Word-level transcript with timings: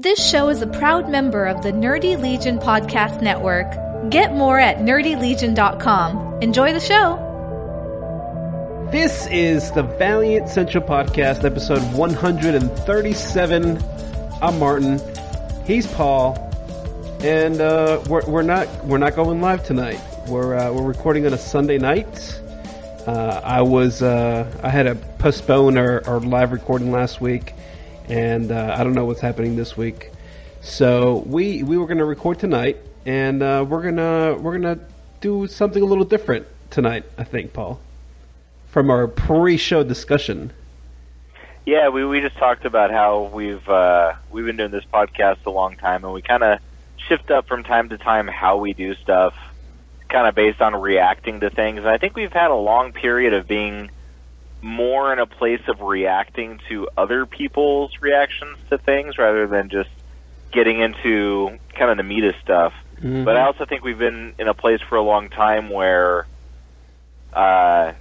This 0.00 0.30
show 0.30 0.48
is 0.48 0.62
a 0.62 0.66
proud 0.66 1.10
member 1.10 1.44
of 1.44 1.62
the 1.62 1.72
Nerdy 1.72 2.18
Legion 2.18 2.58
Podcast 2.58 3.20
Network. 3.20 3.70
Get 4.08 4.32
more 4.32 4.58
at 4.58 4.78
nerdylegion.com. 4.78 6.38
Enjoy 6.40 6.72
the 6.72 6.80
show. 6.80 7.18
This 8.90 9.26
is 9.26 9.70
the 9.72 9.82
Valiant 9.82 10.48
Central 10.48 10.82
Podcast, 10.82 11.44
episode 11.44 11.82
137. 11.92 13.78
I'm 14.40 14.58
Martin. 14.58 14.98
He's 15.66 15.86
Paul, 15.86 16.50
and 17.22 17.60
uh, 17.60 18.02
we're, 18.08 18.24
we're 18.24 18.40
not 18.40 18.68
we're 18.86 18.96
not 18.96 19.14
going 19.14 19.42
live 19.42 19.64
tonight. 19.64 20.00
We're 20.26 20.54
uh, 20.54 20.72
we're 20.72 20.86
recording 20.86 21.26
on 21.26 21.34
a 21.34 21.38
Sunday 21.38 21.76
night. 21.76 22.40
Uh, 23.06 23.42
I 23.44 23.60
was 23.60 24.00
uh, 24.00 24.50
I 24.62 24.70
had 24.70 24.84
to 24.84 24.94
postpone 25.18 25.76
our, 25.76 26.02
our 26.08 26.20
live 26.20 26.52
recording 26.52 26.90
last 26.90 27.20
week, 27.20 27.52
and 28.10 28.50
uh, 28.50 28.74
I 28.76 28.82
don't 28.82 28.94
know 28.94 29.04
what's 29.04 29.20
happening 29.20 29.56
this 29.56 29.76
week. 29.76 30.10
So 30.60 31.22
we 31.26 31.62
we 31.62 31.78
were 31.78 31.86
going 31.86 31.98
to 31.98 32.04
record 32.04 32.38
tonight, 32.38 32.76
and 33.06 33.42
uh, 33.42 33.64
we're 33.66 33.82
gonna 33.82 34.34
we're 34.34 34.58
gonna 34.58 34.78
do 35.20 35.46
something 35.46 35.82
a 35.82 35.86
little 35.86 36.04
different 36.04 36.46
tonight. 36.70 37.04
I 37.16 37.24
think, 37.24 37.52
Paul, 37.52 37.80
from 38.68 38.90
our 38.90 39.06
pre-show 39.06 39.84
discussion. 39.84 40.52
Yeah, 41.64 41.88
we 41.88 42.04
we 42.04 42.20
just 42.20 42.36
talked 42.36 42.64
about 42.64 42.90
how 42.90 43.30
we've 43.32 43.66
uh, 43.68 44.14
we've 44.30 44.44
been 44.44 44.56
doing 44.56 44.72
this 44.72 44.84
podcast 44.92 45.46
a 45.46 45.50
long 45.50 45.76
time, 45.76 46.04
and 46.04 46.12
we 46.12 46.20
kind 46.20 46.42
of 46.42 46.58
shift 47.08 47.30
up 47.30 47.46
from 47.46 47.62
time 47.62 47.88
to 47.90 47.98
time 47.98 48.26
how 48.26 48.56
we 48.58 48.72
do 48.72 48.94
stuff, 48.96 49.34
kind 50.08 50.26
of 50.26 50.34
based 50.34 50.60
on 50.60 50.74
reacting 50.74 51.40
to 51.40 51.50
things. 51.50 51.78
And 51.78 51.88
I 51.88 51.98
think 51.98 52.16
we've 52.16 52.32
had 52.32 52.50
a 52.50 52.56
long 52.56 52.92
period 52.92 53.34
of 53.34 53.46
being 53.46 53.90
more 54.62 55.12
in 55.12 55.18
a 55.18 55.26
place 55.26 55.62
of 55.68 55.80
reacting 55.80 56.60
to 56.68 56.88
other 56.96 57.26
people's 57.26 57.92
reactions 58.00 58.58
to 58.68 58.78
things 58.78 59.18
rather 59.18 59.46
than 59.46 59.68
just 59.70 59.90
getting 60.52 60.80
into 60.80 61.58
kind 61.74 61.90
of 61.90 61.96
the 61.96 62.02
meat 62.02 62.24
of 62.24 62.34
stuff. 62.42 62.72
Mhm. 63.00 63.24
But 63.24 63.36
I 63.36 63.42
also 63.42 63.64
think 63.64 63.84
we've 63.84 63.98
been 63.98 64.34
in 64.38 64.48
a 64.48 64.54
place 64.54 64.80
for 64.82 64.96
a 64.96 65.02
long 65.02 65.30
time 65.30 65.70
where 65.70 66.26
uh, 67.32 67.92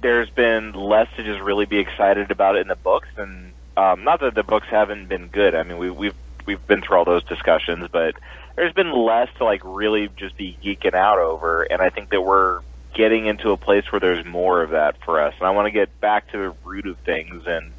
there's 0.00 0.30
been 0.30 0.72
less 0.72 1.08
to 1.16 1.22
just 1.22 1.40
really 1.40 1.66
be 1.66 1.78
excited 1.78 2.30
about 2.30 2.56
it 2.56 2.60
in 2.60 2.68
the 2.68 2.76
books, 2.76 3.08
and 3.16 3.52
um, 3.76 4.02
not 4.04 4.20
that 4.20 4.34
the 4.34 4.42
books 4.42 4.66
haven't 4.70 5.08
been 5.08 5.28
good. 5.28 5.54
I 5.54 5.62
mean, 5.62 5.78
we, 5.78 5.90
we've 5.90 6.14
we've 6.46 6.66
been 6.66 6.80
through 6.80 6.96
all 6.96 7.04
those 7.04 7.24
discussions, 7.24 7.88
but 7.92 8.14
there's 8.56 8.72
been 8.72 8.92
less 8.92 9.28
to 9.38 9.44
like 9.44 9.60
really 9.64 10.08
just 10.16 10.36
be 10.36 10.56
geeking 10.64 10.94
out 10.94 11.18
over, 11.18 11.62
and 11.62 11.80
I 11.82 11.90
think 11.90 12.10
that 12.10 12.22
we're 12.22 12.60
getting 12.94 13.26
into 13.26 13.50
a 13.50 13.56
place 13.56 13.90
where 13.90 14.00
there's 14.00 14.24
more 14.24 14.62
of 14.62 14.70
that 14.70 14.96
for 15.04 15.20
us. 15.20 15.34
And 15.38 15.46
I 15.46 15.50
want 15.50 15.66
to 15.66 15.70
get 15.70 16.00
back 16.00 16.30
to 16.32 16.38
the 16.38 16.54
root 16.64 16.86
of 16.86 16.98
things, 16.98 17.44
and 17.46 17.72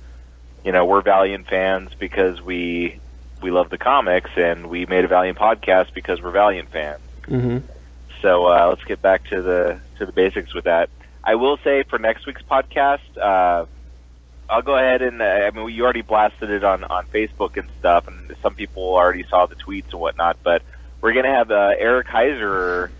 you 0.63 0.71
know, 0.71 0.85
we're 0.85 1.01
Valiant 1.01 1.47
fans 1.47 1.91
because 1.97 2.41
we 2.41 2.99
we 3.41 3.51
love 3.51 3.69
the 3.69 3.77
comics, 3.77 4.29
and 4.35 4.69
we 4.69 4.85
made 4.85 5.03
a 5.03 5.07
Valiant 5.07 5.37
podcast 5.37 5.93
because 5.93 6.21
we're 6.21 6.31
Valiant 6.31 6.69
fans. 6.69 7.01
Mm-hmm. 7.23 7.65
So 8.21 8.45
uh, 8.45 8.67
let's 8.69 8.83
get 8.83 9.01
back 9.01 9.27
to 9.29 9.41
the 9.41 9.79
to 9.97 10.05
the 10.05 10.11
basics 10.11 10.53
with 10.53 10.65
that. 10.65 10.89
I 11.23 11.35
will 11.35 11.57
say 11.57 11.83
for 11.83 11.99
next 11.99 12.25
week's 12.25 12.41
podcast, 12.41 12.99
uh, 13.17 13.65
I'll 14.49 14.61
go 14.61 14.75
ahead 14.75 15.01
and 15.01 15.21
uh, 15.21 15.25
I 15.25 15.51
mean 15.51 15.69
you 15.69 15.83
already 15.83 16.01
blasted 16.01 16.49
it 16.49 16.63
on 16.63 16.83
on 16.83 17.05
Facebook 17.07 17.57
and 17.57 17.69
stuff, 17.79 18.07
and 18.07 18.35
some 18.41 18.53
people 18.53 18.83
already 18.83 19.23
saw 19.29 19.45
the 19.45 19.55
tweets 19.55 19.91
and 19.91 19.99
whatnot. 19.99 20.37
But 20.43 20.61
we're 21.01 21.13
gonna 21.13 21.35
have 21.35 21.51
uh, 21.51 21.73
Eric 21.77 22.07
Heisserer 22.07 22.91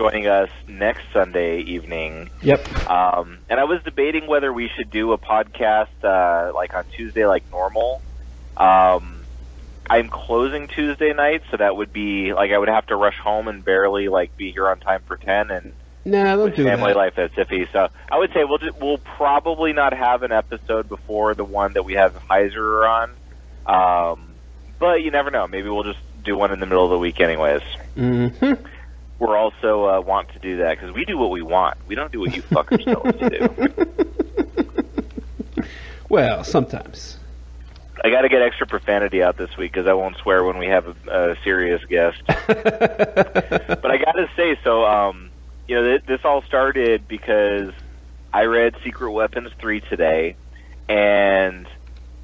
joining 0.00 0.26
us 0.26 0.48
next 0.66 1.02
Sunday 1.12 1.60
evening. 1.60 2.30
Yep. 2.40 2.60
Um, 2.86 3.40
and 3.50 3.60
I 3.60 3.64
was 3.64 3.82
debating 3.84 4.26
whether 4.26 4.50
we 4.50 4.70
should 4.74 4.90
do 4.90 5.12
a 5.12 5.18
podcast 5.18 5.88
uh, 6.02 6.54
like 6.54 6.72
on 6.74 6.84
Tuesday, 6.96 7.26
like 7.26 7.44
normal. 7.50 8.00
Um, 8.56 9.26
I'm 9.90 10.08
closing 10.08 10.68
Tuesday 10.68 11.12
night, 11.12 11.42
so 11.50 11.58
that 11.58 11.76
would 11.76 11.92
be 11.92 12.32
like 12.32 12.50
I 12.50 12.56
would 12.56 12.70
have 12.70 12.86
to 12.86 12.96
rush 12.96 13.18
home 13.22 13.46
and 13.46 13.62
barely 13.62 14.08
like 14.08 14.34
be 14.38 14.52
here 14.52 14.68
on 14.68 14.80
time 14.80 15.02
for 15.06 15.18
ten, 15.18 15.50
and 15.50 15.74
no, 16.06 16.22
Nah, 16.24 16.36
don't 16.36 16.56
do 16.56 16.64
family 16.64 16.92
that. 16.94 16.98
life 16.98 17.12
that's 17.16 17.34
iffy. 17.34 17.70
So 17.70 17.88
I 18.10 18.16
would 18.18 18.30
say 18.32 18.44
we'll 18.44 18.56
just, 18.58 18.80
we'll 18.80 18.98
probably 19.18 19.74
not 19.74 19.92
have 19.92 20.22
an 20.22 20.32
episode 20.32 20.88
before 20.88 21.34
the 21.34 21.44
one 21.44 21.74
that 21.74 21.84
we 21.84 21.92
have 21.94 22.14
Heisserer 22.30 22.88
on. 22.88 23.10
Um, 23.66 24.34
but 24.78 25.02
you 25.02 25.10
never 25.10 25.30
know. 25.30 25.46
Maybe 25.46 25.68
we'll 25.68 25.84
just 25.84 25.98
do 26.24 26.38
one 26.38 26.52
in 26.52 26.60
the 26.60 26.66
middle 26.66 26.84
of 26.84 26.90
the 26.90 26.98
week, 26.98 27.20
anyways. 27.20 27.60
Mm-hmm. 27.96 28.64
We're 29.20 29.36
also 29.36 29.84
uh, 29.84 30.00
want 30.00 30.30
to 30.32 30.38
do 30.40 30.56
that 30.58 30.78
because 30.78 30.92
we 30.94 31.04
do 31.04 31.16
what 31.16 31.30
we 31.30 31.42
want. 31.42 31.76
We 31.86 31.94
don't 31.94 32.10
do 32.10 32.20
what 32.20 32.34
you 32.34 32.42
fuckers 32.42 32.84
tell 32.84 33.06
us 33.06 33.14
to 33.16 33.30
do. 33.30 33.86
Well, 36.10 36.42
sometimes. 36.42 37.18
I 38.04 38.10
got 38.10 38.22
to 38.22 38.28
get 38.28 38.42
extra 38.42 38.66
profanity 38.66 39.22
out 39.22 39.36
this 39.36 39.56
week 39.56 39.72
because 39.72 39.86
I 39.86 39.92
won't 39.92 40.16
swear 40.16 40.42
when 40.42 40.58
we 40.58 40.66
have 40.66 40.86
a, 40.86 41.30
a 41.32 41.36
serious 41.44 41.80
guest. 41.88 42.20
but 42.26 42.48
I 43.84 43.96
got 43.96 44.12
to 44.16 44.28
say, 44.36 44.58
so 44.64 44.84
um, 44.84 45.30
you 45.68 45.76
know, 45.76 45.84
th- 45.84 46.02
this 46.08 46.20
all 46.24 46.42
started 46.42 47.06
because 47.06 47.72
I 48.32 48.44
read 48.44 48.74
Secret 48.82 49.12
Weapons 49.12 49.50
three 49.60 49.82
today, 49.82 50.36
and 50.88 51.68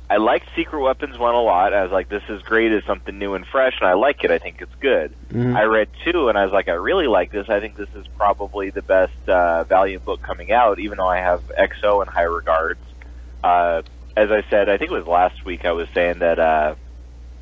I 0.09 0.19
liked 0.19 0.47
Secret 0.55 0.81
Weapons 0.81 1.19
one 1.19 1.35
a 1.35 1.41
lot. 1.43 1.75
I 1.75 1.83
was 1.83 1.91
like, 1.91 2.09
this 2.09 2.23
is 2.29 2.41
great, 2.43 2.71
it's 2.71 2.87
something 2.87 3.19
new 3.19 3.35
and 3.35 3.45
fresh, 3.45 3.75
and 3.81 3.89
I 3.89 3.95
like 3.95 4.23
it. 4.23 4.31
I 4.31 4.39
think 4.39 4.63
it's 4.63 4.75
good. 4.79 5.13
Mhm. 5.33 5.57
I 5.57 5.65
read 5.65 5.89
two, 6.05 6.29
and 6.29 6.39
I 6.39 6.45
was 6.45 6.53
like, 6.53 6.69
I 6.69 6.75
really 6.75 7.09
like 7.09 7.33
this. 7.33 7.49
I 7.49 7.59
think 7.59 7.77
this 7.77 7.89
is 7.97 8.07
probably 8.17 8.71
the 8.71 8.83
best 8.83 9.29
uh, 9.29 9.65
Valiant 9.65 10.05
book 10.05 10.23
coming 10.23 10.53
out, 10.53 10.79
even 10.79 10.99
though 10.99 11.09
I 11.09 11.19
have 11.19 11.43
XO 11.59 12.03
in 12.03 12.09
high 12.09 12.23
regards. 12.23 12.79
Uh, 13.43 13.83
as 14.17 14.31
I 14.31 14.45
said, 14.49 14.69
I 14.69 14.77
think 14.77 14.93
it 14.93 14.95
was 14.95 15.07
last 15.07 15.45
week, 15.45 15.65
I 15.65 15.73
was 15.73 15.89
saying 15.93 16.21
that 16.21 16.39
uh, 16.39 16.77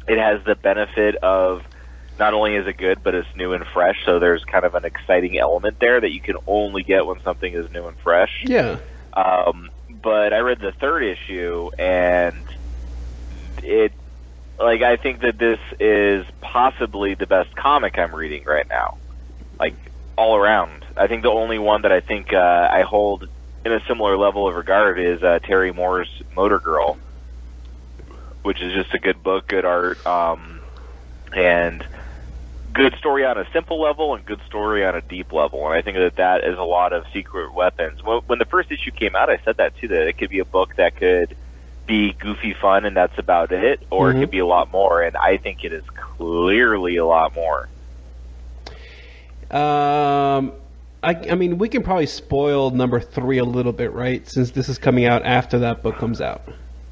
it 0.08 0.18
has 0.18 0.42
the 0.44 0.54
benefit 0.54 1.16
of 1.16 1.62
not 2.18 2.32
only 2.32 2.54
is 2.56 2.66
it 2.66 2.78
good, 2.78 3.02
but 3.02 3.14
it's 3.14 3.28
new 3.36 3.52
and 3.52 3.66
fresh. 3.74 3.96
So 4.06 4.18
there's 4.18 4.42
kind 4.44 4.64
of 4.64 4.74
an 4.74 4.84
exciting 4.86 5.38
element 5.38 5.78
there 5.80 6.00
that 6.00 6.12
you 6.12 6.20
can 6.20 6.36
only 6.46 6.82
get 6.82 7.04
when 7.06 7.20
something 7.22 7.52
is 7.52 7.70
new 7.72 7.86
and 7.88 7.96
fresh. 7.98 8.42
Yeah. 8.46 8.78
Um, 9.12 9.70
but 10.04 10.34
I 10.34 10.38
read 10.40 10.60
the 10.60 10.72
third 10.78 11.02
issue, 11.02 11.70
and 11.78 12.44
it, 13.62 13.90
like, 14.58 14.82
I 14.82 14.96
think 14.96 15.22
that 15.22 15.38
this 15.38 15.58
is 15.80 16.26
possibly 16.42 17.14
the 17.14 17.26
best 17.26 17.56
comic 17.56 17.98
I'm 17.98 18.14
reading 18.14 18.44
right 18.46 18.66
now, 18.68 18.98
like 19.58 19.74
all 20.16 20.36
around. 20.36 20.84
I 20.96 21.06
think 21.06 21.22
the 21.22 21.30
only 21.30 21.58
one 21.58 21.82
that 21.82 21.92
I 21.92 22.00
think 22.00 22.32
uh, 22.32 22.36
I 22.70 22.82
hold 22.82 23.26
in 23.64 23.72
a 23.72 23.80
similar 23.88 24.18
level 24.18 24.46
of 24.46 24.54
regard 24.54 25.00
is 25.00 25.22
uh, 25.22 25.38
Terry 25.38 25.72
Moore's 25.72 26.10
Motor 26.36 26.60
Girl, 26.60 26.98
which 28.42 28.62
is 28.62 28.74
just 28.74 28.94
a 28.94 28.98
good 28.98 29.22
book, 29.22 29.48
good 29.48 29.64
art, 29.64 30.06
um, 30.06 30.60
and 31.34 31.82
good 32.74 32.94
story 32.98 33.24
on 33.24 33.38
a 33.38 33.46
simple 33.52 33.80
level 33.80 34.14
and 34.14 34.26
good 34.26 34.40
story 34.46 34.84
on 34.84 34.94
a 34.94 35.00
deep 35.00 35.32
level. 35.32 35.64
And 35.66 35.74
I 35.74 35.80
think 35.80 35.96
that 35.96 36.16
that 36.16 36.44
is 36.44 36.58
a 36.58 36.62
lot 36.64 36.92
of 36.92 37.04
Secret 37.12 37.54
Weapons. 37.54 38.02
When, 38.02 38.18
when 38.26 38.38
the 38.38 38.44
first 38.44 38.70
issue 38.70 38.90
came 38.90 39.14
out, 39.16 39.30
I 39.30 39.38
said 39.44 39.56
that 39.58 39.76
too, 39.78 39.88
that 39.88 40.08
it 40.08 40.18
could 40.18 40.30
be 40.30 40.40
a 40.40 40.44
book 40.44 40.76
that 40.76 40.96
could 40.96 41.36
be 41.86 42.12
goofy 42.14 42.54
fun 42.54 42.84
and 42.84 42.96
that's 42.96 43.16
about 43.18 43.52
it, 43.52 43.80
or 43.90 44.10
Mhm. 44.10 44.16
it 44.16 44.20
could 44.20 44.30
be 44.30 44.38
a 44.40 44.46
lot 44.46 44.72
more. 44.72 45.02
And 45.02 45.16
I 45.16 45.36
think 45.36 45.64
it 45.64 45.72
is 45.72 45.84
clearly 45.90 46.96
a 46.96 47.06
lot 47.06 47.34
more. 47.34 47.68
Um, 49.50 50.52
I, 51.02 51.14
I 51.30 51.34
mean, 51.34 51.58
we 51.58 51.68
can 51.68 51.82
probably 51.82 52.06
spoil 52.06 52.70
number 52.70 52.98
three 52.98 53.38
a 53.38 53.44
little 53.44 53.72
bit, 53.72 53.92
right? 53.92 54.26
Since 54.28 54.52
this 54.52 54.68
is 54.68 54.78
coming 54.78 55.04
out 55.04 55.24
after 55.24 55.58
that 55.60 55.82
book 55.82 55.96
comes 55.98 56.20
out. 56.20 56.42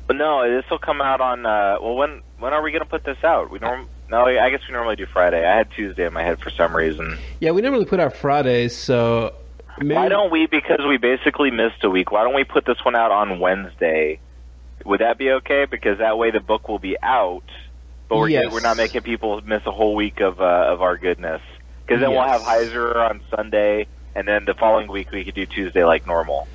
But 0.06 0.16
no, 0.16 0.48
this 0.48 0.68
will 0.70 0.78
come 0.78 1.00
out 1.00 1.20
on. 1.20 1.46
Uh, 1.46 1.76
well, 1.80 1.94
when 1.96 2.20
when 2.42 2.52
are 2.52 2.60
we 2.62 2.72
going 2.72 2.82
to 2.82 2.88
put 2.88 3.04
this 3.04 3.22
out? 3.22 3.50
We 3.50 3.60
norm. 3.60 3.86
No, 4.10 4.24
I 4.26 4.50
guess 4.50 4.60
we 4.68 4.72
normally 4.74 4.96
do 4.96 5.06
Friday. 5.06 5.46
I 5.46 5.56
had 5.56 5.70
Tuesday 5.70 6.04
in 6.04 6.12
my 6.12 6.22
head 6.22 6.40
for 6.40 6.50
some 6.50 6.74
reason. 6.74 7.18
Yeah, 7.40 7.52
we 7.52 7.62
normally 7.62 7.86
put 7.86 8.00
out 8.00 8.14
Fridays, 8.14 8.76
so 8.76 9.34
maybe, 9.78 9.94
Why 9.94 10.08
don't 10.08 10.30
we? 10.30 10.46
Because 10.46 10.80
we 10.86 10.98
basically 10.98 11.50
missed 11.50 11.82
a 11.82 11.88
week. 11.88 12.10
Why 12.10 12.24
don't 12.24 12.34
we 12.34 12.44
put 12.44 12.66
this 12.66 12.76
one 12.84 12.96
out 12.96 13.10
on 13.12 13.38
Wednesday? 13.38 14.18
Would 14.84 15.00
that 15.00 15.16
be 15.16 15.30
okay? 15.30 15.66
Because 15.70 15.98
that 15.98 16.18
way 16.18 16.30
the 16.32 16.40
book 16.40 16.68
will 16.68 16.80
be 16.80 16.96
out, 17.02 17.44
but 18.08 18.18
we're 18.18 18.28
Yes. 18.28 18.44
we're 18.50 18.60
not 18.60 18.76
making 18.76 19.02
people 19.02 19.40
miss 19.42 19.62
a 19.64 19.70
whole 19.70 19.94
week 19.94 20.20
of 20.20 20.40
uh, 20.40 20.72
of 20.72 20.82
our 20.82 20.98
goodness. 20.98 21.40
Because 21.86 22.00
then 22.00 22.10
we'll 22.10 22.22
have 22.22 22.42
Heisserer 22.42 23.08
on 23.08 23.20
Sunday, 23.34 23.86
and 24.14 24.26
then 24.26 24.44
the 24.44 24.54
following 24.54 24.90
week 24.90 25.12
we 25.12 25.24
could 25.24 25.34
do 25.34 25.46
Tuesday 25.46 25.84
like 25.84 26.06
normal. 26.06 26.48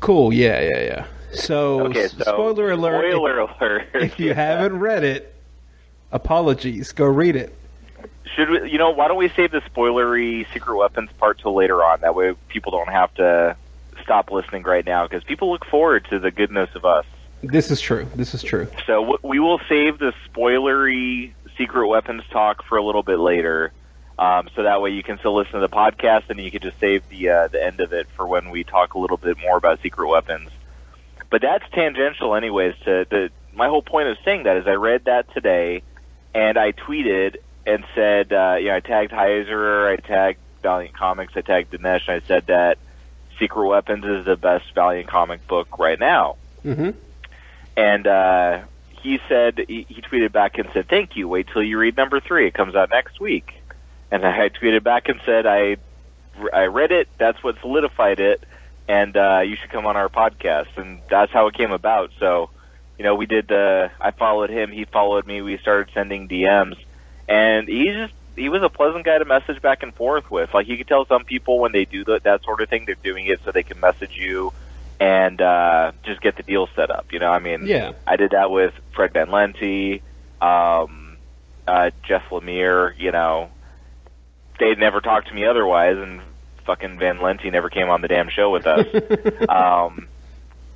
cool. 0.00 0.32
Yeah, 0.32 0.60
yeah, 0.60 0.80
yeah. 0.82 1.06
So, 1.34 1.86
Okay, 1.86 2.08
so 2.08 2.22
spoiler 2.22 2.70
alert! 2.72 3.04
if- 3.06 3.12
Spoiler 3.12 3.38
alert! 3.40 3.88
If, 3.94 4.18
you 4.20 4.28
Yeah. 4.28 4.34
haven't 4.34 4.78
read 4.78 5.04
it, 5.04 5.34
apologies. 6.12 6.92
Go 6.92 7.06
read 7.06 7.36
it. 7.36 7.54
Should 8.36 8.50
we, 8.50 8.70
you 8.70 8.78
know? 8.78 8.90
Why 8.90 9.08
don't 9.08 9.16
we 9.16 9.28
save 9.30 9.50
the 9.50 9.60
spoilery 9.62 10.46
Secret 10.52 10.76
Weapons 10.76 11.10
part 11.18 11.38
till 11.40 11.54
later 11.54 11.82
on? 11.84 12.00
That 12.02 12.14
way, 12.14 12.34
people 12.48 12.70
don't 12.72 12.88
have 12.88 13.12
to 13.14 13.56
stop 14.02 14.30
listening 14.30 14.62
right 14.62 14.84
now 14.86 15.06
because 15.06 15.24
people 15.24 15.50
look 15.50 15.64
forward 15.66 16.06
to 16.10 16.18
the 16.18 16.30
goodness 16.30 16.70
of 16.74 16.84
us. 16.84 17.04
This 17.42 17.70
is 17.70 17.80
true. 17.80 18.06
This 18.14 18.34
is 18.34 18.42
true. 18.42 18.68
So 18.86 19.00
w- 19.00 19.18
we 19.22 19.40
will 19.40 19.60
save 19.68 19.98
the 19.98 20.12
spoilery 20.28 21.32
Secret 21.56 21.88
Weapons 21.88 22.22
talk 22.30 22.62
for 22.64 22.78
a 22.78 22.82
little 22.84 23.02
bit 23.02 23.18
later, 23.18 23.72
um, 24.18 24.48
so 24.54 24.62
that 24.62 24.80
way 24.80 24.90
you 24.90 25.02
can 25.02 25.18
still 25.18 25.34
listen 25.34 25.54
to 25.54 25.60
the 25.60 25.68
podcast 25.68 26.24
and 26.30 26.38
you 26.40 26.50
can 26.50 26.60
just 26.60 26.78
save 26.78 27.06
the 27.08 27.28
uh, 27.30 27.48
the 27.48 27.62
end 27.64 27.80
of 27.80 27.92
it 27.92 28.06
for 28.16 28.26
when 28.26 28.50
we 28.50 28.62
talk 28.64 28.94
a 28.94 28.98
little 28.98 29.16
bit 29.16 29.38
more 29.40 29.56
about 29.56 29.80
Secret 29.82 30.08
Weapons. 30.08 30.50
But 31.30 31.42
that's 31.42 31.64
tangential, 31.72 32.34
anyways. 32.34 32.74
To 32.84 33.06
the 33.08 33.30
my 33.54 33.68
whole 33.68 33.82
point 33.82 34.08
of 34.08 34.18
saying 34.24 34.44
that 34.44 34.56
is 34.56 34.66
I 34.66 34.74
read 34.74 35.04
that 35.04 35.32
today, 35.32 35.82
and 36.34 36.58
I 36.58 36.72
tweeted 36.72 37.36
and 37.66 37.84
said, 37.94 38.32
uh, 38.32 38.56
you 38.58 38.68
know, 38.68 38.76
I 38.76 38.80
tagged 38.80 39.12
Heisserer, 39.12 39.92
I 39.92 39.96
tagged 39.96 40.38
Valiant 40.62 40.94
Comics, 40.94 41.32
I 41.36 41.40
tagged 41.42 41.72
Dinesh, 41.72 42.08
and 42.08 42.22
I 42.22 42.26
said 42.26 42.46
that 42.46 42.78
Secret 43.38 43.66
Weapons 43.66 44.04
is 44.04 44.24
the 44.24 44.36
best 44.36 44.74
Valiant 44.74 45.08
comic 45.08 45.46
book 45.46 45.78
right 45.78 45.98
now. 45.98 46.36
Mm-hmm. 46.64 46.90
And 47.76 48.06
uh, 48.06 48.62
he 49.00 49.18
said 49.28 49.64
he, 49.66 49.86
he 49.88 50.02
tweeted 50.02 50.32
back 50.32 50.58
and 50.58 50.68
said, 50.72 50.88
"Thank 50.88 51.16
you. 51.16 51.28
Wait 51.28 51.48
till 51.52 51.62
you 51.62 51.78
read 51.78 51.96
number 51.96 52.20
three. 52.20 52.46
It 52.46 52.54
comes 52.54 52.74
out 52.74 52.90
next 52.90 53.20
week." 53.20 53.54
And 54.10 54.24
I 54.24 54.48
tweeted 54.48 54.82
back 54.82 55.08
and 55.08 55.20
said, 55.24 55.46
"I 55.46 55.76
I 56.52 56.66
read 56.66 56.92
it. 56.92 57.08
That's 57.18 57.42
what 57.42 57.58
solidified 57.60 58.20
it, 58.20 58.44
and 58.90 59.16
uh, 59.16 59.40
you 59.48 59.56
should 59.56 59.70
come 59.70 59.86
on 59.86 59.96
our 59.96 60.08
podcast." 60.08 60.76
And 60.76 61.00
that's 61.08 61.32
how 61.32 61.46
it 61.48 61.54
came 61.54 61.72
about. 61.72 62.10
So, 62.18 62.50
you 62.98 63.04
know, 63.04 63.14
we 63.14 63.26
did. 63.26 63.50
Uh, 63.50 63.88
I 64.00 64.10
followed 64.10 64.50
him. 64.50 64.70
He 64.72 64.84
followed 64.84 65.26
me. 65.26 65.40
We 65.42 65.58
started 65.58 65.90
sending 65.94 66.28
DMs, 66.28 66.76
and 67.28 67.68
he 67.68 67.86
just 67.92 68.14
he 68.36 68.48
was 68.48 68.62
a 68.62 68.68
pleasant 68.68 69.04
guy 69.04 69.18
to 69.18 69.24
message 69.24 69.60
back 69.62 69.82
and 69.82 69.94
forth 69.94 70.30
with. 70.30 70.52
Like 70.54 70.66
you 70.68 70.76
could 70.76 70.88
tell 70.88 71.06
some 71.06 71.24
people 71.24 71.58
when 71.60 71.72
they 71.72 71.84
do 71.84 72.04
that 72.04 72.22
that 72.24 72.42
sort 72.44 72.60
of 72.62 72.68
thing, 72.68 72.84
they're 72.86 72.96
doing 73.02 73.26
it 73.26 73.40
so 73.44 73.52
they 73.52 73.62
can 73.62 73.78
message 73.80 74.12
you 74.16 74.52
and 74.98 75.40
uh, 75.40 75.92
just 76.04 76.20
get 76.20 76.36
the 76.36 76.42
deal 76.42 76.68
set 76.76 76.90
up. 76.90 77.06
You 77.12 77.18
know, 77.20 77.30
I 77.30 77.38
mean, 77.38 77.66
Yeah. 77.66 77.92
I 78.06 78.16
did 78.16 78.32
that 78.32 78.50
with 78.50 78.74
Fred 78.94 79.12
Van 79.14 79.28
Lente, 79.28 80.02
um, 80.42 81.16
uh, 81.66 81.90
Jeff 82.06 82.22
Lemire. 82.30 82.92
You 82.98 83.10
know, 83.10 83.50
they'd 84.58 84.78
never 84.78 85.00
talked 85.00 85.28
to 85.28 85.34
me 85.34 85.46
otherwise, 85.46 85.96
and 85.96 86.20
fucking 86.64 86.98
Van 86.98 87.18
Lente 87.18 87.50
never 87.50 87.70
came 87.70 87.88
on 87.88 88.00
the 88.00 88.08
damn 88.08 88.28
show 88.28 88.50
with 88.50 88.66
us. 88.66 88.86
um, 89.48 90.08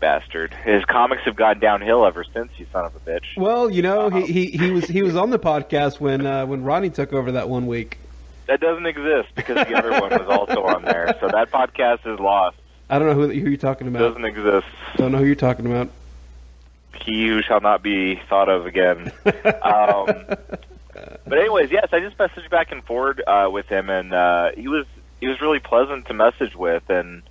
bastard. 0.00 0.52
His 0.52 0.84
comics 0.84 1.22
have 1.24 1.36
gone 1.36 1.60
downhill 1.60 2.04
ever 2.04 2.24
since. 2.24 2.50
You 2.58 2.66
son 2.72 2.84
of 2.84 2.94
a 2.94 3.00
bitch. 3.00 3.24
Well, 3.36 3.70
you 3.70 3.82
know, 3.82 4.10
he, 4.10 4.26
he, 4.26 4.46
he 4.50 4.70
was 4.70 4.84
he 4.84 5.02
was 5.02 5.16
on 5.16 5.30
the 5.30 5.38
podcast 5.50 6.00
when 6.00 6.26
uh, 6.26 6.46
when 6.46 6.62
Ronnie 6.62 6.90
took 6.90 7.12
over 7.12 7.32
that 7.32 7.48
one 7.48 7.66
week. 7.66 7.98
That 8.46 8.60
doesn't 8.60 8.84
exist 8.84 9.34
because 9.34 9.66
the 9.66 9.74
other 9.74 9.92
one 9.92 10.10
was 10.10 10.28
also 10.28 10.64
on 10.64 10.82
there. 10.82 11.16
So 11.20 11.28
that 11.28 11.50
podcast 11.50 12.06
is 12.12 12.20
lost. 12.20 12.58
I 12.90 12.98
don't 12.98 13.08
know 13.08 13.14
who, 13.14 13.28
who 13.28 13.48
you're 13.48 13.56
talking 13.56 13.88
about. 13.88 14.00
Doesn't 14.00 14.24
exist. 14.26 14.66
Don't 14.96 15.12
know 15.12 15.18
who 15.18 15.24
you're 15.24 15.34
talking 15.34 15.64
about. 15.64 15.88
He 17.02 17.26
who 17.28 17.40
shall 17.40 17.62
not 17.62 17.82
be 17.82 18.20
thought 18.28 18.50
of 18.50 18.66
again. 18.66 19.10
um, 19.24 20.26
but 21.26 21.38
anyways, 21.38 21.70
yes, 21.70 21.88
I 21.92 22.00
just 22.00 22.18
messaged 22.18 22.50
back 22.50 22.70
and 22.70 22.84
forward 22.84 23.22
uh, 23.26 23.48
with 23.50 23.66
him, 23.66 23.88
and 23.88 24.12
uh, 24.12 24.50
he 24.54 24.68
was 24.68 24.84
he 25.24 25.28
was 25.28 25.40
really 25.40 25.58
pleasant 25.58 26.06
to 26.06 26.12
message 26.12 26.54
with, 26.54 26.82
and 26.90 27.22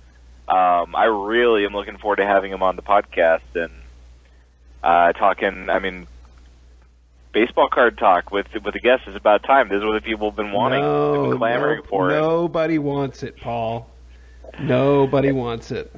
um, 0.48 0.96
I 0.96 1.04
really 1.04 1.64
am 1.64 1.72
looking 1.72 1.96
forward 1.96 2.16
to 2.16 2.26
having 2.26 2.50
him 2.50 2.60
on 2.62 2.74
the 2.74 2.82
podcast 2.82 3.42
and 3.54 3.70
uh, 4.82 5.12
talking. 5.12 5.70
I 5.70 5.78
mean, 5.78 6.08
baseball 7.32 7.68
card 7.68 7.96
talk 7.98 8.32
with 8.32 8.46
with 8.64 8.74
the 8.74 8.80
guests 8.80 9.06
is 9.06 9.14
about 9.14 9.44
time. 9.44 9.68
This 9.68 9.78
is 9.78 9.84
what 9.84 9.94
the 9.94 10.00
people 10.00 10.28
have 10.30 10.36
been 10.36 10.50
wanting, 10.52 10.82
no, 10.82 11.12
been 11.12 11.38
clamoring 11.38 11.82
no- 11.82 11.88
for 11.88 12.10
it. 12.10 12.20
nobody 12.20 12.78
wants 12.78 13.22
it, 13.22 13.40
Paul. 13.40 13.88
Nobody 14.58 15.30
wants 15.32 15.70
it. 15.70 15.92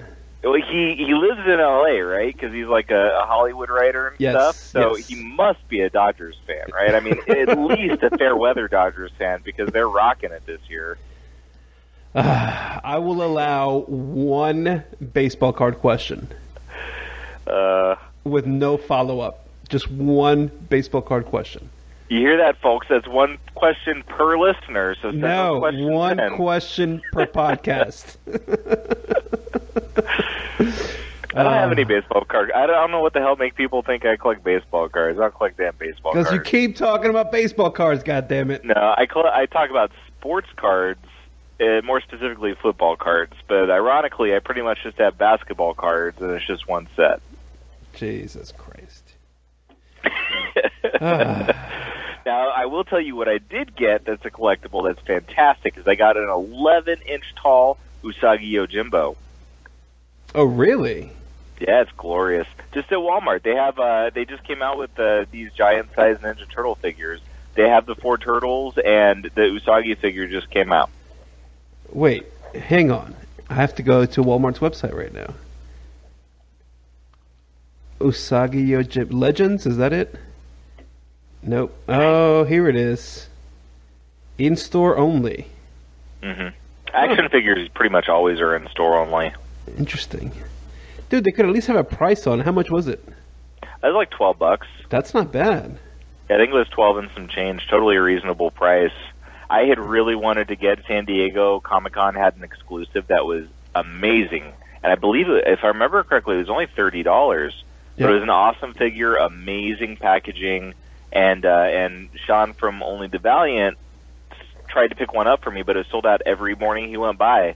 Well, 0.45 0.55
he 0.55 0.95
he 0.97 1.15
lives 1.15 1.41
in 1.47 1.61
L.A. 1.61 2.01
right? 2.03 2.33
Because 2.33 2.53
he's 2.53 2.67
like 2.67 2.91
a, 2.91 3.21
a 3.23 3.27
Hollywood 3.27 3.71
writer 3.71 4.09
and 4.09 4.19
Yes, 4.19 4.35
stuff. 4.35 4.57
So 4.73 4.97
yes. 4.97 5.07
he 5.07 5.15
must 5.17 5.67
be 5.69 5.81
a 5.81 5.91
Dodgers 5.91 6.37
fan, 6.47 6.67
right? 6.73 6.95
I 6.95 7.01
mean, 7.01 7.19
at 7.29 7.51
least 7.59 8.03
a 8.03 8.11
fair 8.11 8.37
weather 8.37 8.69
Dodgers 8.69 9.13
fan 9.19 9.41
because 9.45 9.73
they're 9.73 9.89
rocking 9.89 10.33
it 10.33 10.43
this 10.47 10.61
year. 10.69 10.99
I 12.85 12.99
will 12.99 13.23
allow 13.23 13.81
one 13.89 14.83
baseball 15.13 15.53
card 15.53 15.79
question 15.81 16.29
Uh, 17.47 17.97
with 18.25 18.47
no 18.47 18.77
follow 18.79 19.21
up. 19.21 19.47
Just 19.69 19.91
one 19.91 20.47
baseball 20.71 21.03
card 21.03 21.27
question. 21.27 21.69
you 22.09 22.21
hear 22.21 22.37
that, 22.39 22.57
folks? 22.61 22.87
That's 22.89 23.07
one 23.09 23.39
question 23.55 24.03
per 24.07 24.39
listener. 24.39 24.97
So 25.03 25.11
No, 25.11 25.59
one 25.61 26.37
question 26.37 27.03
per 27.13 27.27
podcast. 27.41 28.17
I 31.35 31.43
don't 31.43 31.53
have 31.53 31.69
Uh, 31.69 31.73
any 31.73 31.85
baseball 31.85 32.25
cards. 32.25 32.51
I 32.55 32.67
don't, 32.67 32.77
I 32.77 32.81
don't 32.81 32.93
know 32.93 33.03
what 33.03 33.13
the 33.13 33.21
hell 33.21 33.37
make 33.37 33.57
people 33.57 33.83
think 33.83 34.07
I 34.07 34.17
collect 34.17 34.43
baseball 34.43 34.89
cards. 34.89 35.19
I 35.19 35.23
don't 35.23 35.35
collect 35.35 35.59
damn 35.59 35.75
baseball 35.79 36.13
cards. 36.15 36.31
Because 36.31 36.39
you 36.39 36.43
keep 36.69 36.77
talking 36.77 37.11
about 37.11 37.31
baseball 37.31 37.71
cards, 37.71 38.03
God 38.03 38.27
damn 38.29 38.51
it! 38.51 38.65
No, 38.65 38.75
I 38.75 39.07
cl- 39.13 39.27
I 39.27 39.45
talk 39.47 39.69
about 39.69 39.91
sports 40.19 40.49
cards, 40.57 41.01
uh, 41.61 41.81
more 41.85 42.01
specifically 42.01 42.55
football 42.61 42.97
cards. 42.97 43.33
But 43.49 43.71
ironically, 43.71 44.35
I 44.35 44.39
pretty 44.41 44.63
much 44.63 44.79
just 44.83 44.99
have 44.99 45.17
basketball 45.19 45.75
cards, 45.75 46.21
and 46.21 46.31
it's 46.33 46.47
just 46.47 46.69
one 46.69 46.89
set. 46.97 47.21
Jesus 47.95 48.53
Christ. 48.53 49.05
Ah. 51.01 52.21
now, 52.25 52.49
I 52.49 52.67
will 52.67 52.85
tell 52.85 53.01
you 53.01 53.17
what 53.17 53.29
I 53.29 53.39
did 53.39 53.77
get. 53.77 54.05
That's 54.07 54.25
a 54.25 54.31
collectible. 54.31 54.85
That's 54.87 55.05
fantastic. 55.07 55.77
Is 55.77 55.87
I 55.87 55.95
got 55.95 56.17
an 56.17 56.29
11 56.29 57.01
inch 57.07 57.25
tall 57.35 57.77
Usagi 58.03 58.51
Yojimbo. 58.53 59.17
Oh, 60.35 60.45
really? 60.45 61.11
Yeah, 61.61 61.83
it's 61.83 61.91
glorious. 61.97 62.47
Just 62.73 62.91
at 62.93 62.99
Walmart, 62.99 63.43
they 63.43 63.55
have. 63.55 63.79
uh 63.79 64.11
They 64.15 64.25
just 64.25 64.45
came 64.45 64.63
out 64.63 64.79
with 64.79 64.99
uh, 64.99 65.27
these 65.31 65.53
giant 65.53 65.89
size 65.95 66.19
Ninja 66.19 66.49
Turtle 66.51 66.77
figures. 66.77 67.21
They 67.55 67.69
have 67.69 67.85
the 67.85 67.95
four 67.95 68.17
turtles, 68.17 68.79
and 68.83 69.25
the 69.35 69.43
Usagi 69.43 69.99
figure 69.99 70.27
just 70.29 70.51
came 70.51 70.73
out. 70.73 70.91
Wait, 71.93 72.27
hang 72.55 72.91
on. 72.91 73.15
I 73.49 73.55
have 73.55 73.75
to 73.77 73.83
go 73.83 74.05
to 74.07 74.23
Walmart's 74.23 74.59
website 74.59 74.95
right 74.95 75.13
now. 75.13 75.35
Usagi 78.01 78.67
Yojimbo 78.69 79.13
Legends, 79.13 79.67
is 79.67 79.77
that 79.79 79.93
it? 79.93 80.15
Nope. 81.43 81.75
Oh, 81.89 82.45
here 82.45 82.69
it 82.69 82.77
is. 82.77 83.29
In 84.39 84.57
store 84.57 84.97
only. 84.99 85.47
hmm 86.23 86.49
Action 86.93 87.29
figures 87.29 87.69
pretty 87.75 87.93
much 87.93 88.09
always 88.09 88.41
are 88.41 88.57
in 88.57 88.69
store 88.69 88.97
only. 88.99 89.33
Interesting. 89.79 90.33
Dude, 91.09 91.25
they 91.25 91.31
could 91.31 91.45
at 91.47 91.53
least 91.53 91.67
have 91.67 91.77
a 91.77 91.85
price 91.85 92.27
on. 92.27 92.41
How 92.41 92.53
much 92.53 92.71
was 92.71 92.89
it? 92.89 93.05
That 93.63 93.89
was 93.89 93.95
like 93.95 94.11
twelve 94.11 94.39
bucks. 94.39 94.67
That's 94.89 95.13
not 95.15 95.31
bad. 95.31 95.79
Yeah, 96.29 96.37
I 96.37 96.39
think 96.39 96.51
it 96.51 96.57
was 96.57 96.69
twelve 96.69 96.97
and 96.97 97.11
some 97.15 97.29
change. 97.29 97.67
Totally 97.69 97.97
a 97.97 98.03
reasonable 98.03 98.51
price. 98.51 98.93
I 99.49 99.65
had 99.65 99.79
really 99.79 100.15
wanted 100.15 100.49
to 100.49 100.57
get 100.57 100.81
San 100.87 101.05
Diego 101.05 101.61
Comic 101.61 101.93
Con 101.93 102.15
had 102.15 102.37
an 102.37 102.43
exclusive 102.43 103.07
that 103.09 103.25
was 103.25 103.47
amazing, 103.75 104.53
and 104.83 104.93
I 104.93 104.97
believe 104.97 105.27
if 105.29 105.61
I 105.63 105.69
remember 105.69 106.03
correctly, 106.03 106.37
it 106.37 106.39
was 106.39 106.51
only 106.51 106.67
thirty 106.67 107.03
dollars. 107.03 107.55
Yeah. 107.97 108.07
But 108.07 108.11
it 108.11 108.15
was 108.15 108.23
an 108.25 108.31
awesome 108.31 108.75
figure, 108.75 109.17
amazing 109.17 109.97
packaging, 109.97 110.75
and 111.13 111.47
uh, 111.47 111.49
and 111.49 112.11
Sean 112.27 112.53
from 112.53 112.83
Only 112.83 113.09
the 113.09 113.19
Valiant 113.19 113.79
tried 114.69 114.89
to 114.89 114.95
pick 114.95 115.15
one 115.15 115.27
up 115.27 115.43
for 115.43 115.51
me, 115.51 115.63
but 115.63 115.77
it 115.77 115.81
was 115.81 115.87
sold 115.89 116.05
out 116.05 116.21
every 116.27 116.55
morning 116.55 116.89
he 116.91 116.99
went 116.99 117.17
by. 117.17 117.55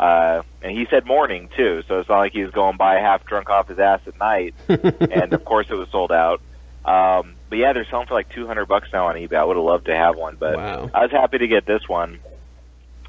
Uh, 0.00 0.42
and 0.62 0.76
he 0.76 0.86
said 0.90 1.06
morning 1.06 1.48
too, 1.56 1.84
so 1.86 2.00
it's 2.00 2.08
not 2.08 2.18
like 2.18 2.32
he 2.32 2.42
was 2.42 2.50
going 2.50 2.76
by 2.76 2.94
half 2.96 3.24
drunk 3.24 3.48
off 3.48 3.68
his 3.68 3.78
ass 3.78 4.00
at 4.06 4.18
night. 4.18 4.54
and 4.68 5.32
of 5.32 5.44
course, 5.44 5.68
it 5.70 5.74
was 5.74 5.88
sold 5.90 6.10
out. 6.10 6.40
Um, 6.84 7.35
but 7.48 7.56
yeah, 7.58 7.72
they're 7.72 7.86
selling 7.90 8.06
for 8.06 8.14
like 8.14 8.28
two 8.30 8.46
hundred 8.46 8.66
bucks 8.66 8.88
now 8.92 9.06
on 9.06 9.14
eBay. 9.16 9.34
I 9.36 9.44
would 9.44 9.56
have 9.56 9.64
loved 9.64 9.86
to 9.86 9.96
have 9.96 10.16
one, 10.16 10.36
but 10.38 10.56
Wow. 10.56 10.90
I 10.92 11.02
was 11.02 11.10
happy 11.10 11.38
to 11.38 11.46
get 11.48 11.66
this 11.66 11.88
one 11.88 12.20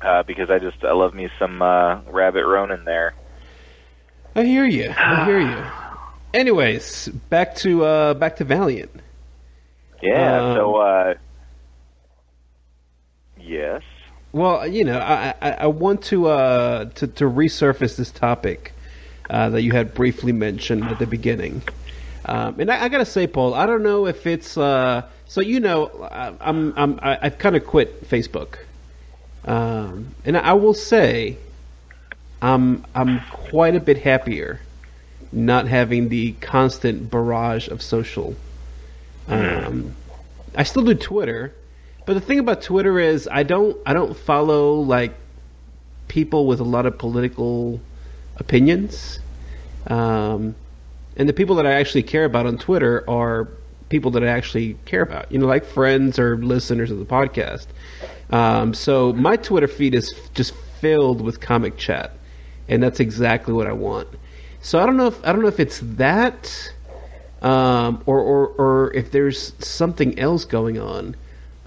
uh, 0.02 0.24
because 0.24 0.50
I 0.50 0.60
just 0.60 0.84
I 0.84 0.94
love 0.94 1.14
me 1.14 1.30
some 1.40 1.62
uh, 1.62 2.02
Rabbit 2.10 2.46
Ronin 2.46 2.86
there. 2.86 3.14
I 4.36 4.44
hear 4.44 4.66
you. 4.66 4.94
I 4.96 5.26
hear 5.26 5.40
you. 5.40 5.64
Anyways, 6.34 7.08
back 7.30 7.56
to 7.58 7.84
uh, 7.86 8.14
back 8.14 8.36
to 8.38 8.44
Valiant. 8.44 8.92
Yeah. 10.02 10.42
Um, 10.52 10.56
so 10.56 10.76
uh, 10.76 11.14
yes. 13.40 13.82
Well, 14.34 14.68
you 14.68 14.84
know, 14.84 15.00
I, 15.00 15.34
I, 15.42 15.52
I 15.52 15.68
want 15.68 16.04
to, 16.06 16.28
uh, 16.28 16.86
to 16.86 17.08
to 17.08 17.24
resurface 17.26 17.96
this 17.96 18.12
topic 18.12 18.74
uh, 19.30 19.50
that 19.50 19.62
you 19.62 19.72
had 19.72 19.94
briefly 19.94 20.32
mentioned 20.34 20.84
at 20.84 21.00
the 21.00 21.08
beginning, 21.08 21.64
um, 22.28 22.60
and 22.60 22.70
I, 22.70 22.86
I 22.86 22.90
got 22.90 23.00
to 23.00 23.06
say, 23.06 23.28
Paul, 23.28 23.54
I 23.54 23.66
don't 23.66 23.84
know 23.84 24.06
if 24.06 24.28
it's 24.28 24.58
uh, 24.58 25.04
so. 25.26 25.42
You 25.42 25.60
know, 25.60 26.10
I, 26.12 26.34
I'm, 26.42 26.74
I'm 26.76 27.00
I, 27.02 27.18
I've 27.22 27.38
kind 27.38 27.56
of 27.56 27.66
quit 27.66 28.10
Facebook, 28.10 28.58
um, 29.46 30.14
and 30.26 30.38
I 30.38 30.54
will 30.54 30.74
say, 30.74 31.38
I'm 32.42 32.86
I'm 32.94 33.22
quite 33.32 33.76
a 33.76 33.80
bit 33.80 33.98
happier 33.98 34.60
not 35.32 35.68
having 35.68 36.10
the 36.10 36.34
constant 36.34 37.10
barrage 37.10 37.68
of 37.68 37.82
social. 37.82 38.36
Um, 39.28 39.96
I 40.56 40.64
still 40.64 40.84
do 40.84 40.94
Twitter, 40.96 41.54
but 42.06 42.14
the 42.14 42.22
thing 42.22 42.40
about 42.40 42.62
Twitter 42.62 43.00
is 43.00 43.28
I 43.30 43.44
don't 43.44 43.78
I 43.86 43.94
don't 43.94 44.16
follow 44.16 44.76
like 44.76 45.14
people 46.08 46.48
with 46.48 46.60
a 46.60 46.64
lot 46.64 46.86
of 46.86 46.98
political 46.98 47.82
opinions. 48.38 49.20
Um, 49.88 50.56
and 51.18 51.28
the 51.28 51.34
people 51.34 51.56
that 51.56 51.66
I 51.66 51.74
actually 51.74 52.04
care 52.04 52.26
about 52.26 52.46
on 52.46 52.58
Twitter 52.58 53.04
are 53.10 53.48
people 53.90 54.12
that 54.12 54.24
I 54.24 54.28
actually 54.28 54.76
care 54.86 55.02
about, 55.02 55.32
you 55.32 55.40
know, 55.40 55.48
like 55.48 55.66
friends 55.66 56.20
or 56.20 56.38
listeners 56.38 56.92
of 56.92 57.00
the 57.00 57.06
podcast. 57.06 57.68
Um, 58.30 58.74
so 58.74 59.14
my 59.14 59.36
Twitter 59.36 59.68
feed 59.68 59.96
is 59.96 60.14
just 60.34 60.54
filled 60.80 61.22
with 61.22 61.42
comic 61.42 61.78
chat, 61.78 62.14
and 62.70 62.84
that's 62.84 63.00
exactly 63.00 63.54
what 63.54 63.68
I 63.68 63.74
want. 63.74 64.08
So 64.62 64.80
I 64.80 64.86
don't 64.86 64.98
know 64.98 65.08
if 65.08 65.26
I 65.26 65.32
don't 65.32 65.42
know 65.42 65.48
if 65.48 65.60
it's 65.60 65.80
that, 65.84 66.72
um, 67.42 68.04
or, 68.06 68.20
or 68.20 68.48
or 68.58 68.94
if 68.94 69.12
there's 69.12 69.54
something 69.66 70.18
else 70.20 70.46
going 70.46 70.78
on. 70.80 71.16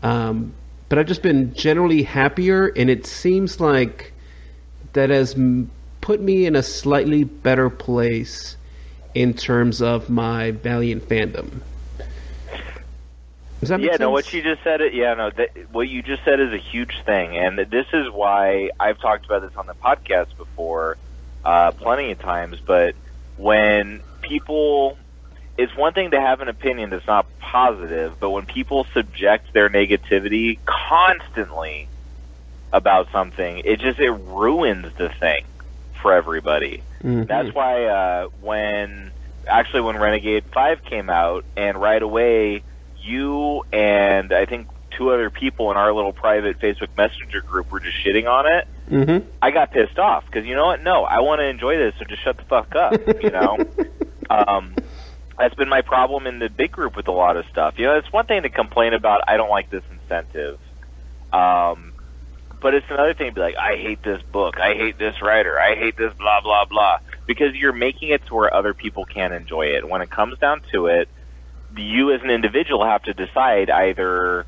Um, 0.03 0.55
but 0.89 0.99
I've 0.99 1.07
just 1.07 1.23
been 1.23 1.55
generally 1.55 2.03
happier, 2.03 2.69
and 2.77 2.91
it 2.91 3.07
seems 3.07 3.61
like 3.61 4.13
that 4.93 5.11
has 5.11 5.37
put 6.01 6.21
me 6.21 6.47
in 6.47 6.57
a 6.57 6.63
slightly 6.63 7.25
better 7.25 7.71
place 7.71 8.57
in 9.15 9.35
terms 9.35 9.83
of 9.83 10.09
my 10.09 10.53
Valiant 10.53 11.09
fandom. 11.09 11.61
Does 13.61 13.69
that 13.69 13.79
make 13.79 13.87
yeah, 13.87 13.93
sense? 13.93 14.01
no, 14.01 14.11
what 14.11 14.33
you 14.33 14.43
just 14.43 14.63
said, 14.65 14.81
it. 14.81 14.95
yeah, 14.95 15.15
no, 15.15 15.31
that, 15.31 15.51
what 15.71 15.89
you 15.89 16.03
just 16.03 16.25
said 16.25 16.41
is 16.41 16.53
a 16.53 16.59
huge 16.59 17.03
thing, 17.05 17.37
and 17.37 17.59
this 17.59 17.87
is 17.93 18.11
why 18.11 18.71
I've 18.81 18.99
talked 18.99 19.27
about 19.27 19.43
this 19.43 19.53
on 19.57 19.67
the 19.67 19.75
podcast 19.75 20.35
before, 20.39 20.97
uh, 21.45 21.73
plenty 21.73 22.11
of 22.13 22.19
times. 22.19 22.57
But 22.67 22.95
when 23.37 24.03
people, 24.23 24.97
it's 25.59 25.77
one 25.77 25.93
thing 25.93 26.13
to 26.13 26.21
have 26.21 26.41
an 26.41 26.49
opinion 26.49 26.89
that's 26.89 27.07
not 27.07 27.27
positive, 27.39 28.15
but 28.19 28.31
when 28.31 28.47
people 28.47 28.87
subject 28.95 29.53
their 29.53 29.69
negativity 29.69 30.59
constantly 30.65 31.87
about 32.73 33.09
something, 33.13 33.61
it 33.65 33.81
just 33.81 33.99
it 33.99 34.11
ruins 34.11 34.87
the 34.97 35.11
thing 35.21 35.45
for 36.01 36.15
everybody. 36.15 36.83
Mhm. 37.05 37.27
That's 37.27 37.55
why 37.55 37.85
uh, 37.85 38.27
when 38.41 39.11
actually 39.47 39.81
when 39.83 39.97
Renegade 39.99 40.45
Five 40.53 40.83
came 40.85 41.09
out, 41.11 41.45
and 41.57 41.81
right 41.81 42.03
away 42.03 42.63
you 43.03 43.63
and 43.73 44.33
I 44.33 44.45
think 44.45 44.69
two 44.91 45.11
other 45.11 45.31
people 45.31 45.71
in 45.71 45.77
our 45.79 45.93
little 45.93 46.13
private 46.13 46.59
Facebook 46.61 46.89
Messenger 46.97 47.41
group 47.43 47.71
were 47.73 47.81
just 47.81 47.97
shitting 48.05 48.29
on 48.29 48.53
it. 48.53 48.69
Mhm. 48.91 49.25
I 49.41 49.51
got 49.51 49.71
pissed 49.71 49.99
off 49.99 50.27
because 50.27 50.47
you 50.47 50.55
know 50.55 50.67
what? 50.67 50.83
No, 50.83 51.05
I 51.05 51.21
want 51.21 51.39
to 51.41 51.47
enjoy 51.47 51.77
this, 51.79 51.95
so 51.99 52.05
just 52.05 52.23
shut 52.23 52.37
the 52.37 52.43
fuck 52.45 52.75
up. 52.77 52.93
You 53.23 53.31
know, 53.39 53.57
um, 54.29 54.75
that's 55.39 55.55
been 55.55 55.69
my 55.71 55.81
problem 55.81 56.27
in 56.27 56.39
the 56.39 56.51
big 56.51 56.73
group 56.73 56.97
with 56.97 57.09
a 57.09 57.13
lot 57.13 57.37
of 57.39 57.47
stuff. 57.47 57.79
You 57.79 57.87
know, 57.87 57.97
it's 57.97 58.13
one 58.13 58.27
thing 58.27 58.43
to 58.43 58.51
complain 58.51 58.93
about. 58.93 59.23
I 59.27 59.39
don't 59.39 59.49
like 59.49 59.71
this 59.71 59.85
incentive. 59.91 60.59
Um, 61.33 61.90
but 62.61 62.75
it's 62.75 62.87
another 62.91 63.15
thing 63.15 63.29
to 63.29 63.35
be 63.35 63.41
like, 63.41 63.57
I 63.57 63.77
hate 63.77 64.03
this 64.03 64.21
book, 64.33 64.55
I 64.59 64.75
hate 64.75 64.99
this 64.99 65.15
writer, 65.23 65.59
I 65.59 65.75
hate 65.75 65.97
this 65.97 66.13
blah 66.19 66.41
blah 66.43 66.65
blah, 66.67 66.99
because 67.27 67.55
you're 67.55 67.73
making 67.73 68.11
it 68.11 68.23
to 68.29 68.35
where 68.35 68.53
other 68.55 68.75
people 68.75 69.05
can't 69.05 69.33
enjoy 69.35 69.67
it. 69.67 69.89
When 69.89 70.03
it 70.03 70.11
comes 70.11 70.39
down 70.39 70.63
to 70.75 70.87
it, 70.87 71.09
you 71.77 72.13
as 72.13 72.21
an 72.23 72.31
individual 72.31 72.85
have 72.85 73.03
to 73.05 73.15
decide 73.15 73.71
either 73.71 74.47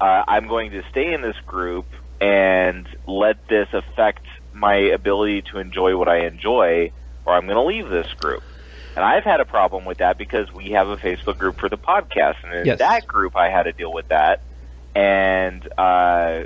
uh, 0.00 0.22
I'm 0.26 0.48
going 0.48 0.72
to 0.72 0.82
stay 0.90 1.12
in 1.12 1.22
this 1.22 1.36
group 1.46 1.86
and 2.20 2.86
let 3.06 3.36
this 3.48 3.68
affect 3.72 4.26
my 4.52 4.74
ability 4.74 5.42
to 5.52 5.58
enjoy 5.58 5.96
what 5.96 6.08
I 6.08 6.26
enjoy, 6.26 6.92
or 7.24 7.34
I'm 7.34 7.46
going 7.46 7.56
to 7.56 7.62
leave 7.62 7.88
this 7.88 8.12
group. 8.18 8.42
And 8.94 9.04
I've 9.04 9.24
had 9.24 9.40
a 9.40 9.44
problem 9.44 9.84
with 9.84 9.98
that 9.98 10.18
because 10.18 10.52
we 10.52 10.70
have 10.72 10.88
a 10.88 10.96
Facebook 10.96 11.38
group 11.38 11.58
for 11.58 11.68
the 11.68 11.78
podcast, 11.78 12.34
and 12.44 12.52
in 12.54 12.66
Yes. 12.66 12.78
that 12.78 13.06
group, 13.06 13.36
I 13.36 13.48
had 13.48 13.64
to 13.64 13.72
deal 13.72 13.92
with 13.92 14.06
that, 14.08 14.40
and 14.94 15.66
uh, 15.78 16.42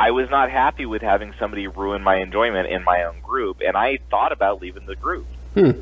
I 0.00 0.12
was 0.12 0.30
not 0.30 0.50
happy 0.50 0.86
with 0.86 1.02
having 1.02 1.34
somebody 1.38 1.66
ruin 1.66 2.02
my 2.02 2.16
enjoyment 2.16 2.68
in 2.68 2.82
my 2.84 3.04
own 3.04 3.20
group, 3.20 3.60
and 3.60 3.76
I 3.76 3.98
thought 4.10 4.32
about 4.32 4.62
leaving 4.62 4.86
the 4.86 4.96
group 4.96 5.26
Hmm. 5.52 5.72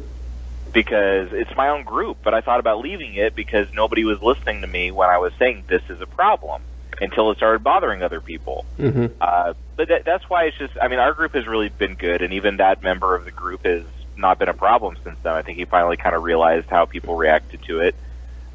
because 0.73 1.33
it's 1.33 1.55
my 1.57 1.69
own 1.69 1.85
group, 1.85 2.17
but 2.25 2.35
I 2.35 2.41
thought 2.41 2.59
about 2.59 2.81
leaving 2.81 3.15
it 3.15 3.37
because 3.37 3.69
nobody 3.73 4.05
was 4.05 4.21
listening 4.21 4.63
to 4.63 4.67
me 4.67 4.91
when 4.91 5.09
I 5.09 5.19
was 5.19 5.33
saying 5.39 5.65
this 5.69 5.83
is 5.89 6.01
a 6.01 6.07
problem 6.07 6.63
until 7.01 7.31
it 7.31 7.37
started 7.37 7.63
bothering 7.63 8.03
other 8.03 8.21
people. 8.21 8.65
Mhm. 8.77 9.13
Uh, 9.21 9.55
but 9.77 9.87
that, 9.89 10.05
that's 10.05 10.29
why 10.29 10.45
it's 10.47 10.59
just, 10.59 10.75
I 10.83 10.89
mean, 10.89 10.99
our 10.99 11.13
group 11.15 11.35
has 11.35 11.47
really 11.47 11.69
been 11.69 11.95
good, 11.95 12.21
and 12.21 12.33
even 12.33 12.57
that 12.57 12.83
member 12.83 13.15
of 13.15 13.25
the 13.25 13.31
group 13.31 13.65
has 13.65 13.85
not 14.17 14.41
been 14.41 14.49
a 14.49 14.55
problem 14.55 14.97
since 15.05 15.17
then. 15.23 15.35
I 15.35 15.43
think 15.43 15.59
he 15.59 15.65
finally 15.65 15.97
kind 15.97 16.17
of 16.17 16.25
realized 16.25 16.69
how 16.69 16.87
people 16.87 17.15
reacted 17.15 17.63
to 17.69 17.81
it. 17.83 17.95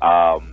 Um, 0.01 0.52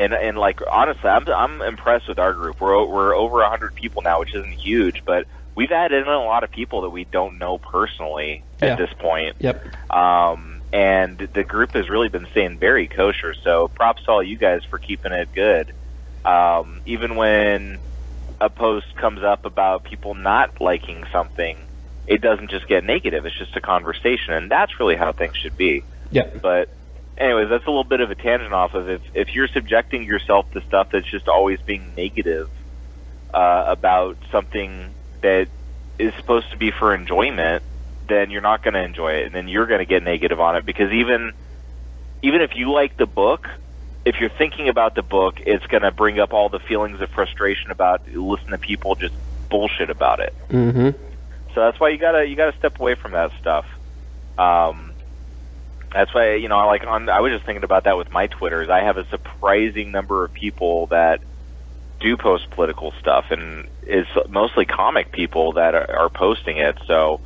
and 0.00 0.14
and 0.14 0.38
like 0.38 0.60
honestly, 0.70 1.08
I'm 1.08 1.28
I'm 1.28 1.62
impressed 1.62 2.08
with 2.08 2.18
our 2.18 2.32
group. 2.32 2.60
We're 2.60 2.84
we're 2.86 3.14
over 3.14 3.42
a 3.42 3.48
hundred 3.50 3.74
people 3.74 4.02
now, 4.02 4.18
which 4.20 4.34
isn't 4.34 4.52
huge, 4.54 5.04
but 5.04 5.26
we've 5.54 5.70
added 5.70 6.02
in 6.06 6.08
a 6.12 6.24
lot 6.24 6.42
of 6.42 6.50
people 6.50 6.80
that 6.82 6.90
we 6.90 7.04
don't 7.04 7.38
know 7.38 7.58
personally 7.58 8.42
Yeah. 8.62 8.68
at 8.68 8.78
this 8.78 8.90
point. 8.98 9.36
Yep. 9.40 9.92
Um, 9.94 10.62
and 10.72 11.18
the 11.18 11.44
group 11.44 11.72
has 11.74 11.88
really 11.90 12.08
been 12.08 12.26
staying 12.30 12.58
very 12.58 12.86
kosher. 12.88 13.34
So 13.34 13.68
props 13.68 14.04
to 14.04 14.10
all 14.10 14.22
you 14.22 14.36
guys 14.38 14.64
for 14.64 14.78
keeping 14.78 15.12
it 15.12 15.28
good. 15.34 15.72
Um, 16.24 16.80
even 16.86 17.16
when 17.16 17.78
a 18.40 18.48
post 18.48 18.94
comes 18.96 19.22
up 19.22 19.44
about 19.44 19.84
people 19.84 20.14
not 20.14 20.60
liking 20.60 21.04
something, 21.12 21.58
it 22.06 22.20
doesn't 22.22 22.50
just 22.50 22.66
get 22.68 22.84
negative. 22.84 23.26
It's 23.26 23.36
just 23.36 23.54
a 23.56 23.60
conversation, 23.60 24.32
and 24.32 24.50
that's 24.50 24.78
really 24.80 24.96
how 24.96 25.12
things 25.12 25.36
should 25.36 25.56
be. 25.56 25.82
Yep. 26.10 26.40
But 26.40 26.68
anyways, 27.20 27.48
that's 27.50 27.66
a 27.66 27.70
little 27.70 27.84
bit 27.84 28.00
of 28.00 28.10
a 28.10 28.14
tangent 28.14 28.52
off 28.52 28.74
of 28.74 28.88
if 28.88 29.02
if 29.14 29.34
you're 29.34 29.48
subjecting 29.48 30.04
yourself 30.04 30.50
to 30.52 30.60
stuff 30.66 30.88
that's 30.92 31.08
just 31.10 31.28
always 31.28 31.58
being 31.66 31.94
negative 31.96 32.48
uh, 33.32 33.64
about 33.68 34.16
something 34.32 34.94
that 35.22 35.46
is 35.98 36.12
supposed 36.18 36.50
to 36.50 36.56
be 36.56 36.72
for 36.76 36.94
enjoyment, 36.94 37.62
then 38.08 38.30
you're 38.30 38.40
not 38.40 38.64
going 38.64 38.74
to 38.74 38.82
enjoy 38.82 39.12
it, 39.12 39.26
and 39.26 39.34
then 39.34 39.46
you're 39.46 39.66
going 39.66 39.80
to 39.80 39.86
get 39.86 40.02
negative 40.02 40.40
on 40.40 40.56
it 40.56 40.66
because 40.66 40.90
even 40.92 41.32
even 42.22 42.40
if 42.40 42.50
you 42.54 42.72
like 42.72 42.96
the 42.96 43.06
book, 43.06 43.46
if 44.04 44.16
you're 44.20 44.30
thinking 44.36 44.68
about 44.68 44.94
the 44.94 45.02
book, 45.02 45.34
it's 45.46 45.66
going 45.66 45.82
to 45.82 45.90
bring 45.90 46.18
up 46.18 46.32
all 46.32 46.48
the 46.48 46.58
feelings 46.58 47.00
of 47.00 47.08
frustration 47.10 47.70
about 47.70 48.06
listening 48.08 48.52
to 48.52 48.58
people 48.58 48.94
just 48.94 49.14
bullshit 49.50 49.90
about 49.90 50.20
it. 50.20 50.34
Mhm. 50.50 50.94
So 51.54 51.60
that's 51.60 51.80
why 51.80 51.88
you 51.88 51.98
gotta 51.98 52.26
you 52.26 52.36
gotta 52.36 52.56
step 52.56 52.78
away 52.78 52.94
from 52.94 53.12
that 53.12 53.32
stuff. 53.40 53.64
Um, 54.38 54.89
that's 55.92 56.14
why 56.14 56.34
you 56.34 56.48
know, 56.48 56.66
like 56.66 56.84
on 56.86 57.08
I 57.08 57.20
was 57.20 57.32
just 57.32 57.46
thinking 57.46 57.64
about 57.64 57.84
that 57.84 57.96
with 57.96 58.10
my 58.10 58.26
Twitters. 58.26 58.68
I 58.70 58.84
have 58.84 58.96
a 58.96 59.06
surprising 59.10 59.90
number 59.92 60.24
of 60.24 60.32
people 60.32 60.86
that 60.88 61.20
do 62.00 62.16
post 62.16 62.50
political 62.50 62.92
stuff, 63.00 63.26
and 63.30 63.68
it's 63.82 64.08
mostly 64.28 64.64
comic 64.64 65.12
people 65.12 65.52
that 65.54 65.74
are, 65.74 65.90
are 65.90 66.10
posting 66.10 66.56
it. 66.58 66.76
So, 66.86 67.20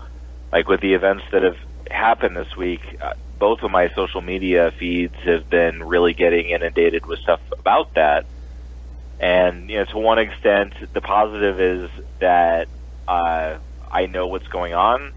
like 0.52 0.68
with 0.68 0.80
the 0.80 0.94
events 0.94 1.24
that 1.32 1.42
have 1.42 1.56
happened 1.90 2.36
this 2.36 2.56
week, 2.56 2.80
uh, 3.00 3.12
both 3.38 3.60
of 3.62 3.70
my 3.70 3.90
social 3.94 4.20
media 4.20 4.72
feeds 4.78 5.14
have 5.24 5.48
been 5.50 5.82
really 5.82 6.14
getting 6.14 6.46
inundated 6.50 7.06
with 7.06 7.18
stuff 7.20 7.40
about 7.58 7.94
that. 7.94 8.26
And 9.20 9.70
you 9.70 9.78
know, 9.78 9.84
to 9.84 9.98
one 9.98 10.18
extent, 10.18 10.74
the 10.92 11.00
positive 11.00 11.60
is 11.60 11.90
that 12.20 12.68
uh, 13.06 13.58
I 13.90 14.06
know 14.06 14.26
what's 14.26 14.48
going 14.48 14.74
on. 14.74 15.12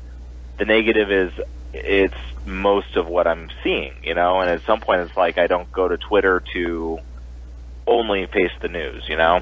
The 0.59 0.65
negative 0.65 1.11
is 1.11 1.31
it's 1.73 2.15
most 2.47 2.95
of 2.95 3.07
what 3.07 3.27
I'm 3.27 3.49
seeing, 3.63 3.93
you 4.03 4.15
know. 4.15 4.39
And 4.39 4.49
at 4.49 4.63
some 4.65 4.79
point, 4.79 5.01
it's 5.01 5.15
like 5.15 5.37
I 5.37 5.47
don't 5.47 5.71
go 5.71 5.87
to 5.87 5.97
Twitter 5.97 6.41
to 6.53 6.99
only 7.85 8.25
face 8.27 8.51
the 8.61 8.67
news, 8.69 9.03
you 9.07 9.17
know. 9.17 9.41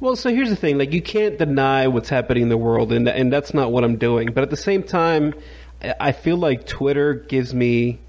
Well, 0.00 0.16
so 0.16 0.30
here's 0.30 0.50
the 0.50 0.56
thing: 0.56 0.78
like, 0.78 0.92
you 0.92 1.02
can't 1.02 1.38
deny 1.38 1.88
what's 1.88 2.08
happening 2.08 2.44
in 2.44 2.48
the 2.48 2.56
world, 2.56 2.92
and 2.92 3.08
and 3.08 3.32
that's 3.32 3.54
not 3.54 3.72
what 3.72 3.84
I'm 3.84 3.96
doing. 3.96 4.32
But 4.32 4.42
at 4.42 4.50
the 4.50 4.56
same 4.56 4.82
time, 4.82 5.34
I- 6.00 6.12
feel 6.12 6.36
like 6.36 6.66
Twitter 6.66 7.14
gives 7.14 7.52
me 7.54 8.00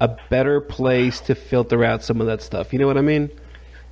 a 0.00 0.16
better 0.28 0.60
place 0.60 1.20
to 1.20 1.34
filter 1.34 1.84
out 1.84 2.02
some 2.02 2.20
of 2.20 2.26
that 2.26 2.42
stuff. 2.42 2.72
You 2.72 2.78
know 2.78 2.86
what 2.86 2.98
I 2.98 3.02
mean? 3.02 3.30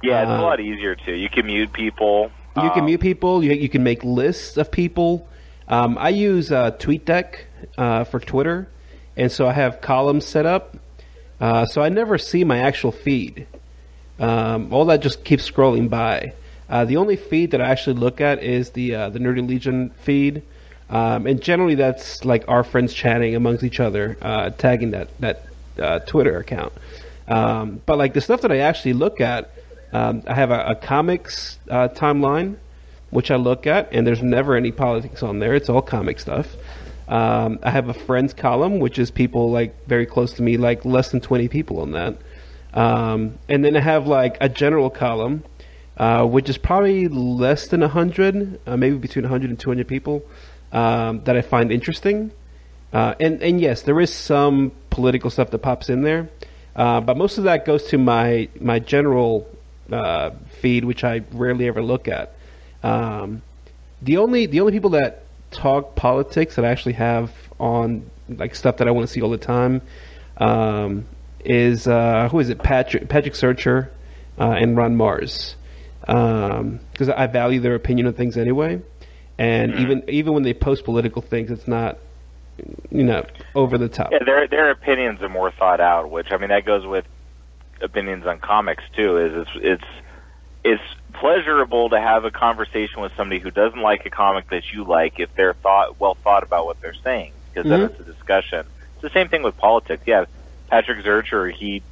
Yeah, 0.03 0.23
it's 0.23 0.31
Uh, 0.31 0.43
a 0.43 0.43
lot 0.43 0.61
easier 0.61 0.95
too. 0.97 1.15
You 1.15 1.29
can 1.29 1.47
mute 1.47 1.73
people. 1.73 2.31
You 2.57 2.71
can 2.71 2.81
Um, 2.81 2.87
mute 2.87 3.01
people. 3.01 3.43
You, 3.43 3.53
you 3.53 3.69
can 3.69 3.83
make 3.83 4.05
lists 4.05 4.57
of 4.57 4.71
people. 4.71 5.27
Um, 5.69 5.97
I 5.99 6.11
use 6.11 6.53
uh, 6.53 6.73
TweetDeck 6.73 7.27
uh, 7.79 8.05
for 8.05 8.21
Twitter, 8.21 8.69
and 9.17 9.31
so 9.31 9.47
I 9.47 9.53
have 9.53 9.81
columns 9.81 10.27
set 10.27 10.47
up. 10.47 10.77
Uh, 11.41 11.67
so 11.67 11.83
I 11.83 11.89
never 11.89 12.19
see 12.19 12.45
my 12.45 12.59
actual 12.59 12.93
feed. 12.93 13.47
Um, 14.19 14.73
all 14.73 14.85
that 14.87 15.01
just 15.01 15.25
keeps 15.25 15.49
scrolling 15.51 15.91
by. 15.91 16.35
Uh, 16.69 16.85
the 16.85 16.97
only 16.97 17.17
feed 17.17 17.51
that 17.51 17.61
I 17.61 17.69
actually 17.69 17.97
look 17.97 18.21
at 18.21 18.43
is 18.43 18.71
the 18.71 18.95
uh, 18.95 19.09
the 19.11 19.19
Nerdy 19.19 19.47
Legion 19.47 19.91
feed, 20.03 20.43
um, 20.89 21.27
and 21.27 21.43
generally 21.43 21.75
that's 21.75 22.25
like 22.25 22.45
our 22.49 22.65
friends 22.65 22.95
chatting 22.95 23.35
amongst 23.35 23.65
each 23.65 23.81
other, 23.81 24.17
uh, 24.23 24.51
tagging 24.51 24.93
that 24.93 25.09
that 25.21 25.47
uh, 25.79 25.99
Twitter 26.01 26.39
account. 26.39 26.73
Um, 27.29 27.83
but 27.85 27.99
like 27.99 28.15
the 28.15 28.21
stuff 28.21 28.43
that 28.43 28.53
I 28.53 28.59
actually 28.59 28.95
look 28.95 29.21
at, 29.21 29.51
um, 29.93 30.23
I 30.27 30.35
have 30.35 30.51
a, 30.51 30.61
a 30.69 30.75
comics 30.75 31.59
uh, 31.69 31.89
timeline, 31.89 32.57
which 33.11 33.31
I 33.31 33.37
look 33.37 33.67
at, 33.67 33.93
and 33.93 34.07
there's 34.07 34.23
never 34.23 34.57
any 34.57 34.73
politics 34.73 35.23
on 35.23 35.41
there. 35.41 35.55
It's 35.55 35.69
all 35.69 35.83
comic 35.83 36.21
stuff. 36.21 36.57
Um, 37.13 37.59
I 37.63 37.71
have 37.71 37.91
a 37.91 37.95
friends 37.95 38.33
column, 38.33 38.79
which 38.79 38.99
is 38.99 39.11
people 39.11 39.51
like 39.51 39.87
very 39.87 40.07
close 40.07 40.33
to 40.35 40.43
me, 40.43 40.57
like 40.57 40.87
less 40.87 41.11
than 41.11 41.21
20 41.21 41.47
people 41.49 41.81
on 41.81 41.93
that. 41.93 42.17
Um, 42.73 43.39
and 43.51 43.63
then 43.63 43.77
I 43.77 43.81
have 43.81 44.07
like 44.07 44.39
a 44.41 44.49
general 44.49 44.89
column, 44.89 45.45
uh, 45.99 46.25
which 46.25 46.49
is 46.49 46.57
probably 46.57 47.09
less 47.09 47.69
than 47.69 47.83
100, 47.83 48.61
uh, 48.67 48.79
maybe 48.79 48.97
between 48.97 49.25
100 49.25 49.51
and 49.51 49.61
200 49.61 49.87
people 49.87 50.25
um, 50.73 51.23
that 51.25 51.37
I 51.37 51.43
find 51.43 51.71
interesting. 51.71 52.33
Uh, 52.95 53.15
and, 53.21 53.43
and 53.43 53.61
yes, 53.61 53.83
there 53.83 54.01
is 54.01 54.11
some 54.11 54.73
political 54.89 55.29
stuff 55.29 55.51
that 55.51 55.59
pops 55.59 55.91
in 55.91 56.01
there, 56.01 56.31
uh, 56.75 57.03
but 57.03 57.19
most 57.19 57.37
of 57.37 57.45
that 57.45 57.67
goes 57.67 57.85
to 57.89 57.99
my 57.99 58.49
my 58.59 58.79
general 58.79 59.47
uh, 59.91 60.31
feed, 60.61 60.87
which 60.87 61.05
I 61.05 61.25
rarely 61.33 61.69
ever 61.69 61.83
look 61.83 62.09
at. 62.09 62.35
Um, 62.83 63.43
the 64.01 64.17
only 64.17 64.47
the 64.47 64.61
only 64.61 64.73
people 64.73 64.91
that 64.91 65.25
talk 65.53 65.95
politics 65.95 66.57
that 66.57 66.65
I 66.65 66.71
actually 66.71 66.95
have 66.95 67.33
on 67.59 68.11
like 68.29 68.55
stuff 68.55 68.79
that 68.79 68.89
I 68.89 68.91
want 68.91 69.07
to 69.07 69.13
see 69.13 69.23
all 69.23 69.31
the 69.31 69.39
time 69.39 69.83
um, 70.37 71.07
is 71.45 71.87
uh, 71.87 72.29
who 72.31 72.39
is 72.41 72.49
it? 72.49 72.63
Patrick 72.63 73.09
Patrick 73.09 73.35
Zircher 73.35 73.91
uh, 74.39 74.51
and 74.51 74.77
Ron 74.77 74.97
Marz, 74.97 75.55
because 76.01 77.09
I 77.09 77.27
value 77.27 77.61
their 77.61 77.75
opinion 77.75 78.07
on 78.07 78.15
things 78.15 78.37
anyway. 78.37 78.81
And 79.39 79.75
even 79.75 80.05
even 80.09 80.35
when 80.35 80.43
they 80.43 80.55
post 80.55 80.85
political 80.85 81.23
things, 81.23 81.51
it's 81.51 81.67
not 81.67 81.99
you 82.91 83.05
know 83.05 83.25
over 83.55 83.79
the 83.79 83.89
top. 83.89 84.13
Yeah, 84.13 84.25
their 84.25 84.47
their 84.47 84.71
opinions 84.71 85.23
are 85.23 85.29
more 85.29 85.51
thought 85.51 85.81
out. 85.81 86.11
Which 86.11 86.29
I 86.31 86.37
mean, 86.37 86.51
that 86.51 86.65
goes 86.65 86.87
with 86.87 87.05
opinions 87.81 88.27
on 88.27 88.39
comics 88.39 88.85
too. 88.95 89.19
Is 89.19 89.33
it's 89.35 89.51
it's 89.57 90.02
it's 90.65 90.83
pleasurable 91.15 91.91
to 91.91 92.01
have 92.01 92.25
a 92.25 92.31
conversation 92.31 93.01
with 93.03 93.13
somebody 93.17 93.41
who 93.41 93.51
doesn't 93.51 93.81
like 93.81 94.07
a 94.07 94.11
comic 94.11 94.49
that 94.51 94.63
you 94.73 94.85
like 94.85 95.19
if 95.19 95.29
they're 95.35 95.55
thought 95.55 96.01
well 96.01 96.17
thought 96.23 96.43
about 96.43 96.65
what 96.67 96.81
they're 96.81 96.95
saying 97.05 97.33
because 97.53 97.69
then 97.69 97.81
Mhm. 97.81 97.91
it's 97.91 98.01
a 98.01 98.05
discussion. 98.05 98.67
It's 98.95 99.03
the 99.03 99.11
same 99.11 99.29
thing 99.29 99.43
with 99.43 99.57
politics. 99.57 100.03
Yeah, 100.07 100.25
Patrick 100.71 101.05
Zircher 101.05 101.53
he 101.53 101.83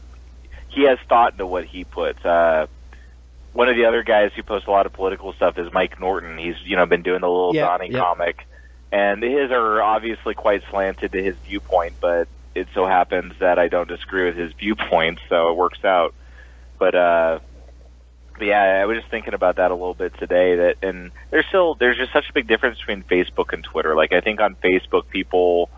he 0.68 0.84
has 0.84 0.98
thought 1.08 1.32
into 1.32 1.46
what 1.46 1.64
he 1.64 1.84
puts. 1.84 2.24
Uh, 2.24 2.66
one 3.52 3.68
of 3.68 3.74
the 3.74 3.84
other 3.86 4.04
guys 4.04 4.30
who 4.36 4.42
posts 4.44 4.68
a 4.68 4.70
lot 4.70 4.86
of 4.86 4.92
political 4.92 5.32
stuff 5.32 5.58
is 5.58 5.72
Mike 5.72 5.98
Norton. 6.00 6.38
He's 6.38 6.54
you 6.64 6.76
know 6.76 6.86
been 6.86 7.02
doing 7.02 7.20
the 7.20 7.28
little 7.28 7.54
Yeah, 7.54 7.66
Donnie 7.66 7.90
yeah. 7.90 7.98
comic, 7.98 8.46
and 8.92 9.22
his 9.22 9.50
are 9.50 9.82
obviously 9.82 10.34
quite 10.34 10.62
slanted 10.70 11.12
to 11.12 11.22
his 11.22 11.36
viewpoint. 11.44 11.96
But 12.00 12.28
it 12.54 12.68
so 12.74 12.86
happens 12.86 13.34
that 13.40 13.58
I 13.58 13.68
don't 13.68 13.88
disagree 13.88 14.24
with 14.26 14.36
his 14.36 14.52
viewpoint, 14.54 15.18
so 15.28 15.50
it 15.50 15.56
works 15.56 15.84
out. 15.84 16.14
But 16.78 16.94
uh, 16.94 17.38
but 18.40 18.46
yeah, 18.46 18.80
I 18.82 18.86
was 18.86 18.96
just 18.96 19.10
thinking 19.10 19.34
about 19.34 19.56
that 19.56 19.70
a 19.70 19.74
little 19.74 19.92
bit 19.92 20.16
today. 20.18 20.56
That 20.56 20.76
and 20.82 21.10
there's 21.30 21.44
still 21.46 21.74
there's 21.74 21.98
just 21.98 22.10
such 22.10 22.30
a 22.30 22.32
big 22.32 22.48
difference 22.48 22.78
between 22.78 23.02
Facebook 23.02 23.52
and 23.52 23.62
Twitter. 23.62 23.94
Like 23.94 24.12
I 24.14 24.22
think 24.22 24.40
on 24.40 24.56
Facebook 24.64 25.08
people 25.10 25.68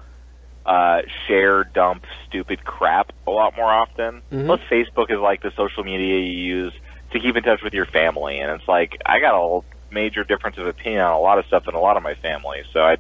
uh, 0.64 1.02
share, 1.26 1.64
dump 1.64 2.04
stupid 2.28 2.64
crap 2.64 3.12
a 3.26 3.32
lot 3.32 3.56
more 3.56 3.66
often. 3.68 4.22
Mhm. 4.30 4.46
Plus, 4.46 4.60
Facebook 4.70 5.10
is 5.10 5.18
like 5.18 5.42
the 5.42 5.50
social 5.56 5.82
media 5.82 6.20
you 6.20 6.38
use 6.38 6.72
to 7.10 7.18
keep 7.18 7.36
in 7.36 7.42
touch 7.42 7.62
with 7.64 7.74
your 7.74 7.86
family, 7.86 8.38
and 8.38 8.48
it's 8.52 8.68
like 8.68 8.96
I 9.04 9.18
got 9.18 9.34
a 9.34 9.60
major 9.92 10.22
difference 10.22 10.56
of 10.56 10.68
opinion 10.68 11.00
on 11.00 11.12
a 11.12 11.20
lot 11.20 11.40
of 11.40 11.46
stuff 11.46 11.64
than 11.64 11.74
a 11.74 11.80
lot 11.80 11.96
of 11.96 12.04
my 12.04 12.14
family. 12.14 12.62
So 12.72 12.80
I, 12.80 12.96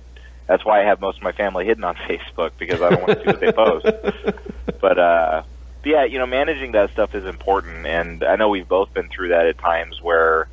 that's 0.48 0.64
why 0.64 0.82
I 0.82 0.84
have 0.86 1.00
most 1.00 1.18
of 1.18 1.22
my 1.22 1.30
family 1.32 1.64
hidden 1.66 1.84
on 1.84 1.94
Facebook 2.08 2.50
because 2.58 2.82
I 2.82 2.90
don't 2.90 3.02
want 3.06 3.12
to 3.12 3.20
see 3.20 3.26
what 3.26 3.40
they 3.40 3.52
post. 3.52 3.86
But 4.80 4.98
uh, 4.98 5.42
but 5.82 5.90
yeah, 5.90 6.04
you 6.04 6.18
know, 6.18 6.26
managing 6.26 6.72
that 6.72 6.90
stuff 6.92 7.10
is 7.14 7.26
important, 7.26 7.86
and 7.86 8.22
I 8.22 8.36
know 8.36 8.48
we've 8.48 8.68
both 8.68 8.92
been 8.94 9.08
through 9.08 9.30
that 9.30 9.46
at 9.46 9.58
times 9.58 9.98
where 10.00 10.48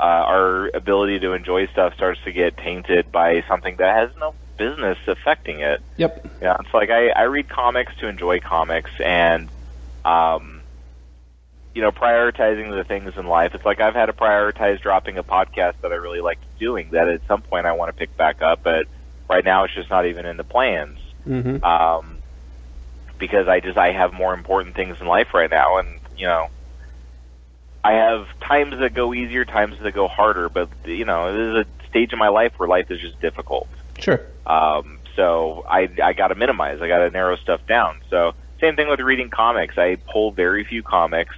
uh, 0.00 0.02
our 0.02 0.70
ability 0.74 1.20
to 1.20 1.32
enjoy 1.32 1.66
stuff 1.68 1.94
starts 1.94 2.20
to 2.24 2.32
get 2.32 2.56
tainted 2.56 3.12
by 3.12 3.44
something 3.48 3.76
that 3.78 3.96
has 3.96 4.10
no 4.18 4.34
business 4.58 4.98
affecting 5.06 5.60
it. 5.60 5.80
Yep. 5.96 6.26
Yeah, 6.42 6.56
it's 6.60 6.74
like 6.74 6.90
I, 6.90 7.08
I 7.08 7.22
read 7.22 7.48
comics 7.48 7.92
to 8.00 8.08
enjoy 8.08 8.40
comics, 8.40 8.90
and 9.04 9.50
um, 10.04 10.62
you 11.74 11.82
know, 11.82 11.92
prioritizing 11.92 12.70
the 12.76 12.84
things 12.88 13.12
in 13.16 13.26
life. 13.26 13.52
It's 13.54 13.64
like 13.64 13.80
I've 13.80 13.94
had 13.94 14.06
to 14.06 14.12
prioritize 14.12 14.80
dropping 14.82 15.16
a 15.16 15.22
podcast 15.24 15.74
that 15.82 15.92
I 15.92 15.96
really 15.96 16.20
like 16.20 16.38
doing. 16.58 16.90
That 16.92 17.08
at 17.08 17.20
some 17.28 17.42
point 17.42 17.66
I 17.66 17.72
want 17.72 17.88
to 17.90 17.98
pick 17.98 18.16
back 18.16 18.42
up, 18.42 18.60
but 18.64 18.86
right 19.30 19.44
now 19.44 19.64
it's 19.64 19.74
just 19.74 19.90
not 19.90 20.06
even 20.06 20.26
in 20.26 20.36
the 20.36 20.44
plans 20.44 20.98
hmm 21.26 21.56
um, 21.64 22.15
because 23.18 23.48
I 23.48 23.60
just 23.60 23.78
I 23.78 23.92
have 23.92 24.12
more 24.12 24.34
important 24.34 24.74
things 24.74 25.00
in 25.00 25.06
life 25.06 25.34
right 25.34 25.50
now, 25.50 25.78
and 25.78 26.00
you 26.16 26.26
know, 26.26 26.48
I 27.84 27.92
have 27.92 28.26
times 28.40 28.78
that 28.78 28.94
go 28.94 29.14
easier, 29.14 29.44
times 29.44 29.78
that 29.80 29.94
go 29.94 30.08
harder. 30.08 30.48
But 30.48 30.68
you 30.84 31.04
know, 31.04 31.32
there's 31.32 31.66
a 31.66 31.86
stage 31.88 32.12
in 32.12 32.18
my 32.18 32.28
life 32.28 32.52
where 32.56 32.68
life 32.68 32.90
is 32.90 33.00
just 33.00 33.20
difficult. 33.20 33.68
Sure. 33.98 34.20
Um, 34.46 34.98
so 35.14 35.64
I 35.68 35.88
I 36.02 36.12
got 36.12 36.28
to 36.28 36.34
minimize. 36.34 36.80
I 36.82 36.88
got 36.88 36.98
to 36.98 37.10
narrow 37.10 37.36
stuff 37.36 37.66
down. 37.66 37.98
So 38.10 38.34
same 38.60 38.76
thing 38.76 38.88
with 38.88 39.00
reading 39.00 39.30
comics. 39.30 39.78
I 39.78 39.96
pull 39.96 40.30
very 40.30 40.64
few 40.64 40.82
comics, 40.82 41.34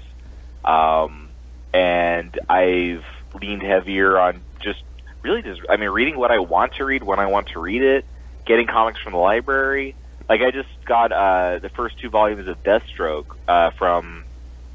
um, 0.65 1.29
and 1.73 2.39
I've 2.49 3.05
leaned 3.41 3.63
heavier 3.63 4.19
on 4.19 4.41
just 4.61 4.83
really 5.23 5.43
just. 5.43 5.61
I 5.69 5.77
mean, 5.77 5.91
reading 5.91 6.17
what 6.17 6.31
I 6.31 6.39
want 6.39 6.75
to 6.75 6.85
read 6.85 7.03
when 7.03 7.19
I 7.19 7.27
want 7.27 7.49
to 7.49 7.61
read 7.61 7.83
it. 7.83 8.05
Getting 8.45 8.67
comics 8.67 9.01
from 9.01 9.13
the 9.13 9.19
library. 9.19 9.95
Like 10.29 10.41
I 10.43 10.51
just 10.51 10.69
got 10.87 11.11
uh, 11.13 11.59
the 11.61 11.71
first 11.71 11.99
two 12.01 12.11
volumes 12.11 12.49
of 12.49 12.63
Deathstroke 12.63 13.25
uh, 13.47 13.71
from 13.79 14.25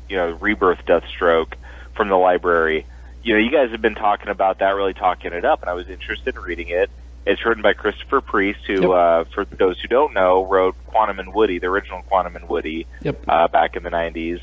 you 0.09 0.17
know 0.17 0.31
Rebirth 0.41 0.79
Deathstroke 0.87 1.53
from 1.95 2.09
the 2.09 2.15
library. 2.15 2.85
You 3.21 3.33
know, 3.33 3.39
you 3.39 3.51
guys 3.51 3.71
have 3.71 3.81
been 3.81 3.95
talking 3.95 4.29
about 4.29 4.59
that, 4.59 4.71
really 4.71 4.93
talking 4.93 5.31
it 5.31 5.45
up, 5.45 5.61
and 5.61 5.69
I 5.69 5.73
was 5.73 5.87
interested 5.87 6.35
in 6.35 6.41
reading 6.41 6.67
it. 6.69 6.89
It's 7.25 7.45
written 7.45 7.63
by 7.63 7.71
Christopher 7.71 8.19
Priest, 8.19 8.59
who, 8.67 8.81
Yep. 8.81 8.89
uh, 8.91 9.23
for 9.33 9.45
those 9.57 9.79
who 9.79 9.87
don't 9.87 10.13
know, 10.13 10.45
wrote 10.45 10.75
Quantum 10.87 11.19
and 11.19 11.33
Woody, 11.33 11.57
the 11.57 11.67
original 11.67 12.01
Quantum 12.01 12.35
and 12.35 12.49
Woody, 12.49 12.85
Yep. 13.01 13.23
uh, 13.29 13.47
back 13.47 13.77
in 13.77 13.83
the 13.83 13.89
90s. 13.89 14.41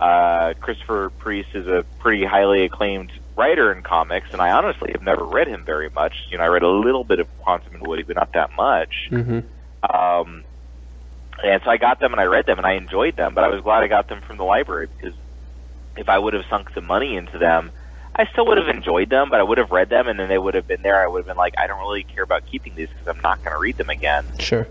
Uh, 0.00 0.54
Christopher 0.60 1.10
Priest 1.18 1.50
is 1.54 1.66
a 1.66 1.84
pretty 1.98 2.24
highly 2.24 2.64
acclaimed 2.64 3.12
writer 3.36 3.70
in 3.70 3.82
comics, 3.82 4.28
and 4.32 4.40
I 4.40 4.50
honestly 4.52 4.92
have 4.92 5.02
never 5.02 5.24
read 5.26 5.46
him 5.46 5.62
very 5.66 5.90
much. 5.94 6.14
You 6.30 6.38
know, 6.38 6.44
I 6.44 6.46
read 6.46 6.62
a 6.62 6.70
little 6.70 7.04
bit 7.04 7.20
of 7.20 7.26
Quantum 7.36 7.74
and 7.74 7.86
Woody, 7.86 8.02
but 8.02 8.16
not 8.16 8.30
that 8.32 8.48
much. 8.56 8.94
hmm 9.10 9.40
Um, 9.92 10.44
and 11.42 11.60
so 11.64 11.70
I 11.70 11.76
got 11.76 12.00
them 12.00 12.12
and 12.12 12.20
I 12.20 12.24
read 12.24 12.46
them 12.46 12.58
and 12.58 12.66
I 12.66 12.74
enjoyed 12.74 13.16
them, 13.16 13.34
but 13.34 13.44
I 13.44 13.48
was 13.48 13.60
glad 13.62 13.82
I 13.82 13.88
got 13.88 14.08
them 14.08 14.20
from 14.26 14.36
the 14.36 14.44
library 14.44 14.88
because 14.96 15.14
if 15.96 16.08
I 16.08 16.18
would 16.18 16.34
have 16.34 16.44
sunk 16.48 16.68
the 16.74 16.80
money 16.80 17.16
into 17.16 17.38
them, 17.38 17.72
I 18.14 18.26
still 18.32 18.46
would 18.46 18.58
have 18.58 18.68
enjoyed 18.68 19.10
them, 19.10 19.30
but 19.30 19.40
I 19.40 19.42
would 19.42 19.58
have 19.58 19.70
read 19.70 19.88
them 19.88 20.06
and 20.06 20.18
then 20.18 20.28
they 20.28 20.38
would 20.38 20.54
have 20.54 20.66
been 20.66 20.82
there. 20.82 21.02
I 21.02 21.06
would 21.06 21.18
have 21.20 21.26
been 21.26 21.36
like, 21.36 21.54
I 21.58 21.66
don't 21.66 21.80
really 21.80 22.04
care 22.04 22.24
about 22.24 22.42
keeping 22.50 22.74
these 22.74 22.88
because 22.88 23.14
I'm 23.14 23.22
not 23.22 23.42
going 23.42 23.54
to 23.54 23.58
read 23.58 23.76
them 23.78 23.88
again. 23.90 24.24
Sure. 24.38 24.68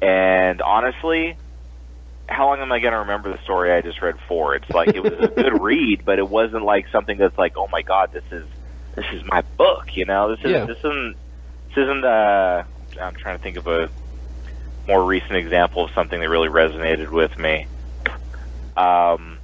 And 0.00 0.62
honestly, 0.62 1.38
how 2.28 2.46
long 2.46 2.60
am 2.60 2.72
I 2.72 2.78
going 2.78 2.92
to 2.92 3.00
remember 3.00 3.30
the 3.32 3.42
story 3.42 3.72
I 3.72 3.80
just 3.80 4.00
read 4.00 4.16
for? 4.28 4.54
It's 4.54 4.70
like 4.72 4.94
it 4.94 5.00
was 5.02 5.12
a 5.18 5.28
good 5.42 5.60
read, 5.60 6.04
but 6.04 6.18
it 6.18 6.28
wasn't 6.28 6.64
like 6.64 6.86
something 6.92 7.18
that's 7.18 7.36
like, 7.36 7.54
oh 7.56 7.68
my 7.70 7.82
god, 7.82 8.10
this 8.12 8.24
is 8.30 8.46
this 8.96 9.06
is 9.12 9.22
my 9.26 9.42
book. 9.58 9.84
You 9.94 10.06
know, 10.06 10.30
this 10.30 10.38
is 10.44 10.50
Yeah. 10.52 10.66
this 10.66 10.78
isn't 10.78 11.16
this 11.74 11.82
isn't. 11.82 12.04
Uh, 12.04 12.62
I'm 13.00 13.14
trying 13.20 13.36
to 13.38 13.42
think 13.42 13.56
of 13.56 13.66
a 13.66 13.90
more 14.86 15.04
recent 15.04 15.36
example 15.36 15.84
of 15.84 15.90
something 15.94 16.20
that 16.20 16.28
really 16.28 16.48
resonated 16.48 17.10
with 17.10 17.30
me. 17.38 17.66
Um, 18.76 19.38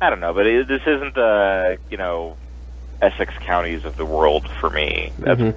I 0.00 0.10
don't 0.10 0.20
know, 0.20 0.34
but 0.34 0.46
it, 0.46 0.68
this 0.68 0.82
isn't 0.86 1.14
the 1.14 1.78
you 1.90 1.96
know 1.96 2.36
Essex 3.00 3.32
counties 3.46 3.82
of 3.84 3.96
the 3.96 4.04
world 4.06 4.46
for 4.60 4.70
me. 4.70 5.12
That's 5.18 5.40
Mhm. 5.40 5.56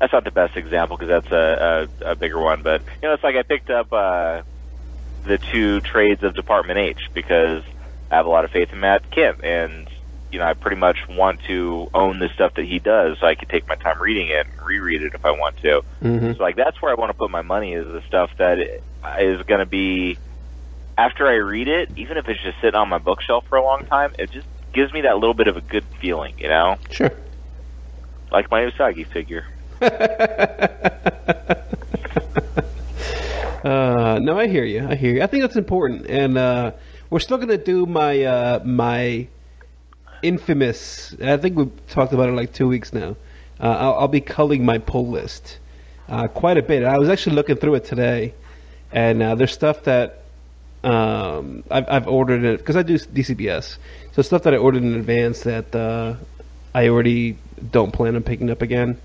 that's 0.00 0.12
not 0.12 0.24
the 0.24 0.30
best 0.32 0.56
example 0.56 0.96
because 0.96 1.10
that's 1.10 1.32
a, 1.32 1.88
a 2.04 2.12
a 2.12 2.16
bigger 2.16 2.40
one. 2.40 2.62
But 2.62 2.82
you 3.02 3.08
know, 3.08 3.14
it's 3.14 3.24
like 3.24 3.36
I 3.36 3.42
picked 3.42 3.70
up 3.70 3.86
uh, 3.92 4.42
the 5.24 5.38
two 5.52 5.80
trades 5.80 6.22
of 6.22 6.34
Department 6.34 6.78
H 6.78 6.98
because 7.14 7.62
I 8.10 8.16
have 8.16 8.26
a 8.26 8.30
lot 8.30 8.44
of 8.44 8.50
faith 8.50 8.68
in 8.72 8.80
Matt 8.80 9.02
Kindt, 9.16 9.42
and 9.44 9.88
you 10.32 10.38
know, 10.38 10.46
I 10.46 10.54
pretty 10.54 10.78
much 10.78 10.96
want 11.08 11.40
to 11.46 11.88
own 11.94 12.18
the 12.18 12.28
stuff 12.34 12.54
that 12.56 12.64
he 12.64 12.78
does, 12.78 13.18
so 13.20 13.26
I 13.26 13.34
can 13.34 13.48
take 13.48 13.68
my 13.68 13.74
time 13.76 14.00
reading 14.00 14.28
it 14.28 14.46
and 14.46 14.66
reread 14.66 15.02
it 15.02 15.12
if 15.14 15.24
I 15.24 15.30
want 15.30 15.56
to. 15.58 15.82
hmm 16.00 16.32
So 16.32 16.42
like 16.42 16.56
that's 16.56 16.80
where 16.80 16.90
I 16.90 16.94
want 16.98 17.10
to 17.10 17.14
put 17.14 17.30
my 17.30 17.42
money 17.42 17.74
is 17.74 17.86
the 17.86 18.00
stuff 18.06 18.30
that 18.38 18.58
is 18.58 19.42
going 19.46 19.60
to 19.60 19.66
be 19.66 20.18
after 20.96 21.26
I 21.26 21.34
read 21.34 21.68
it, 21.68 21.90
even 21.96 22.16
if 22.16 22.28
it's 22.28 22.42
just 22.42 22.56
sitting 22.60 22.74
on 22.78 22.88
my 22.88 22.98
bookshelf 22.98 23.44
for 23.48 23.56
a 23.56 23.62
long 23.62 23.84
time, 23.88 24.10
it 24.18 24.30
just 24.32 24.46
gives 24.74 24.92
me 24.92 25.02
that 25.02 25.14
little 25.14 25.34
bit 25.34 25.48
of 25.48 25.56
a 25.56 25.60
good 25.60 25.84
feeling, 26.00 26.34
you 26.38 26.48
know, 26.48 26.76
Sure. 26.90 27.12
like 28.30 28.50
my 28.50 28.60
Usagi 28.62 29.06
figure. 29.06 29.44
uh, 33.64 34.18
no, 34.22 34.38
I 34.38 34.46
hear 34.48 34.64
you. 34.64 34.86
I 34.88 34.94
hear 34.94 35.14
you. 35.14 35.22
I 35.22 35.26
think 35.26 35.42
that's 35.42 35.56
important, 35.56 36.06
and 36.06 36.36
uh, 36.38 36.72
we're 37.10 37.18
still 37.20 37.36
going 37.36 37.48
to 37.48 37.58
do 37.58 37.86
my 37.86 38.22
uh, 38.22 38.60
my 38.64 39.28
infamous. 40.22 41.14
I 41.22 41.36
think 41.36 41.56
we 41.56 41.66
talked 41.88 42.12
about 42.12 42.28
it 42.28 42.32
like 42.32 42.52
two 42.52 42.68
weeks 42.68 42.92
now. 42.92 43.16
Uh, 43.60 43.68
I'll, 43.68 43.94
I'll 43.94 44.08
be 44.08 44.20
culling 44.20 44.64
my 44.64 44.78
pull 44.78 45.08
list 45.08 45.58
uh, 46.08 46.28
quite 46.28 46.58
a 46.58 46.62
bit. 46.62 46.84
I 46.84 46.98
was 46.98 47.08
actually 47.08 47.36
looking 47.36 47.56
through 47.56 47.74
it 47.74 47.84
today, 47.84 48.34
and 48.90 49.22
uh, 49.22 49.34
there's 49.34 49.52
stuff 49.52 49.84
that 49.84 50.22
um, 50.84 51.62
I've, 51.70 51.88
I've 51.88 52.08
ordered 52.08 52.44
it 52.44 52.58
because 52.58 52.76
I 52.76 52.82
do 52.82 52.98
DCBS. 52.98 53.78
So 54.12 54.22
stuff 54.22 54.42
that 54.42 54.54
I 54.54 54.56
ordered 54.56 54.82
in 54.82 54.94
advance 54.94 55.42
that 55.42 55.74
uh, 55.74 56.16
I 56.74 56.88
already 56.88 57.38
don't 57.70 57.92
plan 57.92 58.16
on 58.16 58.22
picking 58.22 58.50
up 58.50 58.62
again. 58.62 59.00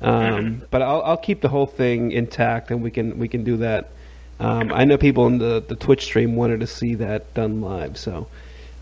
Um, 0.00 0.62
But 0.70 0.82
I'll, 0.82 1.02
I'll 1.02 1.16
keep 1.16 1.40
the 1.40 1.48
whole 1.48 1.66
thing 1.66 2.12
intact, 2.12 2.70
and 2.70 2.82
we 2.82 2.90
can 2.90 3.18
we 3.18 3.28
can 3.28 3.44
do 3.44 3.56
that. 3.58 3.90
Um, 4.38 4.70
I 4.72 4.84
know 4.84 4.98
people 4.98 5.26
in 5.26 5.38
the, 5.38 5.64
the 5.66 5.76
Twitch 5.76 6.04
stream 6.04 6.36
wanted 6.36 6.60
to 6.60 6.66
see 6.66 6.96
that 6.96 7.32
done 7.32 7.62
live, 7.62 7.96
so 7.96 8.26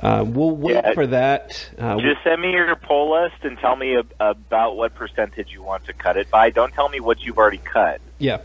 uh, 0.04 0.22
we'll 0.26 0.54
wait 0.54 0.74
Yeah. 0.74 0.92
for 0.92 1.06
that. 1.08 1.68
Uh, 1.78 1.98
Just 1.98 2.22
send 2.22 2.40
me 2.42 2.52
your 2.52 2.76
poll 2.76 3.20
list 3.22 3.36
and 3.42 3.58
tell 3.58 3.74
me 3.74 3.96
ab- 3.96 4.12
about 4.20 4.76
what 4.76 4.94
percentage 4.94 5.50
you 5.50 5.62
want 5.62 5.86
to 5.86 5.92
cut 5.92 6.16
it 6.16 6.30
by. 6.30 6.50
Don't 6.50 6.72
tell 6.74 6.88
me 6.88 7.00
what 7.00 7.20
you've 7.22 7.38
already 7.38 7.58
cut, 7.58 8.00
yeah, 8.18 8.38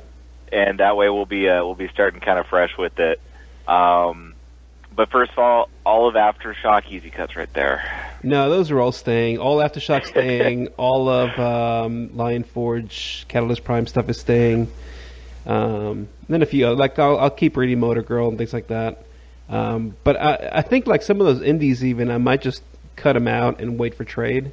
and 0.52 0.80
that 0.80 0.96
way 0.98 1.10
we'll 1.10 1.26
be 1.26 1.48
uh, 1.50 1.64
we'll 1.64 1.76
be 1.76 1.90
starting 1.90 2.22
kind 2.22 2.40
of 2.40 2.48
fresh 2.48 2.72
with 2.78 2.98
it. 3.00 3.20
Um, 3.68 4.34
but 4.96 5.12
first 5.12 5.32
of 5.34 5.40
all, 5.40 5.70
all 5.86 6.08
of 6.10 6.16
AfterShock 6.16 6.90
easy 6.90 7.10
cuts 7.12 7.36
right 7.36 7.52
there. 7.54 7.84
no, 8.24 8.50
those 8.50 8.72
are 8.72 8.80
all 8.80 8.92
staying. 8.92 9.38
All 9.38 9.58
Aftershock 9.58 10.06
staying. 10.08 10.70
all 10.78 11.08
of 11.08 11.38
um, 11.40 12.16
Lion 12.18 12.44
Forge, 12.44 13.26
Catalyst 13.28 13.64
Prime 13.64 13.86
stuff 13.86 14.10
is 14.10 14.20
staying. 14.20 14.72
Um, 15.46 16.08
then 16.28 16.42
a 16.42 16.46
few 16.46 16.68
like 16.74 16.98
I'll, 17.00 17.18
I'll 17.18 17.30
keep 17.30 17.56
reading 17.58 17.80
Motor 17.80 18.02
Girl 18.02 18.28
and 18.30 18.38
things 18.38 18.54
like 18.54 18.68
that. 18.68 19.04
Um, 19.50 19.96
but 20.04 20.16
I, 20.20 20.50
I 20.54 20.62
think 20.62 20.88
like 20.88 21.02
some 21.02 21.20
of 21.20 21.28
those 21.28 21.42
indies, 21.42 21.84
even 21.84 22.12
I 22.12 22.18
might 22.18 22.42
just 22.42 22.62
cut 22.96 23.14
them 23.14 23.28
out 23.28 23.60
and 23.62 23.80
wait 23.80 23.96
for 23.96 24.04
trade. 24.04 24.52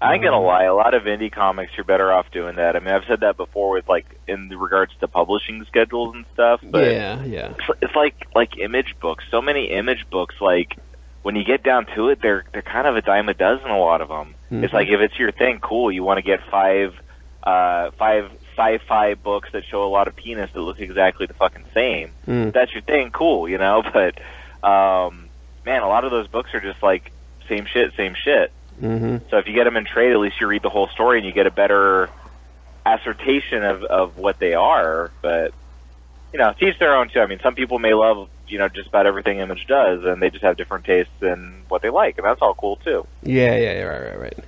I 0.00 0.14
ain't 0.14 0.22
gonna 0.22 0.36
Um, 0.38 0.44
lie. 0.44 0.64
A 0.64 0.74
lot 0.74 0.92
of 0.92 1.04
indie 1.04 1.32
comics, 1.32 1.72
you're 1.76 1.84
better 1.84 2.12
off 2.12 2.30
doing 2.30 2.56
that. 2.56 2.76
I 2.76 2.80
mean, 2.80 2.94
I've 2.94 3.04
said 3.08 3.20
that 3.20 3.36
before 3.38 3.70
with 3.70 3.88
like 3.88 4.04
in 4.28 4.50
regards 4.50 4.92
to 5.00 5.08
publishing 5.08 5.64
schedules 5.66 6.14
and 6.14 6.26
stuff. 6.34 6.60
But 6.62 6.92
yeah, 6.92 7.24
yeah, 7.24 7.50
it's, 7.52 7.70
it's 7.80 7.94
like 7.96 8.14
like 8.34 8.58
image 8.58 8.94
books. 9.00 9.24
So 9.30 9.40
many 9.40 9.70
image 9.70 10.04
books. 10.10 10.34
Like 10.40 10.76
when 11.22 11.36
you 11.36 11.44
get 11.44 11.62
down 11.62 11.86
to 11.94 12.08
it, 12.10 12.18
they're 12.20 12.44
they're 12.52 12.60
kind 12.62 12.86
of 12.86 12.96
a 12.96 13.02
dime 13.02 13.28
a 13.30 13.34
dozen. 13.34 13.70
A 13.70 13.78
lot 13.78 14.00
of 14.02 14.08
them. 14.08 14.34
It's 14.50 14.72
Mhm. 14.72 14.74
like 14.74 14.88
if 14.88 15.00
it's 15.00 15.18
your 15.18 15.32
thing, 15.32 15.58
cool. 15.60 15.90
You 15.90 16.04
want 16.04 16.18
to 16.18 16.22
get 16.22 16.40
five 16.50 16.94
uh, 17.42 17.90
five 17.98 18.30
sci-fi 18.56 19.14
books 19.14 19.50
that 19.52 19.64
show 19.70 19.84
a 19.84 19.88
lot 19.88 20.08
of 20.08 20.16
penis 20.16 20.50
that 20.54 20.60
look 20.60 20.80
exactly 20.80 21.26
the 21.26 21.34
fucking 21.34 21.64
same. 21.74 22.12
Mm. 22.26 22.48
If 22.48 22.54
that's 22.54 22.72
your 22.72 22.82
thing, 22.82 23.10
cool. 23.10 23.48
You 23.48 23.58
know, 23.58 23.82
but 23.92 24.18
um, 24.66 25.28
man, 25.64 25.82
a 25.82 25.88
lot 25.88 26.04
of 26.04 26.10
those 26.10 26.28
books 26.28 26.50
are 26.54 26.60
just 26.60 26.82
like 26.82 27.12
same 27.48 27.66
shit, 27.66 27.92
same 27.96 28.14
shit. 28.14 28.52
hmm 28.78 29.18
So 29.30 29.38
if 29.38 29.46
you 29.46 29.54
get 29.54 29.64
them 29.64 29.76
in 29.76 29.84
trade, 29.84 30.12
at 30.12 30.18
least 30.18 30.40
you 30.40 30.46
read 30.46 30.62
the 30.62 30.70
whole 30.70 30.88
story 30.88 31.18
and 31.18 31.26
you 31.26 31.32
get 31.32 31.46
a 31.46 31.50
better 31.50 32.10
assertion 32.86 33.62
of, 33.64 33.82
of 33.84 34.16
what 34.16 34.38
they 34.38 34.54
are. 34.54 35.10
But 35.22 35.52
you 36.32 36.38
know, 36.38 36.52
to 36.58 36.66
each 36.66 36.78
their 36.78 36.96
own 36.96 37.08
too. 37.08 37.20
I 37.20 37.26
mean, 37.26 37.40
some 37.42 37.54
people 37.54 37.78
may 37.78 37.94
love 37.94 38.28
you 38.48 38.58
know 38.58 38.68
just 38.68 38.88
about 38.88 39.06
everything 39.06 39.38
Image 39.38 39.66
does, 39.66 40.04
and 40.04 40.20
they 40.20 40.30
just 40.30 40.44
have 40.44 40.56
different 40.56 40.84
tastes 40.84 41.12
in 41.22 41.62
what 41.68 41.82
they 41.82 41.90
like, 41.90 42.18
and 42.18 42.26
that's 42.26 42.42
all 42.42 42.54
cool 42.54 42.76
too. 42.76 43.06
yeah, 43.22 43.56
yeah, 43.56 43.72
yeah, 43.72 43.82
right, 43.82 44.02
right, 44.10 44.20
right. 44.20 44.38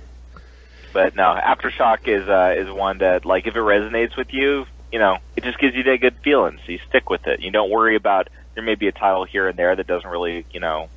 But 0.93 1.15
no, 1.15 1.39
Aftershock 1.43 2.07
is 2.07 2.27
uh, 2.27 2.55
is 2.57 2.71
one 2.71 2.99
that 2.99 3.25
like 3.25 3.45
if 3.47 3.55
it 3.55 3.59
resonates 3.59 4.17
with 4.17 4.33
you, 4.33 4.65
you 4.91 4.99
know, 4.99 5.17
it 5.35 5.43
just 5.43 5.59
gives 5.59 5.75
you 5.75 5.83
that 5.83 5.97
good 6.01 6.15
feeling. 6.23 6.59
So 6.65 6.71
you 6.71 6.79
stick 6.89 7.09
with 7.09 7.27
it. 7.27 7.39
You 7.41 7.51
don't 7.51 7.69
worry 7.69 7.95
about 7.95 8.29
there 8.55 8.63
may 8.63 8.75
be 8.75 8.87
a 8.87 8.91
title 8.91 9.25
here 9.25 9.47
and 9.47 9.57
there 9.57 9.75
that 9.75 9.85
doesn't 9.87 10.09
really 10.09 10.45
you 10.51 10.59
know 10.59 10.89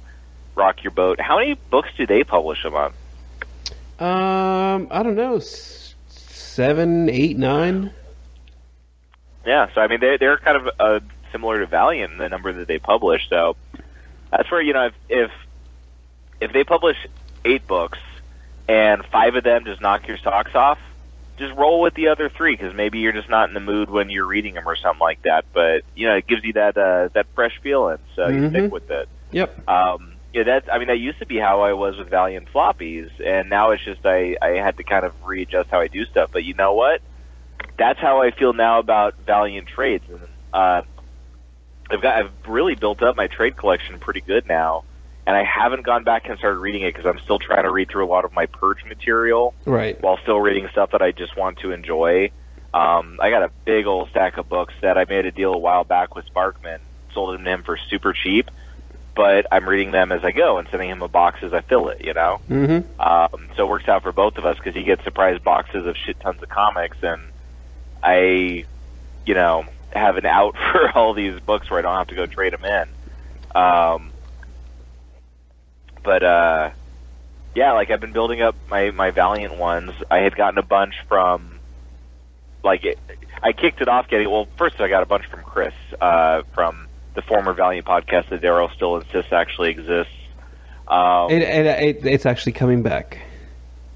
rock 0.54 0.82
your 0.82 0.92
boat. 0.92 1.20
How 1.20 1.38
many 1.38 1.54
books 1.70 1.90
do 1.96 2.06
they 2.06 2.24
publish 2.24 2.62
them 2.62 2.74
on? 2.74 2.92
Um, 3.98 4.88
I 4.90 5.02
don't 5.02 5.16
know, 5.16 5.36
s- 5.36 5.94
seven, 6.08 7.10
eight, 7.10 7.36
nine. 7.36 7.92
Yeah, 9.44 9.68
so 9.74 9.80
I 9.80 9.88
mean 9.88 10.00
they 10.00 10.16
they're 10.18 10.38
kind 10.38 10.56
of 10.56 10.68
uh, 10.78 11.00
similar 11.32 11.60
to 11.60 11.66
Valiant 11.66 12.12
in 12.12 12.18
the 12.18 12.28
number 12.28 12.52
that 12.52 12.68
they 12.68 12.78
publish. 12.78 13.28
So 13.28 13.56
that's 14.30 14.50
where 14.50 14.62
you 14.62 14.72
know 14.72 14.86
if 14.86 14.94
if, 15.08 15.30
if 16.40 16.52
they 16.52 16.64
publish 16.64 16.96
eight 17.44 17.66
books 17.66 17.98
and 18.70 19.04
five 19.10 19.34
of 19.34 19.42
them 19.42 19.64
just 19.64 19.80
knock 19.80 20.06
your 20.06 20.16
socks 20.18 20.54
off, 20.54 20.78
just 21.38 21.52
roll 21.56 21.80
with 21.80 21.94
the 21.94 22.08
other 22.08 22.30
three 22.36 22.54
because 22.54 22.72
maybe 22.74 22.98
you're 23.00 23.12
just 23.12 23.28
not 23.28 23.48
in 23.48 23.54
the 23.54 23.60
mood 23.60 23.90
when 23.90 24.10
you're 24.10 24.26
reading 24.26 24.54
them 24.54 24.68
or 24.68 24.76
something 24.76 25.00
like 25.00 25.20
that. 25.24 25.44
But 25.52 25.82
you 25.96 26.06
know 26.06 26.14
it 26.16 26.26
gives 26.28 26.44
you 26.44 26.52
that 26.52 26.76
uh, 26.76 27.08
that 27.14 27.26
fresh 27.34 27.58
feeling, 27.62 27.98
so 28.14 28.28
you 28.28 28.42
Mhm. 28.42 28.50
stick 28.50 28.72
with 28.72 28.88
it. 28.90 29.08
Yep. 29.32 29.68
Um, 29.68 30.14
yeah, 30.32 30.44
that's. 30.44 30.68
I 30.72 30.78
mean, 30.78 30.88
that 30.88 30.98
used 30.98 31.18
to 31.18 31.26
be 31.26 31.38
how 31.38 31.62
I 31.62 31.72
was 31.72 31.96
with 31.98 32.08
Valiant 32.10 32.48
floppies, 32.54 33.10
and 33.24 33.50
now 33.50 33.72
it's 33.72 33.84
just 33.84 34.06
I 34.06 34.36
I 34.40 34.50
had 34.50 34.76
to 34.76 34.84
kind 34.84 35.04
of 35.04 35.12
readjust 35.24 35.70
how 35.70 35.80
I 35.80 35.88
do 35.88 36.04
stuff. 36.04 36.30
But 36.32 36.44
you 36.44 36.54
know 36.54 36.74
what? 36.74 37.00
That's 37.78 37.98
how 37.98 38.22
I 38.22 38.30
feel 38.30 38.52
now 38.52 38.78
about 38.78 39.14
Valiant 39.26 39.66
trades, 39.68 40.04
and 40.08 40.20
uh, 40.52 40.82
I've 41.90 42.02
got 42.02 42.16
I've 42.16 42.30
really 42.46 42.74
built 42.76 43.02
up 43.02 43.16
my 43.16 43.26
trade 43.26 43.56
collection 43.56 43.98
pretty 43.98 44.20
good 44.20 44.46
now, 44.46 44.84
and 45.26 45.36
I 45.36 45.44
haven't 45.44 45.82
gone 45.84 46.04
back 46.04 46.28
and 46.28 46.38
started 46.38 46.58
reading 46.58 46.82
it 46.82 46.94
because 46.94 47.06
I'm 47.06 47.18
still 47.20 47.38
trying 47.38 47.64
to 47.64 47.70
read 47.70 47.88
through 47.90 48.04
a 48.04 48.08
lot 48.10 48.24
of 48.24 48.32
my 48.32 48.46
purge 48.46 48.84
material 48.84 49.54
Right. 49.64 50.00
while 50.02 50.18
still 50.18 50.40
reading 50.40 50.68
stuff 50.72 50.90
that 50.92 51.02
I 51.02 51.12
just 51.12 51.36
want 51.36 51.58
to 51.60 51.72
enjoy. 51.72 52.30
Um, 52.72 53.18
I 53.20 53.30
got 53.30 53.42
a 53.42 53.50
big 53.64 53.86
old 53.86 54.10
stack 54.10 54.36
of 54.38 54.48
books 54.48 54.74
that 54.80 54.96
I 54.96 55.04
made 55.04 55.26
a 55.26 55.32
deal 55.32 55.52
a 55.54 55.58
while 55.58 55.84
back 55.84 56.14
with 56.14 56.24
Sparkman, 56.32 56.78
sold 57.12 57.34
them 57.34 57.44
to 57.44 57.50
him 57.50 57.62
for 57.64 57.76
super 57.76 58.12
cheap, 58.12 58.50
but 59.16 59.46
I'm 59.50 59.68
reading 59.68 59.90
them 59.90 60.12
as 60.12 60.24
I 60.24 60.30
go 60.30 60.58
and 60.58 60.68
sending 60.70 60.88
him 60.88 61.02
a 61.02 61.08
box 61.08 61.40
as 61.42 61.52
I 61.52 61.60
fill 61.62 61.88
it, 61.88 62.02
you 62.04 62.14
know? 62.14 62.40
Mm-hmm. 62.48 63.00
Um, 63.00 63.48
so 63.56 63.64
it 63.66 63.68
works 63.68 63.88
out 63.88 64.02
for 64.02 64.12
both 64.12 64.38
of 64.38 64.46
us 64.46 64.56
because 64.56 64.74
he 64.74 64.84
gets 64.84 65.02
surprise 65.04 65.40
boxes 65.40 65.84
of 65.86 65.96
shit 65.96 66.18
tons 66.20 66.42
of 66.42 66.48
comics, 66.48 66.96
and 67.02 67.20
I, 68.02 68.64
you 69.26 69.34
know, 69.34 69.64
have 69.92 70.16
an 70.16 70.26
out 70.26 70.54
for 70.72 70.90
all 70.96 71.12
these 71.12 71.38
books 71.40 71.68
where 71.70 71.78
I 71.80 71.82
don't 71.82 71.96
have 71.96 72.06
to 72.08 72.14
go 72.14 72.26
trade 72.26 72.52
them 72.52 72.64
in. 72.64 72.88
Um, 73.60 74.09
but 76.02 76.22
uh, 76.22 76.70
yeah, 77.54 77.72
like 77.72 77.90
I've 77.90 78.00
been 78.00 78.12
building 78.12 78.42
up 78.42 78.54
my 78.68 78.90
my 78.90 79.10
Valiant 79.10 79.56
ones. 79.56 79.92
I 80.10 80.18
had 80.18 80.36
gotten 80.36 80.58
a 80.58 80.62
bunch 80.62 80.94
from, 81.08 81.58
like, 82.62 82.84
it, 82.84 82.98
I 83.42 83.52
kicked 83.52 83.80
it 83.80 83.88
off 83.88 84.08
getting. 84.08 84.30
Well, 84.30 84.46
first 84.56 84.80
I 84.80 84.88
got 84.88 85.02
a 85.02 85.06
bunch 85.06 85.26
from 85.26 85.42
Chris 85.42 85.74
uh, 86.00 86.42
from 86.54 86.86
the 87.14 87.22
former 87.22 87.52
Valiant 87.52 87.86
podcast 87.86 88.28
that 88.30 88.40
Daryl 88.40 88.72
still 88.74 88.96
insists 88.96 89.32
actually 89.32 89.70
exists. 89.70 90.12
Um, 90.86 91.30
It, 91.30 91.42
it, 91.42 91.66
it, 91.66 92.06
it's 92.06 92.26
actually 92.26 92.52
coming 92.52 92.82
back. 92.82 93.18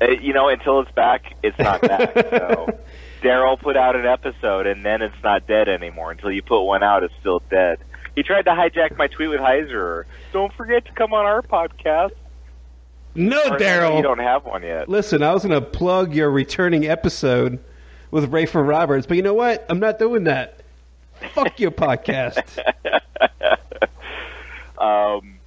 uh, 0.00 0.10
you 0.10 0.32
know, 0.32 0.48
until 0.48 0.80
it's 0.80 0.90
back, 0.92 1.34
it's 1.42 1.58
not 1.58 1.80
back. 1.80 2.12
so 2.30 2.78
Daryl 3.22 3.58
put 3.60 3.76
out 3.76 3.96
an 3.96 4.06
episode, 4.06 4.66
and 4.66 4.84
then 4.84 5.02
it's 5.02 5.22
not 5.22 5.46
dead 5.46 5.68
anymore. 5.68 6.10
Until 6.10 6.30
you 6.30 6.42
put 6.42 6.62
one 6.64 6.82
out, 6.82 7.02
it's 7.02 7.14
still 7.20 7.40
dead. 7.50 7.78
He 8.14 8.22
tried 8.22 8.42
to 8.42 8.50
hijack 8.52 8.96
my 8.96 9.06
tweet 9.08 9.28
with 9.30 9.40
Heisserer. 9.40 10.04
Don't 10.32 10.52
forget 10.52 10.84
to 10.86 10.92
come 10.92 11.12
on 11.12 11.24
our 11.26 11.42
podcast. 11.42 12.12
No, 13.16 13.40
Daryl. 13.56 13.96
You 13.96 14.02
don't 14.02 14.18
have 14.18 14.44
one 14.44 14.62
yet. 14.62 14.88
Listen, 14.88 15.22
I 15.22 15.32
was 15.32 15.44
going 15.44 15.60
to 15.60 15.66
plug 15.66 16.14
your 16.14 16.30
returning 16.30 16.86
episode 16.86 17.58
with 18.10 18.30
Rayford 18.30 18.66
Roberts, 18.68 19.06
but 19.06 19.16
you 19.16 19.22
know 19.22 19.34
what? 19.34 19.64
I'm 19.68 19.78
not 19.80 19.98
doing 19.98 20.24
that. 20.24 20.60
Fuck 21.32 21.58
your 21.60 21.70
podcast. 21.72 22.58
um, 24.78 25.38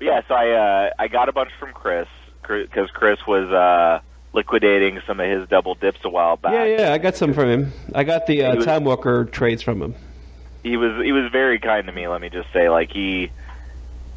yeah, 0.00 0.20
so 0.28 0.34
I 0.34 0.50
uh, 0.50 0.90
I 0.98 1.08
got 1.08 1.28
a 1.28 1.32
bunch 1.32 1.50
from 1.58 1.72
Chris 1.72 2.08
because 2.42 2.90
Chris 2.90 3.18
was 3.26 3.50
uh, 3.50 4.00
liquidating 4.32 5.00
some 5.06 5.20
of 5.20 5.28
his 5.28 5.48
double 5.48 5.74
dips 5.74 6.00
a 6.04 6.08
while 6.08 6.36
back. 6.36 6.52
Yeah, 6.52 6.64
yeah, 6.64 6.92
I 6.92 6.98
got 6.98 7.16
some 7.16 7.32
from 7.34 7.48
him. 7.48 7.72
I 7.94 8.04
got 8.04 8.26
the 8.26 8.44
uh, 8.44 8.56
was- 8.56 8.64
Time 8.64 8.84
Walker 8.84 9.24
trades 9.26 9.62
from 9.62 9.80
him. 9.82 9.94
He 10.66 10.76
was 10.76 11.04
he 11.04 11.12
was 11.12 11.30
very 11.30 11.60
kind 11.60 11.86
to 11.86 11.92
me. 11.92 12.08
Let 12.08 12.20
me 12.20 12.28
just 12.28 12.48
say, 12.52 12.68
like 12.68 12.90
he 12.92 13.30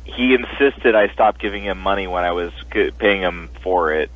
he 0.03 0.33
insisted 0.35 0.95
I 0.95 1.09
stop 1.13 1.37
giving 1.39 1.63
him 1.63 1.77
money 1.77 2.07
when 2.07 2.23
I 2.23 2.31
was 2.31 2.51
g- 2.73 2.91
paying 2.99 3.21
him 3.21 3.51
for 3.63 3.93
it, 3.93 4.09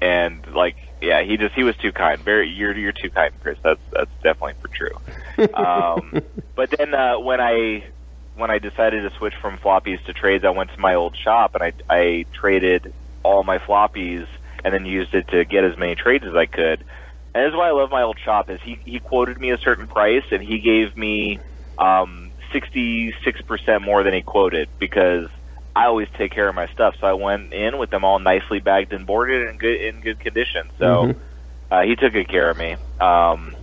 and 0.00 0.44
like 0.54 0.76
yeah, 1.00 1.22
he 1.24 1.38
just 1.38 1.54
he 1.54 1.64
was 1.64 1.74
too 1.76 1.92
kind. 1.92 2.22
Very 2.24 2.48
you're 2.48 2.76
you're 2.76 2.92
too 2.92 3.10
kind, 3.10 3.32
Chris. 3.40 3.56
That's 3.64 3.80
that's 3.92 4.10
definitely 4.22 4.54
for 4.60 4.68
true. 4.68 5.54
Um, 5.54 6.12
but 6.56 6.68
then 6.76 6.94
uh, 6.94 7.18
when 7.18 7.40
I 7.40 7.84
when 8.34 8.50
I 8.50 8.58
decided 8.58 9.02
to 9.02 9.16
switch 9.18 9.34
from 9.40 9.58
floppies 9.58 10.02
to 10.04 10.12
trades, 10.12 10.44
I 10.44 10.50
went 10.50 10.70
to 10.74 10.80
my 10.80 10.94
old 10.94 11.16
shop 11.24 11.52
and 11.54 11.62
I 11.62 11.72
I 11.88 12.26
traded 12.38 12.92
all 13.24 13.42
my 13.42 13.58
floppies 13.58 14.26
and 14.64 14.74
then 14.74 14.84
used 14.84 15.14
it 15.14 15.26
to 15.28 15.44
get 15.46 15.64
as 15.64 15.78
many 15.78 15.94
trades 15.94 16.24
as 16.28 16.36
I 16.36 16.44
could. 16.44 16.84
And 17.32 17.44
this 17.44 17.52
is 17.52 17.56
why 17.56 17.68
I 17.68 17.72
love 17.72 17.90
my 17.90 18.02
old 18.02 18.18
shop 18.22 18.50
is 18.50 18.60
he 18.64 18.76
he 18.84 19.00
quoted 19.00 19.40
me 19.40 19.50
a 19.50 19.58
certain 19.64 19.88
price 19.88 20.24
and 20.30 20.42
he 20.42 20.58
gave 20.60 20.94
me 20.96 21.40
um 21.80 22.32
sixty 22.52 23.12
six 23.24 23.40
percent 23.42 23.82
more 23.82 24.02
than 24.04 24.14
he 24.14 24.22
quoted 24.22 24.68
because 24.78 25.28
I 25.74 25.86
always 25.86 26.08
take 26.18 26.32
care 26.32 26.48
of 26.48 26.54
my 26.54 26.66
stuff. 26.68 26.94
So 27.00 27.06
I 27.06 27.14
went 27.14 27.52
in 27.52 27.78
with 27.78 27.90
them 27.90 28.04
all 28.04 28.18
nicely 28.18 28.60
bagged 28.60 28.92
and 28.92 29.06
boarded 29.06 29.48
and 29.48 29.58
good 29.58 29.80
in 29.80 30.00
good 30.02 30.20
condition. 30.20 30.70
So 30.78 31.04
Mhm. 31.06 31.20
uh, 31.70 31.82
he 31.82 31.96
took 31.96 32.12
good 32.12 32.28
care 32.28 32.50
of 32.50 32.56
me. 32.56 32.76
Um, 33.00 33.56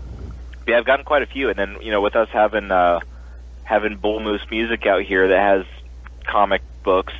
yeah, 0.67 0.77
I've 0.77 0.85
gotten 0.85 1.05
quite 1.05 1.21
a 1.21 1.27
few, 1.27 1.49
and 1.49 1.57
then 1.57 1.77
you 1.81 1.91
know, 1.91 2.01
with 2.01 2.15
us 2.15 2.27
having 2.31 2.71
uh, 2.71 2.99
having 3.63 3.97
Bull 3.97 4.19
Moose 4.19 4.45
Music 4.49 4.85
out 4.85 5.03
here 5.03 5.27
that 5.29 5.39
has 5.39 5.65
comic 6.25 6.61
books, 6.83 7.13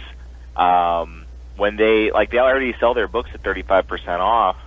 um, 0.55 1.27
when 1.55 1.77
they 1.77 2.11
like 2.11 2.31
they 2.31 2.39
already 2.39 2.75
sell 2.79 2.93
their 2.93 3.07
books 3.07 3.29
at 3.33 3.43
thirty 3.43 3.63
five 3.63 3.87
percent 3.87 4.21
off, 4.21 4.57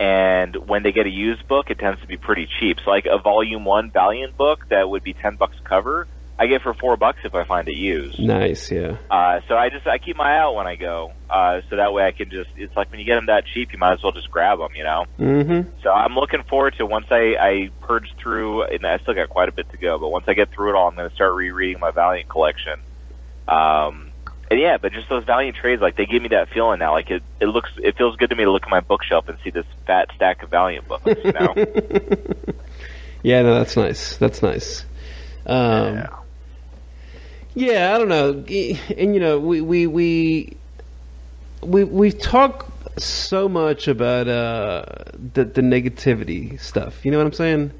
and 0.00 0.56
when 0.56 0.82
they 0.82 0.92
get 0.92 1.04
a 1.04 1.10
used 1.10 1.46
book, 1.46 1.70
it 1.70 1.78
tends 1.78 2.00
to 2.00 2.06
be 2.06 2.16
pretty 2.16 2.48
cheap. 2.58 2.78
So 2.82 2.90
like 2.90 3.04
a 3.04 3.18
volume 3.18 3.66
one 3.66 3.90
Valiant 3.90 4.34
book 4.34 4.66
that 4.70 4.88
would 4.88 5.04
be 5.04 5.12
ten 5.12 5.36
bucks 5.36 5.56
cover, 5.62 6.08
I 6.38 6.46
get 6.46 6.62
for 6.62 6.72
four 6.72 6.96
bucks 6.96 7.18
if 7.22 7.34
I 7.34 7.44
find 7.44 7.68
it 7.68 7.76
used. 7.76 8.18
Nice, 8.18 8.70
yeah. 8.70 8.96
Uh, 9.10 9.40
so 9.46 9.56
I 9.56 9.68
just 9.68 9.86
I 9.86 9.98
keep 9.98 10.16
my 10.16 10.36
eye 10.36 10.38
out 10.38 10.54
when 10.54 10.66
I 10.66 10.76
go, 10.76 11.12
uh, 11.28 11.60
so 11.68 11.76
that 11.76 11.92
way 11.92 12.06
I 12.06 12.12
can 12.12 12.30
just. 12.30 12.48
It's 12.56 12.74
like 12.74 12.90
when 12.90 12.98
you 12.98 13.04
get 13.04 13.16
them 13.16 13.26
that 13.26 13.44
cheap, 13.52 13.74
you 13.74 13.78
might 13.78 13.92
as 13.92 14.02
well 14.02 14.12
just 14.12 14.30
grab 14.30 14.58
them, 14.58 14.70
you 14.74 14.84
know. 14.84 15.04
Mm-hmm. 15.18 15.76
So 15.82 15.90
I'm 15.90 16.14
looking 16.14 16.44
forward 16.44 16.76
to 16.78 16.86
once 16.86 17.06
I 17.10 17.34
I 17.38 17.70
purge 17.82 18.10
through, 18.22 18.62
and 18.62 18.86
I 18.86 18.96
still 19.00 19.12
got 19.12 19.28
quite 19.28 19.50
a 19.50 19.52
bit 19.52 19.68
to 19.72 19.76
go. 19.76 19.98
But 19.98 20.08
once 20.08 20.24
I 20.28 20.32
get 20.32 20.50
through 20.50 20.70
it 20.70 20.76
all, 20.76 20.88
I'm 20.88 20.96
going 20.96 21.10
to 21.10 21.14
start 21.14 21.34
rereading 21.34 21.78
my 21.78 21.90
Valiant 21.90 22.30
collection. 22.30 22.80
Um, 23.46 24.09
and 24.50 24.60
yeah, 24.60 24.78
but 24.78 24.92
just 24.92 25.08
those 25.08 25.24
Valiant 25.24 25.56
trades, 25.56 25.80
like 25.80 25.96
they 25.96 26.06
give 26.06 26.22
me 26.22 26.28
that 26.28 26.48
feeling 26.48 26.80
now. 26.80 26.92
Like 26.92 27.10
it 27.10 27.22
it 27.40 27.46
looks, 27.46 27.70
it 27.76 27.96
feels 27.96 28.16
good 28.16 28.30
to 28.30 28.36
me 28.36 28.44
to 28.44 28.50
look 28.50 28.64
at 28.64 28.70
my 28.70 28.80
bookshelf 28.80 29.28
and 29.28 29.38
see 29.44 29.50
this 29.50 29.66
fat 29.86 30.08
stack 30.16 30.42
of 30.42 30.50
Valiant 30.50 30.88
books. 30.88 31.06
You 31.06 31.32
know. 31.32 31.54
yeah, 33.22 33.42
no, 33.42 33.54
that's 33.54 33.76
nice. 33.76 34.16
That's 34.16 34.42
nice. 34.42 34.84
Um, 35.46 35.94
Yeah. 35.96 36.16
Yeah, 37.52 37.94
I 37.94 37.98
don't 37.98 38.08
know, 38.08 38.30
and 38.96 39.14
you 39.14 39.20
know, 39.20 39.40
we 39.40 39.60
we 39.60 39.86
we 39.88 40.56
we 41.62 41.82
we 41.84 42.12
talk 42.12 42.70
so 42.96 43.48
much 43.48 43.88
about 43.88 44.28
uh, 44.28 44.84
the 45.34 45.44
the 45.44 45.60
negativity 45.60 46.60
stuff. 46.60 47.04
You 47.04 47.10
know 47.10 47.18
what 47.18 47.26
I'm 47.26 47.32
saying? 47.32 47.72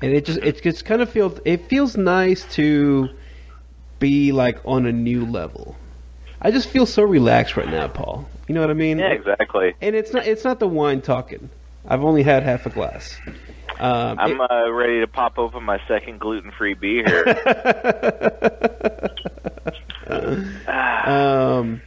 And 0.00 0.12
it 0.12 0.24
just 0.24 0.38
it 0.40 0.62
just 0.62 0.84
kind 0.86 1.02
of 1.02 1.10
feels 1.10 1.38
it 1.44 1.68
feels 1.68 1.98
nice 1.98 2.44
to 2.54 3.10
be 3.98 4.32
like 4.32 4.58
on 4.64 4.86
a 4.86 4.92
new 4.92 5.26
level. 5.26 5.76
I 6.42 6.50
just 6.50 6.68
feel 6.68 6.86
so 6.86 7.02
relaxed 7.02 7.56
right 7.56 7.68
now, 7.68 7.88
Paul. 7.88 8.28
You 8.48 8.54
know 8.54 8.62
what 8.62 8.70
I 8.70 8.74
mean? 8.74 8.98
Yeah, 8.98 9.12
exactly. 9.12 9.74
And 9.80 9.94
it's 9.94 10.12
not 10.12 10.26
it's 10.26 10.44
not 10.44 10.58
the 10.58 10.68
wine 10.68 11.02
talking. 11.02 11.50
I've 11.86 12.02
only 12.04 12.22
had 12.22 12.42
half 12.42 12.66
a 12.66 12.70
glass. 12.70 13.18
Um, 13.78 14.18
I'm 14.18 14.40
it- 14.40 14.50
uh, 14.50 14.72
ready 14.72 15.00
to 15.00 15.06
pop 15.06 15.38
open 15.38 15.64
my 15.64 15.80
second 15.88 16.20
gluten-free 16.20 16.74
beer. 16.74 17.24
um, 21.06 21.80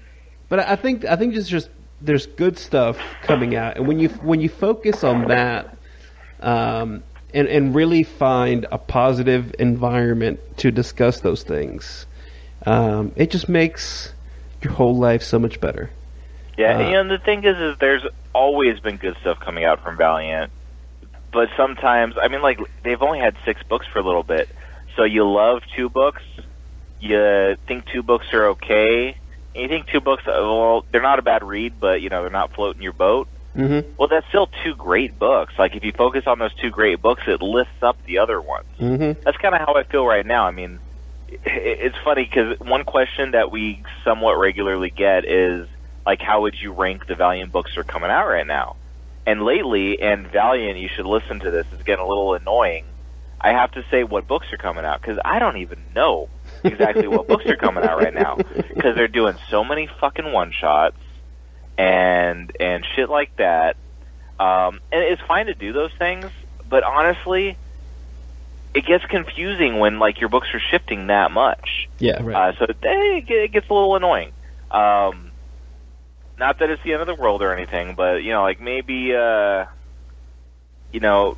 but 0.50 0.60
I 0.60 0.76
think 0.76 1.06
I 1.06 1.16
think 1.16 1.34
just 1.34 1.50
just 1.50 1.70
there's 2.02 2.26
good 2.26 2.58
stuff 2.58 2.98
coming 3.24 3.56
out, 3.56 3.78
and 3.78 3.88
when 3.88 4.00
you 4.00 4.10
when 4.10 4.42
you 4.42 4.50
focus 4.50 5.04
on 5.04 5.28
that, 5.28 5.78
um, 6.42 7.04
and 7.34 7.48
and 7.48 7.76
really 7.76 8.04
find 8.04 8.66
a 8.72 8.78
positive 8.78 9.56
environment 9.60 10.40
to 10.58 10.72
discuss 10.72 11.22
those 11.22 11.44
things, 11.44 12.06
um, 12.66 13.12
it 13.16 13.32
just 13.32 13.50
makes 13.50 14.14
your 14.64 14.74
whole 14.74 14.96
life 14.98 15.24
so 15.24 15.40
much 15.40 15.60
better. 15.60 15.90
Yeah, 16.58 16.76
Uh, 16.78 16.80
and, 16.80 16.88
you 16.90 17.04
know, 17.04 17.18
the 17.18 17.24
thing 17.24 17.44
is, 17.44 17.58
is 17.58 17.78
there's 17.80 18.04
always 18.34 18.80
been 18.80 18.98
good 18.98 19.16
stuff 19.22 19.40
coming 19.40 19.64
out 19.66 19.84
from 19.84 19.98
Valiant, 19.98 20.52
but 21.32 21.50
sometimes, 21.58 22.16
I 22.22 22.28
mean, 22.28 22.42
like 22.42 22.60
they've 22.84 23.02
only 23.02 23.20
had 23.20 23.36
six 23.46 23.62
books 23.64 23.86
for 23.92 24.00
a 24.00 24.04
little 24.04 24.24
bit, 24.24 24.50
so 24.96 25.04
you 25.04 25.30
love 25.30 25.62
two 25.76 25.90
books, 25.90 26.22
you 27.00 27.56
think 27.68 27.86
two 27.88 28.04
books 28.04 28.28
are 28.34 28.48
okay, 28.50 29.18
and 29.56 29.62
you 29.64 29.68
think 29.68 29.88
two 29.88 30.00
books, 30.02 30.24
uh, 30.28 30.32
well, 30.42 30.86
they're 30.92 31.02
not 31.02 31.20
a 31.20 31.24
bad 31.24 31.44
read, 31.44 31.80
but 31.80 32.02
you 32.02 32.10
know, 32.10 32.22
they're 32.22 32.32
not 32.32 32.54
floating 32.54 32.82
your 32.82 32.94
boat. 32.94 33.28
Mm-hmm. 33.56 33.92
Well, 33.98 34.08
that's 34.08 34.28
still 34.30 34.50
two 34.64 34.74
great 34.76 35.20
books. 35.20 35.54
Like 35.60 35.76
if 35.76 35.84
you 35.84 35.92
focus 35.92 36.24
on 36.26 36.40
those 36.40 36.54
two 36.56 36.72
great 36.72 37.02
books, 37.02 37.22
it 37.28 37.40
lifts 37.42 37.84
up 37.84 37.98
the 38.06 38.18
other 38.20 38.42
ones 38.42 38.66
Mm-hmm. 38.80 39.22
that's 39.24 39.38
kind 39.38 39.54
of 39.54 39.62
how 39.62 39.76
I 39.76 39.84
feel 39.84 40.06
right 40.08 40.26
now. 40.26 40.46
I 40.48 40.52
mean, 40.52 40.80
it's 41.46 41.96
funny 42.04 42.24
because 42.24 42.60
one 42.60 42.84
question 42.84 43.32
that 43.32 43.52
we 43.52 43.84
somewhat 44.04 44.38
regularly 44.38 44.90
get 44.90 45.26
is 45.26 45.68
like, 46.06 46.22
how 46.22 46.42
would 46.42 46.56
you 46.60 46.74
rank 46.74 47.08
the 47.08 47.16
Valiant 47.16 47.52
books 47.52 47.72
that 47.76 47.82
are 47.82 47.84
coming 47.84 48.10
out 48.10 48.28
right 48.28 48.48
now? 48.48 48.76
And 49.26 49.44
lately, 49.44 50.02
and 50.02 50.28
Valiant, 50.28 50.78
you 50.78 50.90
should 50.94 51.06
listen 51.06 51.40
to 51.40 51.52
this. 51.52 51.66
It's 51.72 51.84
getting 51.84 52.04
a 52.04 52.08
little 52.08 52.34
annoying. 52.34 52.86
I 53.40 53.52
have 53.52 53.72
to 53.72 53.86
say 53.92 54.04
what 54.04 54.28
books 54.28 54.48
are 54.54 54.58
coming 54.58 54.86
out 54.86 55.02
because 55.02 55.20
I 55.24 55.40
don't 55.40 55.58
even 55.58 55.80
know 55.94 56.30
exactly 56.64 57.08
what 57.08 57.28
books 57.28 57.46
are 57.46 57.58
coming 57.58 57.84
out 57.84 57.98
right 57.98 58.14
now 58.14 58.38
because 58.56 58.96
they're 58.96 59.10
doing 59.10 59.36
so 59.50 59.66
many 59.66 59.90
fucking 60.00 60.32
one 60.32 60.54
shots 60.54 60.96
and 61.78 62.56
and 62.60 62.86
shit 62.96 63.10
like 63.10 63.36
that. 63.38 63.76
Um, 64.40 64.80
and 64.92 65.04
it's 65.04 65.22
fine 65.28 65.48
to 65.48 65.54
do 65.54 65.74
those 65.74 65.92
things, 66.00 66.26
but 66.70 66.84
honestly, 66.84 67.58
it 68.74 68.86
gets 68.86 69.06
confusing 69.06 69.80
when 69.80 70.00
like 70.00 70.20
your 70.20 70.30
books 70.30 70.48
are 70.54 70.60
shifting 70.60 71.08
that 71.08 71.32
much. 71.32 71.88
Yeah, 72.00 72.22
right. 72.22 72.50
Uh, 72.50 72.60
so 72.60 72.66
it, 72.66 72.78
it 72.82 73.52
gets 73.52 73.70
a 73.70 73.74
little 73.74 73.96
annoying. 73.96 74.32
Um, 74.72 75.32
not 76.38 76.60
that 76.60 76.70
it's 76.70 76.82
the 76.84 76.94
end 76.94 77.02
of 77.02 77.08
the 77.08 77.16
world 77.16 77.42
or 77.42 77.54
anything, 77.54 77.96
but 77.96 78.24
you 78.24 78.32
know, 78.32 78.42
like 78.42 78.60
maybe 78.60 79.16
uh, 79.16 79.66
you 80.92 81.00
know, 81.00 81.38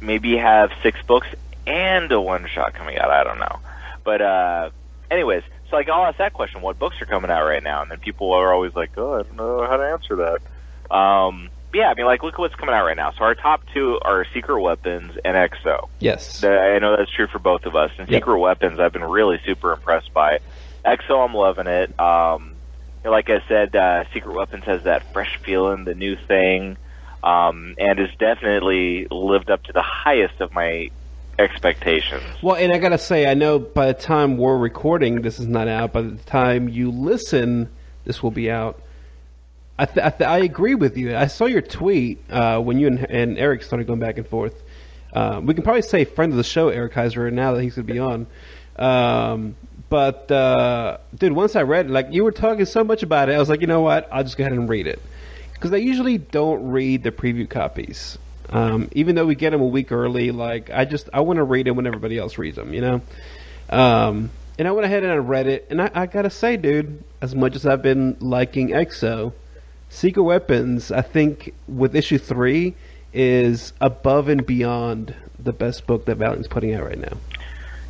maybe 0.00 0.36
have 0.36 0.70
six 0.82 0.98
books 1.06 1.26
and 1.66 2.10
a 2.12 2.20
one 2.20 2.46
shot 2.54 2.74
coming 2.74 2.98
out. 2.98 3.10
I 3.10 3.24
don't 3.24 3.38
know, 3.38 3.60
but 4.04 4.22
uh, 4.22 4.70
anyways, 5.10 5.42
so 5.68 5.76
like 5.76 5.88
I'll 5.88 6.06
ask 6.06 6.18
that 6.18 6.32
question: 6.32 6.62
What 6.62 6.78
books 6.78 6.96
are 7.02 7.06
coming 7.06 7.30
out 7.30 7.44
right 7.44 7.62
now? 7.62 7.82
And 7.82 7.90
then 7.90 7.98
people 7.98 8.32
are 8.32 8.54
always 8.54 8.74
like, 8.74 8.92
"Oh, 8.96 9.18
I 9.18 9.22
don't 9.22 9.36
know 9.36 9.66
how 9.68 9.76
to 9.76 9.82
answer 9.82 10.16
that." 10.16 10.94
Um, 10.94 11.50
but 11.50 11.59
yeah, 11.72 11.88
I 11.88 11.94
mean, 11.94 12.06
like 12.06 12.22
look 12.22 12.34
at 12.34 12.40
what's 12.40 12.54
coming 12.54 12.74
out 12.74 12.84
right 12.84 12.96
now. 12.96 13.12
So 13.12 13.24
our 13.24 13.34
top 13.34 13.62
two 13.72 13.98
are 14.02 14.26
Secret 14.34 14.60
Weapons 14.60 15.12
and 15.24 15.36
X-O. 15.36 15.88
yes. 15.98 16.42
I 16.42 16.78
know 16.78 16.96
that's 16.96 17.10
true 17.12 17.26
for 17.26 17.38
both 17.38 17.64
of 17.66 17.76
us. 17.76 17.90
And 17.98 18.08
Yep. 18.08 18.22
Secret 18.22 18.38
Weapons, 18.38 18.80
I've 18.80 18.92
been 18.92 19.04
really 19.04 19.40
super 19.44 19.72
impressed 19.72 20.12
by. 20.12 20.34
It. 20.34 20.42
X-O, 20.84 21.20
I'm 21.20 21.34
loving 21.34 21.66
it. 21.66 21.98
Um, 22.00 22.54
you 23.02 23.04
know, 23.04 23.10
like 23.10 23.30
I 23.30 23.42
said, 23.48 23.74
uh, 23.76 24.04
Secret 24.12 24.34
Weapons 24.34 24.64
has 24.64 24.82
that 24.84 25.12
fresh 25.12 25.38
feeling, 25.44 25.84
the 25.84 25.94
new 25.94 26.16
thing, 26.16 26.76
um, 27.22 27.74
and 27.78 27.98
has 27.98 28.10
definitely 28.18 29.06
lived 29.10 29.50
up 29.50 29.62
to 29.64 29.72
the 29.72 29.82
highest 29.82 30.40
of 30.40 30.52
my 30.52 30.90
expectations. 31.38 32.22
Well, 32.42 32.56
and 32.56 32.72
I 32.72 32.78
gotta 32.78 32.98
say, 32.98 33.26
I 33.26 33.34
know 33.34 33.58
by 33.58 33.86
the 33.86 33.94
time 33.94 34.36
we're 34.36 34.58
recording, 34.58 35.22
this 35.22 35.38
is 35.38 35.46
not 35.46 35.68
out. 35.68 35.92
By 35.92 36.02
the 36.02 36.16
time 36.16 36.68
you 36.68 36.90
listen, 36.90 37.70
this 38.04 38.22
will 38.22 38.30
be 38.30 38.50
out. 38.50 38.82
I 39.80 39.86
th- 39.86 40.04
I, 40.04 40.10
th- 40.10 40.28
I 40.28 40.38
agree 40.40 40.74
with 40.74 40.98
you. 40.98 41.16
I 41.16 41.26
saw 41.28 41.46
your 41.46 41.62
tweet 41.62 42.18
uh, 42.30 42.60
when 42.60 42.78
you 42.78 42.86
and, 42.86 42.98
and 43.10 43.38
Eric 43.38 43.62
started 43.62 43.86
going 43.86 43.98
back 43.98 44.18
and 44.18 44.26
forth. 44.26 44.62
Uh, 45.10 45.40
we 45.42 45.54
can 45.54 45.62
probably 45.62 45.80
say 45.80 46.04
friend 46.04 46.32
of 46.32 46.36
the 46.36 46.44
show, 46.44 46.68
Eric 46.68 46.92
Heisserer, 46.92 47.32
now 47.32 47.54
that 47.54 47.62
he's 47.62 47.76
gonna 47.76 47.86
be 47.86 47.98
on. 47.98 48.26
Um, 48.76 49.56
but 49.88 50.30
uh, 50.30 50.98
dude, 51.16 51.32
once 51.32 51.56
I 51.56 51.62
read 51.62 51.86
it, 51.86 51.92
like 51.92 52.08
you 52.10 52.24
were 52.24 52.30
talking 52.30 52.66
so 52.66 52.84
much 52.84 53.02
about 53.02 53.30
it, 53.30 53.36
I 53.36 53.38
was 53.38 53.48
like, 53.48 53.62
you 53.62 53.66
know 53.68 53.80
what? 53.80 54.06
I'll 54.12 54.22
just 54.22 54.36
go 54.36 54.44
ahead 54.44 54.52
and 54.52 54.68
read 54.68 54.86
it 54.86 55.00
because 55.54 55.72
I 55.72 55.78
usually 55.78 56.18
don't 56.18 56.70
read 56.70 57.02
the 57.02 57.10
preview 57.10 57.48
copies. 57.48 58.18
Um, 58.50 58.90
even 58.92 59.14
though 59.14 59.24
we 59.24 59.34
get 59.34 59.50
them 59.50 59.62
a 59.62 59.66
week 59.66 59.92
early, 59.92 60.30
like 60.30 60.68
I 60.68 60.84
just 60.84 61.08
I 61.14 61.20
want 61.20 61.38
to 61.38 61.44
read 61.44 61.68
it 61.68 61.70
when 61.70 61.86
everybody 61.86 62.18
else 62.18 62.36
reads 62.36 62.56
them, 62.56 62.74
you 62.74 62.82
know. 62.82 63.00
Um, 63.70 64.30
and 64.58 64.68
I 64.68 64.72
went 64.72 64.84
ahead 64.84 65.04
and 65.04 65.12
I 65.12 65.16
read 65.16 65.46
it, 65.46 65.68
and 65.70 65.80
I, 65.80 65.90
I 65.94 66.04
gotta 66.04 66.28
say, 66.28 66.58
dude, 66.58 67.02
as 67.22 67.34
much 67.34 67.56
as 67.56 67.64
I've 67.64 67.80
been 67.80 68.18
liking 68.20 68.74
X-O, 68.74 69.32
Secret 69.90 70.22
Weapons, 70.22 70.92
I 70.92 71.02
think 71.02 71.52
with 71.66 71.94
issue 71.96 72.16
three 72.16 72.74
is 73.12 73.72
above 73.80 74.28
and 74.28 74.46
beyond 74.46 75.14
the 75.38 75.52
best 75.52 75.86
book 75.86 76.04
that 76.06 76.16
Valiant's 76.16 76.46
putting 76.46 76.72
out 76.74 76.84
right 76.84 76.98
now. 76.98 77.16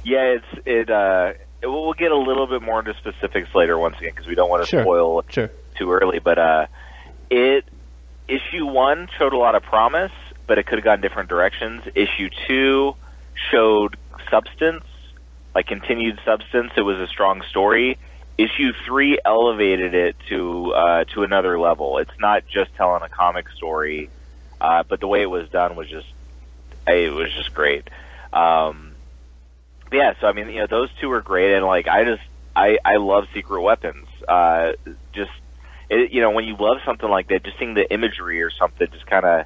Yeah, 0.02 0.22
it's 0.38 0.66
it. 0.66 0.88
Uh, 0.90 1.34
it 1.62 1.66
we'll 1.66 1.92
get 1.92 2.10
a 2.10 2.16
little 2.16 2.46
bit 2.46 2.62
more 2.62 2.78
into 2.80 2.94
specifics 2.94 3.54
later, 3.54 3.78
once 3.78 3.98
again, 3.98 4.12
because 4.14 4.26
we 4.26 4.34
don't 4.34 4.48
want 4.48 4.62
to 4.64 4.68
Sure. 4.68 4.82
spoil 4.82 5.24
Sure. 5.28 5.50
too 5.76 5.92
early, 5.92 6.18
but 6.20 6.38
uh, 6.38 6.66
it 7.28 7.64
issue 8.28 8.64
one 8.64 9.08
showed 9.18 9.34
a 9.34 9.36
lot 9.38 9.54
of 9.54 9.62
promise, 9.62 10.12
but 10.46 10.56
it 10.58 10.64
could 10.66 10.78
have 10.78 10.84
gone 10.84 11.02
different 11.02 11.28
directions. 11.28 11.82
Issue 11.94 12.30
two 12.46 12.94
showed 13.50 13.98
substance, 14.30 14.84
like 15.54 15.66
continued 15.66 16.18
substance. 16.24 16.72
It 16.76 16.82
was 16.82 16.98
a 16.98 17.06
strong 17.08 17.42
story. 17.50 17.98
Issue 18.40 18.72
three 18.86 19.18
elevated 19.22 19.92
it 19.92 20.16
to 20.30 20.72
uh, 20.72 21.04
to 21.14 21.24
another 21.24 21.58
level. 21.58 21.98
It's 21.98 22.18
not 22.18 22.46
just 22.46 22.74
telling 22.74 23.02
a 23.02 23.08
comic 23.10 23.50
story, 23.50 24.08
uh, 24.60 24.82
but 24.88 25.00
the 25.00 25.06
way 25.06 25.20
it 25.20 25.30
was 25.30 25.50
done 25.50 25.76
was 25.76 25.90
just 25.90 26.06
it 26.86 27.12
was 27.12 27.30
just 27.34 27.52
great. 27.54 27.88
Um, 28.32 28.92
yeah, 29.92 30.14
so 30.20 30.26
I 30.26 30.32
mean, 30.32 30.48
you 30.48 30.60
know, 30.60 30.66
those 30.66 30.88
two 31.00 31.10
are 31.12 31.20
great, 31.20 31.54
and 31.54 31.66
like 31.66 31.86
I 31.86 32.04
just 32.04 32.22
I 32.56 32.78
I 32.82 32.96
love 32.96 33.26
Secret 33.34 33.60
Weapons. 33.60 34.06
Uh, 34.26 34.72
just 35.12 35.32
it, 35.90 36.12
you 36.12 36.22
know, 36.22 36.30
when 36.30 36.44
you 36.44 36.56
love 36.56 36.78
something 36.86 37.10
like 37.10 37.28
that, 37.28 37.42
just 37.42 37.58
seeing 37.58 37.74
the 37.74 37.92
imagery 37.92 38.40
or 38.42 38.50
something 38.50 38.88
just 38.90 39.06
kind 39.06 39.26
of 39.26 39.44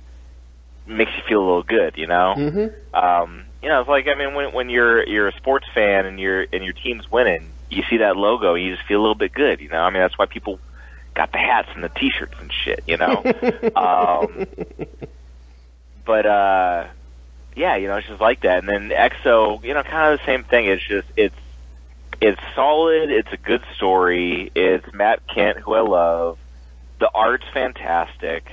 makes 0.86 1.10
you 1.16 1.22
feel 1.26 1.40
a 1.40 1.46
little 1.46 1.62
good, 1.62 1.96
you 1.96 2.06
know. 2.06 2.34
Mm-hmm. 2.36 2.94
Um, 2.94 3.44
you 3.62 3.68
know, 3.68 3.80
it's 3.80 3.88
like 3.88 4.06
I 4.06 4.14
mean, 4.14 4.34
when 4.34 4.52
when 4.52 4.70
you're 4.70 5.04
you're 5.06 5.28
a 5.28 5.36
sports 5.36 5.66
fan 5.74 6.06
and 6.06 6.20
your 6.20 6.46
and 6.52 6.62
your 6.62 6.74
team's 6.74 7.10
winning, 7.10 7.50
you 7.74 7.82
see 7.88 7.98
that 7.98 8.16
logo, 8.16 8.54
you 8.54 8.74
just 8.74 8.86
feel 8.86 9.00
a 9.00 9.02
little 9.02 9.14
bit 9.14 9.32
good, 9.32 9.60
you 9.60 9.68
know. 9.68 9.80
I 9.80 9.90
mean, 9.90 10.00
that's 10.00 10.18
why 10.18 10.26
people 10.26 10.58
got 11.14 11.32
the 11.32 11.38
hats 11.38 11.68
and 11.74 11.82
the 11.82 11.88
T-shirts 11.88 12.34
and 12.40 12.52
shit, 12.52 12.84
you 12.86 12.96
know. 12.96 13.22
um, 13.76 14.46
but 16.04 16.26
uh, 16.26 16.86
yeah, 17.56 17.76
you 17.76 17.88
know, 17.88 17.96
it's 17.96 18.08
just 18.08 18.20
like 18.20 18.42
that. 18.42 18.58
And 18.58 18.68
then 18.68 18.92
X-O, 18.92 19.60
you 19.62 19.74
know, 19.74 19.82
kind 19.82 20.12
of 20.12 20.20
the 20.20 20.26
same 20.26 20.44
thing. 20.44 20.66
It's 20.66 20.86
just 20.86 21.08
it's 21.16 21.34
it's 22.20 22.40
solid. 22.54 23.10
It's 23.10 23.32
a 23.32 23.36
good 23.36 23.62
story. 23.76 24.50
It's 24.54 24.92
Matt 24.92 25.26
Kindt, 25.26 25.58
who 25.58 25.74
I 25.74 25.80
love. 25.80 26.38
The 26.98 27.10
art's 27.12 27.44
fantastic. 27.52 28.46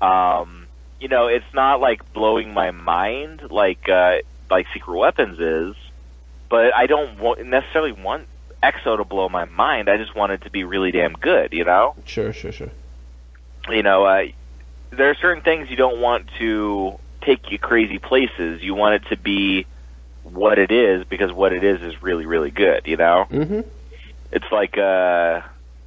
Um, 0.00 0.66
you 1.00 1.08
know, 1.08 1.26
it's 1.28 1.52
not 1.54 1.80
like 1.80 2.12
blowing 2.12 2.52
my 2.52 2.70
mind 2.70 3.42
like 3.50 3.88
uh, 3.88 4.18
like 4.50 4.66
Secret 4.72 4.96
Weapons 4.96 5.38
is, 5.38 5.76
but 6.48 6.74
I 6.74 6.86
don't 6.86 7.18
want, 7.18 7.44
necessarily 7.46 7.92
want 7.92 8.28
X-O 8.66 8.96
to 8.96 9.04
blow 9.04 9.28
my 9.28 9.44
mind. 9.46 9.88
I 9.88 9.96
just 9.96 10.14
want 10.14 10.32
it 10.32 10.42
to 10.42 10.50
be 10.50 10.64
really 10.64 10.90
damn 10.92 11.12
good. 11.14 11.52
You 11.52 11.64
know 11.64 11.94
Sure, 12.04 12.32
sure, 12.32 12.52
sure. 12.52 12.70
you 13.70 13.82
know, 13.82 14.04
uh, 14.04 14.24
there 14.90 15.10
are 15.10 15.14
certain 15.14 15.42
things 15.42 15.70
you 15.70 15.76
don't 15.76 16.00
want 16.00 16.28
to 16.38 16.98
take 17.22 17.50
you 17.50 17.58
crazy 17.58 17.98
places. 17.98 18.62
You 18.62 18.74
want 18.74 18.94
it 18.96 19.08
to 19.10 19.16
be 19.16 19.66
what 20.22 20.58
it 20.58 20.70
is 20.70 21.04
because 21.04 21.32
what 21.32 21.52
it 21.52 21.62
is 21.64 21.80
is 21.82 22.02
really, 22.02 22.26
really 22.26 22.50
good. 22.50 22.82
You 22.86 22.96
know, 22.96 23.26
Mm-hmm. 23.30 23.60
it's 24.32 24.50
like, 24.52 24.76
uh, 24.78 25.42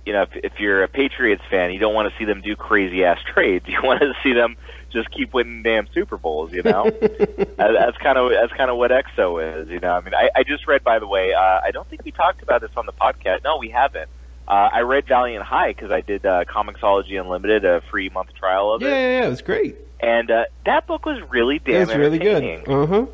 you 0.06 0.14
know, 0.14 0.24
if, 0.24 0.30
if 0.36 0.60
you're 0.60 0.84
a 0.84 0.88
Patriots 0.88 1.44
fan, 1.50 1.72
you 1.72 1.80
don't 1.80 1.94
want 1.94 2.12
to 2.12 2.18
see 2.18 2.26
them 2.26 2.42
do 2.42 2.56
crazy 2.56 3.04
ass 3.04 3.20
trades. 3.34 3.66
You 3.68 3.80
want 3.84 4.00
to 4.02 4.14
see 4.24 4.34
them 4.34 4.56
just 4.92 5.10
keep 5.12 5.34
winning 5.34 5.64
damn 5.64 5.88
Super 5.94 6.18
Bowls. 6.18 6.52
You 6.52 6.64
know, 6.64 6.90
that's 7.58 7.98
kind 7.98 8.18
of 8.18 8.32
that's 8.32 8.54
kind 8.54 8.70
of 8.70 8.78
what 8.78 8.92
X-O 8.92 9.38
is. 9.40 9.70
You 9.70 9.80
know, 9.80 9.92
I 9.94 10.02
mean, 10.02 10.14
I, 10.14 10.30
I 10.36 10.44
just 10.44 10.68
read, 10.68 10.84
by 10.84 11.00
the 11.00 11.08
way, 11.08 11.34
uh, 11.34 11.60
I 11.64 11.72
don't 11.72 11.88
think 11.90 12.04
we 12.04 12.12
talked 12.12 12.42
about 12.42 12.62
this 12.62 12.72
on 12.76 12.86
the 12.86 12.94
podcast. 12.94 13.44
No, 13.44 13.58
we 13.58 13.70
haven't. 13.70 14.10
Uh, 14.48 14.70
I 14.74 14.80
read 14.80 15.06
Valiant 15.08 15.44
High 15.46 15.74
because 15.74 15.92
I 15.92 16.02
did 16.02 16.26
uh, 16.26 16.44
Comixology 16.46 17.22
Unlimited, 17.22 17.66
a 17.66 17.82
free 17.92 18.10
month 18.10 18.34
trial 18.34 18.74
of 18.74 18.82
it, 18.82 18.88
yeah, 18.88 19.20
yeah. 19.20 19.26
It 19.28 19.30
was 19.30 19.42
great. 19.44 19.76
and 20.00 20.32
uh, 20.32 20.46
that 20.66 20.88
book 20.88 21.06
was 21.06 21.22
really 21.30 21.60
damn 21.60 21.84
It 21.84 21.88
was 21.88 21.96
really 21.96 22.18
good. 22.18 22.68
Uh 22.68 22.86
huh. 22.88 23.06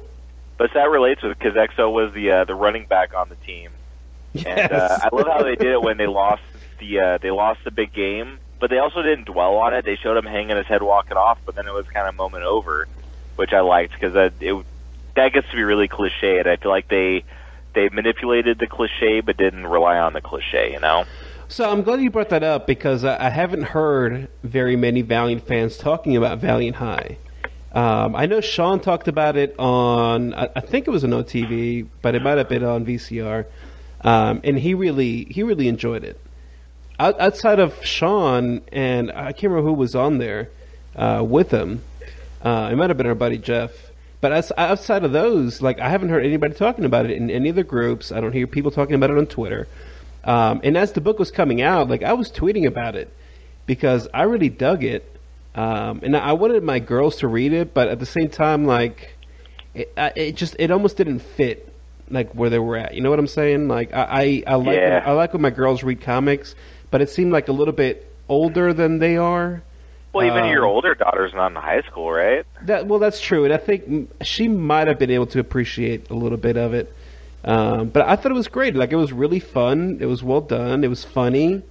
But 0.58 0.72
that 0.74 0.90
relates 0.90 1.22
with 1.22 1.38
because 1.38 1.58
X-O 1.58 1.90
was 1.90 2.14
the 2.14 2.32
uh, 2.32 2.46
the 2.46 2.56
running 2.56 2.86
back 2.86 3.14
on 3.14 3.28
the 3.28 3.36
team, 3.36 3.72
And 4.46 4.72
uh, 4.72 5.00
I 5.04 5.10
love 5.14 5.28
how 5.28 5.44
they 5.44 5.56
did 5.56 5.74
it 5.74 5.82
when 5.82 5.98
they 5.98 6.08
lost 6.08 6.42
the 6.80 7.00
uh, 7.00 7.18
they 7.22 7.32
lost 7.32 7.60
the 7.66 7.72
big 7.72 7.92
game, 7.94 8.40
but 8.66 8.72
they 8.72 8.80
also 8.80 9.04
didn't 9.04 9.26
dwell 9.26 9.58
on 9.58 9.76
it. 9.76 9.86
They 9.86 9.96
showed 9.96 10.18
him 10.18 10.26
hanging 10.26 10.58
his 10.58 10.66
head, 10.66 10.82
walking 10.82 11.18
off, 11.18 11.38
but 11.46 11.54
then 11.54 11.68
it 11.68 11.72
was 11.72 11.86
kind 11.86 12.08
of 12.08 12.16
moment 12.16 12.46
over, 12.46 12.88
which 13.36 13.54
I 13.54 13.60
liked 13.60 13.94
because 13.94 14.14
that 14.14 14.34
it 14.40 14.66
that 15.16 15.34
gets 15.34 15.48
to 15.52 15.56
be 15.56 15.62
really 15.62 15.88
cliche, 15.88 16.40
and 16.40 16.48
I 16.48 16.56
feel 16.56 16.72
like 16.72 16.88
they 16.88 17.26
they 17.76 17.90
manipulated 17.90 18.58
the 18.58 18.66
cliche 18.66 19.22
but 19.22 19.38
didn't 19.38 19.68
rely 19.68 20.00
on 20.00 20.14
the 20.14 20.22
cliche. 20.22 20.72
You 20.72 20.80
know. 20.80 21.06
So 21.48 21.70
I'm 21.70 21.84
glad 21.84 22.02
you 22.02 22.10
brought 22.10 22.30
that 22.30 22.42
up 22.42 22.66
because 22.66 23.06
I, 23.06 23.30
haven't 23.30 23.66
heard 23.66 24.30
very 24.42 24.76
many 24.76 25.04
Valiant 25.04 25.46
fans 25.46 25.78
talking 25.78 26.18
about 26.18 26.40
Valiant 26.40 26.78
High. 26.78 27.20
Um, 27.72 28.16
I 28.16 28.26
know 28.26 28.42
Sean 28.42 28.80
talked 28.80 29.08
about 29.08 29.38
it 29.38 29.54
on, 29.60 30.34
I, 30.34 30.50
I 30.56 30.62
think 30.62 30.88
it 30.88 30.90
was 30.90 31.04
on 31.04 31.12
OTV, 31.12 31.88
but 32.02 32.16
it 32.16 32.24
might 32.24 32.40
have 32.40 32.50
been 32.50 32.64
on 32.64 32.84
VCR, 32.84 33.46
um, 34.02 34.42
and 34.44 34.58
he 34.58 34.74
really 34.74 35.26
he 35.26 35.44
really 35.44 35.68
enjoyed 35.68 36.04
it. 36.04 36.20
Out, 37.00 37.20
outside 37.20 37.60
of 37.60 37.86
Sean 37.86 38.62
and 38.72 39.12
I 39.12 39.34
can't 39.34 39.52
remember 39.52 39.70
who 39.70 39.74
was 39.74 39.96
on 39.96 40.18
there 40.18 40.50
uh, 40.96 41.24
with 41.28 41.52
him. 41.52 41.82
Uh, 42.42 42.70
it 42.72 42.76
might 42.76 42.90
have 42.90 42.98
been 42.98 43.08
our 43.08 43.16
buddy 43.16 43.38
Jeff. 43.38 43.72
But 44.22 44.32
as, 44.32 44.52
outside 44.58 45.04
of 45.04 45.12
those, 45.12 45.62
like 45.62 45.80
I 45.80 45.90
haven't 45.90 46.10
heard 46.10 46.26
anybody 46.26 46.56
talking 46.56 46.86
about 46.86 47.06
it 47.06 47.12
in 47.12 47.30
any 47.30 47.50
of 47.50 47.56
the 47.56 47.64
groups. 47.64 48.12
I 48.12 48.22
don't 48.22 48.32
hear 48.32 48.48
people 48.48 48.72
talking 48.72 48.96
about 48.96 49.10
it 49.10 49.18
on 49.18 49.28
Twitter. 49.28 49.68
Um, 50.24 50.62
and 50.64 50.78
as 50.78 50.94
the 50.94 51.02
book 51.02 51.20
was 51.20 51.32
coming 51.32 51.62
out, 51.62 51.90
like 51.90 52.02
I 52.02 52.14
was 52.14 52.32
tweeting 52.32 52.66
about 52.66 52.96
it 52.96 53.12
because 53.66 54.08
I 54.14 54.24
really 54.24 54.50
dug 54.50 54.84
it, 54.84 55.06
um, 55.54 56.00
and 56.02 56.18
I 56.18 56.34
wanted 56.34 56.64
my 56.64 56.80
girls 56.80 57.18
to 57.18 57.28
read 57.28 57.54
it, 57.54 57.74
but 57.74 57.88
at 57.88 58.00
the 58.00 58.06
same 58.06 58.30
time, 58.30 58.66
like 58.66 59.16
it, 59.76 59.94
it 59.98 60.36
just 60.36 60.56
it 60.58 60.72
almost 60.72 60.98
didn't 60.98 61.20
fit 61.20 61.72
like 62.10 62.34
where 62.34 62.50
they 62.50 62.60
were 62.60 62.78
at. 62.78 62.96
You 62.96 63.02
know 63.02 63.10
what 63.10 63.20
I'm 63.20 63.28
saying? 63.28 63.68
Like 63.68 63.94
I 63.94 64.44
I, 64.48 64.54
I 64.54 64.56
like 64.56 64.78
Yeah. 64.78 65.04
I 65.06 65.12
like 65.12 65.34
when 65.34 65.42
my 65.42 65.52
girls 65.52 65.84
read 65.84 66.02
comics, 66.02 66.56
but 66.96 67.02
it 67.02 67.10
seemed 67.10 67.34
like 67.34 67.50
a 67.50 67.52
little 67.52 67.74
bit 67.74 68.10
older 68.30 68.72
than 68.72 69.00
they 69.00 69.18
are. 69.18 69.62
Well, 70.14 70.26
even 70.26 70.44
Um, 70.44 70.50
your 70.50 70.64
older 70.64 70.96
daughter's 70.96 71.34
not 71.34 71.48
in 71.52 71.58
high 71.58 71.82
school, 71.82 72.10
right? 72.10 72.46
That 72.62 72.88
well, 72.88 73.00
that's 73.00 73.20
true, 73.20 73.44
and 73.44 73.54
I 73.54 73.58
think 73.58 74.10
she 74.22 74.48
might 74.48 74.88
have 74.88 74.98
been 74.98 75.12
able 75.12 75.26
to 75.26 75.42
appreciate 75.42 76.10
a 76.10 76.14
little 76.14 76.38
bit 76.38 76.56
of 76.56 76.74
it. 76.74 76.96
Um, 77.44 77.90
but 77.90 78.08
I 78.08 78.16
thought 78.16 78.32
it 78.32 78.36
was 78.36 78.48
great. 78.48 78.78
Like 78.78 78.94
it 78.94 78.96
was 78.96 79.12
really 79.12 79.42
fun. 79.42 79.98
It 80.00 80.06
was 80.06 80.24
well 80.24 80.40
done. 80.40 80.86
It 80.86 80.88
was 80.88 81.04
funny. 81.04 81.64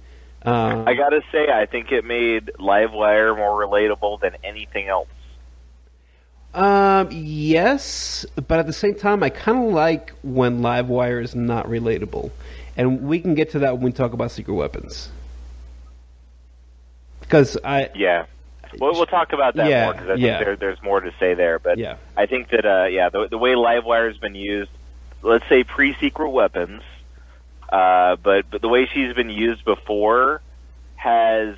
Uh, 0.45 0.83
I 0.85 0.93
gotta 0.93 1.21
say, 1.31 1.47
I 1.51 1.65
think 1.65 1.91
it 1.91 2.05
made 2.05 2.51
Livewire 2.59 3.35
more 3.35 3.65
relatable 3.65 4.19
than 4.21 4.33
anything 4.43 4.89
else. 4.89 5.07
um, 6.53 7.09
yes, 7.11 8.27
but 8.47 8.59
at 8.59 8.67
the 8.67 8.73
same 8.73 8.93
time, 8.93 9.23
I 9.23 9.29
kind 9.31 9.57
of 9.57 9.73
like 9.73 10.13
when 10.21 10.61
Livewire 10.61 11.23
is 11.23 11.33
not 11.33 11.65
relatable, 11.65 12.29
and 12.77 13.01
we 13.01 13.19
can 13.19 13.33
get 13.33 13.49
to 13.53 13.59
that 13.65 13.73
when 13.73 13.85
we 13.85 13.91
talk 13.91 14.13
about 14.13 14.29
secret 14.29 14.53
weapons. 14.53 15.09
Because 17.25 17.57
I, 17.63 17.89
Yeah. 17.95 18.25
Well, 18.79 18.93
we'll 18.93 19.05
talk 19.05 19.31
about 19.31 19.55
that 19.55 19.69
Yeah, 19.69 19.85
more 19.85 19.93
because 19.93 20.09
I 20.09 20.13
yeah. 20.15 20.37
think 20.37 20.45
there, 20.45 20.55
there's 20.57 20.83
more 20.83 20.99
to 20.99 21.11
say 21.19 21.33
there. 21.33 21.59
But 21.59 21.77
Yeah. 21.77 21.95
I 22.17 22.25
think 22.25 22.49
that 22.49 22.65
uh, 22.65 22.85
yeah, 22.85 23.09
the, 23.09 23.27
the 23.29 23.37
way 23.37 23.51
Livewire 23.53 24.07
has 24.07 24.17
been 24.17 24.35
used, 24.35 24.71
let's 25.21 25.47
say 25.47 25.63
pre-secret 25.63 26.29
weapons, 26.29 26.81
uh, 27.69 28.17
but 28.17 28.49
but 28.51 28.61
the 28.61 28.67
way 28.69 28.87
she's 28.93 29.13
been 29.13 29.29
used 29.29 29.63
before 29.65 30.41
has 30.95 31.55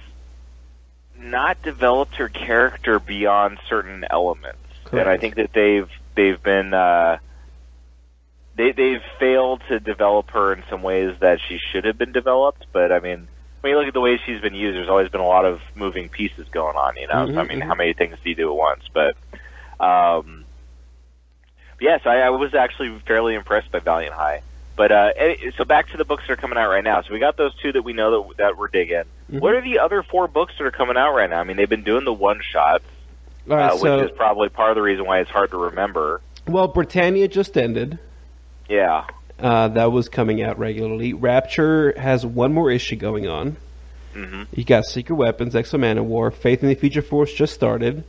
not 1.18 1.62
developed 1.64 2.16
her 2.18 2.30
character 2.30 3.00
beyond 3.00 3.58
certain 3.68 4.06
elements, 4.10 4.60
and 4.92 5.02
I 5.10 5.18
think 5.18 5.36
that 5.36 5.54
they've 5.54 5.90
they've 6.16 6.42
been. 6.42 6.74
Uh, 6.74 7.18
they 8.56 8.72
they've 8.72 9.04
failed 9.20 9.62
to 9.70 9.80
develop 9.80 10.32
her 10.32 10.52
in 10.54 10.64
some 10.70 10.82
ways 10.82 11.16
that 11.20 11.40
she 11.48 11.60
should 11.72 11.86
have 11.86 11.98
been 11.98 12.12
developed. 12.12 12.66
But 12.72 12.92
I 12.92 13.00
mean, 13.00 13.28
when 13.68 13.74
you 13.74 13.80
look 13.80 13.88
at 13.88 13.94
the 13.94 14.02
way 14.02 14.20
she's 14.26 14.40
been 14.40 14.56
used, 14.56 14.78
there's 14.78 14.88
always 14.88 15.10
been 15.10 15.20
a 15.22 15.28
lot 15.28 15.44
of 15.44 15.60
moving 15.76 16.08
pieces 16.08 16.48
going 16.50 16.78
on. 16.78 16.96
You 16.96 17.08
know, 17.08 17.28
so, 17.28 17.40
I 17.40 17.44
mean, 17.44 17.60
mhm. 17.60 17.68
how 17.68 17.76
many 17.76 17.94
things 17.94 18.16
do 18.24 18.30
you 18.30 18.36
do 18.36 18.50
at 18.50 18.56
once? 18.56 18.84
But 18.94 19.18
um, 19.84 20.46
yes, 21.82 22.02
I, 22.06 22.20
I 22.20 22.30
was 22.30 22.54
actually 22.54 22.98
fairly 23.06 23.36
impressed 23.36 23.72
by 23.72 23.80
Valiant 23.80 24.14
High. 24.14 24.42
But 24.78 24.92
uh, 24.92 25.10
so 25.58 25.66
back 25.66 25.90
to 25.90 25.98
the 25.98 26.06
books 26.06 26.24
that 26.28 26.34
are 26.34 26.38
coming 26.38 26.58
out 26.58 26.70
right 26.70 26.84
now. 26.84 27.02
So 27.02 27.12
we 27.12 27.20
got 27.20 27.36
those 27.36 27.54
two 27.56 27.72
that 27.74 27.82
we 27.82 27.94
know 27.94 28.24
that 28.24 28.38
that 28.38 28.58
we're 28.58 28.68
digging. 28.68 29.04
Mhm. 29.32 29.42
What 29.42 29.54
are 29.54 29.62
the 29.62 29.80
other 29.80 30.04
four 30.04 30.28
books 30.28 30.54
that 30.58 30.66
are 30.66 30.72
coming 30.72 30.96
out 30.98 31.14
right 31.14 31.30
now? 31.30 31.40
I 31.40 31.44
mean, 31.44 31.58
they've 31.58 31.68
been 31.68 31.84
doing 31.84 32.06
the 32.06 32.14
one 32.14 32.40
shots, 32.42 32.86
right. 33.48 33.72
uh, 33.72 33.78
so 33.78 33.98
which 34.00 34.12
is 34.12 34.18
probably 34.18 34.50
part 34.50 34.70
of 34.70 34.76
the 34.76 34.82
reason 34.84 35.06
why 35.06 35.20
it's 35.20 35.32
hard 35.32 35.50
to 35.52 35.58
remember. 35.58 36.22
well, 36.48 36.68
Britannia 36.68 37.28
just 37.28 37.58
ended. 37.58 38.00
Yeah. 38.70 39.06
Uh, 39.40 39.68
that 39.70 39.92
was 39.92 40.10
coming 40.10 40.42
out 40.42 40.58
regularly. 40.58 41.14
Rapture 41.14 41.94
has 42.00 42.26
one 42.26 42.54
more 42.54 42.72
issue 42.72 42.96
going 42.96 43.28
on. 43.28 43.56
hmm 44.14 44.44
You 44.52 44.64
got 44.64 44.86
Secret 44.86 45.16
Weapons, 45.16 45.56
X-O 45.56 45.78
Manowar, 45.78 46.34
Faith 46.34 46.64
in 46.64 46.70
the 46.70 46.76
Future 46.76 47.04
Force 47.04 47.32
just 47.34 47.54
started. 47.54 48.04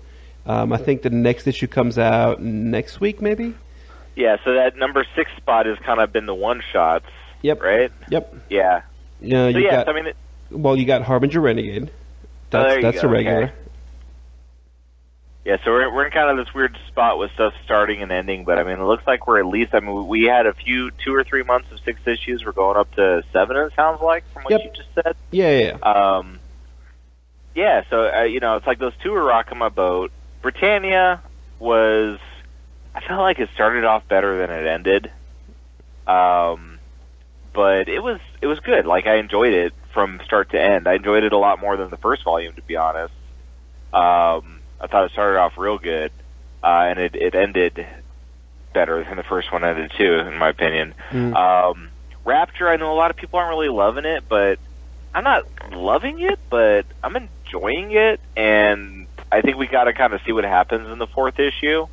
Um, 0.46 0.72
I 0.72 0.78
think 0.78 1.02
the 1.02 1.10
next 1.10 1.46
issue 1.46 1.66
comes 1.66 1.98
out 1.98 2.40
next 2.40 3.00
week, 3.00 3.20
maybe. 3.20 3.54
Yeah, 4.16 4.36
so 4.42 4.54
that 4.54 4.76
number 4.76 5.04
six 5.14 5.30
spot 5.36 5.66
has 5.66 5.76
kind 5.84 6.00
of 6.00 6.12
been 6.12 6.24
the 6.26 6.34
one 6.34 6.62
shots, 6.72 7.04
Yep. 7.42 7.60
right? 7.62 7.92
Yep. 8.08 8.34
Yeah. 8.48 8.82
Yeah. 9.20 9.42
So 9.52 9.58
you 9.58 9.60
yes, 9.64 9.72
got 9.84 9.88
I 9.88 9.92
mean, 9.92 10.06
it, 10.06 10.16
well, 10.50 10.76
you 10.76 10.86
got 10.86 11.02
Harbinger 11.02 11.40
Renegade. 11.40 11.90
That's 12.50 12.72
Oh, 12.78 12.80
that's 12.80 13.02
go, 13.02 13.08
a 13.08 13.10
regular. 13.10 13.42
okay. 13.44 13.52
Yeah. 15.44 15.57
So 15.64 15.70
we're 15.70 15.92
we're 15.94 16.07
in 16.07 16.12
kind 16.12 16.31
of 16.38 16.44
this 16.44 16.53
weird 16.55 16.77
spot 16.88 17.18
with 17.18 17.31
stuff 17.33 17.55
starting 17.64 18.03
and 18.03 18.12
ending, 18.12 18.44
but 18.44 18.59
I 18.59 18.64
mean, 18.64 18.79
it 18.79 18.85
looks 18.85 19.07
like 19.07 19.27
we're 19.27 19.38
at 19.40 19.46
least. 19.46 19.74
I 19.74 19.81
mean, 19.81 20.07
we 20.07 20.24
had 20.24 20.46
a 20.46 20.53
few 20.55 20.90
two 21.05 21.14
or 21.14 21.24
three 21.24 21.42
months 21.42 21.70
of 21.72 21.79
six 21.85 22.01
issues. 22.07 22.44
We're 22.44 22.53
going 22.53 22.77
up 22.77 22.92
to 22.96 23.22
seven. 23.33 23.57
It 23.57 23.72
sounds 23.74 24.01
like 24.01 24.24
from 24.33 24.44
what 24.44 24.53
Yep. 24.53 24.61
you 24.64 24.70
just 24.74 24.88
said. 24.94 25.16
Yeah, 25.31 25.51
yeah. 25.59 25.79
yeah. 25.83 26.16
Um, 26.16 26.40
yeah, 27.55 27.83
so 27.90 28.07
uh, 28.07 28.22
you 28.22 28.40
know, 28.40 28.57
it's 28.57 28.66
like 28.66 28.79
those 28.79 28.92
two 29.03 29.11
were 29.12 29.24
rocking 29.24 29.59
my 29.59 29.68
boat. 29.68 30.12
Britannia 30.42 31.20
was, 31.59 32.18
I 32.94 33.01
felt 33.01 33.20
like 33.20 33.40
it 33.40 33.48
started 33.55 33.85
off 33.85 34.07
better 34.07 34.38
than 34.38 34.51
it 34.51 34.66
ended. 34.66 35.11
Um, 36.07 36.79
but 37.53 37.88
it 37.88 38.01
was 38.01 38.20
it 38.40 38.46
was 38.46 38.61
good. 38.61 38.87
Like 38.87 39.07
I 39.07 39.16
enjoyed 39.16 39.53
it 39.53 39.72
from 39.92 40.20
start 40.24 40.51
to 40.51 40.62
end. 40.62 40.87
I 40.87 40.94
enjoyed 40.94 41.24
it 41.24 41.33
a 41.33 41.38
lot 41.38 41.61
more 41.61 41.77
than 41.77 41.90
the 41.90 41.96
first 41.96 42.22
volume, 42.22 42.55
to 42.55 42.62
be 42.62 42.77
honest. 42.77 43.12
Um, 43.92 44.57
I 44.80 44.86
thought 44.86 45.06
it 45.06 45.12
started 45.12 45.38
off 45.38 45.58
real 45.58 45.78
good, 45.78 46.10
uh, 46.62 46.86
and 46.88 46.98
it 46.98 47.14
it 47.14 47.34
ended 47.34 47.86
better 48.74 49.02
than 49.04 49.16
the 49.16 49.22
first 49.22 49.52
one 49.52 49.64
ended 49.64 49.90
too, 49.96 50.14
in 50.14 50.38
my 50.38 50.48
opinion. 50.50 50.94
Mm. 51.10 51.34
Um, 51.34 51.90
Rapture, 52.24 52.68
I 52.68 52.76
know 52.76 52.92
a 52.92 52.94
lot 52.94 53.10
of 53.10 53.16
people 53.16 53.38
aren't 53.38 53.50
really 53.50 53.70
loving 53.70 54.04
it, 54.04 54.24
but 54.28 54.58
I'm 55.14 55.24
not 55.24 55.44
loving 55.72 56.20
it, 56.20 56.38
but 56.50 56.84
I'm 57.02 57.16
enjoying 57.16 57.92
it, 57.92 58.20
and 58.36 59.06
I 59.32 59.40
think 59.40 59.56
we 59.56 59.66
got 59.66 59.84
to 59.84 59.94
kind 59.94 60.12
of 60.12 60.20
see 60.26 60.32
what 60.32 60.44
happens 60.44 60.88
in 60.90 60.98
the 60.98 61.06
fourth 61.06 61.38
issue. 61.38 61.86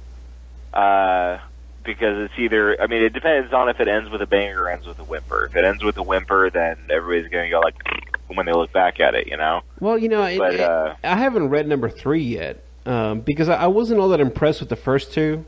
Uh, 0.74 1.40
because 1.86 2.18
it's 2.26 2.34
either, 2.38 2.82
I 2.82 2.88
mean, 2.88 3.04
it 3.04 3.14
depends 3.14 3.54
on 3.54 3.70
if 3.70 3.80
it 3.80 3.88
ends 3.88 4.10
with 4.10 4.22
a 4.22 4.26
bang 4.26 4.50
or 4.56 4.70
ends 4.70 4.88
with 4.88 5.00
a 5.00 5.04
whimper. 5.04 5.46
If 5.46 5.56
it 5.56 5.64
ends 5.64 5.84
with 5.84 5.96
a 5.98 6.04
whimper, 6.04 6.50
then 6.50 6.78
everybody's 6.90 7.32
going 7.32 7.46
to 7.46 7.50
go 7.52 7.60
like 7.60 7.76
when 8.28 8.46
they 8.48 8.52
look 8.52 8.74
back 8.74 9.00
at 9.00 9.14
it, 9.14 9.28
you 9.28 9.38
know? 9.38 9.62
Well, 9.80 9.98
you 9.98 10.10
know, 10.10 10.24
it, 10.24 10.38
But, 10.38 10.56
it- 10.56 10.60
uh, 10.62 10.96
I 11.04 11.16
haven't 11.16 11.50
read 11.50 11.68
number 11.68 11.90
three 11.90 12.24
yet 12.24 12.65
um, 12.86 13.22
because 13.22 13.50
I, 13.50 13.56
I 13.56 13.68
wasn't 13.68 14.00
all 14.00 14.10
that 14.10 14.20
impressed 14.20 14.60
with 14.60 14.70
the 14.70 14.76
first 14.76 15.14
two, 15.14 15.46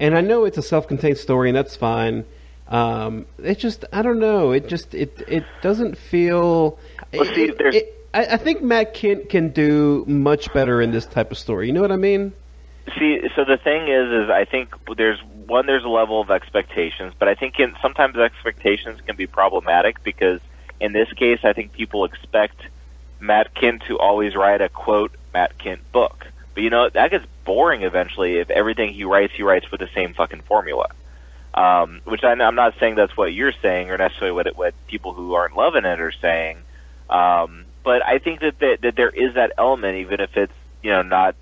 and 0.00 0.16
I 0.16 0.20
know 0.20 0.44
it's 0.44 0.58
a 0.58 0.62
self-contained 0.62 1.18
story, 1.18 1.48
and 1.50 1.56
that's 1.56 1.76
fine. 1.76 2.24
Um, 2.68 3.26
it 3.42 3.58
just, 3.58 3.84
I 3.92 4.02
don't 4.02 4.18
know. 4.18 4.52
It 4.52 4.68
just, 4.68 4.94
it, 4.94 5.22
it 5.28 5.44
doesn't 5.60 5.98
feel. 5.98 6.78
Well, 7.12 7.24
see, 7.34 7.44
it- 7.44 7.60
it- 7.60 7.98
I, 8.14 8.26
I 8.34 8.36
think 8.36 8.62
Matt 8.62 8.94
Kindt 8.94 9.30
can 9.30 9.48
do 9.50 10.04
much 10.06 10.52
better 10.52 10.82
in 10.82 10.90
this 10.90 11.06
type 11.06 11.30
of 11.30 11.38
story. 11.38 11.66
You 11.66 11.72
know 11.72 11.80
what 11.80 11.92
I 11.92 11.96
mean? 11.96 12.34
See, 12.98 13.20
so 13.34 13.44
the 13.44 13.56
thing 13.56 13.88
is, 13.88 14.24
is 14.24 14.28
I 14.28 14.44
think 14.44 14.74
there's 14.98 15.18
one, 15.46 15.64
there's 15.66 15.84
a 15.84 15.88
level 15.88 16.20
of 16.20 16.30
expectations, 16.30 17.14
but 17.18 17.28
I 17.28 17.34
think 17.34 17.58
in, 17.58 17.74
sometimes 17.80 18.16
expectations 18.18 19.00
can 19.06 19.16
be 19.16 19.26
problematic 19.26 20.02
because 20.04 20.40
in 20.80 20.92
this 20.92 21.10
case, 21.14 21.38
I 21.42 21.52
think 21.54 21.72
people 21.72 22.04
expect 22.04 22.60
Matt 23.20 23.54
Kindt 23.54 23.86
to 23.86 23.98
always 23.98 24.34
write 24.34 24.60
a 24.60 24.68
quote 24.68 25.12
Matt 25.32 25.56
Kindt 25.58 25.80
book. 25.92 26.26
But 26.54 26.62
you 26.62 26.70
know 26.70 26.90
that 26.92 27.10
gets 27.10 27.26
boring 27.44 27.82
eventually 27.82 28.36
if 28.38 28.50
everything 28.50 28.92
he 28.92 29.04
writes, 29.04 29.32
he 29.36 29.42
writes 29.42 29.66
with 29.70 29.80
the 29.80 29.88
same 29.94 30.14
fucking 30.14 30.42
formula. 30.42 30.88
Um, 31.54 32.00
which 32.04 32.24
I, 32.24 32.32
I'm 32.32 32.54
not 32.54 32.74
saying 32.80 32.94
that's 32.94 33.16
what 33.16 33.34
you're 33.34 33.52
saying 33.62 33.90
or 33.90 33.98
necessarily 33.98 34.32
what 34.34 34.46
it, 34.46 34.56
what 34.56 34.74
people 34.88 35.12
who 35.12 35.34
aren't 35.34 35.56
loving 35.56 35.84
it 35.84 36.00
are 36.00 36.12
saying. 36.22 36.58
Um, 37.10 37.66
but 37.84 38.02
I 38.06 38.18
think 38.18 38.40
that, 38.40 38.58
that 38.60 38.78
that 38.82 38.96
there 38.96 39.10
is 39.10 39.34
that 39.34 39.52
element, 39.58 39.98
even 39.98 40.20
if 40.20 40.30
it's 40.36 40.52
you 40.82 40.90
know 40.90 41.02
not 41.02 41.36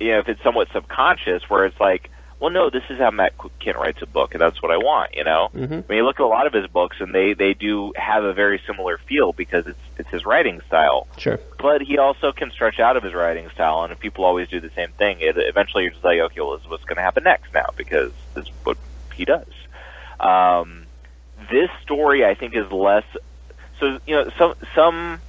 you 0.00 0.12
know, 0.12 0.18
if 0.18 0.28
it's 0.28 0.42
somewhat 0.42 0.68
subconscious, 0.72 1.42
where 1.48 1.66
it's 1.66 1.80
like, 1.80 2.10
well, 2.44 2.52
no, 2.52 2.68
this 2.68 2.82
is 2.90 2.98
how 2.98 3.10
Matt 3.10 3.32
Kindt 3.38 3.76
writes 3.76 4.02
a 4.02 4.06
book, 4.06 4.34
and 4.34 4.40
that's 4.42 4.60
what 4.62 4.70
I 4.70 4.76
want, 4.76 5.14
you 5.16 5.24
know. 5.24 5.48
Mhm. 5.54 5.88
When 5.88 5.96
you 5.96 6.04
look 6.04 6.20
at 6.20 6.24
a 6.24 6.26
lot 6.26 6.46
of 6.46 6.52
his 6.52 6.66
books, 6.66 6.98
and 7.00 7.14
they 7.14 7.32
they 7.32 7.54
do 7.54 7.94
have 7.96 8.22
a 8.22 8.34
very 8.34 8.60
similar 8.66 8.98
feel 8.98 9.32
because 9.32 9.66
it's 9.66 9.78
it's 9.96 10.10
his 10.10 10.26
writing 10.26 10.60
style, 10.66 11.06
Sure. 11.16 11.40
but 11.58 11.80
he 11.80 11.96
also 11.96 12.32
can 12.32 12.50
stretch 12.50 12.78
out 12.78 12.98
of 12.98 13.02
his 13.02 13.14
writing 13.14 13.48
style. 13.54 13.82
And 13.82 13.92
if 13.94 13.98
people 13.98 14.26
always 14.26 14.46
do 14.48 14.60
the 14.60 14.68
same 14.76 14.90
thing, 14.98 15.20
it, 15.20 15.38
eventually 15.38 15.84
you're 15.84 15.92
just 15.92 16.04
like, 16.04 16.20
okay, 16.20 16.40
well, 16.42 16.52
this 16.52 16.64
is 16.64 16.68
what's 16.70 16.84
going 16.84 16.96
to 16.96 17.02
happen 17.02 17.24
next 17.24 17.54
now 17.54 17.64
because 17.78 18.12
this 18.34 18.44
is 18.44 18.50
what 18.62 18.76
he 19.14 19.24
does. 19.24 19.48
Um, 20.20 20.84
this 21.50 21.70
story 21.82 22.26
I 22.26 22.34
think 22.34 22.54
is 22.54 22.70
less. 22.70 23.04
So 23.80 23.98
you 24.06 24.16
know, 24.16 24.30
some 24.38 24.52
some 24.74 25.22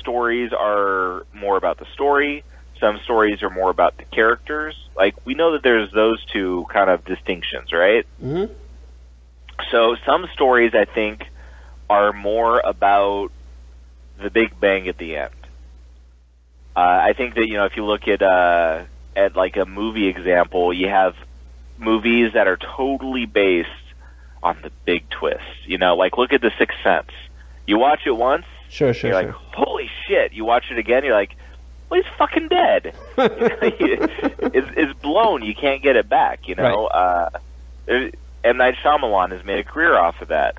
stories 0.00 0.50
are 0.52 1.26
more 1.32 1.56
about 1.56 1.78
the 1.78 1.86
story. 1.94 2.42
Some 2.84 3.00
stories 3.04 3.42
are 3.42 3.48
more 3.48 3.70
about 3.70 3.96
the 3.96 4.04
characters. 4.04 4.76
Like 4.94 5.14
we 5.24 5.32
know 5.34 5.52
that 5.52 5.62
there's 5.62 5.90
those 5.92 6.22
two 6.26 6.66
kind 6.70 6.90
of 6.90 7.02
distinctions, 7.06 7.72
right? 7.72 8.04
hmm 8.20 8.44
So 9.70 9.96
some 10.04 10.26
stories 10.34 10.72
I 10.74 10.84
think 10.84 11.24
are 11.88 12.12
more 12.12 12.60
about 12.60 13.30
the 14.22 14.28
Big 14.28 14.60
Bang 14.60 14.86
at 14.88 14.98
the 14.98 15.16
end. 15.16 15.30
Uh, 16.76 16.80
I 16.80 17.14
think 17.16 17.36
that 17.36 17.46
you 17.48 17.54
know 17.54 17.64
if 17.64 17.74
you 17.76 17.86
look 17.86 18.06
at 18.06 18.20
uh, 18.20 18.84
at 19.16 19.34
like 19.34 19.56
a 19.56 19.64
movie 19.64 20.08
example, 20.08 20.70
you 20.74 20.88
have 20.88 21.14
movies 21.78 22.32
that 22.34 22.46
are 22.48 22.58
totally 22.76 23.24
based 23.24 23.70
on 24.42 24.58
the 24.62 24.70
big 24.84 25.08
twist. 25.08 25.40
You 25.66 25.78
know, 25.78 25.96
like 25.96 26.18
look 26.18 26.34
at 26.34 26.42
The 26.42 26.50
Sixth 26.58 26.76
Sense. 26.84 27.10
You 27.66 27.78
watch 27.78 28.00
it 28.04 28.10
once, 28.10 28.44
Sure, 28.68 28.92
sure, 28.92 29.10
you're 29.10 29.22
sure. 29.22 29.32
like, 29.32 29.40
holy 29.54 29.88
shit! 30.06 30.34
You 30.34 30.44
watch 30.44 30.64
it 30.70 30.76
again, 30.78 31.02
you're 31.04 31.14
like, 31.14 31.34
well, 31.90 32.02
he's 32.02 32.12
fucking 32.18 32.48
dead. 32.48 32.94
it's, 33.18 34.70
it's 34.76 35.00
blown. 35.00 35.42
You 35.42 35.54
can't 35.54 35.82
get 35.82 35.96
it 35.96 36.08
back. 36.08 36.48
You 36.48 36.54
know. 36.56 36.86
Uh, 36.86 37.30
there- 37.86 38.10
M 38.42 38.58
Night 38.58 38.74
Shyamalan 38.82 39.30
has 39.32 39.42
made 39.42 39.58
a 39.60 39.64
career 39.64 39.96
off 39.96 40.20
of 40.20 40.28
that. 40.28 40.58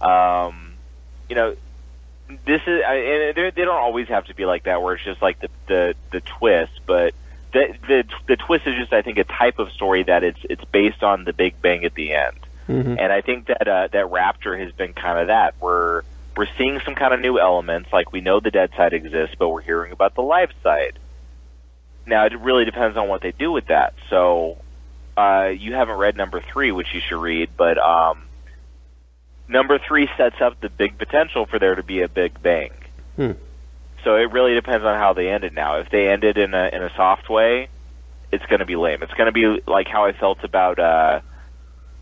Um, 0.00 0.74
you 1.28 1.36
know, 1.36 1.54
this 2.44 2.60
is, 2.66 2.82
I- 2.86 2.94
and 2.96 3.36
they 3.36 3.50
they 3.50 3.64
don't 3.64 3.76
always 3.80 4.08
have 4.08 4.26
to 4.26 4.34
be 4.34 4.44
like 4.46 4.64
that, 4.64 4.82
where 4.82 4.94
it's 4.94 5.04
just 5.04 5.22
like 5.22 5.40
the 5.40 5.48
the 5.66 5.94
the 6.12 6.20
twist, 6.20 6.80
but. 6.86 7.14
The, 7.50 7.74
the 7.88 8.04
the 8.26 8.36
twist 8.36 8.66
is 8.66 8.74
just 8.74 8.92
I 8.92 9.00
think 9.00 9.16
a 9.16 9.24
type 9.24 9.58
of 9.58 9.72
story 9.72 10.02
that 10.02 10.22
it's 10.22 10.38
it's 10.50 10.62
based 10.66 11.02
on 11.02 11.24
the 11.24 11.32
Big 11.32 11.62
Bang 11.62 11.82
at 11.86 11.94
the 11.94 12.12
end, 12.12 12.36
Mhm. 12.68 12.98
and 13.00 13.10
I 13.10 13.22
think 13.22 13.46
that 13.46 13.66
uh, 13.66 13.88
that 13.90 14.10
Rapture 14.10 14.54
has 14.58 14.70
been 14.72 14.92
kind 14.92 15.18
of 15.18 15.28
that. 15.28 15.54
We're 15.58 16.02
we're 16.38 16.46
seeing 16.56 16.78
some 16.84 16.94
kind 16.94 17.12
of 17.12 17.18
new 17.18 17.40
elements, 17.40 17.88
like 17.92 18.12
we 18.12 18.20
know 18.20 18.38
the 18.38 18.52
dead 18.52 18.70
side 18.76 18.92
exists, 18.92 19.34
but 19.36 19.48
we're 19.48 19.60
hearing 19.60 19.90
about 19.90 20.14
the 20.14 20.20
live 20.20 20.50
side. 20.62 20.96
Now 22.06 22.26
it 22.26 22.40
really 22.40 22.64
depends 22.64 22.96
on 22.96 23.08
what 23.08 23.22
they 23.22 23.32
do 23.32 23.50
with 23.50 23.66
that. 23.66 23.94
So 24.08 24.56
uh, 25.16 25.48
you 25.48 25.74
haven't 25.74 25.96
read 25.96 26.16
number 26.16 26.40
three, 26.52 26.70
which 26.70 26.94
you 26.94 27.00
should 27.00 27.20
read, 27.20 27.50
but 27.56 27.76
um, 27.76 28.22
number 29.48 29.80
three 29.80 30.08
sets 30.16 30.36
up 30.40 30.60
the 30.60 30.68
big 30.68 30.96
potential 30.96 31.44
for 31.44 31.58
there 31.58 31.74
to 31.74 31.82
be 31.82 32.02
a 32.02 32.08
Big 32.08 32.40
Bang. 32.40 32.70
Hmm. 33.16 33.32
So 34.04 34.14
it 34.14 34.30
really 34.30 34.54
depends 34.54 34.86
on 34.86 34.96
how 34.96 35.14
they 35.14 35.28
end 35.28 35.42
it 35.42 35.52
now. 35.52 35.80
If 35.80 35.90
they 35.90 36.08
end 36.08 36.22
it 36.22 36.38
in 36.38 36.54
a 36.54 36.70
in 36.72 36.84
a 36.84 36.90
soft 36.94 37.28
way, 37.28 37.68
it's 38.30 38.46
going 38.46 38.60
to 38.60 38.64
be 38.64 38.76
lame. 38.76 39.02
It's 39.02 39.14
going 39.14 39.26
to 39.26 39.32
be 39.32 39.60
like 39.66 39.88
how 39.88 40.04
I 40.04 40.12
felt 40.12 40.44
about 40.44 40.78
uh, 40.78 41.20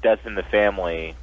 Death 0.03 0.27
in 0.27 0.35
the 0.35 0.43
Family 0.43 1.17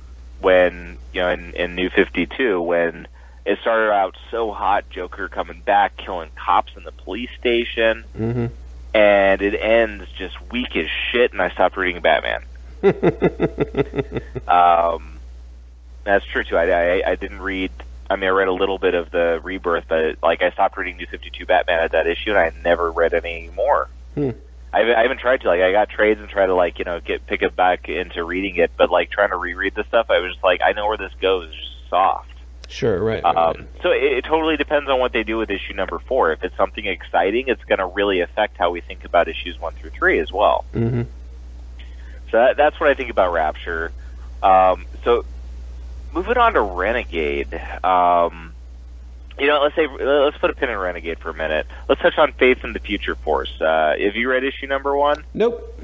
when 0.44 0.98
you 1.14 1.22
know 1.22 1.30
in, 1.30 1.54
in 1.56 1.76
New 1.76 1.90
Fifty 1.90 2.26
Two 2.28 2.62
when 2.62 3.08
it 3.46 3.58
started 3.62 3.92
out 3.92 4.16
so 4.32 4.52
hot, 4.52 4.90
Joker 4.90 5.28
coming 5.28 5.62
back, 5.66 5.98
killing 5.98 6.30
cops 6.36 6.72
in 6.78 6.84
the 6.84 6.92
police 6.92 7.30
station, 7.40 8.04
Mhm. 8.18 8.52
and 8.94 9.42
it 9.42 9.54
ends 9.60 10.06
just 10.18 10.36
weak 10.52 10.76
as 10.76 10.88
shit. 11.12 11.32
And 11.34 11.42
I 11.42 11.50
stopped 11.50 11.76
reading 11.78 12.02
Batman. 12.02 12.44
Um, 14.48 15.20
that's 16.04 16.26
true 16.26 16.44
too. 16.44 16.58
I, 16.58 16.70
I 17.00 17.12
I 17.12 17.16
didn't 17.16 17.42
read. 17.42 17.72
I 18.10 18.16
mean, 18.18 18.26
I 18.26 18.30
read 18.34 18.50
a 18.50 18.54
little 18.54 18.78
bit 18.78 18.94
of 18.94 19.10
the 19.10 19.40
Rebirth, 19.42 19.86
but 19.88 20.18
like 20.22 20.42
I 20.42 20.52
stopped 20.52 20.78
reading 20.78 20.98
New 20.98 21.08
Fifty 21.08 21.30
Two 21.32 21.46
Batman 21.46 21.80
at 21.80 21.92
that 21.94 22.08
issue, 22.08 22.32
and 22.32 22.38
I 22.40 22.52
never 22.64 22.92
read 22.92 23.14
any 23.14 23.50
more. 23.56 23.88
Hmm. 24.16 24.32
I, 24.74 24.80
haven't- 24.80 24.96
I 24.96 25.02
haven't 25.04 25.20
tried 25.20 25.42
to. 25.42 25.48
Like, 25.48 25.62
I 25.62 25.72
got 25.72 25.90
trades 25.90 26.20
and 26.20 26.30
try 26.30 26.46
to 26.46 26.56
like 26.56 26.80
you 26.80 26.86
know 26.86 27.00
get 27.00 27.26
pick 27.28 27.42
it 27.44 27.56
back 27.56 27.88
into 27.90 28.24
reading 28.24 28.56
it, 28.58 28.72
but 28.78 28.90
like 28.90 29.12
trying 29.12 29.30
to 29.30 29.38
reread 29.38 29.76
the 29.76 29.84
stuff, 29.86 30.08
I 30.10 30.20
was 30.20 30.32
just 30.34 30.44
like, 30.44 30.62
I 30.66 30.74
know 30.74 30.88
where 30.88 30.98
this 30.98 31.14
goes. 31.22 31.48
It's 31.50 31.56
just 31.58 31.90
soft. 31.90 32.30
Sure, 32.70 33.04
right. 33.04 33.24
right, 33.24 33.36
Um, 33.36 33.68
so 33.84 33.92
it, 33.92 34.02
it 34.04 34.26
totally 34.26 34.58
depends 34.58 34.90
on 34.90 35.00
what 35.00 35.14
they 35.14 35.24
do 35.24 35.38
with 35.38 35.52
issue 35.52 35.74
number 35.74 36.00
four. 36.00 36.32
If 36.32 36.44
it's 36.44 36.58
something 36.58 36.86
exciting, 36.86 37.46
it's 37.48 37.64
going 37.66 37.78
to 37.80 37.86
really 37.86 38.22
affect 38.22 38.58
how 38.58 38.72
we 38.72 38.82
think 38.82 39.06
about 39.06 39.28
issues 39.28 39.60
one 39.60 39.74
through 39.76 39.92
three 39.92 40.18
as 40.20 40.32
well. 40.32 40.66
right. 40.74 40.84
Mhm. 40.84 41.06
So 42.32 42.38
that, 42.40 42.58
that's 42.58 42.80
what 42.80 42.90
I 42.90 42.96
think 42.96 43.12
about 43.12 43.32
Rapture. 43.32 43.92
Um, 44.42 44.86
so 45.04 45.24
moving 46.14 46.38
on 46.38 46.54
to 46.54 46.62
Renegade. 46.62 47.54
Um, 47.84 48.53
you 49.44 49.50
know, 49.50 49.62
let's 49.62 49.76
say 49.76 49.88
let's 49.88 50.38
put 50.38 50.50
a 50.50 50.54
pin 50.54 50.70
in 50.70 50.78
Renegade 50.78 51.20
for 51.20 51.30
a 51.30 51.34
minute. 51.34 51.68
Let's 51.90 52.02
touch 52.02 52.18
on 52.18 52.32
Faith 52.34 52.64
in 52.64 52.72
the 52.72 52.80
Future 52.80 53.16
Force. 53.16 53.52
Uh, 53.60 53.94
have 54.00 54.16
you 54.16 54.30
read 54.30 54.44
issue 54.44 54.68
number 54.68 54.96
one? 54.96 55.24
Nope. 55.34 55.82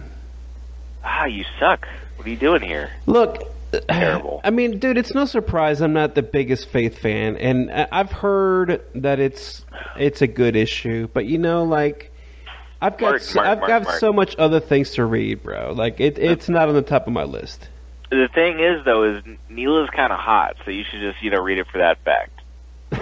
Ah, 1.04 1.26
you 1.26 1.44
suck. 1.60 1.86
What 2.16 2.26
are 2.26 2.30
you 2.30 2.38
doing 2.38 2.62
here? 2.62 2.92
Look, 3.06 3.44
Terrible. 3.90 4.40
I 4.46 4.50
mean, 4.50 4.80
dude, 4.80 4.98
it's 4.98 5.14
no 5.14 5.26
surprise 5.26 5.82
I'm 5.82 5.94
not 5.94 6.16
the 6.16 6.22
biggest 6.22 6.70
Faith 6.70 7.00
fan, 7.00 7.36
and 7.38 7.70
I've 7.72 8.12
heard 8.12 8.82
that 8.96 9.20
it's 9.20 9.66
it's 9.98 10.22
a 10.22 10.28
good 10.28 10.56
issue, 10.56 11.08
but 11.14 11.26
you 11.26 11.38
know, 11.38 11.64
like. 11.64 12.12
I've 12.82 12.98
got 12.98 13.10
Mark, 13.10 13.22
so, 13.22 13.36
Mark, 13.36 13.48
I've 13.50 13.58
Mark, 13.58 13.84
got 13.84 14.00
so 14.00 14.14
much 14.14 14.38
other 14.38 14.62
things 14.62 14.92
to 14.92 15.04
read, 15.04 15.44
bro. 15.44 15.74
Like 15.74 16.00
it, 16.00 16.18
it's 16.18 16.48
not 16.48 16.70
on 16.70 16.76
the 16.76 16.82
top 16.82 17.08
of 17.08 17.14
my 17.14 17.26
list. 17.26 17.68
The 18.10 18.30
thing 18.34 18.62
is, 18.62 18.86
though, 18.86 19.04
is 19.04 19.24
Neela's 19.52 19.90
kind 19.90 20.14
of 20.14 20.20
hot, 20.20 20.56
so 20.64 20.72
you 20.72 20.86
should 20.90 21.02
just 21.02 21.22
you 21.22 21.30
know 21.30 21.42
read 21.42 21.58
it 21.58 21.68
for 21.68 21.80
that 21.80 22.02
fact. 22.06 22.39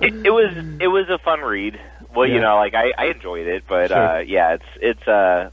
it, 0.00 0.14
it 0.24 0.30
was 0.30 0.54
it 0.80 0.88
was 0.88 1.08
a 1.08 1.18
fun 1.18 1.40
read. 1.40 1.78
Well, 2.14 2.28
you 2.28 2.40
know, 2.40 2.56
like 2.56 2.74
I, 2.74 2.92
I 2.96 3.06
enjoyed 3.06 3.46
it, 3.46 3.64
but 3.68 3.88
Sure. 3.88 4.16
uh, 4.16 4.18
yeah, 4.20 4.54
it's 4.54 4.64
it's. 4.80 5.08
Uh, 5.08 5.50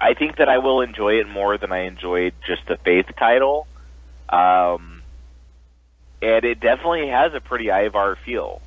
I 0.00 0.14
think 0.14 0.36
that 0.36 0.48
I 0.48 0.58
will 0.58 0.80
enjoy 0.80 1.14
it 1.14 1.28
more 1.28 1.58
than 1.58 1.72
I 1.72 1.86
enjoyed 1.86 2.34
just 2.46 2.66
the 2.68 2.76
Faith 2.76 3.06
title, 3.18 3.66
um, 4.28 5.02
and 6.22 6.44
it 6.44 6.60
definitely 6.60 7.08
has 7.08 7.34
a 7.34 7.40
pretty 7.40 7.68
Ivar 7.68 8.16
feel. 8.24 8.60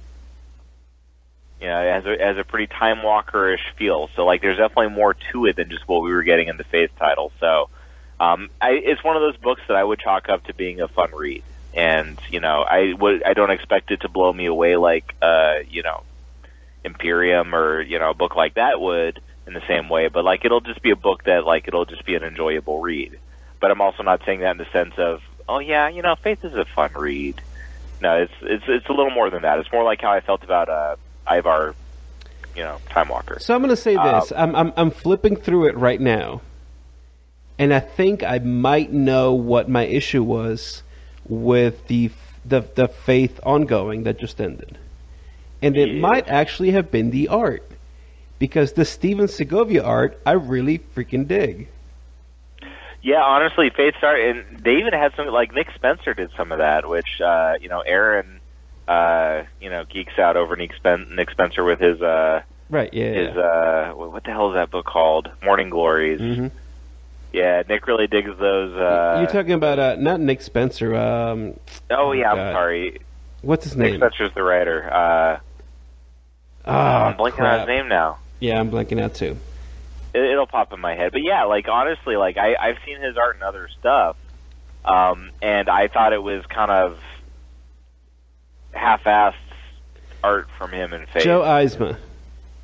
You 1.62 1.68
know, 1.68 1.80
it 1.80 1.94
has 1.94 2.06
a, 2.06 2.24
has 2.24 2.38
a 2.38 2.44
pretty 2.44 2.68
Time 2.68 2.98
Walkerish 2.98 3.62
feel. 3.78 4.10
So 4.16 4.26
like, 4.26 4.42
there's 4.42 4.58
definitely 4.58 4.90
more 4.90 5.16
to 5.32 5.46
it 5.46 5.56
than 5.56 5.70
just 5.70 5.88
what 5.88 6.02
we 6.02 6.12
were 6.12 6.24
getting 6.24 6.48
in 6.48 6.58
the 6.58 6.64
Faith 6.64 6.90
title. 6.98 7.32
So, 7.40 7.70
um, 8.22 8.50
I, 8.62 8.74
it's 8.74 9.04
one 9.04 9.16
of 9.16 9.24
those 9.24 9.38
books 9.38 9.62
that 9.68 9.76
I 9.76 9.84
would 9.84 10.00
chalk 10.00 10.30
up 10.30 10.46
to 10.46 10.54
being 10.54 10.80
a 10.80 10.88
fun 10.88 11.10
read. 11.12 11.44
And 11.74 12.20
you 12.30 12.40
know, 12.40 12.62
I 12.62 12.94
would 12.94 13.24
I 13.24 13.34
don't 13.34 13.50
expect 13.50 13.90
it 13.90 14.02
to 14.02 14.10
blow 14.10 14.32
me 14.32 14.46
away 14.46 14.76
like 14.76 15.16
uh, 15.22 15.56
you 15.68 15.82
know, 15.82 16.04
Imperium 16.84 17.56
or 17.56 17.82
you 17.82 17.98
know 17.98 18.12
a 18.12 18.14
book 18.14 18.36
like 18.36 18.56
that 18.56 18.80
would 18.80 19.20
in 19.48 19.54
the 19.54 19.66
same 19.68 19.90
way. 19.90 20.08
But 20.08 20.24
like, 20.24 20.46
it'll 20.46 20.62
just 20.62 20.84
be 20.84 20.92
a 20.92 20.96
book 20.96 21.24
that 21.24 21.46
like 21.46 21.68
it'll 21.68 21.86
just 21.86 22.06
be 22.06 22.14
an 22.14 22.24
enjoyable 22.24 22.80
read. 22.80 23.18
But 23.60 23.72
I'm 23.72 23.82
also 23.82 24.04
not 24.04 24.22
saying 24.26 24.42
that 24.42 24.52
in 24.52 24.58
the 24.58 24.72
sense 24.72 24.94
of 24.98 25.22
oh 25.50 25.60
yeah, 25.60 25.90
you 25.90 26.04
know, 26.04 26.16
Faith 26.16 26.46
is 26.46 26.54
a 26.54 26.66
fun 26.66 26.92
read. 26.94 27.42
No, 28.02 28.18
it's 28.18 28.34
it's 28.42 28.66
it's 28.68 28.88
a 28.88 28.94
little 28.94 29.12
more 29.12 29.32
than 29.32 29.42
that. 29.42 29.58
It's 29.58 29.72
more 29.72 29.84
like 29.84 30.02
how 30.02 30.12
I 30.12 30.20
felt 30.20 30.44
about 30.44 30.70
uh, 30.70 30.96
Ivar, 31.32 31.74
you 32.56 32.64
know, 32.64 32.80
Time 32.90 33.08
Walker. 33.08 33.40
So 33.40 33.56
I'm 33.56 33.62
going 33.62 33.70
to 33.70 33.76
say 33.76 33.96
this. 33.96 34.32
I'm, 34.36 34.56
I'm 34.56 34.74
I'm 34.76 34.92
flipping 34.92 35.38
through 35.38 35.70
it 35.70 35.78
right 35.78 36.02
now, 36.02 36.42
and 37.62 37.72
I 37.72 37.80
think 37.80 38.24
I 38.24 38.40
might 38.40 38.92
know 38.92 39.34
what 39.34 39.70
my 39.70 39.84
issue 39.84 40.24
was 40.24 40.82
with 41.30 41.88
the 41.88 42.10
the 42.44 42.62
the 42.74 42.88
faith 42.88 43.40
ongoing 43.44 44.04
that 44.04 44.20
just 44.20 44.42
ended, 44.42 44.80
and 45.62 45.78
it 45.78 45.90
Yeah. 45.90 46.02
might 46.02 46.28
actually 46.28 46.72
have 46.72 46.90
been 46.90 47.12
the 47.12 47.28
art, 47.28 47.70
because 48.40 48.74
the 48.74 48.84
Stephen 48.84 49.28
Segovia 49.28 49.84
art 49.84 50.20
I 50.26 50.32
really 50.32 50.80
freaking 50.96 51.28
dig. 51.28 51.68
Yeah, 53.04 53.22
honestly, 53.24 53.70
Faith 53.70 53.96
Star, 53.98 54.16
and 54.16 54.60
they 54.64 54.78
even 54.78 54.94
had 54.94 55.14
some 55.16 55.28
like 55.28 55.54
Nick 55.54 55.70
Spencer 55.76 56.16
did 56.16 56.32
some 56.36 56.52
of 56.52 56.58
that, 56.58 56.90
which 56.90 57.22
uh, 57.22 57.54
you 57.62 57.70
know 57.70 57.82
Aaron, 57.82 58.40
uh, 58.88 59.44
you 59.60 59.70
know, 59.70 59.86
geeks 59.86 60.18
out 60.18 60.36
over 60.36 60.56
Nick, 60.56 60.74
Spen- 60.76 61.10
Nick 61.16 61.30
Spencer 61.30 61.64
with 61.64 61.80
his 61.80 62.02
uh, 62.02 62.42
Right? 62.72 62.92
Yeah. 62.92 63.14
his 63.14 63.38
uh, 63.38 63.92
what 63.96 64.24
the 64.24 64.32
hell 64.32 64.50
is 64.50 64.56
that 64.56 64.72
book 64.72 64.86
called? 64.88 65.30
Morning 65.44 65.70
Glories. 65.70 66.20
hmm 66.20 66.48
Yeah, 67.34 67.64
Nick 67.70 67.88
really 67.88 68.08
digs 68.08 68.30
those. 68.40 68.74
Uh, 68.76 69.18
You're 69.20 69.30
talking 69.32 69.54
about 69.54 69.80
uh, 69.80 69.96
not 69.98 70.20
Nick 70.20 70.42
Spencer. 70.42 70.96
Um, 70.96 71.58
oh 71.90 72.12
yeah, 72.12 72.32
I'm 72.32 72.38
God. 72.38 72.54
sorry. 72.54 73.00
what's 73.42 73.64
his 73.64 73.76
Nick 73.78 73.92
name? 73.92 74.00
Spencer's 74.00 74.34
the 74.36 74.44
writer. 74.44 74.92
Uh, 74.92 75.40
Ah, 76.66 77.08
I'm 77.08 77.14
blanking 77.18 77.26
on 77.32 77.34
crap. 77.38 77.60
his 77.62 77.68
name 77.70 77.88
now. 77.88 78.20
Yeah, 78.40 78.60
I'm 78.60 78.70
blanking 78.70 79.02
out 79.02 79.16
too. 79.16 79.36
it, 80.14 80.22
it'll 80.24 80.46
pop 80.46 80.72
in 80.74 80.80
my 80.80 80.94
head. 80.94 81.12
But 81.12 81.24
yeah, 81.24 81.46
like 81.46 81.68
honestly, 81.68 82.18
like 82.18 82.38
I, 82.38 82.56
I've 82.56 82.78
seen 82.86 83.02
his 83.02 83.18
art 83.18 83.36
and 83.36 83.44
other 83.44 83.68
stuff, 83.80 84.16
um, 84.86 85.32
and 85.42 85.70
I 85.70 85.88
thought 85.88 86.14
it 86.14 86.22
was 86.22 86.46
kind 86.48 86.70
of 86.70 87.00
half-assed 88.74 89.36
art 90.24 90.48
from 90.58 90.72
him 90.72 90.94
in 90.94 91.06
Faith. 91.08 91.24
Joe 91.24 91.42
Eisma. 91.42 91.98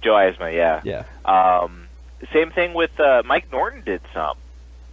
Joe 0.03 0.11
Eisma, 0.13 0.53
yeah. 0.53 0.81
Yeah. 0.83 1.03
Um, 1.25 1.87
same 2.33 2.51
thing 2.51 2.73
with 2.73 2.91
uh, 2.99 3.23
Mike 3.25 3.51
Norton 3.51 3.81
did 3.83 4.01
some, 4.13 4.37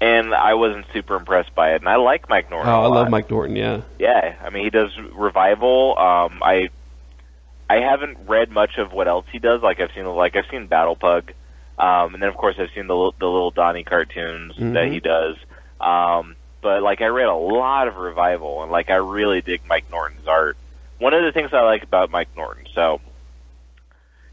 and 0.05 0.34
I 0.34 0.52
wasn't 0.52 0.84
super 0.92 1.16
impressed 1.16 1.55
by 1.55 1.72
it. 1.72 1.80
And 1.80 1.88
I 1.88 1.96
like 1.96 2.28
Mike 2.28 2.50
Norton. 2.50 2.70
Oh, 2.70 2.82
I 2.82 2.86
love. 2.88 3.09
Mike 3.09 3.30
Norton. 3.30 3.57
Yeah. 3.57 3.80
Yeah, 3.98 4.36
I 4.42 4.50
mean 4.50 4.64
he 4.64 4.70
does 4.70 4.90
revival. 5.14 5.96
Um, 5.98 6.42
I 6.42 6.68
I 7.70 7.76
haven't 7.76 8.18
read 8.28 8.50
much 8.50 8.76
of 8.76 8.92
what 8.92 9.09
else 9.09 9.24
he 9.32 9.38
does. 9.38 9.62
Like 9.62 9.80
I've 9.80 9.90
seen 9.94 10.05
like 10.05 10.36
I've 10.36 10.44
seen 10.50 10.66
Battle 10.66 10.96
Pug. 10.96 11.32
Um, 11.78 12.14
and 12.14 12.22
then 12.22 12.28
of 12.28 12.36
course 12.36 12.57
I've 12.59 12.68
seen 12.74 12.86
the 12.86 13.12
the 13.18 13.26
little 13.26 13.50
Donnie 13.50 13.84
cartoons 13.84 14.55
that 14.59 14.88
he 14.92 15.00
does. 15.00 15.36
Um, 15.80 16.36
but 16.61 16.82
like 16.82 17.00
I 17.00 17.07
read 17.07 17.26
a 17.26 17.34
lot 17.34 17.88
of 17.88 17.96
revival, 17.96 18.62
and 18.62 18.70
like 18.70 18.90
I 18.90 18.96
really 18.96 19.40
dig 19.40 19.62
Mike 19.66 19.90
Norton's 19.90 20.28
art. 20.28 20.57
One 20.98 21.14
of 21.14 21.24
the 21.24 21.32
things 21.32 21.50
I 21.52 21.62
like 21.62 21.82
about 21.82 22.11
Mike 22.11 22.28
Norton, 22.36 22.66
so 22.74 23.00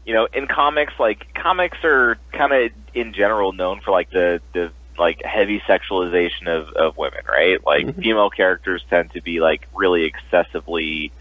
you 0.04 0.14
know, 0.14 0.28
in 0.32 0.46
comics, 0.48 0.92
like 0.98 1.32
comics 1.34 1.78
are 1.84 2.18
kind 2.32 2.52
of 2.52 2.72
in 2.94 3.12
general 3.14 3.52
known 3.52 3.80
for 3.80 3.90
like 3.90 4.10
the 4.10 4.40
the 4.52 4.70
like 4.98 5.22
heavy 5.24 5.60
sexualization 5.60 6.48
of 6.48 6.68
of 6.74 6.96
women, 6.96 7.20
right? 7.28 7.64
Like 7.64 7.96
female 7.96 8.30
characters 8.30 8.84
tend 8.88 9.12
to 9.12 9.22
be 9.22 9.40
like 9.40 9.66
really 9.74 10.04
excessively, 10.04 11.12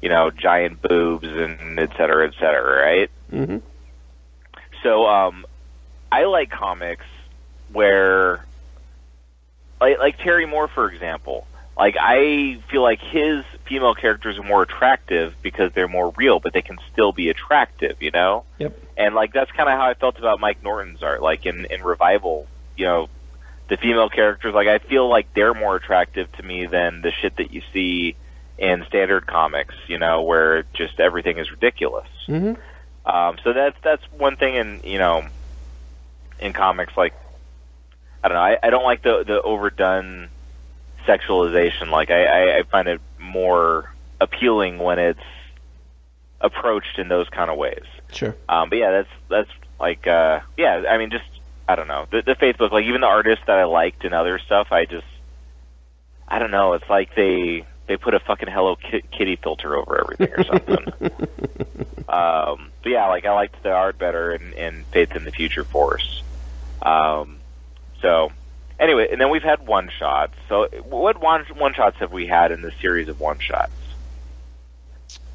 you 0.00 0.08
know, 0.08 0.30
giant 0.30 0.82
boobs 0.82 1.28
and 1.28 1.78
et 1.78 1.90
cetera, 1.96 2.26
et 2.26 2.34
cetera, 2.38 2.82
right? 2.82 3.10
Mm-hmm. 3.32 3.58
So 4.82 5.06
um, 5.06 5.44
I 6.10 6.24
like 6.24 6.50
comics 6.50 7.04
where, 7.72 8.44
like, 9.80 9.98
like 9.98 10.18
Terry 10.18 10.46
Moore, 10.46 10.68
for 10.68 10.90
example. 10.90 11.46
Like 11.76 11.96
I 11.98 12.60
feel 12.70 12.82
like 12.82 13.00
his 13.00 13.44
female 13.64 13.94
characters 13.94 14.38
are 14.38 14.42
more 14.42 14.62
attractive 14.62 15.34
because 15.40 15.72
they're 15.72 15.88
more 15.88 16.12
real, 16.16 16.38
but 16.38 16.52
they 16.52 16.60
can 16.62 16.78
still 16.92 17.12
be 17.12 17.30
attractive, 17.30 18.02
you 18.02 18.10
know. 18.10 18.44
Yep. 18.58 18.78
And 18.98 19.14
like 19.14 19.32
that's 19.32 19.50
kind 19.52 19.68
of 19.68 19.78
how 19.78 19.86
I 19.86 19.94
felt 19.94 20.18
about 20.18 20.40
Mike 20.40 20.62
Norton's 20.62 21.02
art. 21.02 21.22
Like 21.22 21.46
in 21.46 21.64
in 21.66 21.82
Revival, 21.82 22.46
you 22.80 22.86
know, 22.86 23.08
the 23.68 23.76
female 23.76 24.08
characters, 24.08 24.54
like 24.54 24.66
I 24.66 24.78
feel 24.78 25.08
like 25.08 25.32
they're 25.34 25.54
more 25.54 25.76
attractive 25.76 26.32
to 26.32 26.42
me 26.42 26.66
than 26.66 27.02
the 27.02 27.12
shit 27.12 27.36
that 27.36 27.52
you 27.52 27.62
see 27.72 28.16
in 28.58 28.84
standard 28.88 29.26
comics, 29.26 29.74
you 29.86 29.98
know, 29.98 30.22
where 30.22 30.64
just 30.74 30.98
everything 30.98 31.38
is 31.38 31.50
ridiculous. 31.50 32.08
Mm-hmm. 32.26 32.60
Um, 33.08 33.38
so 33.44 33.52
that's 33.52 33.76
that's 33.82 34.02
one 34.16 34.36
thing 34.36 34.54
in 34.54 34.80
you 34.84 34.98
know 34.98 35.26
in 36.38 36.52
comics 36.52 36.96
like 36.96 37.14
I 38.22 38.28
don't 38.28 38.36
know 38.36 38.42
I, 38.42 38.58
I 38.62 38.70
don't 38.70 38.84
like 38.84 39.02
the 39.02 39.24
the 39.26 39.40
overdone 39.40 40.28
sexualization 41.06 41.90
like 41.90 42.10
I, 42.10 42.24
I, 42.24 42.58
I 42.58 42.62
find 42.64 42.88
it 42.88 43.00
more 43.18 43.90
appealing 44.20 44.78
when 44.78 44.98
it's 44.98 45.20
approached 46.40 46.98
in 46.98 47.08
those 47.08 47.28
kind 47.28 47.50
of 47.50 47.56
ways. 47.56 47.84
Sure. 48.12 48.36
Um, 48.48 48.68
but 48.68 48.78
yeah, 48.78 48.90
that's 48.90 49.08
that's 49.28 49.50
like 49.78 50.06
uh, 50.06 50.40
yeah 50.56 50.84
I 50.88 50.98
mean 50.98 51.10
just 51.10 51.24
I 51.70 51.76
don't 51.76 51.88
know 51.88 52.06
the 52.10 52.22
the 52.22 52.34
Faith 52.34 52.58
book 52.58 52.72
like 52.72 52.84
even 52.84 53.00
the 53.00 53.06
artists 53.06 53.44
that 53.46 53.58
I 53.58 53.64
liked 53.64 54.04
and 54.04 54.12
other 54.14 54.38
stuff 54.38 54.68
I 54.72 54.84
just 54.86 55.06
I 56.28 56.38
don't 56.38 56.50
know 56.50 56.72
it's 56.74 56.88
like 56.88 57.14
they 57.14 57.64
they 57.86 57.96
put 57.96 58.14
a 58.14 58.20
fucking 58.20 58.48
Hello 58.48 58.76
Kitty 58.76 59.36
filter 59.36 59.76
over 59.76 60.00
everything 60.00 60.34
or 60.36 60.44
something. 60.44 60.86
Um, 62.10 62.72
but 62.82 62.90
yeah, 62.90 63.06
like 63.06 63.24
I 63.24 63.32
liked 63.32 63.62
the 63.62 63.70
art 63.70 63.96
better 63.96 64.32
and, 64.32 64.52
in 64.54 64.84
Faith 64.90 65.14
in 65.14 65.22
the 65.22 65.30
Future 65.30 65.62
Force. 65.62 66.24
Um, 66.82 67.38
so 68.02 68.32
anyway, 68.80 69.06
and 69.12 69.20
then 69.20 69.30
we've 69.30 69.44
had 69.44 69.64
one 69.64 69.90
shots. 69.96 70.34
So 70.48 70.66
what 70.88 71.20
one 71.20 71.44
one 71.56 71.72
shots 71.72 71.98
have 71.98 72.10
we 72.10 72.26
had 72.26 72.50
in 72.50 72.62
this 72.62 72.74
series 72.80 73.06
of 73.08 73.20
one 73.20 73.38
shots? 73.38 73.70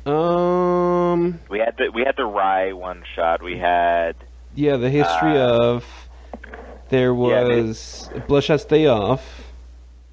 Um. 0.05 1.39
We 1.49 1.59
had 1.59 1.77
the 1.77 1.91
we 1.93 2.03
had 2.03 2.17
the 2.17 2.25
Rai 2.25 2.73
one 2.73 3.03
shot. 3.15 3.41
We 3.41 3.57
had 3.57 4.17
Yeah, 4.53 4.75
the 4.75 4.89
history 4.89 5.37
Uh, 5.37 5.47
of 5.47 5.85
there 6.89 7.13
yeah, 7.13 7.43
was 7.43 8.09
Bloodshot's 8.27 8.65
Day 8.65 8.87
Off. 8.87 9.23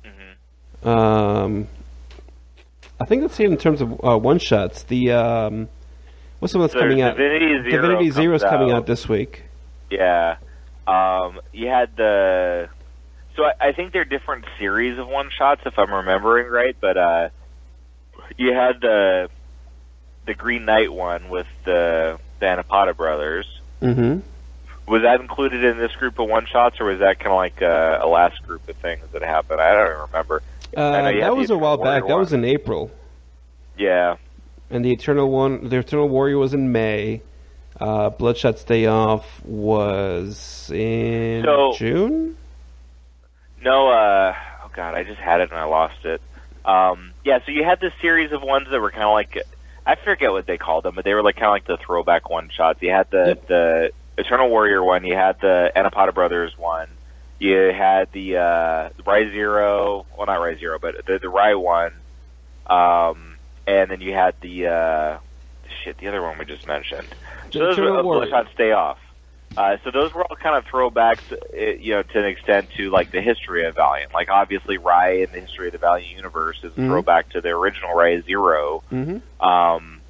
Mm-hmm. 0.04 0.88
Um, 0.88 1.68
I 3.00 3.04
think 3.04 3.22
that's 3.22 3.38
it 3.40 3.46
in 3.46 3.56
terms 3.56 3.80
of 3.80 4.04
uh, 4.04 4.18
one 4.18 4.38
shots. 4.38 4.84
The 4.84 5.12
um, 5.12 5.68
what's 6.38 6.52
the 6.52 6.58
one 6.58 6.66
that's 6.66 6.74
so 6.74 6.80
coming 6.80 7.02
out? 7.02 7.16
Divinity 7.16 7.70
Zero. 7.70 7.82
Divinity 7.82 8.10
Zero 8.10 8.34
is 8.36 8.42
coming 8.42 8.70
out 8.70 8.86
this 8.86 9.08
week. 9.08 9.44
Yeah. 9.90 10.36
Um, 10.86 11.40
you 11.52 11.68
had 11.68 11.96
the. 11.96 12.68
So 13.36 13.44
I, 13.44 13.68
I 13.68 13.72
think 13.72 13.92
they're 13.92 14.04
different 14.04 14.44
series 14.58 14.98
of 14.98 15.08
one 15.08 15.30
shots, 15.36 15.62
if 15.64 15.78
I'm 15.78 15.92
remembering 15.92 16.48
right. 16.48 16.76
But 16.80 16.96
uh, 16.96 17.28
you 18.36 18.52
had 18.52 18.80
the 18.80 19.28
the 20.26 20.34
Green 20.34 20.64
Knight 20.64 20.92
one 20.92 21.28
with 21.28 21.46
the 21.64 22.18
the 22.40 22.46
Anni-Padda 22.46 22.96
brothers. 22.96 23.46
Mm-hmm. 23.80 24.20
Was 24.92 25.02
that 25.02 25.20
included 25.20 25.64
in 25.64 25.78
this 25.78 25.92
group 25.92 26.18
of 26.18 26.28
one 26.28 26.44
shots, 26.46 26.78
or 26.80 26.84
was 26.86 26.98
that 26.98 27.18
kind 27.18 27.30
of 27.32 27.36
like 27.38 27.62
a, 27.62 28.00
a 28.02 28.06
last 28.06 28.42
group 28.46 28.68
of 28.68 28.76
things 28.76 29.02
that 29.12 29.22
happened? 29.22 29.58
I 29.60 29.72
don't 29.72 29.86
even 29.86 30.00
remember. 30.02 30.42
Uh, 30.76 31.10
that 31.12 31.34
was 31.34 31.48
a 31.50 31.56
while 31.56 31.76
back. 31.78 32.02
Warrior 32.02 32.08
That 32.08 32.16
was 32.18 32.32
in 32.34 32.44
April, 32.44 32.90
Yeah. 33.78 34.16
and 34.70 34.84
the 34.84 34.92
Eternal 34.92 35.30
one, 35.30 35.68
the 35.68 35.78
Eternal 35.78 36.08
Warrior 36.08 36.36
was 36.38 36.52
in 36.54 36.72
May. 36.72 37.22
Uh, 37.80 38.10
Bloodshot's 38.10 38.64
Day 38.64 38.84
Off 38.86 39.26
was 39.44 40.70
in 40.70 41.42
So- 41.44 41.72
June. 41.76 42.36
No, 43.64 43.88
uh, 43.88 44.34
oh 44.64 44.70
god, 44.74 44.94
I 44.94 45.04
just 45.04 45.20
had 45.20 45.40
it 45.40 45.50
and 45.50 45.58
I 45.58 45.64
lost 45.64 46.04
it. 46.04 46.20
Um, 46.66 47.12
yeah, 47.24 47.38
so 47.46 47.50
you 47.52 47.64
had 47.64 47.80
this 47.80 47.92
series 48.02 48.30
of 48.32 48.42
ones 48.42 48.68
that 48.70 48.80
were 48.80 48.90
kind 48.90 49.04
of 49.04 49.12
like, 49.12 49.38
I 49.86 49.94
forget 49.96 50.30
what 50.32 50.46
they 50.46 50.58
called 50.58 50.84
them, 50.84 50.94
but 50.94 51.04
they 51.04 51.14
were 51.14 51.22
like 51.22 51.36
kind 51.36 51.46
of 51.46 51.52
like 51.52 51.64
the 51.66 51.76
throwback 51.78 52.28
one 52.28 52.50
shots. 52.50 52.80
You 52.82 52.90
had 52.90 53.10
the 53.10 53.24
Yep. 53.28 53.46
the 53.46 53.90
Eternal 54.18 54.48
Warrior 54.50 54.82
one, 54.84 55.04
you 55.04 55.14
had 55.14 55.40
the 55.40 55.72
Anni-Padda 55.74 56.14
Brothers 56.14 56.56
one, 56.58 56.88
you 57.38 57.56
had 57.56 58.12
the 58.12 58.36
uh, 58.36 58.88
Rai 59.06 59.30
Zero, 59.30 60.06
well 60.16 60.26
not 60.26 60.36
Rai 60.40 60.58
Zero, 60.58 60.78
but 60.78 61.04
the 61.06 61.18
the 61.18 61.28
Rai 61.28 61.54
one, 61.54 61.92
um, 62.66 63.36
and 63.66 63.90
then 63.90 64.00
you 64.00 64.12
had 64.12 64.34
the 64.40 64.66
uh, 64.68 65.18
shit, 65.82 65.98
the 65.98 66.08
other 66.08 66.22
one 66.22 66.38
we 66.38 66.44
just 66.44 66.66
mentioned. 66.66 67.08
So 67.52 67.58
those 67.58 67.78
Eternal 67.78 67.96
were 67.98 68.02
Warrior. 68.04 68.48
Stay 68.54 68.72
Off. 68.72 68.98
Uh, 69.54 69.76
so 69.84 69.90
those 69.90 70.14
were 70.14 70.24
all 70.24 70.34
kind 70.36 70.56
of 70.56 70.64
throwbacks, 70.64 71.30
uh, 71.30 71.78
you 71.78 71.92
know, 71.92 72.02
to 72.02 72.18
an 72.18 72.24
extent 72.24 72.70
to 72.74 72.88
like 72.90 73.10
the 73.12 73.20
history 73.20 73.66
of 73.66 73.74
Valiant. 73.74 74.14
Like 74.14 74.30
obviously, 74.30 74.78
Rai 74.78 75.22
and 75.24 75.32
the 75.32 75.40
history 75.40 75.66
of 75.66 75.72
the 75.72 75.78
Valiant 75.78 76.10
universe 76.16 76.58
is 76.62 76.72
a 76.72 76.80
Mhm. 76.80 76.86
throwback 76.86 77.28
to 77.30 77.42
the 77.42 77.50
original 77.50 77.92
Rai 77.94 78.22
Zero. 78.22 78.82
Mm-hmm. 78.90 79.46
Um, 79.46 80.00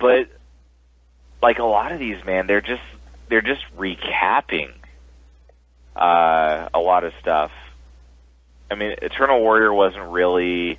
but 0.00 0.26
like 1.42 1.58
a 1.58 1.64
lot 1.64 1.92
of 1.92 1.98
these, 1.98 2.24
man, 2.24 2.46
they're 2.46 2.60
just 2.60 2.82
they're 3.28 3.42
just 3.42 3.62
recapping 3.76 4.72
uh, 5.96 6.68
a 6.72 6.78
lot 6.78 7.04
of 7.04 7.12
stuff. 7.20 7.50
I 8.70 8.74
mean, 8.74 8.94
Eternal 9.02 9.40
Warrior 9.40 9.72
wasn't 9.72 10.10
really 10.10 10.78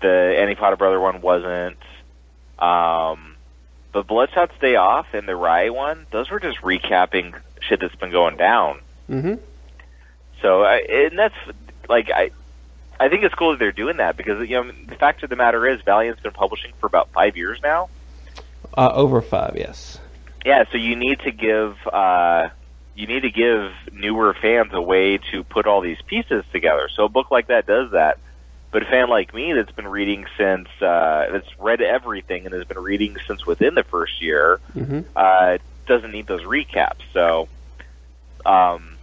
the 0.00 0.36
Anni-Padda 0.38 0.78
Brother 0.78 1.00
one 1.00 1.20
wasn't. 1.20 1.78
Um, 2.58 3.36
but 3.92 4.06
Bloodshot's 4.06 4.58
Day 4.60 4.76
Off 4.76 5.06
and 5.12 5.28
the 5.28 5.36
Rai 5.36 5.70
one, 5.70 6.06
those 6.10 6.30
were 6.30 6.40
just 6.40 6.58
recapping 6.58 7.38
shit 7.60 7.80
that's 7.80 7.94
been 7.96 8.12
going 8.12 8.36
down. 8.36 8.80
Mm-hmm. 9.10 9.34
So, 10.42 10.62
I, 10.62 10.78
and 10.88 11.18
that's 11.18 11.34
like 11.88 12.10
I, 12.10 12.30
I 12.98 13.08
think 13.08 13.24
it's 13.24 13.34
cool 13.34 13.50
that 13.50 13.58
they're 13.58 13.72
doing 13.72 13.98
that 13.98 14.16
because 14.16 14.48
you 14.48 14.56
know 14.56 14.70
the 14.86 14.96
fact 14.96 15.22
of 15.22 15.30
the 15.30 15.36
matter 15.36 15.66
is 15.66 15.80
Valiant's 15.82 16.22
been 16.22 16.32
publishing 16.32 16.72
for 16.78 16.86
about 16.86 17.10
five 17.12 17.36
years 17.36 17.60
now. 17.62 17.88
Uh, 18.76 18.90
over 18.94 19.20
five, 19.22 19.54
yes. 19.56 19.98
Yeah, 20.44 20.64
so 20.70 20.78
you 20.78 20.96
need 20.96 21.18
to 21.20 21.32
give 21.32 21.76
uh, 21.92 22.48
you 22.94 23.06
need 23.06 23.20
to 23.22 23.30
give 23.30 23.72
newer 23.92 24.34
fans 24.40 24.70
a 24.72 24.80
way 24.80 25.18
to 25.32 25.44
put 25.44 25.66
all 25.66 25.80
these 25.80 25.98
pieces 26.06 26.44
together. 26.52 26.88
So 26.94 27.04
a 27.04 27.08
book 27.08 27.30
like 27.30 27.48
that 27.48 27.66
does 27.66 27.90
that. 27.92 28.18
But 28.72 28.82
a 28.82 28.86
fan 28.86 29.08
like 29.08 29.32
me 29.34 29.52
that's 29.52 29.72
been 29.72 29.88
reading 29.88 30.26
since 30.36 30.68
uh, 30.80 31.26
that's 31.32 31.48
read 31.58 31.80
everything 31.80 32.46
and 32.46 32.54
has 32.54 32.64
been 32.64 32.78
reading 32.78 33.16
since 33.26 33.46
within 33.46 33.74
the 33.74 33.84
first 33.84 34.20
year 34.22 34.60
Mm-hmm. 34.76 35.00
uh, 35.14 35.58
doesn't 35.86 36.12
need 36.12 36.26
those 36.26 36.42
recaps. 36.42 37.00
So, 37.12 37.48
um, 38.44 38.96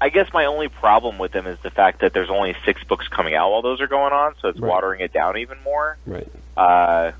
I 0.00 0.10
guess 0.10 0.28
my 0.32 0.44
only 0.44 0.68
problem 0.68 1.18
with 1.18 1.32
them 1.32 1.46
is 1.46 1.58
the 1.64 1.70
fact 1.70 2.02
that 2.02 2.12
there's 2.12 2.30
only 2.30 2.54
six 2.64 2.84
books 2.84 3.08
coming 3.08 3.34
out 3.34 3.50
while 3.50 3.62
those 3.62 3.80
are 3.80 3.88
going 3.88 4.12
on, 4.12 4.34
so 4.40 4.48
it's 4.48 4.60
Right. 4.60 4.68
watering 4.68 5.00
it 5.00 5.12
down 5.12 5.38
even 5.38 5.56
more. 5.64 5.96
Right. 6.06 6.28
Uh, 6.56 7.12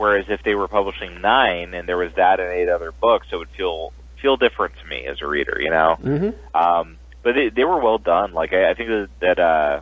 whereas 0.00 0.24
if 0.30 0.42
they 0.42 0.54
were 0.54 0.66
publishing 0.66 1.20
nine 1.20 1.74
and 1.74 1.86
there 1.86 1.98
was 1.98 2.10
that 2.16 2.40
and 2.40 2.50
eight 2.50 2.70
other 2.70 2.90
books, 2.90 3.26
it 3.32 3.36
would 3.36 3.50
feel 3.50 3.92
feel 4.18 4.38
different 4.38 4.74
to 4.78 4.86
me 4.86 5.04
as 5.06 5.20
a 5.20 5.26
reader, 5.26 5.58
you 5.60 5.68
know. 5.68 5.98
Mm-hmm. 6.02 6.56
Um, 6.56 6.96
but 7.22 7.34
they, 7.34 7.50
they 7.50 7.64
were 7.64 7.78
well 7.78 7.98
done. 7.98 8.32
Like 8.32 8.54
I, 8.54 8.70
I 8.70 8.74
think 8.74 8.88
that, 8.88 9.08
that 9.20 9.38
uh, 9.38 9.80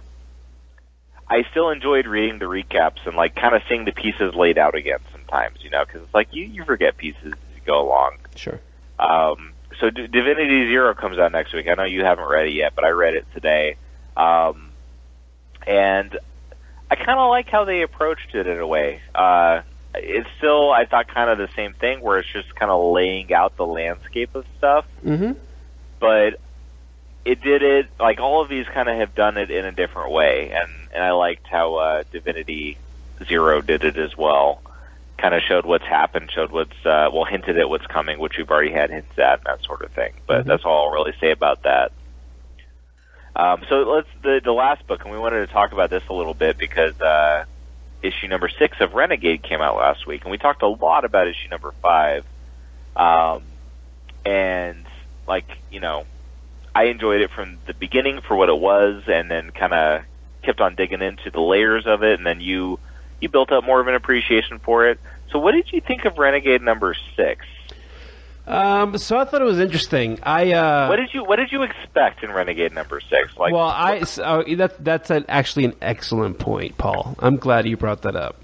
I 1.29 1.45
still 1.53 1.71
enjoyed 1.71 2.09
reading 2.09 2.41
the 2.41 2.47
recaps 2.47 3.07
and 3.07 3.15
like 3.15 3.37
kind 3.37 3.55
of 3.55 3.63
seeing 3.69 3.85
the 3.85 3.93
pieces 3.93 4.35
laid 4.35 4.59
out 4.59 4.75
again 4.75 4.99
sometimes, 5.13 5.59
you 5.63 5.71
know, 5.71 5.85
because 5.85 6.03
it's 6.03 6.15
like 6.15 6.29
you 6.33 6.47
you 6.47 6.65
forget 6.65 6.97
pieces 6.97 7.23
as 7.25 7.55
you 7.55 7.61
go 7.65 7.87
along. 7.87 8.17
Sure. 8.35 8.59
Um, 8.99 9.53
so 9.79 9.89
D- 9.89 10.09
Divinity 10.09 10.67
Zero 10.67 10.95
comes 10.95 11.19
out 11.19 11.31
next 11.31 11.55
week. 11.55 11.69
I 11.69 11.75
know 11.75 11.85
you 11.85 12.05
haven't 12.05 12.29
read 12.29 12.49
it 12.49 12.55
yet, 12.55 12.75
but 12.75 12.85
I 12.85 12.89
read 12.89 13.15
it 13.15 13.27
today. 13.35 13.77
Um, 14.17 14.73
and 15.65 16.19
I 16.91 16.97
kind 16.97 17.21
of 17.21 17.31
like 17.31 17.49
how 17.49 17.65
they 17.65 17.83
approached 17.83 18.35
it 18.35 18.49
in 18.49 18.59
a 18.59 18.67
way. 18.67 19.01
Uh, 19.15 19.63
it's 20.03 20.29
still, 20.39 20.71
I 20.73 20.87
thought, 20.87 21.09
kind 21.09 21.31
of 21.31 21.39
the 21.39 21.49
same 21.57 21.75
thing 21.75 22.01
where 22.01 22.19
it's 22.19 22.33
just 22.33 22.55
kind 22.55 22.71
of 22.71 22.93
laying 22.93 23.33
out 23.33 23.57
the 23.57 23.67
landscape 23.67 24.35
of 24.35 24.45
stuff, 24.59 24.85
Mm-hmm. 25.05 25.33
but 26.01 26.41
it 27.25 27.41
did 27.43 27.63
it 27.63 27.87
like 28.01 28.21
all 28.21 28.43
of 28.43 28.49
these 28.49 28.67
kind 28.73 28.89
of 28.89 28.97
have 28.99 29.15
done 29.15 29.37
it 29.37 29.51
in 29.51 29.65
a 29.65 29.73
different 29.73 30.13
way, 30.13 30.51
and 30.53 30.71
and 30.95 31.05
I 31.05 31.13
liked 31.13 31.47
how 31.51 31.77
uh, 31.77 32.03
Divinity 32.13 32.79
Zero 33.27 33.61
did 33.61 33.85
it 33.85 33.99
as 33.99 34.17
well. 34.17 34.63
kind 35.21 35.35
of 35.35 35.43
showed 35.43 35.67
what's 35.67 35.85
happened, 35.85 36.31
showed 36.35 36.53
what's 36.53 36.77
uh, 36.87 37.11
well 37.13 37.25
hinted 37.25 37.59
at 37.59 37.69
what's 37.69 37.87
coming, 37.87 38.19
which 38.19 38.35
we've 38.39 38.51
already 38.51 38.73
had 38.73 38.91
hints 38.91 39.19
at, 39.19 39.41
and 39.41 39.47
that 39.47 39.65
sort 39.65 39.83
of 39.83 39.91
thing. 39.93 40.13
But 40.27 40.47
Mm-hmm. 40.47 40.49
that's 40.49 40.65
all 40.65 40.87
I'll 40.87 40.93
really 40.93 41.15
say 41.21 41.31
about 41.33 41.63
that. 41.65 41.93
Um, 43.37 43.63
so 43.69 43.77
let's 43.83 44.09
the 44.23 44.41
the 44.45 44.53
last 44.53 44.87
book, 44.87 45.03
and 45.05 45.13
we 45.13 45.19
wanted 45.19 45.47
to 45.47 45.53
talk 45.53 45.73
about 45.73 45.91
this 45.91 46.03
a 46.09 46.15
little 46.15 46.35
bit 46.35 46.59
because 46.59 46.99
uh, 47.01 47.45
issue 48.03 48.29
number 48.29 48.49
six 48.59 48.77
of 48.81 48.95
Renegade 48.95 49.43
came 49.43 49.61
out 49.61 49.77
last 49.77 50.07
week, 50.07 50.23
and 50.23 50.31
we 50.31 50.39
talked 50.39 50.63
a 50.63 50.69
lot 50.69 51.05
about 51.05 51.27
issue 51.29 51.49
number 51.51 51.73
five. 51.83 52.25
Um, 52.97 53.43
and 54.25 54.87
like 55.27 55.47
you 55.71 55.81
know, 55.81 56.05
I 56.75 56.85
enjoyed 56.85 57.21
it 57.21 57.31
from 57.35 57.59
the 57.67 57.75
beginning 57.75 58.21
for 58.27 58.37
what 58.37 58.49
it 58.49 58.59
was, 58.59 59.03
and 59.07 59.31
then 59.31 59.51
kind 59.51 59.73
of 59.73 60.03
kept 60.43 60.61
on 60.61 60.75
digging 60.75 61.03
into 61.03 61.31
the 61.31 61.41
layers 61.41 61.85
of 61.87 62.03
it, 62.03 62.19
and 62.19 62.27
then 62.27 62.41
you 62.41 62.79
you 63.21 63.29
built 63.29 63.51
up 63.53 63.65
more 63.65 63.81
of 63.81 63.89
an 63.89 63.95
appreciation 63.95 64.61
for 64.61 64.89
it. 64.89 64.99
So, 65.31 65.39
what 65.39 65.53
did 65.53 65.69
you 65.73 65.81
think 65.81 66.05
of 66.05 66.19
Renegade 66.19 66.63
number 66.63 66.97
six? 67.17 67.45
Um, 68.49 68.97
so 68.97 69.19
I 69.19 69.27
thought 69.27 69.43
it 69.43 69.45
was 69.45 69.59
interesting. 69.59 70.19
I 70.23 70.53
uh, 70.53 70.89
What 70.89 70.97
did 70.97 71.11
you 71.13 71.23
What 71.23 71.37
did 71.37 71.53
you 71.53 71.63
expect 71.63 72.25
in 72.25 72.33
Renegade 72.33 72.73
number 72.73 72.99
six? 73.01 73.37
Like, 73.37 73.53
well, 73.53 73.69
I 73.69 74.05
so 74.05 74.43
that 74.57 74.83
that's 74.83 75.11
an, 75.11 75.27
actually 75.29 75.67
an 75.67 75.75
excellent 75.83 76.39
point, 76.39 76.79
Paul. 76.79 77.15
I'm 77.19 77.37
glad 77.37 77.69
you 77.69 77.77
brought 77.77 78.03
that 78.03 78.17
up 78.17 78.41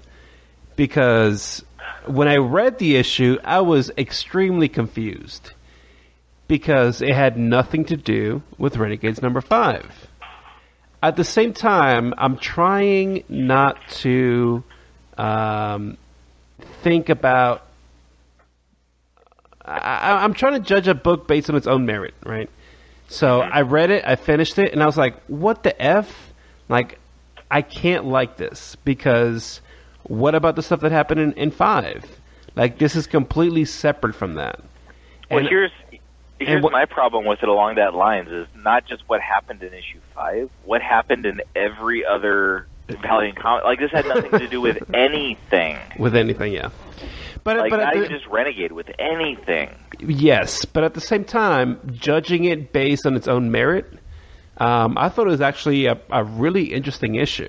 because 0.75 1.65
when 2.05 2.27
I 2.27 2.37
read 2.37 2.77
the 2.77 2.97
issue, 2.97 3.37
I 3.43 3.61
was 3.61 3.91
extremely 3.97 4.69
confused 4.69 5.53
because 6.47 7.01
it 7.01 7.13
had 7.15 7.35
nothing 7.37 7.85
to 7.85 7.97
do 7.97 8.43
with 8.59 8.77
Renegades 8.77 9.23
number 9.23 9.41
five. 9.41 10.07
At 11.01 11.15
the 11.15 11.23
same 11.23 11.53
time, 11.53 12.13
I'm 12.17 12.37
trying 12.37 13.23
not 13.27 13.77
to 14.01 14.63
um, 15.17 15.97
think 16.83 17.09
about. 17.09 17.64
I, 19.65 20.23
I'm 20.23 20.33
trying 20.33 20.53
to 20.53 20.59
judge 20.59 20.87
a 20.87 20.93
book 20.95 21.27
based 21.27 21.49
on 21.49 21.55
its 21.55 21.67
own 21.67 21.85
merit, 21.85 22.13
right? 22.25 22.49
So 23.07 23.41
I 23.41 23.61
read 23.61 23.89
it, 23.91 24.03
I 24.05 24.15
finished 24.15 24.57
it, 24.59 24.71
and 24.73 24.81
I 24.81 24.85
was 24.85 24.97
like, 24.97 25.21
"What 25.27 25.63
the 25.63 25.79
f?" 25.81 26.33
Like, 26.69 26.99
I 27.51 27.61
can't 27.61 28.05
like 28.05 28.37
this 28.37 28.75
because 28.83 29.61
what 30.03 30.33
about 30.35 30.55
the 30.55 30.63
stuff 30.63 30.79
that 30.81 30.91
happened 30.91 31.19
in, 31.21 31.33
in 31.33 31.51
five? 31.51 32.03
Like, 32.55 32.77
this 32.79 32.95
is 32.95 33.05
completely 33.07 33.65
separate 33.65 34.15
from 34.15 34.35
that. 34.35 34.59
well, 35.29 35.39
And- 35.39 35.47
here's 35.49 35.71
here's 36.39 36.61
what- 36.63 36.71
my 36.73 36.85
problem 36.85 37.25
with 37.25 37.41
it 37.43 37.49
along 37.49 37.75
that 37.75 37.93
lines 37.93 38.29
is 38.31 38.47
not 38.55 38.85
just 38.85 39.03
what 39.07 39.21
happened 39.21 39.61
in 39.63 39.73
issue 39.73 39.99
five, 40.13 40.49
what 40.63 40.81
happened 40.81 41.25
in 41.25 41.41
every 41.55 42.05
other 42.05 42.67
Valiant 42.87 43.35
comic. 43.37 43.63
Like, 43.63 43.79
this 43.79 43.89
had 43.91 44.05
nothing 44.05 44.31
to 44.31 44.47
do 44.47 44.61
with 44.61 44.77
anything. 44.93 45.77
with 45.97 46.15
anything, 46.15 46.53
yeah. 46.53 46.69
But 47.45 47.57
Like, 47.57 47.69
but 47.69 47.77
not 47.77 47.93
the- 47.93 48.09
just 48.09 48.25
Renegade 48.25 48.71
with 48.71 48.89
anything. 48.97 49.69
Yes, 49.99 50.65
but 50.65 50.83
at 50.83 50.95
the 50.95 50.99
same 50.99 51.23
time, 51.23 51.79
judging 51.93 52.45
it 52.45 52.73
based 52.73 53.05
on 53.05 53.15
its 53.15 53.27
own 53.27 53.51
merit, 53.51 53.85
um, 54.57 54.97
I 54.97 55.09
thought 55.09 55.27
it 55.27 55.29
was 55.29 55.41
actually 55.41 55.85
a, 55.85 55.97
a 56.09 56.23
really 56.23 56.73
interesting 56.73 57.15
issue. 57.15 57.47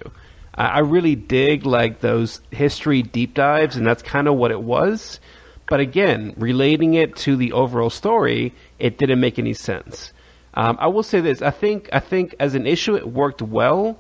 I, 0.55 0.67
I 0.67 0.79
really 0.81 1.15
dig 1.17 1.65
like 1.65 2.01
those 2.01 2.43
history 2.51 3.03
deep 3.03 3.33
dives, 3.33 3.77
and 3.77 3.87
that's 3.87 4.03
kind 4.03 4.29
of 4.29 4.35
what 4.35 4.51
it 4.51 4.61
was. 4.61 5.19
But 5.67 5.81
again, 5.81 6.35
relating 6.37 6.93
it 6.93 7.17
to 7.17 7.35
the 7.35 7.53
overall 7.53 7.91
story, 7.91 8.53
it 8.79 8.99
didn't 8.99 9.19
make 9.19 9.39
any 9.39 9.55
sense. 9.55 10.13
Um, 10.53 10.77
I 10.79 10.89
will 10.89 11.03
say 11.05 11.21
this: 11.23 11.41
I 11.41 11.51
think 11.51 11.89
I 11.91 12.01
think 12.01 12.35
as 12.39 12.55
an 12.55 12.67
issue, 12.67 12.97
it 12.97 13.09
worked 13.09 13.41
well. 13.41 13.99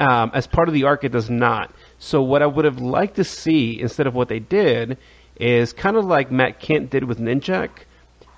Um, 0.00 0.30
as 0.34 0.46
part 0.46 0.68
of 0.68 0.74
the 0.74 0.84
arc, 0.84 1.04
it 1.04 1.12
does 1.12 1.28
not. 1.30 1.74
So 1.98 2.22
what 2.22 2.42
I 2.42 2.46
would 2.46 2.64
have 2.66 2.78
liked 2.80 3.16
to 3.16 3.24
see 3.24 3.80
instead 3.80 4.06
of 4.06 4.14
what 4.14 4.28
they 4.28 4.38
did 4.38 4.96
is 5.40 5.72
kind 5.72 5.96
of 5.96 6.04
like 6.04 6.30
Matt 6.30 6.60
Kindt 6.60 6.90
did 6.90 7.04
with 7.04 7.18
Ninjak, 7.18 7.70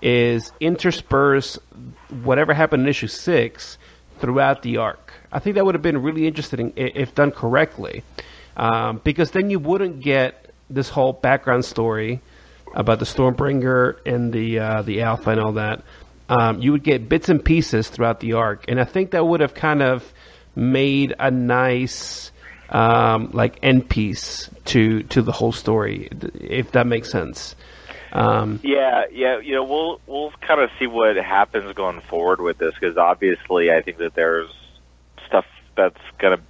is 0.01 0.53
intersperse 0.61 1.59
whatever 2.23 2.55
happened 2.55 2.83
in 2.83 2.89
issue 2.89 3.07
six 3.07 3.79
throughout 4.19 4.63
the 4.63 4.79
arc. 4.79 5.13
I 5.31 5.39
think 5.39 5.57
that 5.57 5.65
would 5.65 5.75
have 5.75 5.83
been 5.83 6.03
really 6.03 6.27
interesting 6.27 6.73
if 6.77 7.15
done 7.15 7.31
correctly, 7.31 8.03
um, 8.57 9.01
because 9.05 9.31
then 9.31 9.51
you 9.51 9.59
wouldn't 9.59 10.01
get 10.01 10.53
this 10.69 10.89
whole 10.89 11.13
background 11.13 11.65
story 11.65 12.21
about 12.75 12.99
the 12.99 13.05
Stormbringer 13.05 13.97
and 14.07 14.33
the 14.33 14.59
uh, 14.59 14.83
the 14.83 15.03
Alpha 15.03 15.31
and 15.31 15.41
all 15.41 15.53
that. 15.53 15.83
Um, 16.29 16.61
you 16.61 16.73
would 16.73 16.83
get 16.83 17.09
bits 17.09 17.29
and 17.29 17.45
pieces 17.45 17.89
throughout 17.89 18.21
the 18.21 18.35
arc, 18.35 18.65
and 18.69 18.81
I 18.81 18.85
think 18.85 19.11
that 19.13 19.27
would 19.27 19.41
have 19.41 19.55
kind 19.55 19.83
of 19.83 20.13
made 20.55 21.15
a 21.19 21.31
nice 21.31 22.32
um, 22.73 23.31
like 23.33 23.59
end 23.63 23.89
piece 23.89 24.51
to 24.65 25.03
to 25.05 25.23
the 25.23 25.31
whole 25.33 25.53
story, 25.53 26.09
if 26.35 26.73
that 26.73 26.87
makes 26.87 27.11
sense. 27.11 27.55
Um, 28.13 28.61
Yeah, 28.63 29.05
yeah, 29.13 29.39
you 29.39 29.55
know, 29.55 29.65
we'll 29.65 30.01
we'll 30.07 30.33
kind 30.41 30.61
of 30.61 30.71
see 30.79 30.87
what 30.87 31.17
happens 31.17 31.73
going 31.75 32.01
forward 32.01 32.41
with 32.41 32.59
this 32.59 32.75
because 32.75 32.97
obviously, 32.97 33.71
I 33.71 33.83
think 33.83 33.99
that 33.99 34.15
there's 34.15 34.51
stuff 35.27 35.47
that's 35.77 36.01
gonna, 36.19 36.41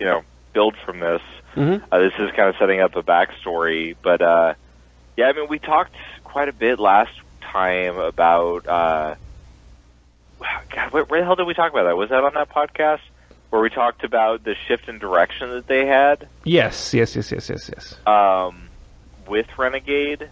you 0.00 0.06
know, 0.06 0.22
build 0.52 0.76
from 0.84 1.00
this. 1.00 1.22
Mhm. 1.56 1.82
Uh, 1.90 1.98
this 1.98 2.12
is 2.18 2.30
kind 2.30 2.48
of 2.48 2.56
setting 2.58 2.80
up 2.80 2.96
a 2.96 3.02
backstory, 3.02 3.96
but 4.00 4.22
uh, 4.22 4.54
yeah, 5.16 5.26
I 5.26 5.32
mean, 5.32 5.48
we 5.48 5.58
talked 5.58 5.94
quite 6.24 6.48
a 6.48 6.52
bit 6.52 6.78
last 6.78 7.12
time 7.40 7.98
about. 7.98 8.66
Uh, 8.68 9.14
God, 10.70 10.92
where, 10.92 11.04
where 11.04 11.20
the 11.20 11.26
hell 11.26 11.36
did 11.36 11.46
we 11.46 11.54
talk 11.54 11.72
about 11.72 11.84
that? 11.84 11.96
Was 11.96 12.10
that 12.10 12.22
on 12.22 12.34
that 12.34 12.50
podcast 12.50 13.00
where 13.52 13.60
we 13.60 13.68
talked 13.68 14.02
about 14.02 14.42
the 14.44 14.54
shift 14.66 14.88
in 14.88 14.98
direction 14.98 15.50
that 15.50 15.66
they 15.66 15.84
had? 15.84 16.26
yes, 16.42 16.94
yes, 16.94 17.14
yes, 17.14 17.30
yes, 17.30 17.50
yes, 17.50 17.70
yes. 17.70 18.06
um, 18.06 18.70
with 19.28 19.46
Renegade. 19.58 20.30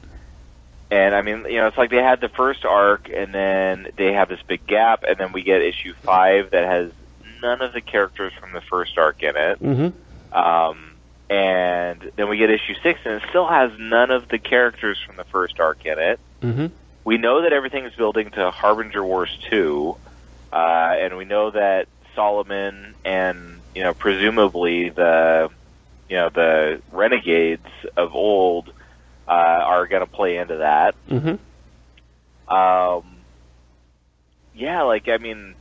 And 0.90 1.14
I 1.14 1.20
mean, 1.20 1.44
you 1.44 1.58
know, 1.58 1.66
it's 1.66 1.76
like 1.76 1.90
they 1.90 2.02
had 2.02 2.22
the 2.22 2.30
first 2.30 2.64
arc, 2.64 3.10
and 3.14 3.34
then 3.34 3.88
they 3.96 4.14
have 4.14 4.30
this 4.30 4.40
big 4.48 4.66
gap, 4.66 5.04
and 5.06 5.18
then 5.18 5.32
we 5.32 5.42
get 5.42 5.60
issue 5.60 5.92
five 6.02 6.52
that 6.52 6.64
has 6.64 6.92
none 7.42 7.60
of 7.60 7.74
the 7.74 7.82
characters 7.82 8.32
from 8.40 8.52
the 8.54 8.62
first 8.62 8.96
arc 8.96 9.22
in 9.22 9.36
it. 9.36 9.62
Mm-hmm. 9.62 10.34
Um, 10.34 10.92
and 11.28 12.10
then 12.16 12.30
we 12.30 12.38
get 12.38 12.48
issue 12.48 12.74
six, 12.82 13.00
and 13.04 13.16
it 13.16 13.22
still 13.28 13.46
has 13.46 13.70
none 13.78 14.10
of 14.10 14.28
the 14.28 14.38
characters 14.38 14.96
from 15.06 15.16
the 15.16 15.24
first 15.24 15.60
arc 15.60 15.84
in 15.84 15.98
it. 15.98 16.20
Mm-hmm. 16.40 16.66
We 17.04 17.18
know 17.18 17.42
that 17.42 17.52
everything 17.52 17.84
is 17.84 17.94
building 17.94 18.30
to 18.30 18.50
Harbinger 18.50 19.04
Wars 19.04 19.36
2, 19.50 19.94
uh, 20.54 20.56
and 20.56 21.18
we 21.18 21.26
know 21.26 21.50
that 21.50 21.86
Solomon 22.14 22.94
and, 23.04 23.60
you 23.74 23.82
know, 23.82 23.94
presumably 23.94 24.90
the, 24.90 25.50
you 26.08 26.16
know, 26.16 26.28
the 26.28 26.80
renegades 26.92 27.66
of 27.96 28.14
old 28.14 28.72
uh, 29.28 29.30
are 29.30 29.86
going 29.86 30.04
to 30.04 30.10
play 30.10 30.36
into 30.36 30.58
that. 30.58 30.94
Mm-hmm. 31.08 32.52
Um, 32.52 33.16
yeah, 34.54 34.82
like, 34.82 35.08
I 35.08 35.18
mean, 35.18 35.54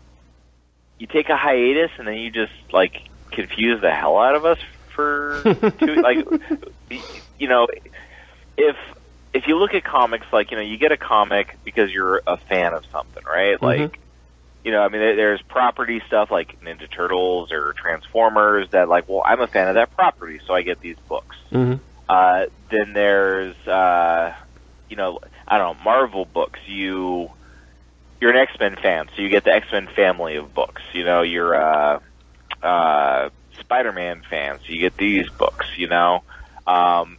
you 0.97 1.07
take 1.07 1.29
a 1.29 1.37
hiatus 1.37 1.91
and 1.97 2.07
then 2.07 2.15
you 2.15 2.31
just, 2.31 2.51
like, 2.71 3.01
confuse 3.31 3.81
the 3.81 3.91
hell 3.91 4.17
out 4.17 4.35
of 4.35 4.45
us 4.45 4.59
for 4.89 5.41
two, 5.79 5.95
like, 5.95 6.25
you 7.37 7.47
know, 7.47 7.67
if 8.57 8.75
if 9.33 9.47
you 9.47 9.57
look 9.57 9.73
at 9.73 9.83
comics, 9.83 10.25
like 10.33 10.51
you 10.51 10.57
know, 10.57 10.63
you 10.63 10.77
get 10.77 10.91
a 10.91 10.97
comic 10.97 11.57
because 11.63 11.91
you're 11.91 12.21
a 12.25 12.37
fan 12.37 12.73
of 12.73 12.85
something, 12.91 13.23
right? 13.23 13.61
Like, 13.61 13.99
you 14.63 14.71
know, 14.71 14.81
I 14.81 14.89
mean, 14.89 15.01
there's 15.01 15.41
property 15.41 16.01
stuff 16.07 16.31
like 16.31 16.59
Ninja 16.61 16.89
Turtles 16.91 17.51
or 17.51 17.73
Transformers 17.73 18.69
that, 18.71 18.89
like, 18.89 19.07
well, 19.07 19.23
I'm 19.25 19.39
a 19.39 19.47
fan 19.47 19.67
of 19.67 19.75
that 19.75 19.95
property, 19.95 20.39
so 20.45 20.53
I 20.53 20.63
get 20.63 20.81
these 20.81 20.97
books. 21.07 21.37
Mm-hmm. 21.51 21.81
Uh, 22.07 22.45
then 22.69 22.93
there's, 22.93 23.55
uh, 23.67 24.35
you 24.89 24.95
know, 24.95 25.19
I 25.47 25.57
don't 25.57 25.77
know, 25.77 25.83
Marvel 25.83 26.25
books. 26.25 26.59
You, 26.67 27.31
you're 28.19 28.31
an 28.31 28.37
X 28.37 28.51
Men 28.59 28.75
fan, 28.75 29.09
so 29.15 29.21
you 29.21 29.29
get 29.29 29.45
the 29.45 29.53
X 29.53 29.67
Men 29.71 29.87
family 29.87 30.35
of 30.35 30.53
books. 30.53 30.81
You 30.93 31.05
know, 31.05 31.21
you're 31.21 31.53
a, 31.53 32.01
uh, 32.61 33.29
Spider 33.59 33.93
Man 33.93 34.23
fan, 34.29 34.59
so 34.65 34.73
you 34.73 34.79
get 34.79 34.97
these 34.97 35.29
books. 35.29 35.67
You 35.77 35.87
know, 35.87 36.23
um, 36.67 37.17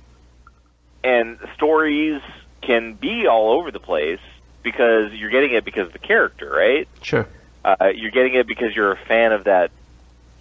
and 1.03 1.39
stories 1.55 2.21
can 2.61 2.95
be 2.95 3.27
all 3.27 3.53
over 3.53 3.71
the 3.71 3.81
place 3.81 4.21
because 4.63 5.13
you're 5.13 5.31
getting 5.31 5.53
it 5.55 5.65
because 5.65 5.87
of 5.87 5.93
the 5.93 5.99
character, 5.99 6.51
right? 6.51 6.89
Sure. 7.03 7.27
uh, 7.65 7.91
you're 7.95 8.11
getting 8.11 8.35
it 8.35 8.47
because 8.47 8.75
you're 8.75 8.93
a 8.93 8.97
fan 9.07 9.33
of 9.33 9.45
that 9.45 9.71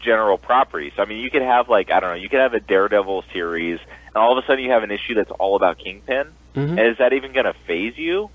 general 0.02 0.38
property. 0.38 0.92
So 0.96 1.02
I 1.04 1.06
mean, 1.06 1.20
you 1.20 1.30
could 1.30 1.42
have 1.42 1.70
like 1.70 1.92
I 1.92 2.00
don't 2.00 2.10
know, 2.12 2.16
you 2.16 2.30
could 2.30 2.40
have 2.40 2.54
a 2.54 2.60
Daredevil 2.60 3.26
series, 3.34 3.80
and 4.08 4.16
all 4.16 4.38
of 4.38 4.44
a 4.44 4.48
sudden 4.48 4.64
you 4.64 4.72
have 4.72 4.84
an 4.84 4.92
issue 4.92 5.16
that's 5.16 5.32
all 5.32 5.56
about 5.56 5.78
Kingpin. 5.78 6.28
Mhm. 6.56 6.70
And 6.72 6.80
is 6.80 6.98
that 7.00 7.14
even 7.14 7.34
going 7.34 7.46
to 7.46 7.54
phase 7.68 7.98
you? 7.98 8.30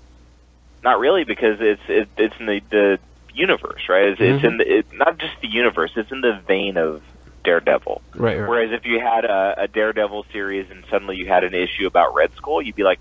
Not 0.83 0.99
really, 0.99 1.23
because 1.23 1.57
it's 1.59 1.81
it, 1.87 2.07
it's 2.17 2.35
in 2.39 2.45
the 2.45 2.61
the 2.69 2.99
universe, 3.33 3.89
right? 3.89 4.09
It's, 4.09 4.21
it's 4.21 4.43
in 4.43 4.57
the, 4.57 4.77
it, 4.79 4.85
not 4.93 5.17
just 5.17 5.33
the 5.41 5.47
universe; 5.47 5.91
it's 5.95 6.11
in 6.11 6.21
the 6.21 6.39
vein 6.47 6.77
of 6.77 7.01
Daredevil. 7.43 8.01
Right, 8.15 8.39
right. 8.39 8.47
Whereas 8.47 8.71
if 8.71 8.85
you 8.85 8.99
had 8.99 9.25
a, 9.25 9.55
a 9.63 9.67
Daredevil 9.67 10.25
series 10.31 10.69
and 10.69 10.85
suddenly 10.89 11.15
you 11.17 11.25
had 11.27 11.43
an 11.43 11.53
issue 11.55 11.87
about 11.87 12.13
Red 12.15 12.31
Skull, 12.35 12.61
you'd 12.61 12.75
be 12.75 12.83
like, 12.83 12.99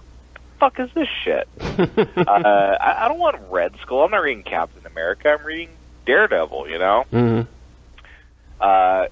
"Fuck 0.65 0.81
is 0.81 0.91
this 0.95 1.09
shit?" 1.25 1.49
uh, 1.61 2.25
I, 2.27 3.05
I 3.05 3.09
don't 3.09 3.19
want 3.19 3.37
Red 3.51 3.75
Skull. 3.83 4.05
I'm 4.05 4.11
not 4.11 4.23
reading 4.23 4.45
Captain 4.45 4.87
America. 4.87 5.37
I'm 5.39 5.45
reading 5.45 5.71
Daredevil. 6.07 6.69
You 6.69 6.79
know. 6.79 7.05
mm-hmm. 7.13 7.51
Uh, 8.61 9.07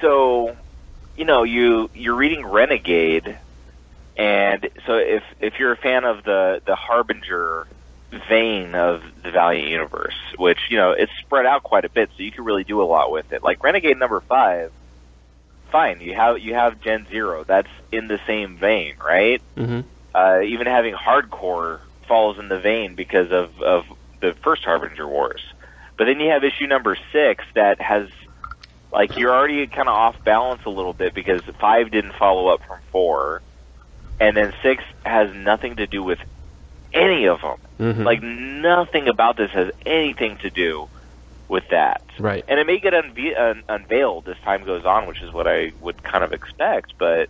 so, 0.00 0.56
you 1.16 1.24
know, 1.24 1.42
you 1.42 1.90
you're 1.94 2.14
reading 2.14 2.44
Renegade, 2.44 3.36
And 4.16 4.68
so 4.86 4.94
if 4.94 5.22
if 5.40 5.58
you're 5.58 5.72
a 5.72 5.76
fan 5.76 6.04
of 6.04 6.24
the 6.24 6.62
the 6.64 6.74
Harbinger 6.74 7.66
vein 8.28 8.74
of 8.74 9.02
the 9.22 9.30
Valiant 9.30 9.68
universe, 9.68 10.16
which 10.38 10.58
you 10.70 10.78
know 10.78 10.92
it's 10.92 11.12
spread 11.20 11.44
out 11.44 11.62
quite 11.62 11.84
a 11.84 11.90
bit, 11.90 12.10
so 12.16 12.22
you 12.22 12.32
can 12.32 12.44
really 12.44 12.64
do 12.64 12.80
a 12.82 12.84
lot 12.84 13.10
with 13.10 13.32
it. 13.32 13.42
Like 13.42 13.62
Renegade 13.62 13.98
number 13.98 14.20
five, 14.20 14.72
fine, 15.70 16.00
you 16.00 16.14
have 16.14 16.38
you 16.38 16.54
have 16.54 16.80
Gen 16.80 17.06
Zero, 17.10 17.44
that's 17.44 17.68
in 17.92 18.08
the 18.08 18.18
same 18.26 18.56
vein, 18.56 18.94
right? 19.04 19.42
Mm-hmm. 19.56 19.80
Uh, 20.16 20.40
even 20.40 20.66
having 20.66 20.94
Hardcore 20.94 21.80
falls 22.08 22.38
in 22.38 22.48
the 22.48 22.58
vein 22.58 22.94
because 22.94 23.30
of 23.32 23.60
of 23.60 23.84
the 24.22 24.32
first 24.42 24.64
Harbinger 24.64 25.06
Wars. 25.06 25.42
But 25.98 26.06
then 26.06 26.20
you 26.20 26.30
have 26.30 26.42
issue 26.42 26.66
number 26.66 26.96
six 27.12 27.44
that 27.54 27.82
has 27.82 28.08
like 28.90 29.18
you're 29.18 29.34
already 29.34 29.66
kind 29.66 29.88
of 29.88 29.94
off 29.94 30.16
balance 30.24 30.62
a 30.64 30.70
little 30.70 30.94
bit 30.94 31.12
because 31.12 31.42
five 31.60 31.90
didn't 31.90 32.14
follow 32.14 32.48
up 32.48 32.62
from 32.66 32.78
four, 32.92 33.42
and 34.18 34.34
then 34.34 34.54
six 34.62 34.82
has 35.04 35.34
nothing 35.34 35.76
to 35.76 35.86
do 35.86 36.02
with 36.02 36.20
any 36.94 37.26
of 37.26 37.42
them. 37.42 37.58
Mhm. 37.78 38.04
Like 38.04 38.22
nothing 38.22 39.08
about 39.08 39.36
this 39.36 39.50
has 39.50 39.70
anything 39.84 40.38
to 40.38 40.48
do 40.48 40.88
with 41.48 41.68
that. 41.68 42.00
Right. 42.18 42.42
And 42.48 42.58
it 42.58 42.66
may 42.66 42.78
get 42.78 42.94
unve- 42.94 43.38
un- 43.38 43.64
unveiled 43.68 44.28
as 44.30 44.36
time 44.38 44.64
goes 44.64 44.86
on, 44.86 45.06
which 45.06 45.20
is 45.20 45.30
what 45.34 45.46
I 45.46 45.72
would 45.82 46.02
kind 46.02 46.24
of 46.24 46.32
expect. 46.32 46.94
But 46.96 47.28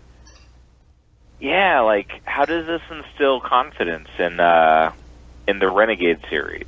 yeah, 1.41 1.80
like 1.80 2.22
how 2.24 2.45
does 2.45 2.66
this 2.66 2.82
instill 2.91 3.41
confidence 3.41 4.09
in 4.18 4.41
uh, 4.41 4.93
in 5.47 5.59
the 5.59 5.70
Renegade 5.70 6.20
series? 6.28 6.66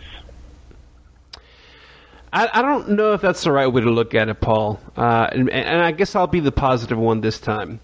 I, 2.32 2.48
I 2.52 2.62
don't 2.62 2.90
know 2.90 3.14
if 3.14 3.22
that's 3.22 3.42
the 3.42 3.52
right 3.52 3.66
way 3.66 3.80
to 3.80 3.90
look 3.90 4.14
at 4.14 4.28
it, 4.28 4.40
Paul. 4.40 4.80
Uh, 4.96 5.28
and, 5.32 5.48
and 5.48 5.82
I 5.82 5.92
guess 5.92 6.14
I'll 6.14 6.26
be 6.26 6.40
the 6.40 6.52
positive 6.52 6.98
one 6.98 7.22
this 7.22 7.40
time. 7.40 7.80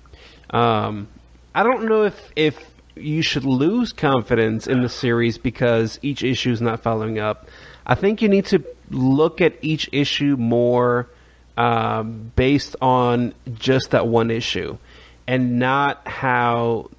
Um, 0.51 1.09
I 1.55 1.63
don't 1.63 1.87
know 1.87 2.05
if 2.05 2.33
if 2.37 2.63
you 2.97 3.23
should 3.23 3.45
lose 3.45 3.93
confidence 3.93 4.67
in 4.67 4.83
the 4.83 4.89
series 4.89 5.39
because 5.39 5.99
each 6.03 6.23
issue 6.23 6.53
is 6.53 6.61
not 6.61 6.83
following 6.83 7.19
up. 7.19 7.49
I 7.87 7.95
think 7.95 8.23
you 8.23 8.29
need 8.29 8.47
to 8.47 8.65
look 8.91 9.41
at 9.41 9.55
each 9.63 9.89
issue 9.93 10.37
more 10.39 11.09
um, 11.57 12.33
based 12.37 12.77
on 12.81 13.35
just 13.55 13.91
that 13.91 14.07
one 14.07 14.31
issue, 14.31 14.79
and 15.27 15.59
not 15.59 16.07
how 16.07 16.91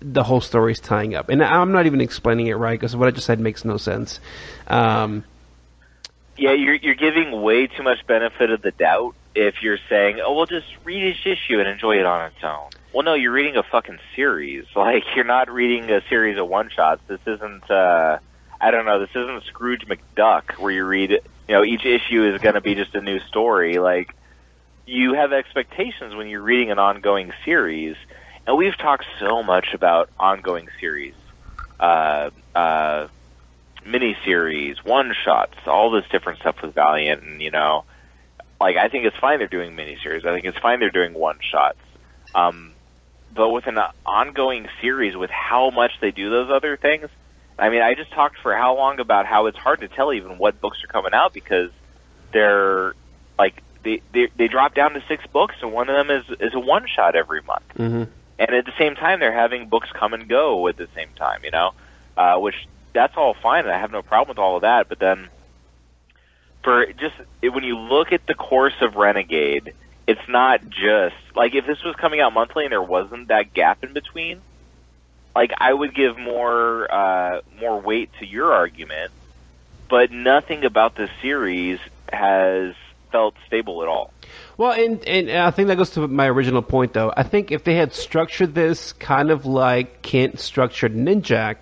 the 0.00 0.22
whole 0.22 0.40
story 0.40 0.72
is 0.72 0.80
tying 0.80 1.14
up. 1.14 1.28
And 1.28 1.42
I'm 1.42 1.72
not 1.72 1.86
even 1.86 2.00
explaining 2.00 2.46
it 2.48 2.54
right 2.54 2.78
because 2.78 2.94
what 2.94 3.08
I 3.08 3.10
just 3.10 3.26
said 3.26 3.40
makes 3.40 3.64
no 3.64 3.76
sense. 3.76 4.20
Um, 4.66 5.24
Yeah, 6.36 6.52
you're 6.52 6.74
you're 6.74 6.94
giving 6.94 7.42
way 7.42 7.66
too 7.66 7.82
much 7.82 8.06
benefit 8.06 8.50
of 8.50 8.62
the 8.62 8.70
doubt 8.72 9.14
if 9.34 9.62
you're 9.62 9.78
saying, 9.88 10.20
"Oh, 10.24 10.34
well, 10.34 10.46
just 10.46 10.66
read 10.84 11.02
each 11.02 11.26
issue 11.26 11.58
and 11.58 11.68
enjoy 11.68 11.98
it 11.98 12.06
on 12.06 12.26
its 12.26 12.42
own." 12.44 12.70
Well, 12.92 13.04
no, 13.04 13.14
you're 13.14 13.32
reading 13.32 13.56
a 13.56 13.62
fucking 13.62 13.98
series. 14.14 14.64
Like 14.76 15.04
you're 15.14 15.24
not 15.24 15.50
reading 15.50 15.90
a 15.90 16.02
series 16.08 16.38
of 16.38 16.48
one 16.48 16.68
shots. 16.70 17.00
This 17.06 17.20
isn't. 17.26 17.70
uh 17.70 18.18
I 18.60 18.70
don't 18.70 18.84
know. 18.84 19.00
This 19.00 19.10
isn't 19.10 19.44
Scrooge 19.46 19.86
McDuck 19.88 20.58
where 20.58 20.70
you 20.70 20.84
read. 20.84 21.10
You 21.48 21.54
know, 21.54 21.64
each 21.64 21.84
issue 21.84 22.32
is 22.32 22.40
going 22.40 22.54
to 22.54 22.60
be 22.60 22.76
just 22.76 22.94
a 22.94 23.00
new 23.00 23.18
story. 23.20 23.78
Like 23.78 24.14
you 24.86 25.14
have 25.14 25.32
expectations 25.32 26.14
when 26.14 26.28
you're 26.28 26.42
reading 26.42 26.70
an 26.70 26.78
ongoing 26.78 27.32
series, 27.44 27.96
and 28.46 28.56
we've 28.56 28.76
talked 28.76 29.04
so 29.20 29.42
much 29.42 29.68
about 29.74 30.10
ongoing 30.18 30.68
series. 30.80 31.14
Uh, 31.78 32.30
uh, 32.54 33.08
miniseries, 33.86 34.76
one 34.84 35.12
shots, 35.24 35.54
all 35.66 35.90
this 35.90 36.04
different 36.10 36.40
stuff 36.40 36.56
with 36.62 36.74
Valiant, 36.74 37.22
and 37.22 37.42
you 37.42 37.50
know, 37.50 37.84
like 38.60 38.76
I 38.76 38.88
think 38.88 39.04
it's 39.04 39.16
fine 39.16 39.38
they're 39.38 39.48
doing 39.48 39.76
miniseries. 39.76 40.24
I 40.24 40.32
think 40.34 40.44
it's 40.44 40.58
fine 40.58 40.80
they're 40.80 40.90
doing 40.90 41.14
one 41.14 41.38
shots. 41.40 41.78
Um, 42.34 42.72
but 43.34 43.50
with 43.50 43.66
an 43.66 43.78
ongoing 44.04 44.68
series, 44.80 45.16
with 45.16 45.30
how 45.30 45.70
much 45.70 45.92
they 46.00 46.10
do 46.10 46.30
those 46.30 46.50
other 46.50 46.76
things, 46.76 47.08
I 47.58 47.70
mean, 47.70 47.82
I 47.82 47.94
just 47.94 48.12
talked 48.12 48.36
for 48.42 48.54
how 48.54 48.76
long 48.76 49.00
about 49.00 49.26
how 49.26 49.46
it's 49.46 49.58
hard 49.58 49.80
to 49.80 49.88
tell 49.88 50.12
even 50.12 50.38
what 50.38 50.60
books 50.60 50.78
are 50.84 50.92
coming 50.92 51.12
out 51.14 51.32
because 51.32 51.70
they're 52.32 52.94
like 53.38 53.62
they 53.82 54.02
they, 54.12 54.28
they 54.36 54.48
drop 54.48 54.74
down 54.74 54.92
to 54.92 55.02
six 55.08 55.26
books, 55.26 55.56
and 55.62 55.72
one 55.72 55.88
of 55.88 55.96
them 55.96 56.10
is 56.10 56.24
is 56.40 56.54
a 56.54 56.60
one 56.60 56.86
shot 56.86 57.14
every 57.14 57.42
month 57.42 57.64
mhm. 57.76 58.08
and 58.38 58.50
at 58.50 58.64
the 58.64 58.72
same 58.78 58.94
time 58.94 59.20
they're 59.20 59.32
having 59.32 59.68
books 59.68 59.88
come 59.92 60.14
and 60.14 60.28
go 60.28 60.68
at 60.68 60.76
the 60.76 60.88
same 60.94 61.08
time 61.16 61.40
you 61.44 61.50
know 61.50 61.72
uh, 62.16 62.36
which 62.36 62.66
that's 62.92 63.16
all 63.16 63.34
fine 63.34 63.64
and 63.64 63.72
i 63.72 63.78
have 63.78 63.92
no 63.92 64.02
problem 64.02 64.28
with 64.28 64.38
all 64.38 64.56
of 64.56 64.62
that 64.62 64.88
but 64.88 64.98
then 64.98 65.28
for 66.62 66.86
just 66.92 67.14
when 67.42 67.64
you 67.64 67.78
look 67.78 68.12
at 68.12 68.26
the 68.26 68.34
course 68.34 68.74
of 68.80 68.96
renegade 68.96 69.74
it's 70.06 70.28
not 70.28 70.68
just 70.68 71.16
like 71.34 71.54
if 71.54 71.66
this 71.66 71.82
was 71.82 71.94
coming 71.96 72.20
out 72.20 72.32
monthly 72.32 72.64
and 72.64 72.72
there 72.72 72.82
wasn't 72.82 73.28
that 73.28 73.52
gap 73.52 73.82
in 73.82 73.92
between 73.92 74.40
like 75.34 75.52
i 75.58 75.72
would 75.72 75.94
give 75.94 76.18
more 76.18 76.92
uh, 76.92 77.40
more 77.60 77.80
weight 77.80 78.10
to 78.18 78.26
your 78.26 78.52
argument 78.52 79.10
but 79.88 80.10
nothing 80.10 80.64
about 80.64 80.94
the 80.94 81.08
series 81.20 81.78
has 82.12 82.74
felt 83.12 83.34
stable 83.46 83.82
at 83.82 83.88
all 83.88 84.10
Well, 84.56 84.72
and 84.72 85.04
and 85.06 85.30
I 85.30 85.50
think 85.50 85.68
that 85.68 85.76
goes 85.76 85.90
to 85.90 86.08
my 86.08 86.28
original 86.28 86.62
point, 86.62 86.92
though. 86.92 87.12
I 87.16 87.22
think 87.22 87.50
if 87.50 87.64
they 87.64 87.74
had 87.74 87.94
structured 87.94 88.54
this 88.54 88.92
kind 88.94 89.30
of 89.30 89.46
like 89.46 90.02
Kindt 90.02 90.38
structured 90.38 90.94
Ninjak, 90.94 91.56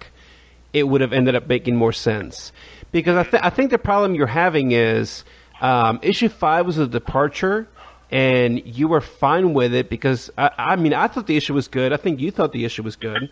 it 0.72 0.84
would 0.84 1.00
have 1.00 1.12
ended 1.12 1.34
up 1.34 1.46
making 1.48 1.76
more 1.76 1.92
sense. 1.92 2.52
Because 2.92 3.16
I, 3.16 3.22
th- 3.30 3.42
I 3.42 3.50
think 3.50 3.70
the 3.70 3.78
problem 3.78 4.14
you're 4.14 4.26
having 4.26 4.72
is 4.72 5.24
um, 5.60 6.00
issue 6.02 6.28
five 6.28 6.66
was 6.66 6.78
a 6.78 6.86
departure, 6.86 7.68
and 8.10 8.60
you 8.66 8.88
were 8.88 9.00
fine 9.00 9.54
with 9.54 9.74
it 9.74 9.88
because 9.88 10.30
I, 10.36 10.50
I 10.58 10.76
mean 10.76 10.94
I 10.94 11.06
thought 11.06 11.26
the 11.26 11.36
issue 11.36 11.54
was 11.54 11.68
good. 11.68 11.92
I 11.92 11.96
think 11.96 12.20
you 12.20 12.30
thought 12.30 12.52
the 12.52 12.64
issue 12.64 12.82
was 12.82 12.96
good. 12.96 13.30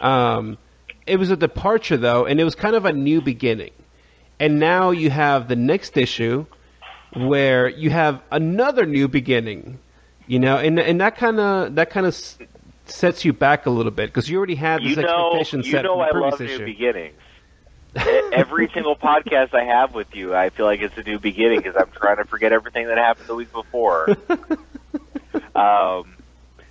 Um, 0.00 0.58
it 1.06 1.16
was 1.16 1.30
a 1.30 1.36
departure 1.36 1.96
though, 1.96 2.26
and 2.26 2.40
it 2.40 2.44
was 2.44 2.54
kind 2.54 2.76
of 2.76 2.84
a 2.84 2.92
new 2.92 3.20
beginning. 3.20 3.72
And 4.38 4.58
now 4.58 4.90
you 4.90 5.10
have 5.10 5.48
the 5.48 5.56
next 5.56 5.96
issue 5.96 6.46
where 7.14 7.68
you 7.68 7.90
have 7.90 8.22
another 8.30 8.86
new 8.86 9.08
beginning, 9.08 9.78
you 10.26 10.38
know, 10.38 10.56
and 10.56 10.78
and 10.78 11.00
that 11.00 11.16
kind 11.16 11.40
of 11.40 11.74
that 11.76 11.90
kind 11.90 12.06
of 12.06 12.14
s- 12.14 12.38
sets 12.86 13.24
you 13.24 13.32
back 13.32 13.66
a 13.66 13.70
little 13.70 13.92
bit 13.92 14.06
because 14.06 14.28
you 14.28 14.36
already 14.38 14.54
had 14.54 14.80
this 14.82 14.90
you 14.90 14.96
know, 14.96 15.32
expectation 15.32 15.62
you 15.62 15.70
set 15.70 15.82
know 15.82 16.06
from 16.10 16.22
I 16.22 16.28
love 16.28 16.40
issue. 16.40 16.58
new 16.58 16.64
beginnings. 16.64 17.14
Every 18.32 18.70
single 18.74 18.94
podcast 18.94 19.52
I 19.54 19.64
have 19.64 19.94
with 19.94 20.14
you, 20.14 20.34
I 20.34 20.50
feel 20.50 20.66
like 20.66 20.80
it's 20.80 20.96
a 20.96 21.02
new 21.02 21.18
beginning 21.18 21.58
because 21.60 21.76
I'm 21.76 21.90
trying 21.90 22.18
to 22.18 22.24
forget 22.24 22.52
everything 22.52 22.86
that 22.86 22.98
happened 22.98 23.26
the 23.26 23.34
week 23.34 23.52
before. 23.52 24.08
um, 25.54 26.16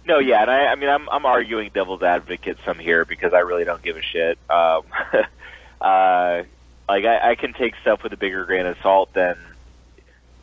no, 0.05 0.19
yeah, 0.19 0.41
and 0.41 0.49
I, 0.49 0.67
I 0.67 0.75
mean, 0.75 0.89
I'm 0.89 1.09
I'm 1.09 1.25
arguing 1.25 1.71
devil's 1.73 2.01
advocate 2.01 2.57
some 2.65 2.79
here 2.79 3.05
because 3.05 3.33
I 3.33 3.39
really 3.39 3.65
don't 3.65 3.81
give 3.81 3.97
a 3.97 4.01
shit. 4.01 4.39
Um, 4.49 4.83
uh, 5.81 6.43
like 6.87 7.05
I, 7.05 7.31
I 7.31 7.35
can 7.35 7.53
take 7.53 7.75
stuff 7.81 8.01
with 8.01 8.13
a 8.13 8.17
bigger 8.17 8.45
grain 8.45 8.65
of 8.65 8.77
salt 8.81 9.13
than 9.13 9.37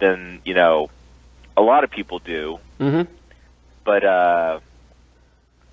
than 0.01 0.40
you 0.44 0.55
know 0.55 0.88
a 1.57 1.62
lot 1.62 1.84
of 1.84 1.90
people 1.90 2.18
do. 2.20 2.59
Hmm 2.78 3.03
but 3.84 4.05
uh 4.05 4.59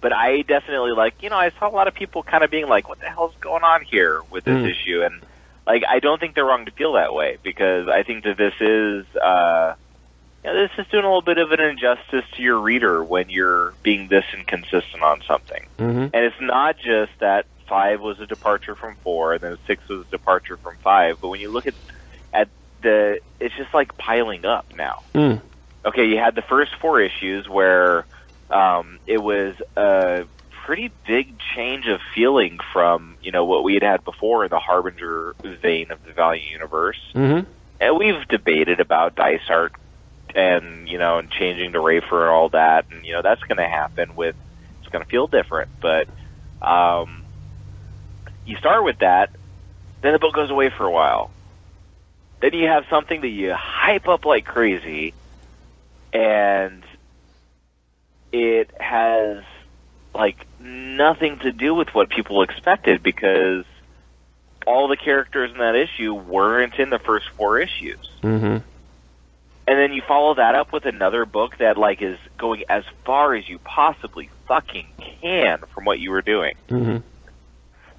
but 0.01 0.13
I 0.13 0.41
definitely 0.43 0.91
like 0.95 1.15
you 1.21 1.29
know 1.29 1.35
I 1.37 1.51
saw 1.59 1.67
a 1.69 1.75
lot 1.75 1.87
of 1.87 1.95
people 1.95 2.23
kind 2.23 2.43
of 2.43 2.51
being 2.51 2.67
like 2.67 2.87
what 2.87 2.99
the 2.99 3.07
hell's 3.07 3.33
going 3.41 3.63
on 3.63 3.81
here 3.89 4.21
with 4.31 4.45
this 4.45 4.55
Mm. 4.59 4.69
issue? 4.69 5.01
And 5.03 5.23
like 5.65 5.83
I 5.89 5.99
don't 5.99 6.19
think 6.19 6.35
they're 6.35 6.45
wrong 6.45 6.65
to 6.65 6.71
feel 6.71 6.93
that 6.93 7.13
way 7.13 7.37
because 7.43 7.87
I 7.87 8.03
think 8.03 8.23
that 8.25 8.37
this 8.37 8.53
is 8.61 9.05
uh 9.21 9.73
you 10.43 10.51
know, 10.51 10.61
this 10.61 10.71
is 10.77 10.85
doing 10.91 11.05
a 11.05 11.07
little 11.07 11.21
bit 11.21 11.37
of 11.37 11.51
an 11.51 11.61
injustice 11.61 12.29
to 12.35 12.41
your 12.41 12.59
reader 12.59 13.03
when 13.03 13.29
you're 13.29 13.73
being 13.81 14.09
this 14.09 14.25
inconsistent 14.37 15.01
on 15.03 15.21
something. 15.27 15.63
Hmm 15.79 16.07
and 16.13 16.25
it's 16.25 16.35
not 16.41 16.75
just 16.77 17.11
that 17.21 17.45
five 17.67 17.99
was 18.01 18.19
a 18.19 18.27
departure 18.27 18.75
from 18.75 18.97
four 19.03 19.33
and 19.33 19.41
then 19.41 19.57
six 19.65 19.81
was 19.89 20.05
a 20.05 20.11
departure 20.11 20.57
from 20.57 20.77
five 20.83 21.15
but 21.21 21.29
when 21.29 21.39
you 21.39 21.51
look 21.51 21.65
at 21.65 21.73
the 22.83 23.19
it's 23.39 23.55
just 23.55 23.73
like 23.73 23.97
piling 23.97 24.45
up 24.45 24.65
now. 24.75 24.99
Mm. 25.15 25.41
okay, 25.85 26.05
you 26.05 26.17
had 26.17 26.35
the 26.35 26.43
first 26.47 26.71
four 26.81 27.01
issues 27.01 27.47
where 27.49 28.05
um, 28.49 28.99
it 29.05 29.17
was 29.17 29.55
a 29.75 30.23
pretty 30.65 30.93
big 31.05 31.37
change 31.55 31.87
of 31.87 31.99
feeling 32.15 32.59
from 32.71 33.17
you 33.21 33.31
know 33.31 33.45
what 33.45 33.63
we 33.63 33.73
had 33.73 33.83
had 33.83 34.03
before 34.03 34.45
in 34.45 34.49
the 34.49 34.59
Harbinger 34.59 35.35
vein 35.61 35.91
of 35.91 35.99
the 36.05 36.13
Valiant 36.13 36.49
universe, 36.49 36.99
hmm 37.13 37.39
and 37.79 37.97
we've 37.97 38.27
debated 38.29 38.79
about 38.79 39.15
dice 39.15 39.41
art 39.49 39.73
and 40.35 40.87
you 40.87 40.97
know 40.97 41.17
and 41.19 41.29
changing 41.31 41.73
to 41.73 41.79
Rafer 41.79 42.21
and 42.21 42.29
all 42.29 42.49
that, 42.49 42.85
and 42.91 43.05
you 43.05 43.13
know 43.13 43.21
that's 43.21 43.41
going 43.47 43.57
to 43.57 43.67
happen 43.67 44.15
with 44.15 44.35
it's 44.79 44.91
going 44.91 45.03
to 45.03 45.09
feel 45.09 45.27
different, 45.27 45.69
but 45.81 46.07
um, 46.61 47.23
you 48.45 48.55
start 48.57 48.83
with 48.83 48.97
that, 48.99 49.29
then 50.01 50.13
the 50.13 50.19
book 50.19 50.33
goes 50.33 50.49
away 50.49 50.71
for 50.77 50.85
a 50.85 50.91
while. 50.91 51.31
Then 52.43 52.51
you 52.53 52.67
have 52.67 52.83
something 52.89 53.21
that 53.21 53.29
you 53.29 53.53
hype 53.57 54.09
up 54.09 54.25
like 54.25 54.43
crazy, 54.43 55.13
and 56.11 56.83
it 58.33 58.69
has 58.77 59.45
like 60.13 60.35
nothing 60.59 61.39
to 61.43 61.53
do 61.53 61.73
with 61.73 61.87
what 61.93 62.09
people 62.09 62.43
expected 62.43 63.01
because 63.01 63.63
all 64.67 64.89
the 64.89 64.97
characters 64.97 65.51
in 65.53 65.59
that 65.59 65.75
issue 65.75 66.13
weren't 66.13 66.73
in 66.79 66.89
the 66.89 66.99
first 67.05 67.23
four 67.37 67.61
issues. 67.61 67.97
hmm 68.21 68.57
And 69.65 69.79
then 69.79 69.93
you 69.93 70.01
follow 70.05 70.35
that 70.35 70.53
up 70.53 70.73
with 70.73 70.85
another 70.85 71.25
book 71.25 71.51
that 71.59 71.77
like 71.77 72.01
is 72.01 72.17
going 72.37 72.63
as 72.67 72.83
far 73.05 73.35
as 73.35 73.47
you 73.47 73.57
possibly 73.59 74.29
fucking 74.49 74.87
can 75.21 75.59
from 75.73 75.85
what 75.85 75.99
you 75.99 76.11
were 76.11 76.21
doing. 76.21 76.55
hmm 76.67 76.97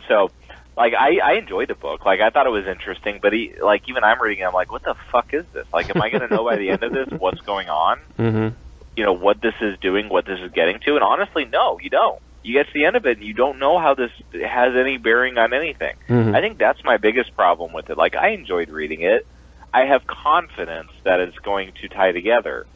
So, 0.07 0.31
like, 0.77 0.93
I 0.99 1.19
I 1.23 1.33
enjoyed 1.35 1.69
the 1.69 1.75
book. 1.75 2.05
Like, 2.05 2.21
I 2.21 2.31
thought 2.31 2.47
it 2.47 2.51
was 2.51 2.67
interesting, 2.67 3.19
but 3.23 3.33
he, 3.33 3.53
like, 3.63 3.83
even 3.89 4.03
I'm 4.05 4.21
reading, 4.21 4.43
it, 4.43 4.47
I'm 4.47 4.55
like, 4.55 4.73
what 4.73 4.83
the 4.83 4.95
fuck 5.13 5.33
is 5.33 5.45
this? 5.53 5.67
Like, 5.73 5.95
am 5.95 6.03
I 6.03 6.11
going 6.11 6.29
to 6.29 6.35
know 6.35 6.45
by 6.45 6.57
the 6.57 6.71
end 6.71 6.83
of 6.83 6.93
this 6.93 7.09
what's 7.19 7.41
going 7.43 7.69
on? 7.69 7.99
hmm 8.17 8.49
You 8.97 9.05
know, 9.05 9.13
what 9.13 9.41
this 9.41 9.55
is 9.61 9.79
doing, 9.81 10.09
what 10.09 10.27
this 10.27 10.39
is 10.41 10.51
getting 10.53 10.79
to? 10.87 10.95
And 10.95 11.03
honestly, 11.03 11.45
no, 11.45 11.79
you 11.81 11.91
don't. 11.91 12.19
You 12.43 12.53
get 12.55 12.67
to 12.67 12.73
the 12.75 12.85
end 12.85 12.97
of 12.97 13.07
it, 13.07 13.17
and 13.19 13.27
you 13.27 13.33
don't 13.35 13.59
know 13.59 13.79
how 13.79 13.95
this 13.95 14.11
has 14.33 14.75
any 14.79 14.99
bearing 14.99 15.39
on 15.39 15.55
anything. 15.55 15.95
Mhm. 16.09 16.35
I 16.35 16.41
think 16.41 16.59
that's 16.59 16.83
my 16.85 16.97
biggest 16.99 17.35
problem 17.35 17.73
with 17.73 17.89
it. 17.89 17.97
Like, 17.97 18.15
I 18.17 18.31
enjoyed 18.31 18.69
reading 18.69 19.03
it. 19.03 19.27
I 19.73 19.87
have 19.87 20.03
confidence 20.07 20.91
that 21.05 21.21
it's 21.21 21.39
going 21.39 21.73
to 21.81 21.89
tie 21.89 22.13
together. 22.13 22.67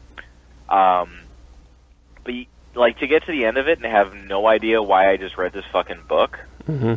Um, 0.67 1.09
but 2.23 2.33
like 2.75 2.99
to 2.99 3.07
get 3.07 3.25
to 3.25 3.31
the 3.31 3.45
end 3.45 3.57
of 3.57 3.67
it 3.67 3.79
and 3.81 3.85
have 3.91 4.13
no 4.13 4.47
idea 4.47 4.81
why 4.81 5.11
I 5.11 5.17
just 5.17 5.37
read 5.37 5.53
this 5.53 5.65
fucking 5.71 6.03
book. 6.07 6.37
hmm 6.65 6.95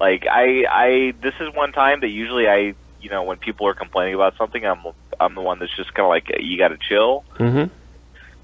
Like 0.00 0.26
I, 0.30 0.64
I, 0.70 1.14
this 1.22 1.34
is 1.40 1.54
one 1.54 1.72
time 1.72 2.00
that 2.00 2.08
usually 2.08 2.46
I, 2.48 2.74
you 3.00 3.10
know, 3.10 3.22
when 3.22 3.36
people 3.38 3.66
are 3.68 3.74
complaining 3.74 4.14
about 4.14 4.36
something, 4.36 4.64
I'm, 4.64 4.78
I'm 5.20 5.34
the 5.34 5.40
one 5.40 5.58
that's 5.58 5.74
just 5.76 5.92
kind 5.94 6.04
of 6.04 6.10
like, 6.10 6.26
you 6.40 6.58
got 6.58 6.68
to 6.68 6.78
chill. 6.88 7.24
hmm 7.36 7.64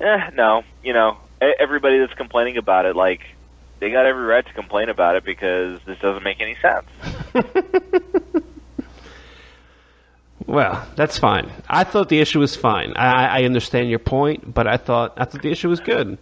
Eh, 0.01 0.31
no, 0.35 0.63
you 0.83 0.95
know, 0.95 1.19
everybody 1.59 1.99
that's 1.99 2.15
complaining 2.15 2.57
about 2.57 2.87
it, 2.87 2.97
like, 2.97 3.21
they 3.81 3.91
got 3.91 4.07
every 4.07 4.23
right 4.25 4.47
to 4.47 4.53
complain 4.55 4.89
about 4.89 5.17
it 5.17 5.25
because 5.25 5.79
this 5.87 5.99
doesn't 5.99 6.23
make 6.23 6.41
any 6.41 6.57
sense. 6.63 6.87
Well, 10.47 10.85
that's 10.97 11.19
fine. 11.19 11.51
I 11.69 11.85
thought 11.85 12.09
the 12.09 12.19
issue 12.21 12.41
was 12.41 12.57
fine. 12.57 12.95
I, 12.97 13.41
I 13.41 13.45
understand 13.45 13.89
your 13.89 13.99
point, 14.01 14.53
but 14.53 14.67
I 14.67 14.79
thought 14.79 15.15
I 15.17 15.25
thought 15.25 15.43
the 15.43 15.51
issue 15.51 15.69
was 15.69 15.79
good. 15.81 16.19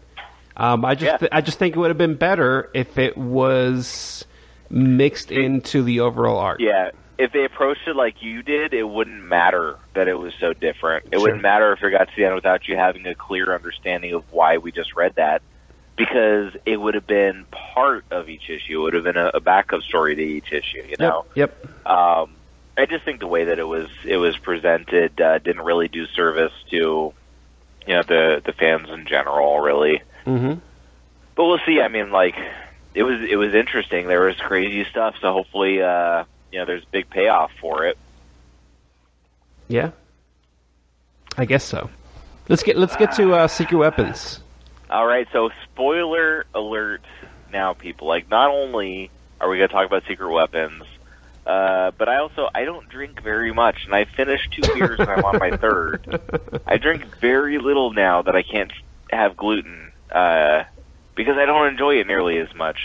Um, 0.57 0.85
I 0.85 0.97
just 0.97 1.23
Yeah. 1.23 1.29
I 1.33 1.41
just 1.41 1.59
think 1.59 1.77
it 1.77 1.79
would 1.79 1.89
have 1.89 1.97
been 1.99 2.17
better 2.17 2.69
if 2.75 2.99
it 2.99 3.17
was 3.17 4.27
mixed 4.71 5.31
into 5.31 5.83
the 5.83 6.01
overall 6.01 6.39
art. 6.39 6.61
Yeah, 6.61 6.91
if 7.19 7.33
they 7.33 7.45
approached 7.45 7.87
it 7.87 7.97
like 7.97 8.23
you 8.23 8.43
did, 8.43 8.75
it 8.75 8.85
wouldn't 8.85 9.23
matter 9.25 9.77
that 9.95 10.09
it 10.09 10.15
was 10.19 10.33
so 10.39 10.53
different. 10.53 11.07
It 11.07 11.15
Sure. 11.15 11.23
wouldn't 11.23 11.43
matter 11.43 11.73
if 11.73 11.83
it 11.83 11.91
got 11.91 12.09
to 12.09 12.13
the 12.17 12.25
end 12.25 12.35
without 12.35 12.69
you 12.69 12.77
having 12.77 13.07
a 13.07 13.15
clear 13.15 13.55
understanding 13.55 14.13
of 14.15 14.31
why 14.33 14.59
we 14.59 14.71
just 14.73 14.95
read 14.95 15.15
that, 15.17 15.43
because 15.97 16.53
it 16.67 16.77
would 16.77 16.95
have 16.95 17.07
been 17.07 17.45
part 17.51 18.05
of 18.11 18.29
each 18.29 18.49
issue. 18.51 18.81
It 18.81 18.83
would 18.83 18.95
have 18.95 19.05
been 19.05 19.17
a, 19.17 19.31
a 19.35 19.41
backup 19.41 19.83
story 19.83 20.15
to 20.15 20.23
each 20.23 20.53
issue. 20.53 20.85
You 20.89 20.97
know. 20.99 21.25
Yep. 21.35 21.57
Yep. 21.65 21.87
Um, 21.87 22.31
I 22.77 22.87
just 22.87 23.05
think 23.05 23.19
the 23.19 23.27
way 23.27 23.45
that 23.45 23.59
it 23.59 23.67
was 23.67 23.89
it 24.05 24.19
was 24.19 24.37
presented 24.37 25.21
uh, 25.21 25.39
didn't 25.39 25.65
really 25.65 25.89
do 25.89 26.07
service 26.07 26.53
to 26.71 26.77
you 27.87 27.95
know 27.95 28.03
the 28.03 28.41
the 28.45 28.53
fans 28.53 28.89
in 28.91 29.07
general, 29.07 29.59
really. 29.59 30.03
hmm 30.25 30.55
But 31.35 31.45
we'll 31.47 31.59
see. 31.67 31.81
I 31.81 31.89
mean, 31.89 32.13
like 32.13 32.37
it 32.95 33.03
was 33.03 33.21
it 33.29 33.37
was 33.37 33.55
interesting. 33.55 34.07
There 34.07 34.21
was 34.21 34.37
crazy 34.37 34.85
stuff, 34.91 35.17
so 35.21 35.33
hopefully, 35.33 35.83
uh, 35.83 36.25
you 36.53 36.59
know, 36.59 36.65
there's 36.65 36.85
big 36.87 37.11
payoff 37.11 37.51
for 37.61 37.87
it. 37.87 37.99
Yeah. 39.69 39.91
I 41.37 41.45
guess 41.45 41.65
so. 41.65 41.91
Let's 42.49 42.63
get 42.63 42.77
let's 42.77 42.97
get 42.97 43.13
to 43.13 43.35
uh, 43.35 43.49
secret 43.49 43.79
weapons. 43.79 44.41
All 44.91 45.07
right, 45.07 45.29
so 45.33 45.51
spoiler 45.65 46.47
alert 46.55 47.03
now, 47.53 47.75
people. 47.75 48.09
Like, 48.09 48.31
not 48.31 48.51
only 48.51 49.11
are 49.39 49.49
we 49.49 49.59
going 49.59 49.69
to 49.69 49.75
talk 49.75 49.87
about 49.87 50.05
secret 50.09 50.33
weapons, 50.33 50.83
uh, 51.47 51.93
but 51.97 52.09
I 52.09 52.17
also 52.17 52.49
I 52.55 52.65
don't 52.65 52.89
drink 52.89 53.23
very 53.23 53.53
much, 53.53 53.85
and 53.85 53.95
I 53.95 54.05
finished 54.05 54.53
two 54.53 54.63
beers 54.75 54.99
and 54.99 55.11
I'm 55.11 55.25
on 55.25 55.39
my 55.39 55.57
third. 55.57 56.21
I 56.67 56.79
drink 56.79 57.05
very 57.21 57.59
little 57.59 57.93
now 57.93 58.23
that 58.23 58.35
I 58.35 58.43
can't 58.43 58.73
have 59.11 59.37
gluten 59.37 59.93
uh, 60.11 60.65
because 61.19 61.37
I 61.37 61.45
don't 61.45 61.67
enjoy 61.67 61.97
it 61.97 62.07
nearly 62.07 62.39
as 62.39 62.49
much. 62.57 62.79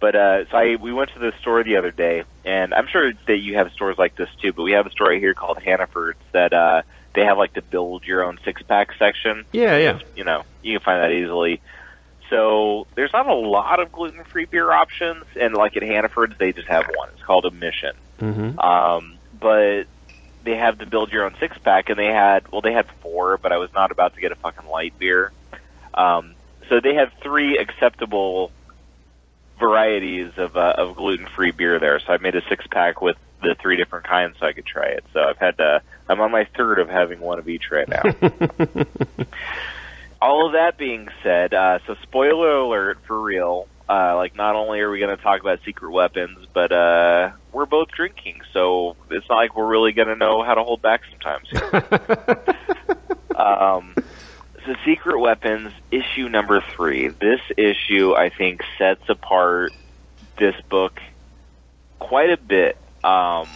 But 0.00 0.16
uh, 0.16 0.44
so 0.50 0.56
I 0.56 0.76
we 0.76 0.92
went 0.92 1.10
to 1.12 1.20
the 1.20 1.32
store 1.40 1.62
the 1.62 1.76
other 1.76 1.90
day, 1.92 2.24
and 2.44 2.72
I'm 2.72 2.86
sure 2.90 3.12
that 3.28 3.36
you 3.36 3.56
have 3.56 3.70
stores 3.72 3.96
like 3.98 4.16
this 4.16 4.30
too. 4.40 4.52
But 4.54 4.62
we 4.62 4.72
have 4.72 4.86
a 4.86 4.90
store 4.90 5.08
right 5.08 5.20
here 5.20 5.34
called 5.34 5.58
Hannaford's 5.62 6.18
that 6.32 6.54
uh, 6.54 6.82
they 7.14 7.22
have 7.24 7.36
like 7.36 7.52
the 7.52 7.60
build 7.60 8.04
your 8.06 8.24
own 8.24 8.38
six 8.42 8.62
pack 8.62 8.88
section 8.98 9.44
Yeah, 9.52 9.76
yeah. 9.76 9.98
you 10.16 10.24
know, 10.24 10.42
you 10.62 10.78
can 10.78 10.84
find 10.84 11.02
that 11.04 11.12
easily. 11.12 11.60
So 12.30 12.86
there's 12.94 13.12
not 13.12 13.26
a 13.26 13.34
lot 13.34 13.78
of 13.78 13.92
gluten 13.92 14.24
free 14.32 14.46
beer 14.46 14.72
options, 14.72 15.24
and 15.38 15.54
like 15.54 15.76
at 15.76 15.82
Hannaford's, 15.82 16.38
they 16.38 16.52
just 16.52 16.68
have 16.68 16.86
one. 16.96 17.10
It's 17.12 17.22
called 17.22 17.44
Omission. 17.44 17.92
hmm 18.18 18.58
Um, 18.58 19.18
but 19.38 19.84
they 20.44 20.56
have 20.56 20.78
the 20.78 20.86
build 20.86 21.12
your 21.12 21.26
own 21.26 21.34
six 21.40 21.58
pack, 21.58 21.90
and 21.90 21.98
they 21.98 22.06
had 22.06 22.50
well, 22.50 22.62
they 22.62 22.72
had 22.72 22.86
four, 23.02 23.36
but 23.36 23.52
I 23.52 23.58
was 23.58 23.68
not 23.74 23.90
about 23.90 24.14
to 24.14 24.20
get 24.22 24.32
a 24.32 24.36
fucking 24.36 24.70
light 24.70 24.94
beer. 24.98 25.32
Um, 25.92 26.36
so 26.70 26.80
they 26.80 26.94
have 26.94 27.12
three 27.22 27.58
acceptable 27.58 28.50
varieties 29.58 30.32
of 30.38 30.56
uh, 30.56 30.74
of 30.78 30.96
gluten 30.96 31.26
free 31.26 31.50
beer 31.50 31.78
there. 31.78 32.00
So 32.00 32.14
I 32.14 32.16
made 32.16 32.34
a 32.34 32.42
six 32.48 32.66
pack 32.66 33.02
with 33.02 33.16
the 33.42 33.54
three 33.60 33.76
different 33.76 34.06
kinds, 34.06 34.36
so 34.40 34.46
I 34.46 34.52
could 34.52 34.64
try 34.64 34.86
it. 34.86 35.04
So 35.12 35.20
I've 35.20 35.36
had 35.36 35.60
uh, 35.60 35.80
I'm 36.08 36.20
on 36.20 36.30
my 36.30 36.46
third 36.56 36.78
of 36.78 36.88
having 36.88 37.20
one 37.20 37.38
of 37.38 37.48
each 37.48 37.70
right 37.70 37.88
now. 37.88 38.02
all 40.22 40.46
of 40.46 40.52
that 40.52 40.78
being 40.78 41.08
said, 41.22 41.52
uh, 41.52 41.80
so 41.86 41.96
spoiler 42.02 42.56
alert 42.56 42.98
for 43.06 43.20
real. 43.20 43.66
Uh, 43.88 44.14
like, 44.14 44.36
not 44.36 44.54
only 44.54 44.78
are 44.78 44.90
we 44.90 45.00
going 45.00 45.16
to 45.16 45.20
talk 45.20 45.40
about 45.40 45.58
secret 45.64 45.90
weapons, 45.90 46.46
but 46.54 46.70
uh, 46.70 47.32
we're 47.52 47.66
both 47.66 47.88
drinking, 47.88 48.40
so 48.52 48.94
it's 49.10 49.28
not 49.28 49.34
like 49.34 49.56
we're 49.56 49.66
really 49.66 49.90
going 49.90 50.06
to 50.06 50.14
know 50.14 50.44
how 50.44 50.54
to 50.54 50.62
hold 50.62 50.80
back 50.80 51.00
sometimes. 51.10 51.48
um, 53.34 53.96
so, 54.66 54.74
secret 54.84 55.18
weapons 55.18 55.72
issue 55.90 56.28
number 56.28 56.62
three. 56.76 57.08
This 57.08 57.40
issue, 57.56 58.14
I 58.14 58.28
think, 58.30 58.62
sets 58.78 59.08
apart 59.08 59.72
this 60.38 60.54
book 60.68 61.00
quite 61.98 62.30
a 62.30 62.36
bit. 62.36 62.76
Um, 63.04 63.48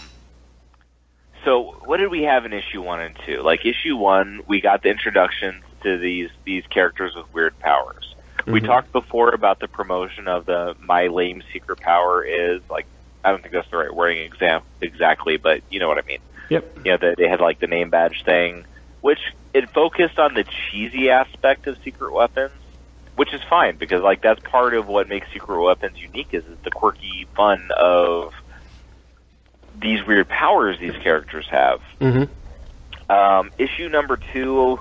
so, 1.44 1.76
what 1.84 1.98
did 1.98 2.10
we 2.10 2.22
have 2.22 2.44
in 2.46 2.52
issue 2.52 2.82
one 2.82 3.00
and 3.00 3.16
two? 3.26 3.42
Like 3.42 3.66
issue 3.66 3.96
one, 3.96 4.40
we 4.46 4.60
got 4.60 4.82
the 4.82 4.88
introduction 4.90 5.62
to 5.82 5.98
these 5.98 6.30
these 6.44 6.64
characters 6.68 7.14
with 7.14 7.32
weird 7.34 7.58
powers. 7.58 8.14
We 8.46 8.60
Mhm. 8.60 8.66
talked 8.66 8.92
before 8.92 9.30
about 9.30 9.60
the 9.60 9.68
promotion 9.68 10.28
of 10.28 10.46
the 10.46 10.74
my 10.80 11.06
lame 11.08 11.42
secret 11.52 11.80
power 11.80 12.22
is 12.22 12.62
like 12.70 12.86
I 13.24 13.30
don't 13.30 13.40
think 13.42 13.52
that's 13.54 13.70
the 13.70 13.76
right 13.78 13.94
wording 13.94 14.18
exam 14.18 14.62
exactly, 14.80 15.36
but 15.38 15.62
you 15.70 15.80
know 15.80 15.88
what 15.88 15.98
I 15.98 16.02
mean. 16.02 16.18
Yep. 16.50 16.78
You 16.84 16.92
know, 16.92 16.96
they, 16.98 17.14
they 17.16 17.28
had 17.28 17.40
like 17.40 17.58
the 17.58 17.66
name 17.66 17.88
badge 17.88 18.22
thing, 18.24 18.64
which 19.04 19.20
it 19.52 19.68
focused 19.68 20.18
on 20.18 20.32
the 20.32 20.44
cheesy 20.44 21.10
aspect 21.10 21.66
of 21.66 21.76
secret 21.84 22.10
weapons, 22.10 22.54
which 23.16 23.34
is 23.34 23.40
fine 23.50 23.76
because 23.76 24.00
like 24.00 24.22
that's 24.22 24.40
part 24.40 24.72
of 24.72 24.88
what 24.88 25.10
makes 25.10 25.30
secret 25.30 25.62
weapons 25.62 25.98
unique 25.98 26.32
is, 26.32 26.42
is 26.46 26.56
the 26.64 26.70
quirky 26.70 27.26
fun 27.36 27.68
of 27.76 28.32
these 29.78 30.02
weird 30.06 30.26
powers 30.26 30.78
these 30.80 30.96
characters 31.02 31.46
have. 31.50 31.82
hmm 32.00 32.22
Um, 33.12 33.50
issue 33.58 33.90
number 33.90 34.18
two 34.32 34.80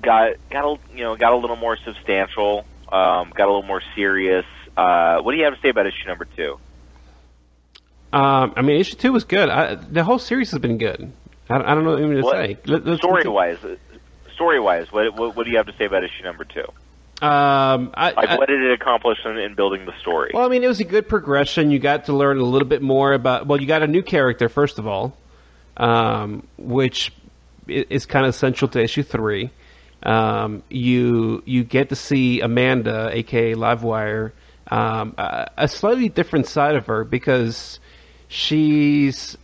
got 0.00 0.34
got 0.48 0.64
a 0.64 0.78
you 0.96 1.02
know 1.02 1.16
got 1.16 1.32
a 1.32 1.36
little 1.36 1.56
more 1.56 1.76
substantial, 1.84 2.64
um, 2.92 3.32
got 3.34 3.46
a 3.48 3.52
little 3.52 3.64
more 3.64 3.82
serious. 3.96 4.46
Uh, 4.76 5.18
what 5.18 5.32
do 5.32 5.38
you 5.38 5.44
have 5.46 5.56
to 5.56 5.60
say 5.62 5.70
about 5.70 5.88
issue 5.88 6.06
number 6.06 6.26
two? 6.36 6.60
Um, 8.12 8.52
I 8.54 8.62
mean, 8.62 8.78
issue 8.78 8.94
two 8.94 9.12
was 9.12 9.24
good. 9.24 9.48
I, 9.48 9.74
the 9.74 10.04
whole 10.04 10.20
series 10.20 10.52
has 10.52 10.60
been 10.60 10.78
good. 10.78 11.12
I, 11.52 11.72
I 11.72 11.74
don't 11.74 11.84
know 11.84 11.92
what 11.92 12.00
even 12.02 12.16
to 12.16 12.22
What- 12.22 12.36
say. 12.36 12.56
Let- 12.66 12.98
Story 12.98 13.28
wise, 13.28 13.58
story 14.34 14.60
wise, 14.60 14.90
what, 14.90 15.14
what 15.16 15.36
what 15.36 15.44
do 15.44 15.50
you 15.50 15.56
have 15.58 15.66
to 15.66 15.74
say 15.76 15.84
about 15.84 16.04
issue 16.04 16.24
number 16.24 16.44
two? 16.44 16.64
Um, 17.24 17.92
I, 17.94 18.10
Like, 18.16 18.36
what 18.38 18.48
did 18.48 18.60
it 18.62 18.72
accomplish 18.72 19.18
in, 19.24 19.38
in 19.38 19.54
building 19.54 19.86
the 19.86 19.92
story? 20.00 20.32
Well, 20.34 20.44
I 20.44 20.48
mean, 20.48 20.64
it 20.64 20.66
was 20.66 20.80
a 20.80 20.84
good 20.84 21.08
progression. 21.08 21.70
You 21.70 21.78
got 21.78 22.06
to 22.06 22.12
learn 22.12 22.38
a 22.38 22.42
little 22.42 22.66
bit 22.66 22.82
more 22.82 23.12
about. 23.12 23.46
Well, 23.46 23.60
you 23.60 23.66
got 23.68 23.82
a 23.82 23.86
new 23.86 24.02
character 24.02 24.48
first 24.48 24.80
of 24.80 24.88
all, 24.88 25.16
um, 25.76 26.46
which 26.58 27.12
is 27.68 28.06
kind 28.06 28.26
of 28.26 28.30
essential 28.30 28.66
to 28.68 28.80
issue 28.82 29.04
three. 29.04 29.50
Um, 30.02 30.64
you 30.68 31.44
you 31.46 31.62
get 31.62 31.90
to 31.90 31.96
see 31.96 32.40
Amanda, 32.40 33.10
aka 33.12 33.54
Livewire, 33.54 34.32
um, 34.68 35.14
a, 35.16 35.48
a 35.58 35.68
slightly 35.68 36.08
different 36.08 36.48
side 36.48 36.74
of 36.74 36.86
her 36.86 37.04
because 37.04 37.78
she's 38.26 39.36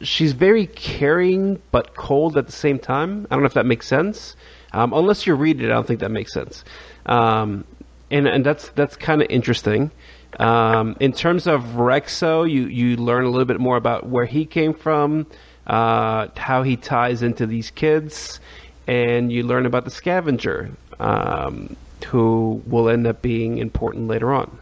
she's 0.00 0.32
very 0.32 0.66
caring 0.66 1.60
but 1.70 1.94
cold 1.94 2.36
at 2.36 2.46
the 2.46 2.52
same 2.52 2.78
time. 2.78 3.26
I 3.30 3.34
don't 3.34 3.42
know 3.42 3.46
if 3.46 3.54
that 3.54 3.66
makes 3.66 3.86
sense. 3.86 4.36
Um, 4.72 4.92
unless 4.92 5.26
you 5.26 5.34
read 5.34 5.60
it, 5.60 5.66
I 5.66 5.74
don't 5.74 5.86
think 5.86 6.00
that 6.00 6.10
makes 6.10 6.32
sense. 6.32 6.64
Um, 7.06 7.64
and 8.10 8.26
and 8.26 8.44
that's 8.44 8.68
that's 8.70 8.96
kind 8.96 9.22
of 9.22 9.28
interesting. 9.30 9.90
Um, 10.38 10.96
in 11.00 11.12
terms 11.12 11.46
of 11.46 11.76
Rex-O, 11.76 12.44
you 12.44 12.66
you 12.66 12.96
learn 12.96 13.24
a 13.24 13.30
little 13.30 13.44
bit 13.44 13.60
more 13.60 13.76
about 13.76 14.06
where 14.06 14.26
he 14.26 14.44
came 14.44 14.74
from, 14.74 15.26
uh, 15.66 16.28
how 16.36 16.62
he 16.62 16.76
ties 16.76 17.22
into 17.22 17.46
these 17.46 17.70
kids, 17.70 18.40
and 18.86 19.32
you 19.32 19.42
learn 19.42 19.66
about 19.66 19.84
the 19.84 19.90
scavenger, 19.90 20.70
um, 20.98 21.76
who 22.06 22.62
will 22.66 22.88
end 22.88 23.06
up 23.06 23.22
being 23.22 23.58
important 23.58 24.08
later 24.08 24.32
on. 24.32 24.56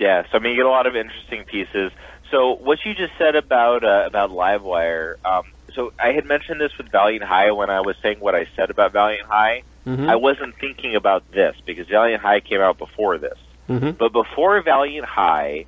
Yeah, 0.00 0.24
so 0.30 0.38
I 0.38 0.40
mean, 0.40 0.52
you 0.52 0.56
get 0.56 0.66
a 0.66 0.70
lot 0.70 0.86
of 0.86 0.96
interesting 0.96 1.44
pieces. 1.44 1.92
So 2.32 2.56
what 2.56 2.78
you 2.86 2.94
just 2.94 3.12
said 3.18 3.36
about 3.36 3.84
uh, 3.84 4.04
about 4.06 4.30
Livewire, 4.30 5.16
um, 5.24 5.44
so 5.74 5.92
I 6.02 6.12
had 6.12 6.24
mentioned 6.24 6.60
this 6.60 6.72
with 6.78 6.90
Valiant 6.90 7.22
High 7.22 7.52
when 7.52 7.68
I 7.68 7.82
was 7.82 7.94
saying 8.02 8.20
what 8.20 8.34
I 8.34 8.46
said 8.56 8.70
about 8.70 8.92
Valiant 8.92 9.28
High. 9.28 9.62
Mhm. 9.86 10.08
I 10.08 10.16
wasn't 10.16 10.54
thinking 10.58 10.96
about 10.96 11.30
this 11.32 11.54
because 11.66 11.86
Valiant 11.88 12.22
High 12.22 12.40
came 12.40 12.60
out 12.60 12.78
before 12.78 13.18
this. 13.18 13.38
Mhm. 13.68 13.98
But 13.98 14.14
before 14.14 14.60
Valiant 14.62 15.04
High, 15.06 15.66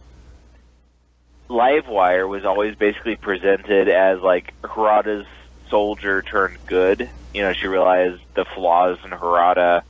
Livewire 1.51 2.27
was 2.27 2.47
always 2.47 2.75
basically 2.77 3.17
presented 3.17 3.91
as 3.91 4.21
like 4.21 4.55
Harada's 4.63 5.27
soldier 5.69 6.23
turned 6.23 6.57
good. 6.67 7.11
You 7.35 7.43
know, 7.43 7.53
she 7.53 7.67
realized 7.67 8.23
the 8.35 8.47
flaws 8.55 8.97
in 9.05 9.11
Harada. 9.11 9.83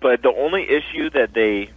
But 0.00 0.20
the 0.22 0.34
only 0.34 0.68
issue 0.68 1.08
that 1.10 1.32
they 1.32 1.70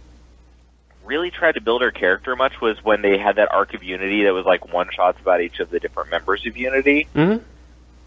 really 1.06 1.30
tried 1.30 1.52
to 1.52 1.60
build 1.60 1.82
her 1.82 1.90
character 1.90 2.36
much 2.36 2.60
was 2.60 2.82
when 2.84 3.00
they 3.02 3.16
had 3.16 3.36
that 3.36 3.52
arc 3.52 3.74
of 3.74 3.82
Unity 3.82 4.24
that 4.24 4.34
was 4.34 4.44
like 4.44 4.72
one 4.72 4.88
shots 4.90 5.18
about 5.20 5.40
each 5.40 5.60
of 5.60 5.70
the 5.70 5.80
different 5.80 6.10
members 6.10 6.44
of 6.46 6.56
Unity. 6.56 7.06
Mhm. 7.14 7.42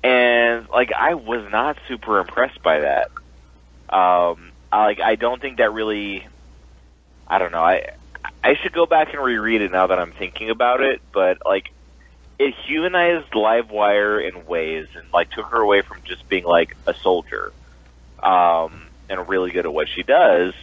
And 0.03 0.69
like 0.69 0.91
I 0.93 1.15
was 1.15 1.49
not 1.51 1.77
super 1.87 2.19
impressed 2.19 2.61
by 2.61 2.81
that. 2.81 3.11
Um 3.89 4.51
I, 4.71 4.83
like 4.85 4.99
I 4.99 5.15
don't 5.15 5.41
think 5.41 5.57
that 5.57 5.73
really 5.73 6.27
I 7.27 7.39
don't 7.39 7.51
know. 7.51 7.63
I 7.63 7.89
I 8.43 8.55
should 8.55 8.73
go 8.73 8.85
back 8.85 9.13
and 9.13 9.23
reread 9.23 9.61
it 9.61 9.71
now 9.71 9.87
that 9.87 9.99
I'm 9.99 10.11
thinking 10.11 10.49
about 10.49 10.81
it, 10.81 11.01
but 11.11 11.39
like 11.45 11.71
it 12.37 12.53
humanized 12.65 13.31
Livewire 13.31 14.25
in 14.25 14.45
ways 14.45 14.87
and 14.95 15.05
like 15.13 15.29
took 15.31 15.47
her 15.47 15.61
away 15.61 15.81
from 15.81 15.97
just 16.03 16.27
being 16.29 16.43
like 16.43 16.75
a 16.85 16.93
soldier. 16.93 17.51
Um 18.21 18.87
and 19.09 19.27
really 19.27 19.51
good 19.51 19.65
at 19.65 19.73
what 19.73 19.89
she 19.89 20.03
does. 20.03 20.53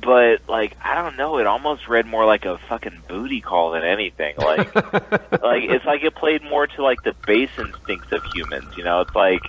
But 0.00 0.40
like 0.48 0.76
I 0.82 0.94
don't 0.94 1.16
know, 1.16 1.38
it 1.38 1.46
almost 1.46 1.88
read 1.88 2.06
more 2.06 2.24
like 2.24 2.44
a 2.44 2.58
fucking 2.68 3.04
booty 3.08 3.40
call 3.40 3.72
than 3.72 3.84
anything. 3.84 4.36
Like 4.36 4.74
like 5.42 5.64
it's 5.64 5.84
like 5.84 6.02
it 6.04 6.14
played 6.14 6.42
more 6.42 6.66
to 6.66 6.82
like 6.82 7.02
the 7.02 7.14
base 7.26 7.50
instincts 7.58 8.08
of 8.12 8.22
humans. 8.24 8.70
You 8.76 8.84
know, 8.84 9.00
it's 9.00 9.14
like 9.14 9.42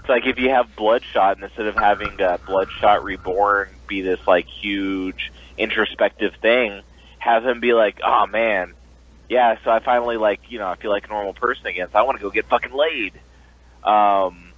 it's 0.00 0.08
like 0.08 0.26
if 0.26 0.38
you 0.38 0.50
have 0.50 0.74
Bloodshot 0.76 1.36
and 1.36 1.44
instead 1.44 1.66
of 1.66 1.74
having 1.74 2.20
uh, 2.20 2.38
Bloodshot 2.46 3.04
Reborn 3.04 3.68
be 3.88 4.00
this 4.00 4.20
like 4.26 4.46
huge 4.62 5.32
introspective 5.58 6.32
thing, 6.40 6.82
have 7.18 7.44
him 7.44 7.60
be 7.60 7.74
like, 7.74 7.98
oh 8.04 8.26
man, 8.26 8.74
yeah. 9.28 9.56
So 9.64 9.70
I 9.70 9.80
finally 9.84 10.16
like 10.16 10.40
you 10.48 10.58
know 10.58 10.68
I 10.68 10.76
feel 10.76 10.90
like 10.90 11.04
a 11.06 11.12
normal 11.12 11.34
person 11.34 11.66
again. 11.66 11.88
So 11.92 11.98
I 11.98 12.02
want 12.02 12.18
to 12.18 12.22
go 12.22 12.30
get 12.30 12.48
fucking 12.48 12.72
laid. 12.72 13.20
Um, 13.84 14.49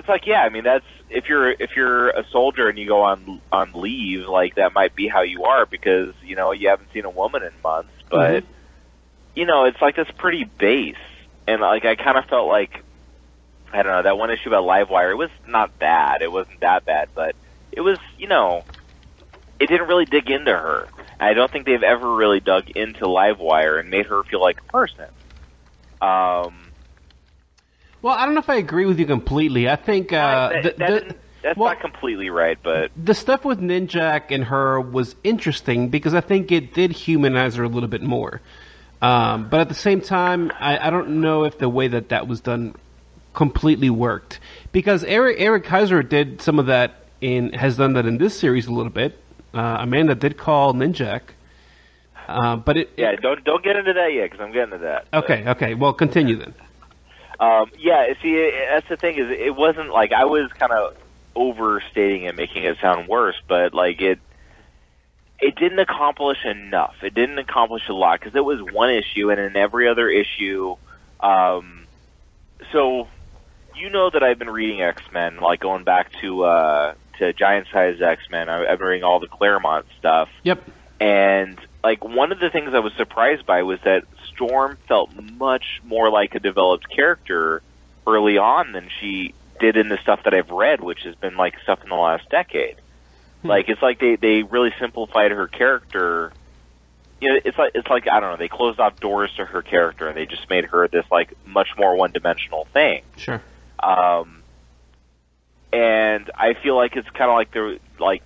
it's 0.00 0.08
like 0.08 0.26
yeah, 0.26 0.40
I 0.40 0.48
mean 0.48 0.64
that's 0.64 0.84
if 1.10 1.28
you're 1.28 1.50
if 1.50 1.76
you're 1.76 2.08
a 2.08 2.24
soldier 2.32 2.68
and 2.68 2.78
you 2.78 2.88
go 2.88 3.02
on 3.02 3.40
on 3.52 3.72
leave, 3.74 4.26
like 4.26 4.54
that 4.56 4.72
might 4.72 4.96
be 4.96 5.08
how 5.08 5.20
you 5.20 5.44
are 5.44 5.66
because 5.66 6.14
you 6.24 6.36
know 6.36 6.52
you 6.52 6.68
haven't 6.70 6.88
seen 6.92 7.04
a 7.04 7.10
woman 7.10 7.42
in 7.42 7.52
months, 7.62 7.92
but 8.10 8.44
you 9.34 9.44
know 9.44 9.64
it's 9.64 9.80
like 9.80 9.96
that's 9.96 10.10
pretty 10.12 10.44
base, 10.44 10.94
and 11.46 11.60
like 11.60 11.84
I 11.84 11.96
kind 11.96 12.16
of 12.16 12.24
felt 12.24 12.48
like 12.48 12.82
I 13.72 13.82
don't 13.82 13.92
know 13.92 14.02
that 14.02 14.16
one 14.16 14.30
issue 14.30 14.48
about 14.48 14.64
Livewire. 14.64 15.12
It 15.12 15.16
was 15.16 15.30
not 15.46 15.78
bad. 15.78 16.22
It 16.22 16.32
wasn't 16.32 16.60
that 16.60 16.86
bad, 16.86 17.10
but 17.14 17.36
it 17.70 17.82
was 17.82 17.98
you 18.16 18.26
know 18.26 18.64
it 19.60 19.68
didn't 19.68 19.88
really 19.88 20.06
dig 20.06 20.30
into 20.30 20.52
her. 20.52 20.88
I 21.20 21.34
don't 21.34 21.52
think 21.52 21.66
they've 21.66 21.82
ever 21.82 22.16
really 22.16 22.40
dug 22.40 22.70
into 22.70 23.04
Livewire 23.04 23.78
and 23.78 23.90
made 23.90 24.06
her 24.06 24.22
feel 24.24 24.40
like 24.40 24.58
a 24.66 24.72
person. 24.72 25.08
Um, 26.00 26.54
Well, 28.02 28.14
I 28.14 28.24
don't 28.24 28.34
know 28.34 28.40
if 28.40 28.48
I 28.50 28.56
agree 28.56 28.86
with 28.86 28.98
you 28.98 29.06
completely. 29.06 29.68
I 29.68 29.76
think 29.76 30.12
uh, 30.12 30.48
that, 30.50 30.62
the, 30.62 30.70
that 30.78 31.08
the- 31.08 31.14
that's 31.42 31.56
well- 31.58 31.70
not 31.70 31.80
completely 31.80 32.28
right, 32.30 32.58
but 32.62 32.90
the 33.02 33.14
stuff 33.14 33.44
with 33.44 33.60
Ninjak 33.60 34.30
and 34.30 34.44
her 34.44 34.80
was 34.80 35.16
interesting 35.24 35.88
because 35.88 36.12
I 36.14 36.20
think 36.20 36.52
it 36.52 36.74
did 36.74 36.92
humanize 36.92 37.54
her 37.56 37.64
a 37.64 37.68
little 37.68 37.88
bit 37.88 38.02
more. 38.02 38.40
Um, 39.02 39.48
but 39.48 39.60
at 39.60 39.68
the 39.70 39.74
same 39.74 40.02
time, 40.02 40.52
I, 40.60 40.76
I 40.88 40.90
don't 40.90 41.20
know 41.22 41.44
if 41.44 41.56
the 41.56 41.68
way 41.70 41.88
that 41.88 42.10
that 42.10 42.28
was 42.28 42.40
done 42.42 42.74
completely 43.32 43.88
worked 43.88 44.40
because 44.72 45.02
Eric 45.04 45.36
Eric 45.38 45.64
Heisserer 45.64 46.06
did 46.06 46.42
some 46.42 46.58
of 46.58 46.66
that 46.66 47.06
in 47.22 47.52
has 47.54 47.76
done 47.78 47.94
that 47.94 48.04
in 48.04 48.18
this 48.18 48.38
series 48.38 48.66
a 48.66 48.72
little 48.72 48.92
bit. 48.92 49.16
Uh, 49.54 49.78
Amanda 49.80 50.14
did 50.14 50.36
call 50.36 50.74
Ninjak, 50.74 51.22
uh, 52.28 52.56
but 52.56 52.76
it 52.76 52.90
yeah, 52.98 53.14
don't 53.16 53.42
don't 53.44 53.64
get 53.64 53.76
into 53.76 53.94
that 53.94 54.12
yet 54.12 54.30
because 54.30 54.44
I'm 54.44 54.52
getting 54.52 54.72
to 54.72 54.78
that. 54.78 55.06
okay 55.14 55.44
okay 55.48 55.72
well 55.74 55.94
continue 55.94 56.36
then. 56.36 56.52
Um, 57.40 57.70
yeah, 57.78 58.12
see, 58.20 58.52
that's 58.68 58.88
the 58.88 58.98
thing 58.98 59.16
is, 59.16 59.30
it 59.30 59.56
wasn't 59.56 59.90
like 59.90 60.12
I 60.12 60.26
was 60.26 60.52
kind 60.52 60.72
of 60.72 60.94
overstating 61.34 62.24
it, 62.24 62.36
making 62.36 62.64
it 62.64 62.76
sound 62.82 63.08
worse, 63.08 63.40
but 63.48 63.72
like 63.72 64.02
it, 64.02 64.18
it 65.40 65.56
didn't 65.56 65.78
accomplish 65.78 66.44
enough. 66.44 66.96
It 67.02 67.14
didn't 67.14 67.38
accomplish 67.38 67.88
a 67.88 67.94
lot 67.94 68.20
because 68.20 68.34
it 68.34 68.44
was 68.44 68.60
one 68.60 68.90
issue, 68.90 69.30
and 69.30 69.40
in 69.40 69.56
every 69.56 69.88
other 69.88 70.10
issue, 70.10 70.76
um, 71.20 71.86
so 72.72 73.08
you 73.74 73.88
know 73.88 74.10
that 74.10 74.22
I've 74.22 74.38
been 74.38 74.50
reading 74.50 74.82
X 74.82 75.02
Men, 75.10 75.38
like 75.38 75.60
going 75.60 75.84
back 75.84 76.12
to 76.20 76.44
uh, 76.44 76.94
to 77.18 77.32
Giant 77.32 77.68
Size 77.72 78.02
X 78.02 78.22
Men. 78.30 78.50
I've 78.50 78.78
been 78.78 78.86
reading 78.86 79.04
all 79.04 79.18
the 79.18 79.28
Claremont 79.28 79.86
stuff. 79.98 80.28
Yep. 80.42 80.62
And 81.00 81.58
like 81.82 82.04
one 82.04 82.32
of 82.32 82.40
the 82.40 82.50
things 82.50 82.74
I 82.74 82.80
was 82.80 82.92
surprised 82.98 83.46
by 83.46 83.62
was 83.62 83.78
that 83.84 84.04
Storm 84.40 84.78
felt 84.88 85.10
much 85.14 85.80
more 85.84 86.10
like 86.10 86.34
a 86.34 86.40
developed 86.40 86.88
character 86.88 87.62
early 88.06 88.38
on 88.38 88.72
than 88.72 88.88
she 89.00 89.34
did 89.60 89.76
in 89.76 89.88
the 89.88 89.98
stuff 89.98 90.20
that 90.24 90.32
I've 90.32 90.50
read, 90.50 90.80
which 90.80 91.02
has 91.02 91.14
been 91.14 91.36
like 91.36 91.58
stuff 91.62 91.82
in 91.82 91.90
the 91.90 91.96
last 91.96 92.28
decade. 92.30 92.76
Like 93.42 93.68
it's 93.68 93.80
like 93.80 94.00
they 94.00 94.16
they 94.16 94.42
really 94.42 94.72
simplified 94.78 95.30
her 95.30 95.46
character. 95.46 96.32
You 97.20 97.28
know, 97.34 97.40
it's 97.44 97.58
like 97.58 97.72
it's 97.74 97.88
like 97.88 98.08
I 98.08 98.20
don't 98.20 98.32
know. 98.32 98.36
They 98.36 98.48
closed 98.48 98.80
off 98.80 99.00
doors 99.00 99.30
to 99.36 99.44
her 99.44 99.62
character 99.62 100.08
and 100.08 100.16
they 100.16 100.26
just 100.26 100.48
made 100.50 100.66
her 100.66 100.88
this 100.88 101.04
like 101.10 101.32
much 101.46 101.68
more 101.78 101.96
one 101.96 102.12
dimensional 102.12 102.66
thing. 102.72 103.02
Sure. 103.16 103.42
Um, 103.82 104.42
and 105.72 106.30
I 106.34 106.54
feel 106.54 106.76
like 106.76 106.96
it's 106.96 107.08
kind 107.10 107.30
of 107.30 107.34
like 107.34 107.50
the 107.52 107.78
like 107.98 108.22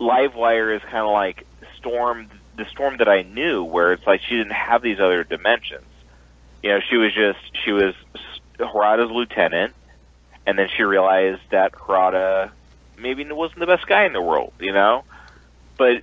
Livewire 0.00 0.76
is 0.76 0.82
kind 0.82 1.04
of 1.04 1.10
like 1.10 1.46
Storm, 1.78 2.28
the 2.56 2.66
Storm 2.66 2.98
that 2.98 3.08
I 3.08 3.22
knew, 3.22 3.64
where 3.64 3.92
it's 3.92 4.06
like 4.06 4.20
she 4.22 4.36
didn't 4.36 4.52
have 4.52 4.82
these 4.82 5.00
other 5.00 5.24
dimensions. 5.24 5.86
You 6.62 6.70
know, 6.70 6.80
she 6.88 6.96
was 6.96 7.12
just 7.14 7.38
she 7.64 7.72
was 7.72 7.94
Harada's 8.58 9.10
lieutenant, 9.10 9.74
and 10.46 10.58
then 10.58 10.68
she 10.76 10.82
realized 10.82 11.42
that 11.50 11.72
Harada 11.72 12.50
maybe 12.98 13.24
wasn't 13.30 13.60
the 13.60 13.66
best 13.66 13.86
guy 13.86 14.04
in 14.04 14.12
the 14.12 14.22
world. 14.22 14.52
You 14.60 14.72
know, 14.72 15.04
but 15.76 16.02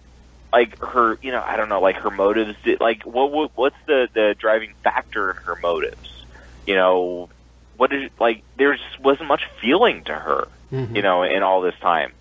like 0.52 0.80
her, 0.80 1.18
you 1.22 1.32
know, 1.32 1.44
I 1.46 1.58
don't 1.58 1.70
know, 1.70 1.82
like 1.82 1.98
her 1.98 2.10
motives. 2.10 2.56
Did, 2.64 2.80
like 2.80 3.04
what, 3.04 3.32
what 3.32 3.52
what's 3.56 3.76
the 3.86 4.10
the 4.14 4.36
driving 4.38 4.74
factor 4.84 5.32
in 5.32 5.38
her 5.38 5.56
motives? 5.62 6.26
You 6.66 6.76
know, 6.76 7.30
what 7.78 7.94
is 7.94 8.10
like 8.20 8.44
there 8.58 8.76
just 8.76 9.00
wasn't 9.00 9.28
much 9.28 9.44
feeling 9.62 10.04
to 10.06 10.14
her, 10.14 10.48
mm-hmm. 10.72 10.96
you 10.96 11.02
know, 11.02 11.24
in 11.24 11.44
all 11.44 11.62
this 11.62 11.76
time. 11.82 12.12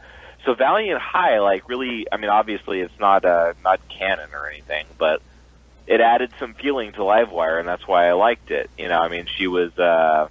So 0.49 0.55
Valiant 0.55 0.99
High, 0.99 1.40
like 1.40 1.68
really, 1.68 2.07
I 2.11 2.16
mean, 2.16 2.30
obviously 2.30 2.80
it's 2.80 2.99
not 2.99 3.26
uh, 3.26 3.53
not 3.62 3.86
canon 3.90 4.30
or 4.32 4.49
anything, 4.49 4.86
but 4.96 5.20
it 5.86 6.01
added 6.01 6.30
some 6.40 6.55
feeling 6.55 6.92
to 6.92 7.01
Livewire, 7.01 7.61
and 7.61 7.68
that's 7.68 7.86
why 7.86 8.09
I 8.09 8.14
liked 8.14 8.51
it. 8.51 8.70
You 8.78 8.88
know, 8.88 8.99
I 8.99 9.09
mean, 9.11 9.26
she 9.36 9.46
was, 9.46 9.78
uh, 9.78 10.28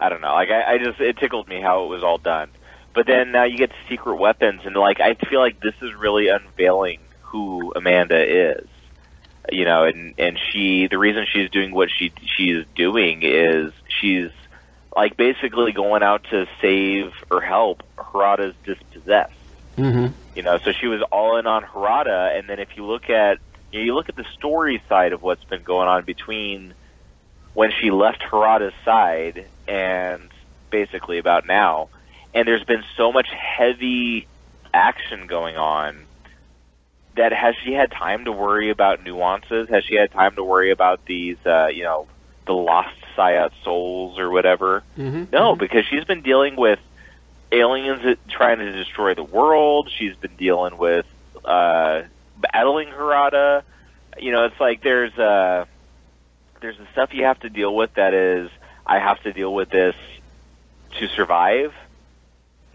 I 0.00 0.08
don't 0.08 0.20
know, 0.20 0.32
like 0.32 0.50
I, 0.50 0.72
I 0.72 0.78
just 0.78 0.98
it 1.00 1.18
tickled 1.18 1.46
me 1.46 1.60
how 1.60 1.84
it 1.84 1.86
was 1.86 2.02
all 2.02 2.18
done. 2.18 2.50
But 2.96 3.06
then 3.06 3.30
now 3.30 3.44
you 3.44 3.56
get 3.58 3.70
Secret 3.88 4.16
Weapons, 4.16 4.62
and 4.64 4.74
like 4.74 4.98
I 4.98 5.14
feel 5.14 5.38
like 5.38 5.60
this 5.60 5.74
is 5.80 5.94
really 5.94 6.26
unveiling 6.26 6.98
who 7.20 7.72
Amanda 7.76 8.20
is 8.56 8.66
you 9.52 9.66
know, 9.66 9.84
and 9.84 10.14
and 10.18 10.36
she 10.50 10.88
the 10.88 10.98
reason 10.98 11.26
she's 11.32 11.48
doing 11.50 11.72
what 11.72 11.90
she 11.96 12.12
she's 12.36 12.64
doing 12.74 13.20
is 13.22 13.72
she's 14.00 14.30
like 14.94 15.16
basically 15.16 15.72
going 15.72 16.02
out 16.02 16.24
to 16.30 16.46
save 16.60 17.12
or 17.30 17.40
help 17.40 17.82
Harada's 17.96 18.54
dispossessed. 18.64 19.32
Mm-hmm. 19.76 20.12
You 20.34 20.42
know, 20.42 20.58
so 20.58 20.72
she 20.72 20.86
was 20.86 21.02
all 21.12 21.36
in 21.36 21.46
on 21.46 21.62
Harada, 21.62 22.36
and 22.36 22.48
then 22.48 22.58
if 22.58 22.76
you 22.76 22.84
look 22.84 23.10
at 23.10 23.38
you, 23.70 23.80
know, 23.80 23.84
you 23.84 23.94
look 23.94 24.08
at 24.08 24.16
the 24.16 24.26
story 24.34 24.82
side 24.88 25.12
of 25.12 25.22
what's 25.22 25.44
been 25.44 25.62
going 25.62 25.88
on 25.88 26.04
between 26.04 26.74
when 27.54 27.70
she 27.80 27.90
left 27.90 28.22
Harada's 28.22 28.74
side 28.84 29.46
and 29.66 30.28
basically 30.70 31.18
about 31.18 31.46
now, 31.46 31.88
and 32.34 32.46
there's 32.46 32.64
been 32.64 32.84
so 32.96 33.12
much 33.12 33.28
heavy 33.30 34.26
action 34.72 35.26
going 35.26 35.56
on 35.56 36.04
that 37.16 37.32
has 37.32 37.54
she 37.64 37.72
had 37.72 37.90
time 37.90 38.24
to 38.24 38.32
worry 38.32 38.70
about 38.70 39.02
nuances? 39.04 39.68
Has 39.68 39.84
she 39.84 39.96
had 39.96 40.10
time 40.12 40.36
to 40.36 40.44
worry 40.44 40.70
about 40.70 41.04
these, 41.04 41.36
uh, 41.44 41.66
you 41.66 41.82
know, 41.82 42.06
the 42.46 42.52
lost 42.52 42.97
Psiot 43.18 43.52
souls 43.64 44.18
or 44.18 44.30
whatever? 44.30 44.82
Mm-hmm. 44.96 45.24
No, 45.32 45.56
because 45.56 45.84
she's 45.86 46.04
been 46.04 46.22
dealing 46.22 46.56
with 46.56 46.78
aliens 47.50 48.02
that 48.04 48.18
trying 48.28 48.58
to 48.58 48.70
destroy 48.72 49.14
the 49.14 49.24
world. 49.24 49.90
She's 49.96 50.14
been 50.16 50.36
dealing 50.36 50.78
with 50.78 51.06
uh, 51.44 52.02
battling 52.38 52.88
Harada. 52.88 53.62
You 54.18 54.32
know, 54.32 54.44
it's 54.44 54.60
like 54.60 54.82
there's 54.82 55.16
uh, 55.18 55.64
there's 56.60 56.78
the 56.78 56.86
stuff 56.92 57.12
you 57.12 57.24
have 57.24 57.40
to 57.40 57.50
deal 57.50 57.74
with 57.74 57.94
that 57.94 58.14
is 58.14 58.50
I 58.86 58.98
have 58.98 59.20
to 59.22 59.32
deal 59.32 59.52
with 59.52 59.70
this 59.70 59.96
to 60.98 61.08
survive 61.08 61.74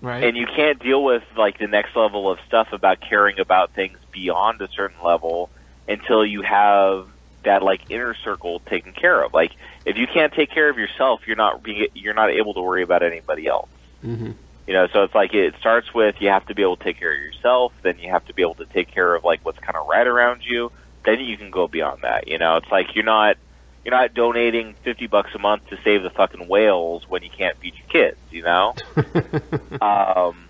Right. 0.02 0.26
and 0.26 0.36
you 0.36 0.46
can't 0.46 0.80
deal 0.80 1.02
with 1.02 1.24
like 1.38 1.58
the 1.60 1.68
next 1.68 1.96
level 1.96 2.30
of 2.30 2.38
stuff 2.46 2.74
about 2.74 3.00
caring 3.00 3.40
about 3.40 3.72
things 3.72 3.98
beyond 4.12 4.62
a 4.62 4.68
certain 4.68 5.02
level 5.02 5.50
until 5.88 6.26
you 6.26 6.42
have 6.42 7.08
that 7.44 7.64
like 7.64 7.90
inner 7.90 8.16
circle 8.16 8.60
taken 8.62 8.94
care 8.94 9.24
of. 9.24 9.34
Like 9.34 9.52
if 9.86 9.98
you 9.98 10.08
can't 10.08 10.34
take 10.34 10.50
care 10.50 10.70
of 10.70 10.78
yourself, 10.78 11.22
you're 11.28 11.36
not 11.36 11.64
being, 11.64 11.88
you're 11.94 12.14
not 12.14 12.32
able 12.32 12.54
to 12.54 12.62
worry 12.62 12.84
about 12.84 13.04
anybody 13.04 13.48
else. 13.48 13.70
Mm-hmm. 14.04 14.32
You 14.68 14.74
know, 14.74 14.88
so 14.94 15.04
it's 15.04 15.16
like 15.16 15.34
it 15.34 15.56
starts 15.60 15.94
with 15.94 16.16
you 16.20 16.30
have 16.30 16.46
to 16.48 16.56
be 16.56 16.62
able 16.62 16.78
to 16.78 16.84
take 16.84 16.98
care 16.98 17.14
of 17.14 17.20
yourself, 17.20 17.74
then 17.82 18.00
you 18.00 18.10
have 18.12 18.26
to 18.26 18.34
be 18.34 18.42
able 18.42 18.56
to 18.56 18.66
take 18.66 18.90
care 18.92 19.14
of 19.14 19.24
like 19.24 19.44
what's 19.44 19.60
kind 19.60 19.76
of 19.76 19.88
right 19.88 20.08
around 20.08 20.44
you. 20.46 20.72
Then 21.06 21.20
you 21.20 21.38
can 21.38 21.52
go 21.52 21.68
beyond 21.68 22.04
that. 22.04 22.28
You 22.28 22.38
know, 22.38 22.58
it's 22.58 22.72
like 22.72 22.96
you're 22.96 23.04
not 23.04 23.38
you're 23.84 23.94
not 23.94 24.14
donating 24.14 24.76
fifty 24.84 25.08
bucks 25.08 25.32
a 25.36 25.40
month 25.40 25.68
to 25.68 25.78
save 25.84 26.04
the 26.04 26.10
fucking 26.10 26.48
whales 26.48 27.08
when 27.10 27.24
you 27.24 27.30
can't 27.30 27.58
feed 27.58 27.74
your 27.76 27.88
kids. 27.88 28.18
You 28.32 28.44
know, 28.44 28.74
um, 29.82 30.46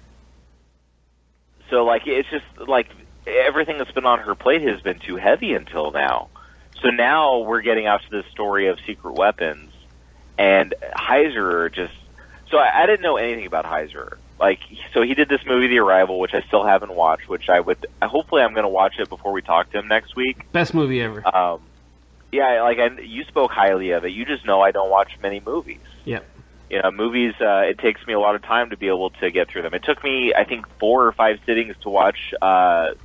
so 1.72 1.84
like 1.84 2.04
it's 2.06 2.30
just 2.30 2.46
like 2.68 2.88
everything 3.26 3.80
that's 3.80 3.92
been 3.92 4.06
on 4.06 4.20
her 4.20 4.36
plate 4.36 4.62
has 4.62 4.82
been 4.82 5.00
too 5.00 5.16
heavy 5.16 5.54
until 5.54 5.92
now. 5.92 6.30
So 6.84 6.90
now 6.90 7.40
we're 7.40 7.62
getting 7.62 7.88
out 7.88 8.02
to 8.04 8.10
this 8.10 8.26
story 8.32 8.68
of 8.68 8.78
secret 8.86 9.14
weapons, 9.14 9.72
and 10.38 10.76
Heisserer 10.96 11.74
just. 11.74 11.94
So 12.52 12.58
I, 12.58 12.84
I 12.84 12.86
didn't 12.86 13.02
know 13.02 13.18
anything 13.18 13.46
about 13.46 13.66
Heisserer. 13.66 14.18
Like, 14.40 14.60
so 14.94 15.02
he 15.02 15.14
did 15.14 15.30
this 15.30 15.40
movie, 15.48 15.68
The 15.68 15.80
Arrival, 15.80 16.20
which 16.20 16.34
I 16.34 16.42
still 16.42 16.66
haven't 16.66 16.94
watched. 16.94 17.30
Which 17.30 17.48
I 17.48 17.62
would, 17.62 17.86
hopefully, 18.02 18.42
I'm 18.42 18.54
going 18.54 18.66
to 18.66 18.70
watch 18.70 19.00
it 19.00 19.08
before 19.08 19.32
we 19.32 19.42
talk 19.42 19.72
to 19.72 19.80
him 19.80 19.88
next 19.88 20.16
week. 20.18 20.52
Best 20.52 20.74
movie 20.74 21.02
ever. 21.02 21.26
Um, 21.26 21.62
yeah, 22.34 22.62
like 22.64 22.80
I, 22.80 23.00
you 23.00 23.24
spoke 23.26 23.52
highly 23.52 23.92
of 23.92 24.04
it. 24.04 24.10
You 24.10 24.26
just 24.26 24.46
know 24.46 24.60
I 24.60 24.72
don't 24.72 24.90
watch 24.90 25.12
many 25.22 25.40
movies. 25.40 25.80
Yep. 26.04 26.26
You 26.70 26.82
know, 26.82 26.92
movies. 26.92 27.34
Uh, 27.40 27.62
it 27.62 27.78
takes 27.78 28.06
me 28.06 28.14
a 28.14 28.20
lot 28.20 28.36
of 28.36 28.42
time 28.42 28.72
to 28.72 28.78
be 28.78 28.88
able 28.88 29.12
to 29.12 29.32
get 29.32 29.48
through 29.48 29.62
them. 29.62 29.74
It 29.74 29.84
took 29.84 30.04
me, 30.04 30.34
I 30.36 30.44
think, 30.44 30.66
four 30.80 31.08
or 31.08 31.14
five 31.14 31.40
sittings 31.46 31.76
to 31.84 31.90
watch. 31.90 32.34
Uh, 32.42 32.96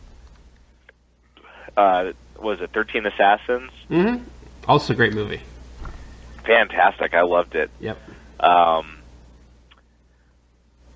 uh, 1.77 2.13
was 2.41 2.61
it 2.61 2.71
Thirteen 2.73 3.07
Assassins? 3.07 3.71
Mm-hmm. 3.91 4.25
Also 4.67 4.93
a 4.93 4.97
great 4.97 5.15
movie. 5.15 5.43
Fantastic. 6.45 7.15
I 7.15 7.23
loved 7.23 7.55
it. 7.55 7.71
Yep. 7.81 7.99
Um, 8.41 8.99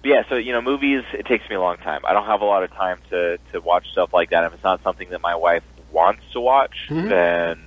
yeah, 0.04 0.22
so 0.28 0.34
you 0.36 0.52
know, 0.52 0.62
movies. 0.62 1.04
It 1.12 1.26
takes 1.26 1.48
me 1.48 1.54
a 1.56 1.60
long 1.60 1.76
time. 1.78 2.02
I 2.04 2.12
don't 2.12 2.26
have 2.26 2.40
a 2.40 2.44
lot 2.44 2.64
of 2.64 2.70
time 2.72 2.98
to 3.10 3.38
to 3.52 3.60
watch 3.60 3.90
stuff 3.92 4.12
like 4.12 4.30
that. 4.30 4.44
If 4.44 4.54
it's 4.54 4.64
not 4.64 4.82
something 4.82 5.10
that 5.10 5.20
my 5.20 5.34
wife 5.36 5.62
wants 5.92 6.22
to 6.32 6.40
watch, 6.40 6.88
Mhm. 6.88 7.08
then 7.08 7.60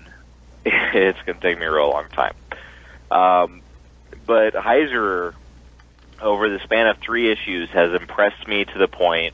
it's 0.65 1.21
going 1.25 1.37
to 1.37 1.41
take 1.41 1.59
me 1.59 1.65
a 1.65 1.71
real 1.71 1.89
long 1.89 2.05
time. 2.09 2.33
Um, 3.11 3.61
but 4.25 4.53
Heisserer, 4.53 5.33
over 6.21 6.49
the 6.49 6.59
span 6.59 6.87
of 6.87 6.97
three 6.97 7.31
issues, 7.31 7.69
has 7.69 7.93
impressed 7.93 8.47
me 8.47 8.65
to 8.65 8.77
the 8.79 8.87
point 8.87 9.33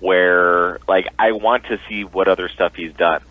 where, 0.00 0.78
like, 0.86 1.08
I 1.18 1.32
want 1.32 1.64
to 1.66 1.80
see 1.88 2.04
what 2.04 2.28
other 2.28 2.48
stuff 2.48 2.74
he's 2.74 2.92
done. 2.92 3.22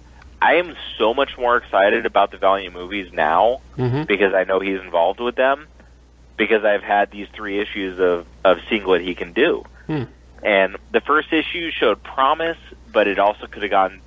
I 0.41 0.55
am 0.55 0.75
so 0.97 1.13
much 1.13 1.37
more 1.37 1.57
excited 1.57 2.05
about 2.05 2.31
the 2.31 2.37
Valiant 2.37 2.73
movies 2.73 3.11
now 3.13 3.61
Mm-hmm. 3.77 4.03
because 4.03 4.33
I 4.33 4.43
know 4.43 4.59
he's 4.59 4.81
involved 4.81 5.19
with 5.21 5.35
them 5.35 5.67
because 6.35 6.65
I've 6.65 6.83
had 6.83 7.11
these 7.11 7.27
three 7.33 7.59
issues 7.59 7.97
of 7.99 8.25
of 8.43 8.57
seeing 8.69 8.85
what 8.85 8.99
he 9.01 9.15
can 9.15 9.31
do. 9.33 9.63
Hmm. 9.87 10.03
And 10.43 10.77
the 10.91 10.99
first 11.01 11.31
issue 11.31 11.71
showed 11.71 12.01
promise, 12.03 12.57
but 12.91 13.07
it 13.07 13.19
also 13.19 13.47
could 13.47 13.61
have 13.63 13.71
gone 13.71 14.01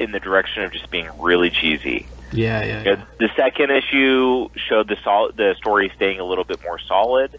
in 0.00 0.10
the 0.12 0.18
direction 0.20 0.64
of 0.64 0.72
just 0.72 0.90
being 0.90 1.08
really 1.20 1.50
cheesy. 1.50 2.06
Yeah, 2.32 2.64
yeah, 2.64 2.82
yeah. 2.84 3.04
the 3.18 3.28
second 3.36 3.70
issue 3.70 4.48
showed 4.56 4.88
the 4.88 4.96
sol- 5.04 5.30
the 5.32 5.54
story 5.56 5.92
staying 5.94 6.18
a 6.18 6.24
little 6.24 6.42
bit 6.44 6.60
more 6.64 6.80
solid, 6.80 7.36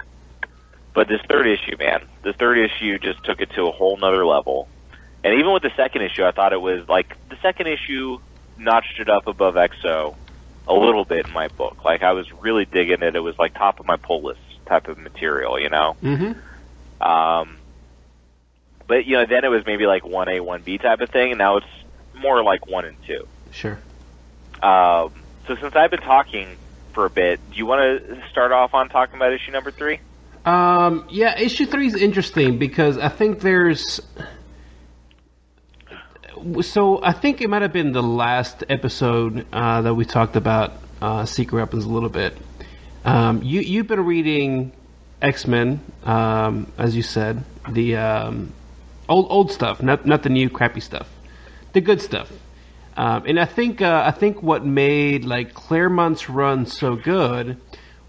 but 0.93 1.09
this 1.09 1.19
third 1.29 1.47
issue, 1.47 1.75
man, 1.77 2.01
the 2.23 2.31
third 2.31 2.57
issue 2.57 2.97
just 2.99 3.21
took 3.25 3.41
it 3.41 3.49
to 3.51 3.67
a 3.67 3.71
whole 3.71 3.97
nother 3.97 4.25
level. 4.25 4.69
And 5.25 5.39
even 5.39 5.51
with 5.51 5.63
the 5.63 5.71
second 5.75 6.03
issue, 6.03 6.23
I 6.23 6.31
thought 6.31 6.53
it 6.53 6.61
was 6.61 6.87
like 6.87 7.17
the 7.29 7.37
second 7.41 7.65
issue 7.65 8.19
notched 8.59 8.99
it 8.99 9.09
up 9.09 9.25
above 9.25 9.57
X-O 9.57 10.15
a 10.67 10.73
little 10.73 11.03
bit 11.03 11.25
in 11.25 11.33
my 11.33 11.47
book. 11.47 11.83
Like 11.83 12.03
I 12.03 12.13
was 12.13 12.31
really 12.31 12.65
digging 12.65 13.01
it. 13.01 13.15
It 13.15 13.19
was 13.21 13.35
like 13.39 13.55
top 13.55 13.79
of 13.79 13.87
my 13.87 13.97
pull 13.97 14.21
list 14.21 14.39
type 14.67 14.87
of 14.87 14.99
material, 14.99 15.59
you 15.59 15.69
know. 15.69 15.97
Mm-hmm. 16.03 17.03
Um, 17.03 17.57
but 18.87 19.05
you 19.07 19.17
know, 19.17 19.25
then 19.25 19.43
it 19.43 19.47
was 19.47 19.65
maybe 19.65 19.87
like 19.87 20.05
one 20.05 20.29
A, 20.29 20.41
one 20.41 20.61
B 20.61 20.77
type 20.77 21.01
of 21.01 21.09
thing, 21.09 21.31
and 21.31 21.39
now 21.39 21.57
it's 21.57 21.65
more 22.13 22.43
like 22.43 22.67
one 22.67 22.85
and 22.85 22.97
two. 23.07 23.27
Sure. 23.49 23.79
Um, 24.61 25.11
so 25.47 25.55
since 25.59 25.75
I've 25.75 25.89
been 25.89 26.01
talking 26.01 26.55
for 26.93 27.05
a 27.05 27.09
bit, 27.09 27.39
do 27.49 27.57
you 27.57 27.65
want 27.65 27.81
to 27.81 28.29
start 28.29 28.51
off 28.51 28.75
on 28.75 28.89
talking 28.89 29.15
about 29.15 29.33
issue 29.33 29.51
number 29.51 29.71
three? 29.71 30.01
Um, 30.45 31.07
yeah, 31.09 31.35
issue 31.39 31.65
three 31.65 31.87
is 31.87 31.95
interesting 31.95 32.59
because 32.59 32.99
I 32.99 33.09
think 33.09 33.39
there's. 33.39 33.99
So 36.61 37.01
I 37.01 37.13
think 37.13 37.41
it 37.41 37.49
might 37.49 37.61
have 37.61 37.73
been 37.73 37.91
the 37.91 38.03
last 38.03 38.63
episode 38.69 39.45
uh, 39.53 39.81
that 39.81 39.93
we 39.93 40.05
talked 40.05 40.35
about 40.35 40.73
uh, 41.01 41.25
secret 41.25 41.59
weapons 41.59 41.85
a 41.85 41.89
little 41.89 42.09
bit. 42.09 42.37
Um, 43.05 43.41
you 43.43 43.61
you've 43.61 43.87
been 43.87 44.05
reading 44.05 44.71
X 45.21 45.47
Men, 45.47 45.79
um, 46.03 46.71
as 46.77 46.95
you 46.95 47.03
said, 47.03 47.43
the 47.69 47.97
um, 47.97 48.51
old 49.07 49.27
old 49.29 49.51
stuff, 49.51 49.81
not 49.81 50.05
not 50.05 50.23
the 50.23 50.29
new 50.29 50.49
crappy 50.49 50.81
stuff, 50.81 51.09
the 51.73 51.81
good 51.81 52.01
stuff. 52.01 52.31
Um, 52.97 53.23
and 53.25 53.39
I 53.39 53.45
think 53.45 53.81
uh, 53.81 54.03
I 54.05 54.11
think 54.11 54.41
what 54.41 54.65
made 54.65 55.25
like 55.25 55.53
Claremont's 55.53 56.29
run 56.29 56.65
so 56.65 56.95
good 56.95 57.57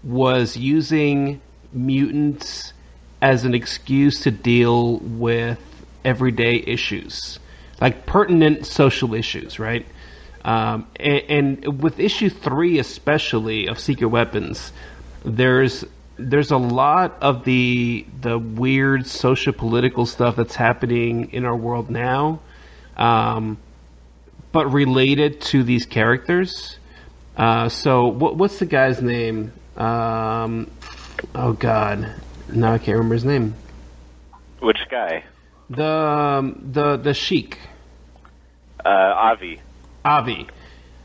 was 0.03 0.57
using 0.57 1.41
mutants 1.73 2.73
as 3.21 3.45
an 3.45 3.53
excuse 3.53 4.21
to 4.21 4.31
deal 4.31 4.97
with 4.97 5.59
everyday 6.05 6.55
issues, 6.55 7.39
like 7.79 8.05
pertinent 8.05 8.65
social 8.65 9.13
issues, 9.13 9.59
right? 9.59 9.85
Um, 10.43 10.87
and, 10.97 11.23
and 11.65 11.81
with 11.81 11.99
issue 11.99 12.29
three, 12.29 12.79
especially 12.79 13.67
of 13.67 13.79
Secret 13.79 14.07
Weapons, 14.07 14.71
there's 15.25 15.83
there's 16.17 16.51
a 16.51 16.57
lot 16.57 17.17
of 17.21 17.43
the 17.43 18.05
the 18.21 18.39
weird 18.39 19.05
social 19.05 19.53
political 19.53 20.05
stuff 20.05 20.35
that's 20.35 20.55
happening 20.55 21.31
in 21.31 21.45
our 21.45 21.55
world 21.55 21.89
now, 21.89 22.39
um, 22.95 23.57
but 24.51 24.67
related 24.67 25.41
to 25.41 25.63
these 25.63 25.85
characters. 25.85 26.79
Uh, 27.35 27.69
so 27.69 28.07
what, 28.07 28.35
what's 28.35 28.57
the 28.57 28.65
guy's 28.65 29.01
name? 29.01 29.51
Um, 29.75 30.71
oh 31.35 31.53
God, 31.53 32.15
now 32.51 32.73
I 32.73 32.77
can't 32.79 32.97
remember 32.97 33.13
his 33.15 33.25
name. 33.25 33.53
Which 34.59 34.79
guy? 34.89 35.23
The 35.69 35.85
um, 35.85 36.69
the 36.71 36.97
the 36.97 37.13
Sheik. 37.13 37.59
Uh, 38.85 38.89
Avi. 38.89 39.59
Avi. 40.05 40.47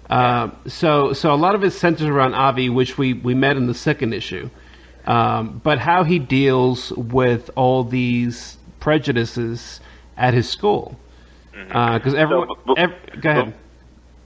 Uh, 0.09 0.51
so 0.67 1.13
so 1.13 1.33
a 1.33 1.37
lot 1.37 1.55
of 1.55 1.65
it 1.65 1.73
centers 1.73 2.07
around 2.07 2.35
Avi, 2.35 2.69
which 2.69 2.99
we, 2.99 3.15
we 3.15 3.35
met 3.35 3.57
in 3.57 3.67
the 3.67 3.75
second 3.75 4.13
issue. 4.13 4.51
Um, 5.07 5.61
but 5.65 5.79
how 5.79 6.05
he 6.05 6.19
deals 6.21 6.93
with 6.93 7.51
all 7.57 7.83
these 7.83 8.57
prejudices 8.79 9.81
at 10.17 10.35
his 10.35 10.49
school, 10.49 10.97
because 11.53 12.15
everyone. 12.15 12.49
Mm-hmm. 12.49 12.69
So, 12.69 12.75
b- 12.75 12.81
ev- 12.81 13.21
go 13.21 13.31
ahead. 13.31 13.55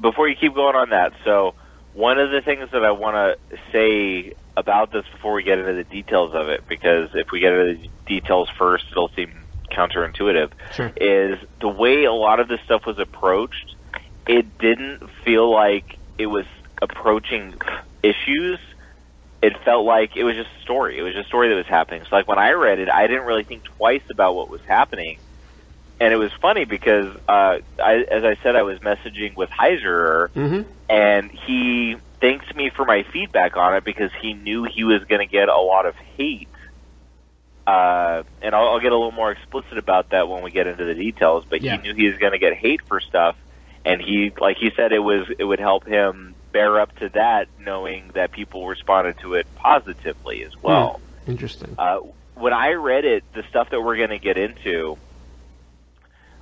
Before 0.01 0.29
you 0.29 0.37
keep 0.37 0.55
going 0.55 0.77
on 0.77 0.91
that, 0.91 1.15
so 1.25 1.55
one 1.95 2.19
of 2.19 2.31
the 2.31 2.43
things 2.43 2.69
that 2.73 2.85
I 2.85 2.91
want 2.91 3.17
to 3.17 3.59
say 3.73 4.35
about 4.55 4.93
this 4.93 5.07
before 5.11 5.33
we 5.33 5.43
get 5.43 5.59
into 5.59 5.73
the 5.73 5.85
details 5.85 6.35
of 6.35 6.49
it, 6.49 6.69
because 6.69 7.11
if 7.15 7.31
we 7.31 7.41
get 7.41 7.55
into 7.55 7.81
the 7.81 7.89
details 8.05 8.51
first, 8.59 8.85
it'll 8.91 9.09
seem 9.11 9.33
counterintuitive, 9.77 10.53
Sure. 10.73 10.93
is 10.97 11.39
the 11.61 11.69
way 11.69 12.05
a 12.05 12.13
lot 12.13 12.41
of 12.41 12.49
this 12.49 12.61
stuff 12.65 12.83
was 12.87 12.99
approached, 12.99 13.77
it 14.27 14.59
didn't 14.59 15.03
feel 15.25 15.51
like 15.53 15.85
it 16.19 16.27
was 16.27 16.47
approaching 16.81 17.55
issues. 18.03 18.59
It 19.43 19.53
felt 19.65 19.85
like 19.85 20.17
it 20.17 20.25
was 20.25 20.35
just 20.35 20.49
a 20.59 20.63
story. 20.63 20.99
It 20.99 21.03
was 21.03 21.13
just 21.13 21.27
a 21.27 21.29
story 21.29 21.49
that 21.51 21.55
was 21.55 21.67
happening. 21.69 22.03
So, 22.09 22.17
like, 22.17 22.27
when 22.27 22.39
I 22.39 22.53
read 22.53 22.79
it, 22.79 22.89
I 22.89 23.07
didn't 23.07 23.27
really 23.27 23.45
think 23.45 23.63
twice 23.77 24.03
about 24.11 24.35
what 24.35 24.51
was 24.51 24.61
happening 24.67 25.19
and 26.01 26.13
it 26.13 26.17
was 26.17 26.31
funny 26.43 26.65
because 26.65 27.17
uh, 27.29 27.57
I, 27.83 28.05
as 28.11 28.23
I 28.23 28.37
said, 28.43 28.55
I 28.57 28.63
was 28.63 28.79
messaging 28.81 29.37
with 29.37 29.49
Heisserer, 29.51 30.29
hmm 30.35 30.63
and 30.89 31.33
he 31.47 31.97
thanked 32.21 32.55
me 32.55 32.71
for 32.77 32.85
my 32.85 33.05
feedback 33.13 33.57
on 33.57 33.75
it 33.75 33.85
because 33.85 34.11
he 34.23 34.35
knew 34.35 34.69
he 34.73 34.85
was 34.85 35.03
going 35.09 35.21
to 35.21 35.27
get 35.27 35.49
a 35.49 35.59
lot 35.59 35.85
of 35.85 35.95
hate. 36.17 36.49
Uh, 37.67 38.23
and 38.41 38.55
I'll, 38.55 38.69
I'll 38.69 38.81
get 38.81 38.93
a 38.93 38.97
little 38.97 39.13
more 39.13 39.33
explicit 39.33 39.79
about 39.79 40.11
that 40.11 40.29
when 40.29 40.43
we 40.43 40.51
get 40.53 40.67
into 40.67 40.85
the 40.85 40.95
details. 40.95 41.45
But 41.51 41.63
Yeah. 41.63 41.77
he 41.77 41.83
knew 41.83 41.95
he 41.97 42.09
was 42.09 42.19
going 42.19 42.33
to 42.33 42.39
get 42.39 42.55
hate 42.55 42.81
for 42.89 43.01
stuff, 43.01 43.37
and 43.85 44.01
he, 44.01 44.33
like 44.41 44.57
he 44.59 44.71
said, 44.77 44.93
it 44.93 45.01
was 45.01 45.27
it 45.39 45.45
would 45.45 45.59
help 45.59 45.87
him 45.87 46.37
bear 46.53 46.81
up 46.81 46.95
to 46.97 47.11
that, 47.15 47.49
knowing 47.59 48.11
that 48.15 48.33
people 48.33 48.67
responded 48.69 49.17
to 49.23 49.35
it 49.35 49.47
positively 49.57 50.43
as 50.45 50.53
well 50.63 51.01
Interesting. 51.27 51.75
uh, 51.79 51.99
when 52.35 52.53
I 52.53 52.73
read 52.73 53.05
it, 53.05 53.25
the 53.35 53.43
stuff 53.49 53.69
that 53.71 53.81
we're 53.81 53.97
going 53.97 54.11
to 54.11 54.19
get 54.19 54.37
into, 54.39 54.97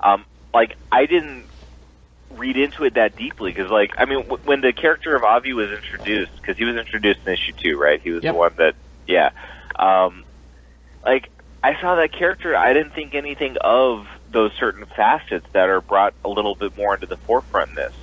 um, 0.02 0.24
like 0.52 0.74
I 0.92 1.06
didn't 1.06 1.48
read 2.30 2.56
into 2.56 2.84
it 2.84 2.94
that 2.96 3.16
deeply 3.16 3.52
because, 3.52 3.70
like, 3.70 3.90
I 3.96 4.05
mean, 4.05 4.22
w- 4.22 4.42
when 4.44 4.60
the 4.60 4.72
character 4.72 5.16
of 5.16 5.22
Avi 5.24 5.52
was 5.52 5.68
introduced, 5.70 6.32
because 6.40 6.59
he 6.59 6.64
was 6.64 6.76
introduced 6.76 7.20
in 7.26 7.32
issue 7.32 7.52
two, 7.62 7.78
right? 7.78 8.01
He 8.02 8.10
was 8.10 8.22
Yep. 8.22 8.34
the 8.34 8.38
one 8.38 8.52
that, 8.59 8.74
yeah, 9.06 9.30
um, 9.78 10.23
like 11.05 11.31
I 11.62 11.72
saw 11.81 11.94
that 11.97 12.12
character, 12.12 12.56
I 12.56 12.72
didn't 12.72 12.94
think 12.94 13.14
anything 13.14 13.56
of 13.62 14.05
those 14.32 14.52
certain 14.59 14.85
facets 14.97 15.47
that 15.55 15.68
are 15.68 15.81
brought 15.81 16.14
a 16.24 16.28
little 16.28 16.56
bit 16.56 16.72
more 16.76 16.94
into 16.94 17.06
the 17.06 17.18
forefront 17.26 17.70
in 17.70 17.74
this. 17.76 17.94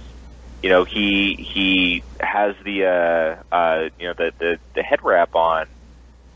you 0.64 0.70
know, 0.70 0.86
he 0.86 1.36
he 1.54 2.04
has 2.20 2.56
the 2.66 2.86
uh, 3.52 3.56
uh, 3.56 3.90
you 4.00 4.08
know 4.08 4.14
the, 4.18 4.32
the 4.40 4.58
the 4.76 4.84
head 4.84 5.00
wrap 5.04 5.36
on. 5.36 5.68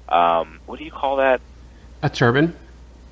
Um, 0.10 0.60
what 0.66 0.78
do 0.80 0.86
you 0.86 0.92
call 0.92 1.18
that? 1.18 1.42
A 2.04 2.10
turban. 2.10 2.56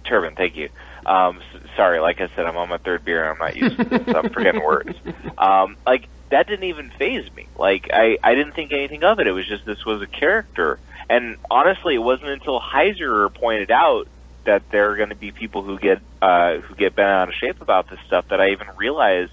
Turban. 0.05 0.35
Thank 0.35 0.55
you. 0.57 0.69
Um, 1.05 1.39
s- 1.55 1.61
sorry, 1.77 1.99
like 1.99 2.19
I 2.19 2.27
said, 2.35 2.45
I'm 2.45 2.57
on 2.57 2.69
my 2.69 2.77
third 2.80 3.03
beer 3.05 3.23
and 3.23 3.31
I'm 3.31 3.39
not 3.47 3.55
used 3.55 3.77
to 3.77 3.84
this. 3.85 4.05
so 4.05 4.19
I'm 4.19 4.30
forgetting 4.34 4.63
words. 4.65 4.95
Um, 5.38 5.77
like 5.88 6.09
that 6.30 6.47
didn't 6.47 6.65
even 6.65 6.91
phase 6.99 7.30
me. 7.35 7.47
Like 7.57 7.89
I 7.93 8.17
I 8.23 8.35
didn't 8.35 8.53
think 8.53 8.73
anything 8.73 9.03
of 9.03 9.19
it. 9.19 9.27
It 9.27 9.31
was 9.31 9.47
just 9.47 9.65
this 9.65 9.85
was 9.85 10.01
a 10.01 10.07
character. 10.07 10.80
And 11.09 11.38
honestly, 11.51 11.95
it 11.95 11.99
wasn't 11.99 12.30
until 12.30 12.59
Heisserer 12.59 13.34
pointed 13.34 13.71
out 13.71 14.07
that 14.45 14.63
there 14.71 14.91
are 14.91 14.97
going 14.97 15.09
to 15.09 15.15
be 15.15 15.31
people 15.31 15.61
who 15.63 15.77
get 15.80 15.99
uh, 16.21 16.57
who 16.57 16.75
get 16.75 16.95
bent 16.95 17.09
out 17.09 17.30
of 17.30 17.35
shape 17.35 17.61
about 17.61 17.89
this 17.89 17.99
stuff 18.07 18.27
that 18.30 18.41
I 18.41 18.51
even 18.51 18.67
realized 18.77 19.31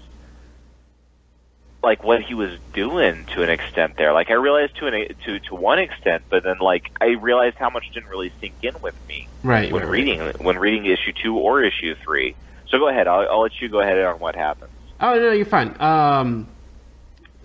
like 1.83 2.03
what 2.03 2.21
he 2.21 2.33
was 2.35 2.51
doing 2.73 3.25
to 3.33 3.41
an 3.41 3.49
extent 3.49 3.97
there. 3.97 4.13
Like 4.13 4.29
I 4.29 4.33
realized 4.35 4.75
to 4.77 4.87
an 4.87 5.07
to 5.25 5.39
to 5.39 5.55
one 5.55 5.79
extent, 5.79 6.23
but 6.29 6.43
then 6.43 6.59
like 6.59 6.91
I 7.01 7.07
realized 7.19 7.57
how 7.57 7.69
much 7.69 7.89
didn't 7.93 8.09
really 8.09 8.31
sink 8.39 8.53
in 8.61 8.75
with 8.81 8.95
me 9.07 9.27
Right. 9.43 9.71
when 9.71 9.81
right, 9.81 9.89
right. 9.89 9.91
reading 9.91 10.19
when 10.45 10.57
reading 10.59 10.85
issue 10.85 11.11
two 11.11 11.37
or 11.37 11.63
issue 11.63 11.95
three. 12.03 12.35
So 12.67 12.77
go 12.77 12.87
ahead. 12.87 13.07
I'll, 13.07 13.27
I'll 13.29 13.41
let 13.41 13.59
you 13.59 13.67
go 13.67 13.81
ahead 13.81 13.99
on 13.99 14.19
what 14.19 14.35
happens. 14.35 14.71
Oh 14.99 15.15
no, 15.15 15.31
you're 15.31 15.45
fine. 15.45 15.75
Um, 15.81 16.47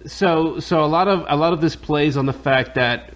so 0.05 0.61
so 0.61 0.85
a 0.85 0.87
lot 0.87 1.09
of 1.09 1.25
a 1.29 1.37
lot 1.37 1.53
of 1.55 1.61
this 1.63 1.75
plays 1.75 2.17
on 2.19 2.27
the 2.27 2.33
fact 2.35 2.75
that 2.75 3.15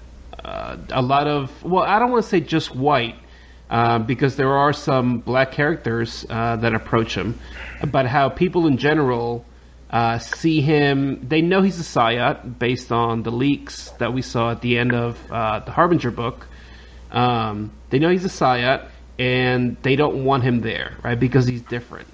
uh, 0.51 0.77
a 0.91 1.03
lot 1.03 1.27
of 1.29 1.63
well, 1.63 1.85
I 1.85 1.99
don't 1.99 2.11
want 2.11 2.25
to 2.25 2.29
say 2.29 2.41
just 2.41 2.75
white. 2.75 3.17
Uh, 3.71 4.01
because 4.01 4.35
there 4.35 4.53
are 4.53 4.73
some 4.73 5.21
black 5.21 5.53
characters 5.53 6.27
uh, 6.29 6.57
that 6.57 6.75
approach 6.75 7.15
him, 7.17 7.39
but 7.93 8.05
how 8.05 8.29
people 8.29 8.67
in 8.67 8.79
general 8.79 9.45
uh, 9.91 10.19
see 10.19 10.61
him. 10.61 11.27
They 11.29 11.43
know 11.43 11.63
he's 11.63 11.79
a 11.79 11.85
Psiot 11.85 12.59
based 12.59 12.93
on 12.93 13.23
the 13.23 13.31
leaks 13.31 13.91
that 13.99 14.13
we 14.13 14.23
saw 14.23 14.53
at 14.53 14.61
the 14.61 14.79
end 14.79 14.93
of 14.93 15.19
uh, 15.31 15.61
the 15.61 15.73
Harbinger 15.73 16.11
book. 16.11 16.47
Um, 17.11 17.73
they 17.91 17.99
know 17.99 18.09
he's 18.09 18.25
a 18.25 18.29
Psiot, 18.29 18.89
and 19.19 19.77
they 19.83 19.97
don't 19.97 20.25
want 20.25 20.43
him 20.43 20.61
there, 20.61 20.97
right? 21.03 21.19
Because 21.19 21.47
he's 21.47 21.63
different. 21.63 22.09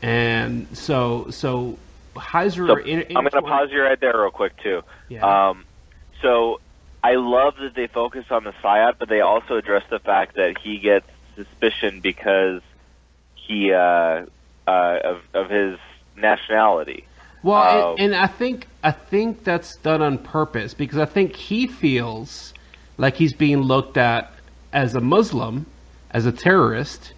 And 0.00 0.76
so, 0.76 1.30
so 1.30 1.78
Heisserer. 2.14 2.68
So 2.68 3.16
I'm 3.16 3.24
going 3.24 3.30
to 3.30 3.42
pause 3.42 3.68
you 3.72 3.82
right 3.82 4.00
there 4.00 4.20
real 4.20 4.30
quick 4.30 4.56
too. 4.62 4.82
Yeah. 5.08 5.48
Um, 5.50 5.64
so 6.22 6.60
I 7.02 7.14
love 7.14 7.54
that 7.60 7.74
they 7.74 7.86
focus 7.86 8.24
on 8.30 8.44
the 8.44 8.52
Psiot, 8.62 8.96
but 8.98 9.08
they 9.08 9.20
also 9.20 9.56
address 9.56 9.84
the 9.90 9.98
fact 10.00 10.36
that 10.36 10.56
he 10.62 10.78
gets 10.78 11.06
suspicion 11.36 12.00
because 12.00 12.60
he 13.34 13.72
uh, 13.72 14.24
uh, 14.66 14.98
of 15.04 15.18
of 15.34 15.50
his 15.50 15.78
nationality. 16.16 17.04
Well, 17.42 17.90
Um, 17.92 17.96
and, 17.98 18.14
and 18.14 18.22
I 18.22 18.26
think 18.26 18.66
I 18.82 18.90
think 18.90 19.44
that's 19.44 19.76
done 19.76 20.02
on 20.02 20.18
purpose 20.18 20.74
because 20.74 20.98
I 20.98 21.06
think 21.06 21.36
he 21.36 21.66
feels 21.66 22.52
like 22.96 23.14
he's 23.16 23.32
being 23.32 23.60
looked 23.60 23.96
at 23.96 24.32
as 24.72 24.94
a 24.94 25.00
Muslim, 25.00 25.66
as 26.10 26.26
a 26.26 26.32
terrorist, 26.32 27.14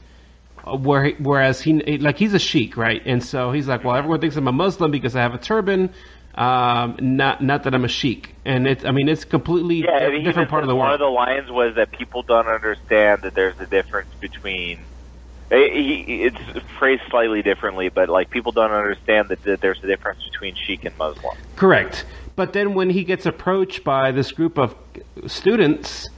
uh, 0.67 0.77
where 0.77 1.05
he- 1.05 1.17
whereas 1.19 1.63
he 1.63 1.73
like 1.99 2.19
he's 2.19 2.35
a 2.35 2.39
sheik, 2.39 2.77
right? 2.77 3.01
And 3.07 3.25
so 3.25 3.51
he's 3.51 3.67
like, 3.67 3.83
well, 3.83 3.97
everyone 3.97 4.21
thinks 4.21 4.37
I'm 4.37 4.47
a 4.47 4.53
Muslim 4.53 4.91
because 4.91 5.17
I 5.17 5.23
have 5.23 5.35
a 5.35 5.39
turban, 5.39 5.93
um, 6.35 6.97
not 7.01 7.43
not 7.43 7.65
that 7.65 7.75
I'm 7.75 7.85
a 7.85 7.89
sheik. 7.89 8.35
And 8.45 8.67
it's 8.67 8.85
I 8.85 8.93
mean 8.93 9.09
it's 9.09 9.25
completely 9.25 9.77
Yeah, 9.77 9.99
di- 9.99 10.05
I 10.05 10.11
mean, 10.11 10.25
different 10.25 10.51
part 10.51 10.63
of 10.63 10.69
the 10.69 10.77
world. 10.77 10.87
One 10.87 10.95
of 10.95 11.01
the 11.01 11.07
lines 11.07 11.51
was 11.51 11.75
that 11.77 11.91
people 11.93 12.23
don't 12.23 12.47
understand 12.47 13.23
that 13.23 13.35
there's 13.35 13.59
a 13.61 13.67
difference 13.67 14.11
between. 14.21 14.79
He- 15.51 16.23
it's 16.23 16.39
phrased 16.79 17.03
slightly 17.11 17.43
differently, 17.43 17.89
but 17.89 18.09
like 18.09 18.31
people 18.31 18.53
don't 18.53 18.71
understand 18.71 19.29
that, 19.31 19.43
that 19.43 19.61
there's 19.61 19.83
a 19.83 19.87
difference 19.87 20.23
between 20.23 20.55
Sheik 20.55 20.85
and 20.85 20.97
Muslim. 20.97 21.37
Correct. 21.57 22.05
But 22.37 22.53
then 22.53 22.75
when 22.75 22.89
he 22.89 23.03
gets 23.03 23.27
approached 23.27 23.83
by 23.83 24.13
this 24.13 24.31
group 24.31 24.59
of 24.59 24.77
students 25.27 26.09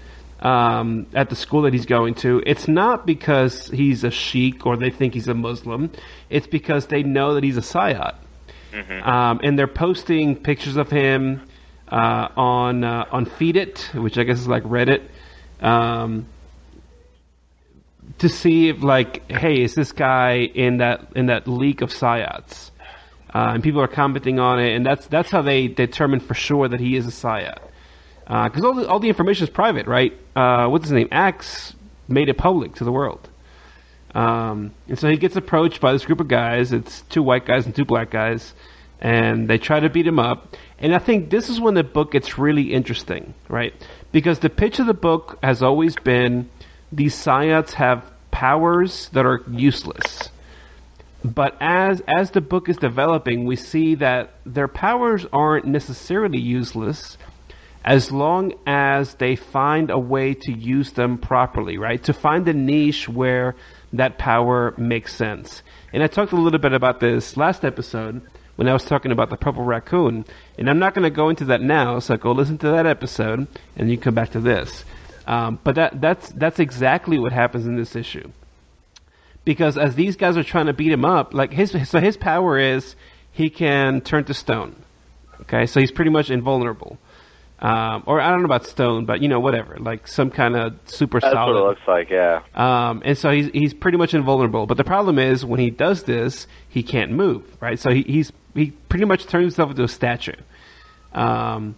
um, 0.41 1.07
at 1.15 1.31
the 1.31 1.37
school 1.37 1.63
that 1.63 1.73
he's 1.73 1.87
going 1.87 2.15
to, 2.17 2.43
it's 2.45 2.69
not 2.69 3.07
because 3.07 3.69
he's 3.69 4.05
a 4.05 4.11
sheik 4.11 4.67
or 4.67 4.77
they 4.77 4.91
think 4.91 5.15
he's 5.15 5.29
a 5.29 5.35
Muslim. 5.35 5.91
It's 6.29 6.47
because 6.47 6.87
they 6.89 7.03
know 7.03 7.35
that 7.35 7.43
he's 7.43 7.57
a 7.57 7.63
Psiot. 8.73 9.07
Um, 9.07 9.41
and 9.43 9.59
they're 9.59 9.67
posting 9.67 10.37
pictures 10.37 10.77
of 10.77 10.91
him 10.91 11.43
uh, 11.89 12.29
on 12.37 12.85
uh, 12.85 13.07
on 13.11 13.27
Feed 13.27 13.57
It, 13.57 13.91
which 13.95 14.19
I 14.19 14.25
guess 14.25 14.39
is 14.39 14.49
like 14.49 14.63
Reddit, 14.65 15.03
um, 15.61 16.27
to 18.19 18.29
see 18.29 18.69
if 18.69 18.83
like, 18.83 19.31
hey, 19.31 19.63
is 19.63 19.75
this 19.75 19.93
guy 19.93 20.39
in 20.39 20.79
that 20.79 21.13
in 21.15 21.27
that 21.27 21.47
leak 21.47 21.83
of 21.83 21.91
Psiots? 21.91 22.71
uh, 23.35 23.53
and 23.55 23.63
people 23.63 23.81
are 23.81 23.89
commenting 23.89 24.39
on 24.39 24.61
it, 24.61 24.75
and 24.75 24.85
that's 24.85 25.07
that's 25.07 25.31
how 25.31 25.43
they 25.43 25.69
determine 25.69 26.21
for 26.21 26.35
sure 26.35 26.69
that 26.69 26.81
he 26.81 26.97
is 26.97 27.07
a 27.07 27.11
Psiot. 27.11 27.59
Because 28.27 28.65
all 28.65 28.75
the 28.75 28.89
all 28.89 28.99
the 28.99 29.09
information 29.09 29.45
is 29.45 29.51
private, 29.51 29.87
right? 29.87 30.13
Uh, 30.37 30.67
what's 30.69 30.85
his 30.85 30.93
name? 30.93 31.09
Ax 31.11 31.75
made 32.09 32.29
it 32.29 32.37
public 32.37 32.75
to 32.77 32.85
the 32.85 32.93
world, 32.93 33.29
um, 34.15 34.73
and 34.89 34.99
so 34.99 35.09
he 35.09 35.17
gets 35.17 35.37
approached 35.37 35.81
by 35.81 35.93
this 35.93 36.05
group 36.05 36.21
of 36.21 36.29
guys. 36.29 36.73
It's 36.73 37.03
two 37.03 37.23
white 37.23 37.47
guys 37.47 37.67
and 37.67 37.75
two 37.75 37.85
black 37.85 38.11
guys, 38.11 38.55
and 39.01 39.49
they 39.49 39.59
try 39.59 39.81
to 39.81 39.89
beat 39.89 40.07
him 40.07 40.19
up. 40.19 40.57
And 40.79 40.95
I 40.95 40.99
think 40.99 41.31
this 41.31 41.49
is 41.49 41.61
when 41.61 41.75
the 41.75 41.85
book 41.85 42.13
gets 42.13 42.39
really 42.39 42.73
interesting, 42.73 43.35
right? 43.49 43.75
Because 44.11 44.41
the 44.41 44.51
pitch 44.51 44.79
of 44.79 44.87
the 44.87 44.95
book 44.95 45.39
has 45.43 45.63
always 45.63 45.97
been 45.97 46.51
these 46.91 47.15
Psiots 47.15 47.73
have 47.73 48.11
powers 48.31 49.09
that 49.11 49.25
are 49.25 49.43
useless 49.51 50.31
but 51.25 51.57
as 51.61 52.03
as 52.09 52.33
the 52.33 52.41
book 52.41 52.69
is 52.69 52.77
developing, 52.77 53.45
we 53.45 53.57
see 53.57 53.95
that 53.97 54.35
their 54.45 54.69
powers 54.69 55.25
aren't 55.33 55.67
necessarily 55.67 56.39
useless 56.39 57.17
as 57.85 58.11
long 58.11 58.55
as 58.67 59.15
they 59.15 59.37
find 59.37 59.91
a 59.91 59.99
way 59.99 60.35
to 60.35 60.53
use 60.53 60.93
them 60.93 61.19
properly, 61.19 61.79
right? 61.79 62.03
To 62.05 62.13
find 62.13 62.47
a 62.49 62.53
niche 62.53 63.09
where 63.09 63.55
that 63.93 64.19
power 64.19 64.75
makes 64.77 65.15
sense. 65.15 65.63
And 65.93 66.03
I 66.03 66.07
talked 66.07 66.33
a 66.33 66.37
little 66.37 66.59
bit 66.59 66.73
about 66.73 67.01
this 67.01 67.37
last 67.37 67.65
episode 67.65 68.23
when 68.57 68.69
I 68.69 68.73
was 68.73 68.85
talking 68.85 69.13
about 69.13 69.31
the 69.31 69.37
purple 69.37 69.65
raccoon, 69.65 70.25
and 70.59 70.69
I'm 70.71 70.79
not 70.79 70.95
going 70.95 71.05
to 71.05 71.15
go 71.15 71.29
into 71.29 71.47
that 71.47 71.61
now. 71.61 71.99
So 71.99 72.17
go 72.17 72.33
listen 72.33 72.59
to 72.59 72.71
that 72.71 72.87
episode, 72.87 73.47
and 73.77 73.91
you 73.91 73.99
come 73.99 74.15
back 74.15 74.31
to 74.31 74.41
this. 74.41 74.85
Um, 75.27 75.59
but 75.63 75.77
that 75.77 76.01
that's 76.01 76.29
that's 76.31 76.59
exactly 76.59 77.19
what 77.19 77.33
happens 77.33 77.67
in 77.67 77.77
this 77.77 77.95
issue 77.95 78.31
because 79.45 79.77
as 79.79 79.95
these 79.95 80.17
guys 80.17 80.37
are 80.37 80.45
trying 80.45 80.67
to 80.67 80.73
beat 80.73 80.93
him 80.93 81.05
up, 81.05 81.35
like 81.35 81.53
his 81.53 81.73
so 81.89 82.01
his 82.01 82.17
power 82.17 82.59
is 82.59 82.97
he 83.33 83.51
can 83.51 84.01
turn 84.01 84.25
to 84.25 84.35
stone. 84.35 84.77
Okay, 85.43 85.67
so 85.67 85.81
he's 85.81 85.91
pretty 85.91 86.11
much 86.11 86.31
invulnerable. 86.31 86.99
Um, 87.63 88.03
or 88.07 88.21
I 88.21 88.31
don't 88.31 88.41
know 88.41 88.47
about 88.47 88.67
stone, 88.67 89.05
but 89.05 89.23
you 89.23 89.29
know 89.29 89.39
whatever, 89.39 89.77
like 89.79 90.09
some 90.09 90.31
kind 90.31 90.57
of 90.57 90.75
super 90.87 91.21
That's 91.21 91.33
solid. 91.33 91.55
what 91.55 91.61
it 91.61 91.69
looks 91.69 91.87
like. 91.87 92.11
Yeah. 92.11 92.43
Um, 92.57 93.03
and 93.05 93.17
so 93.17 93.31
he's 93.31 93.51
he's 93.55 93.73
pretty 93.73 93.97
much 93.99 94.15
invulnerable. 94.15 94.67
But 94.67 94.79
the 94.79 94.85
problem 94.85 95.21
is 95.21 95.45
when 95.45 95.61
he 95.61 95.71
does 95.71 96.03
this, 96.03 96.49
he 96.69 96.83
can't 96.83 97.13
move, 97.13 97.45
right? 97.61 97.79
So 97.79 97.91
he, 97.91 98.03
he's 98.03 98.33
he 98.55 98.73
pretty 98.89 99.05
much 99.05 99.27
turns 99.27 99.45
himself 99.45 99.71
into 99.71 99.85
a 99.85 99.89
statue. 99.89 100.33
Um, 101.15 101.77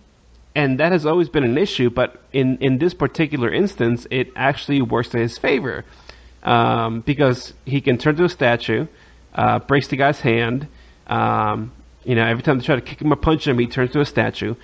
and 0.54 0.80
that 0.80 0.92
has 0.92 1.04
always 1.04 1.28
been 1.28 1.44
an 1.44 1.58
issue, 1.58 1.90
but 1.90 2.22
in 2.32 2.56
in 2.62 2.78
this 2.78 2.94
particular 2.94 3.52
instance, 3.52 4.06
it 4.10 4.28
actually 4.36 4.80
works 4.80 5.10
to 5.10 5.18
his 5.18 5.36
favor 5.36 5.84
um, 6.44 7.00
because 7.00 7.52
he 7.66 7.82
can 7.82 7.98
turn 7.98 8.16
to 8.16 8.24
a 8.24 8.28
statue, 8.30 8.86
uh, 9.34 9.58
breaks 9.58 9.88
the 9.88 9.96
guy's 9.96 10.20
hand. 10.20 10.66
Um, 11.08 11.72
you 12.04 12.14
know, 12.14 12.24
every 12.24 12.42
time 12.42 12.58
they 12.58 12.64
try 12.64 12.76
to 12.76 12.80
kick 12.80 13.02
him 13.02 13.12
or 13.12 13.16
punch 13.16 13.46
him, 13.46 13.58
he 13.58 13.66
turns 13.66 13.92
to 13.92 14.00
a 14.00 14.06
statue. 14.06 14.54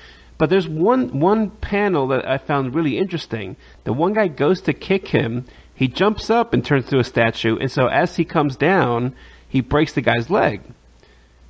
But 0.41 0.49
there's 0.49 0.67
one 0.67 1.21
one 1.21 1.51
panel 1.51 2.09
that 2.09 2.27
I 2.27 2.39
found 2.39 2.75
really 2.75 2.97
interesting. 2.97 3.57
The 3.85 3.93
one 3.93 4.15
guy 4.15 4.29
goes 4.29 4.63
to 4.63 4.73
kick 4.73 5.09
him, 5.09 5.45
he 5.75 5.87
jumps 5.87 6.31
up 6.31 6.55
and 6.55 6.65
turns 6.65 6.87
to 6.87 6.99
a 6.99 7.05
statue, 7.05 7.59
and 7.59 7.71
so 7.71 7.89
as 7.89 8.17
he 8.17 8.25
comes 8.25 8.57
down, 8.57 9.15
he 9.51 9.61
breaks 9.61 9.93
the 9.93 10.01
guy's 10.01 10.31
leg, 10.31 10.63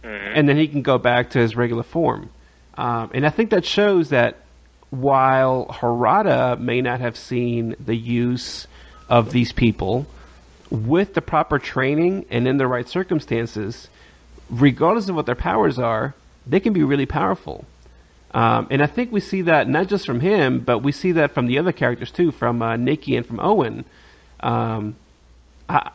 and 0.02 0.48
then 0.48 0.56
he 0.56 0.66
can 0.66 0.82
go 0.82 0.98
back 0.98 1.30
to 1.30 1.38
his 1.38 1.54
regular 1.54 1.84
form. 1.84 2.30
Um, 2.76 3.12
and 3.14 3.24
I 3.24 3.30
think 3.30 3.50
that 3.50 3.64
shows 3.64 4.08
that 4.08 4.38
while 4.90 5.66
Harada 5.66 6.58
may 6.58 6.80
not 6.80 6.98
have 6.98 7.16
seen 7.16 7.76
the 7.78 7.96
use 7.96 8.66
of 9.08 9.30
these 9.30 9.52
people 9.52 10.04
with 10.68 11.14
the 11.14 11.22
proper 11.22 11.60
training 11.60 12.26
and 12.28 12.48
in 12.48 12.56
the 12.56 12.66
right 12.66 12.88
circumstances, 12.88 13.88
regardless 14.50 15.08
of 15.08 15.14
what 15.14 15.26
their 15.26 15.36
powers 15.36 15.78
are, 15.78 16.16
they 16.44 16.58
can 16.58 16.72
be 16.72 16.82
really 16.82 17.06
powerful. 17.06 17.64
Um, 18.32 18.68
and 18.70 18.82
I 18.82 18.86
think 18.86 19.10
we 19.12 19.20
see 19.20 19.42
that 19.42 19.68
not 19.68 19.88
just 19.88 20.06
from 20.06 20.20
him, 20.20 20.60
but 20.60 20.78
we 20.80 20.92
see 20.92 21.12
that 21.12 21.32
from 21.32 21.46
the 21.46 21.58
other 21.58 21.72
characters 21.72 22.10
too, 22.10 22.30
from 22.30 22.62
uh, 22.62 22.76
Nikki 22.76 23.16
and 23.16 23.26
from 23.26 23.40
Owen. 23.40 23.84
Um, 24.40 24.96
I, 25.68 25.90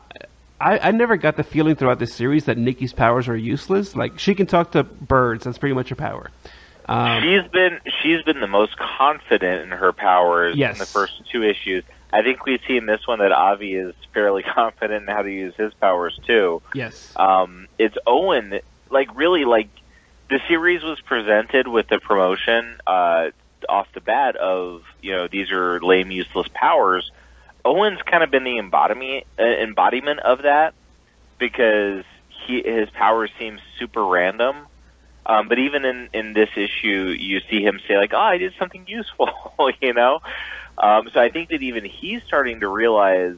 I, 0.59 0.79
I 0.79 0.91
never 0.91 1.15
got 1.17 1.37
the 1.37 1.43
feeling 1.43 1.75
throughout 1.75 1.99
this 1.99 2.13
series 2.13 2.45
that 2.45 2.57
Nikki's 2.57 2.93
powers 2.93 3.27
are 3.27 3.37
useless. 3.37 3.95
Like 3.95 4.19
she 4.19 4.35
can 4.35 4.47
talk 4.47 4.71
to 4.71 4.83
birds, 4.83 5.45
that's 5.45 5.57
pretty 5.57 5.75
much 5.75 5.89
her 5.89 5.95
power. 5.95 6.29
Um, 6.87 7.23
she's 7.23 7.49
been 7.51 7.79
she's 8.03 8.21
been 8.23 8.39
the 8.39 8.47
most 8.47 8.77
confident 8.77 9.63
in 9.63 9.69
her 9.69 9.91
powers 9.91 10.55
Yes. 10.55 10.75
in 10.75 10.79
the 10.79 10.85
first 10.85 11.13
two 11.31 11.41
issues. 11.43 11.83
I 12.13 12.21
think 12.21 12.45
we 12.45 12.59
see 12.67 12.77
in 12.77 12.85
this 12.85 13.07
one 13.07 13.19
that 13.19 13.31
Avi 13.31 13.73
is 13.73 13.95
fairly 14.13 14.43
confident 14.55 15.09
in 15.09 15.15
how 15.15 15.21
to 15.23 15.31
use 15.31 15.55
his 15.55 15.73
powers 15.75 16.19
too. 16.27 16.61
yes. 16.73 17.11
Um, 17.15 17.67
it's 17.79 17.97
Owen, 18.05 18.59
like 18.91 19.15
really, 19.17 19.45
like 19.45 19.69
the 20.29 20.39
series 20.47 20.83
was 20.83 20.99
presented 21.01 21.67
with 21.67 21.87
the 21.87 21.99
promotion 21.99 22.77
uh, 22.87 23.29
off 23.69 23.87
the 23.93 24.01
bat 24.01 24.35
of 24.35 24.83
you 25.01 25.11
know 25.11 25.27
these 25.27 25.51
are 25.51 25.79
lame, 25.81 26.11
useless 26.11 26.47
powers. 26.53 27.11
Owen's 27.63 28.01
kind 28.03 28.23
of 28.23 28.31
been 28.31 28.43
the 28.43 28.57
embodiment 28.57 29.25
uh, 29.39 29.43
embodiment 29.43 30.19
of 30.19 30.43
that 30.43 30.73
because 31.39 32.03
he 32.47 32.61
his 32.63 32.89
powers 32.89 33.29
seem 33.37 33.59
super 33.79 34.05
random. 34.05 34.55
Um, 35.27 35.47
but 35.47 35.57
even 35.57 35.85
in 35.85 36.09
in 36.13 36.33
this 36.33 36.49
issue, 36.55 37.15
you 37.17 37.41
see 37.49 37.61
him 37.61 37.79
say 37.87 37.97
like, 37.97 38.13
"Oh, 38.13 38.19
I 38.19 38.37
did 38.37 38.53
something 38.59 38.85
useful," 38.87 39.29
you 39.81 39.93
know. 39.93 40.19
Um, 40.77 41.09
so 41.13 41.19
I 41.19 41.29
think 41.29 41.49
that 41.49 41.61
even 41.61 41.85
he's 41.85 42.21
starting 42.23 42.59
to 42.59 42.67
realize 42.67 43.37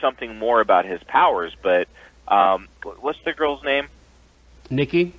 something 0.00 0.38
more 0.38 0.60
about 0.60 0.84
his 0.84 1.02
powers. 1.04 1.54
But 1.62 1.88
um, 2.26 2.68
what's 3.00 3.18
the 3.24 3.32
girl's 3.32 3.64
name? 3.64 3.88
Nikki. 4.70 5.14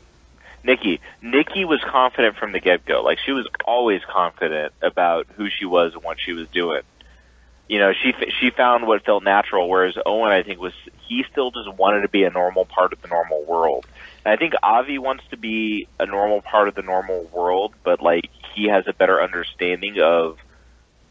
Nikki. 0.63 0.99
Nikki 1.21 1.65
was 1.65 1.81
confident 1.89 2.37
from 2.37 2.51
the 2.51 2.59
get 2.59 2.85
go. 2.85 3.01
Like 3.01 3.19
she 3.25 3.31
was 3.31 3.47
always 3.65 4.01
confident 4.05 4.73
about 4.81 5.27
who 5.35 5.47
she 5.49 5.65
was 5.65 5.93
and 5.93 6.03
what 6.03 6.17
she 6.19 6.33
was 6.33 6.47
doing. 6.49 6.81
You 7.67 7.79
know, 7.79 7.93
she 7.93 8.13
she 8.39 8.49
found 8.49 8.87
what 8.87 9.05
felt 9.05 9.23
natural, 9.23 9.69
whereas 9.69 9.95
Owen, 10.05 10.31
I 10.31 10.43
think, 10.43 10.59
was 10.59 10.73
he 11.07 11.23
still 11.31 11.51
just 11.51 11.71
wanted 11.77 12.01
to 12.01 12.09
be 12.09 12.23
a 12.23 12.29
normal 12.29 12.65
part 12.65 12.93
of 12.93 13.01
the 13.01 13.07
normal 13.07 13.43
world. 13.43 13.85
And 14.25 14.33
I 14.33 14.37
think 14.37 14.53
Avi 14.61 14.97
wants 14.97 15.23
to 15.29 15.37
be 15.37 15.87
a 15.99 16.05
normal 16.05 16.41
part 16.41 16.67
of 16.67 16.75
the 16.75 16.81
normal 16.81 17.25
world, 17.25 17.73
but 17.83 18.01
like 18.01 18.29
he 18.55 18.67
has 18.67 18.85
a 18.87 18.93
better 18.93 19.21
understanding 19.21 19.99
of 20.01 20.37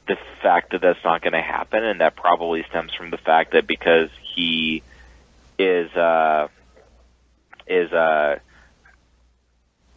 the 0.08 0.16
fact 0.42 0.72
that 0.72 0.80
that's 0.80 1.02
not 1.04 1.22
going 1.22 1.34
to 1.34 1.42
happen, 1.42 1.84
and 1.84 2.00
that 2.00 2.16
probably 2.16 2.64
stems 2.68 2.92
from 2.94 3.10
the 3.10 3.18
fact 3.18 3.52
that 3.52 3.66
because 3.66 4.10
he 4.34 4.82
is 5.58 5.90
uh, 5.92 6.48
is 7.66 7.92
uh, 7.92 8.38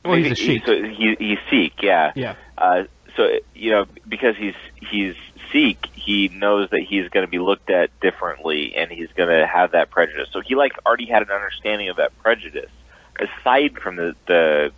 well, 0.04 0.18
he's 0.18 0.32
a 0.32 0.36
sheik. 0.36 0.66
So 0.66 0.84
he, 0.84 1.16
he's 1.20 1.38
Sikh, 1.50 1.82
yeah. 1.82 2.12
Yeah. 2.16 2.36
Uh, 2.58 2.84
so 3.16 3.30
you 3.54 3.72
know, 3.72 3.86
because 4.08 4.36
he's 4.38 4.56
he's 4.90 5.16
Sikh, 5.52 5.86
he 5.94 6.30
knows 6.30 6.70
that 6.70 6.82
he's 6.82 7.10
going 7.10 7.26
to 7.26 7.30
be 7.30 7.40
looked 7.40 7.70
at 7.70 7.98
differently, 8.00 8.76
and 8.76 8.92
he's 8.92 9.10
going 9.16 9.30
to 9.30 9.46
have 9.46 9.72
that 9.72 9.92
prejudice. 9.92 10.30
So 10.32 10.42
he 10.42 10.56
like 10.56 10.74
already 10.86 11.06
had 11.06 11.22
an 11.22 11.32
understanding 11.32 11.90
of 11.90 11.98
that 11.98 12.18
prejudice, 12.20 12.72
aside 13.20 13.78
from 13.78 13.96
the 13.96 14.16
the 14.28 14.72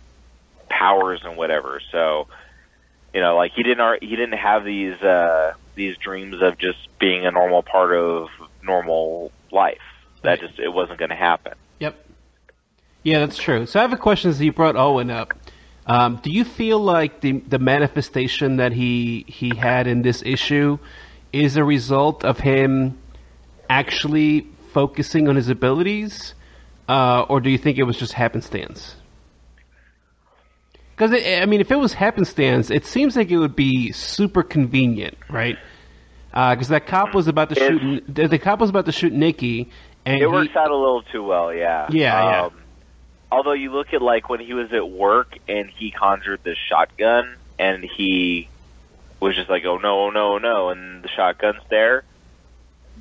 powers 0.68 1.20
and 1.24 1.36
whatever. 1.36 1.80
So 1.92 2.28
you 3.14 3.20
know, 3.20 3.36
like 3.36 3.52
he 3.52 3.62
didn't 3.62 4.02
he 4.02 4.16
didn't 4.16 4.38
have 4.38 4.64
these 4.64 5.00
uh, 5.00 5.54
these 5.74 5.96
dreams 5.96 6.42
of 6.42 6.58
just 6.58 6.78
being 6.98 7.24
a 7.24 7.30
normal 7.30 7.62
part 7.62 7.94
of 7.94 8.28
normal 8.62 9.30
life. 9.50 9.78
That 10.22 10.40
just 10.40 10.58
it 10.58 10.72
wasn't 10.72 10.98
going 10.98 11.10
to 11.10 11.16
happen. 11.16 11.52
Yep. 11.80 12.02
Yeah, 13.04 13.20
that's 13.20 13.36
true. 13.36 13.66
So 13.66 13.78
I 13.78 13.82
have 13.82 13.92
a 13.92 13.98
question 13.98 14.30
as 14.30 14.40
you 14.40 14.52
brought 14.52 14.76
Owen 14.76 15.10
up. 15.10 15.34
Um, 15.86 16.18
do 16.22 16.30
you 16.30 16.44
feel 16.44 16.78
like 16.80 17.20
the 17.20 17.32
the 17.32 17.58
manifestation 17.58 18.56
that 18.56 18.72
he 18.72 19.26
he 19.28 19.54
had 19.54 19.86
in 19.86 20.00
this 20.00 20.22
issue 20.24 20.78
is 21.32 21.58
a 21.58 21.64
result 21.64 22.24
of 22.24 22.38
him 22.38 22.98
actually 23.68 24.48
focusing 24.72 25.28
on 25.28 25.36
his 25.36 25.50
abilities, 25.50 26.34
uh, 26.88 27.26
or 27.28 27.40
do 27.40 27.50
you 27.50 27.58
think 27.58 27.76
it 27.76 27.82
was 27.82 27.98
just 27.98 28.14
happenstance? 28.14 28.96
Because 30.96 31.12
I 31.12 31.44
mean, 31.44 31.60
if 31.60 31.70
it 31.70 31.76
was 31.76 31.92
happenstance, 31.92 32.70
it 32.70 32.86
seems 32.86 33.14
like 33.16 33.30
it 33.30 33.36
would 33.36 33.56
be 33.56 33.92
super 33.92 34.42
convenient, 34.42 35.18
right? 35.28 35.58
Because 36.30 36.70
uh, 36.70 36.78
that 36.78 36.86
cop 36.86 37.14
was 37.14 37.28
about 37.28 37.50
to 37.50 37.56
shoot. 37.56 38.04
The, 38.08 38.28
the 38.28 38.38
cop 38.38 38.60
was 38.60 38.70
about 38.70 38.86
to 38.86 38.92
shoot 38.92 39.12
Nikki, 39.12 39.70
and 40.06 40.16
it 40.16 40.20
he, 40.20 40.26
works 40.26 40.56
out 40.56 40.70
a 40.70 40.76
little 40.76 41.02
too 41.12 41.22
well. 41.22 41.52
Yeah. 41.52 41.88
Yeah, 41.90 42.18
um, 42.18 42.52
yeah. 42.54 42.63
Although 43.34 43.54
you 43.54 43.72
look 43.72 43.92
at 43.92 44.00
like 44.00 44.28
when 44.28 44.38
he 44.38 44.54
was 44.54 44.72
at 44.72 44.88
work 44.88 45.36
and 45.48 45.68
he 45.68 45.90
conjured 45.90 46.38
the 46.44 46.54
shotgun, 46.54 47.34
and 47.58 47.82
he 47.82 48.48
was 49.18 49.34
just 49.34 49.50
like, 49.50 49.64
"Oh 49.64 49.78
no, 49.78 50.04
oh 50.04 50.10
no, 50.10 50.34
oh 50.34 50.38
no," 50.38 50.68
and 50.68 51.02
the 51.02 51.08
shotgun's 51.08 51.62
there. 51.68 52.04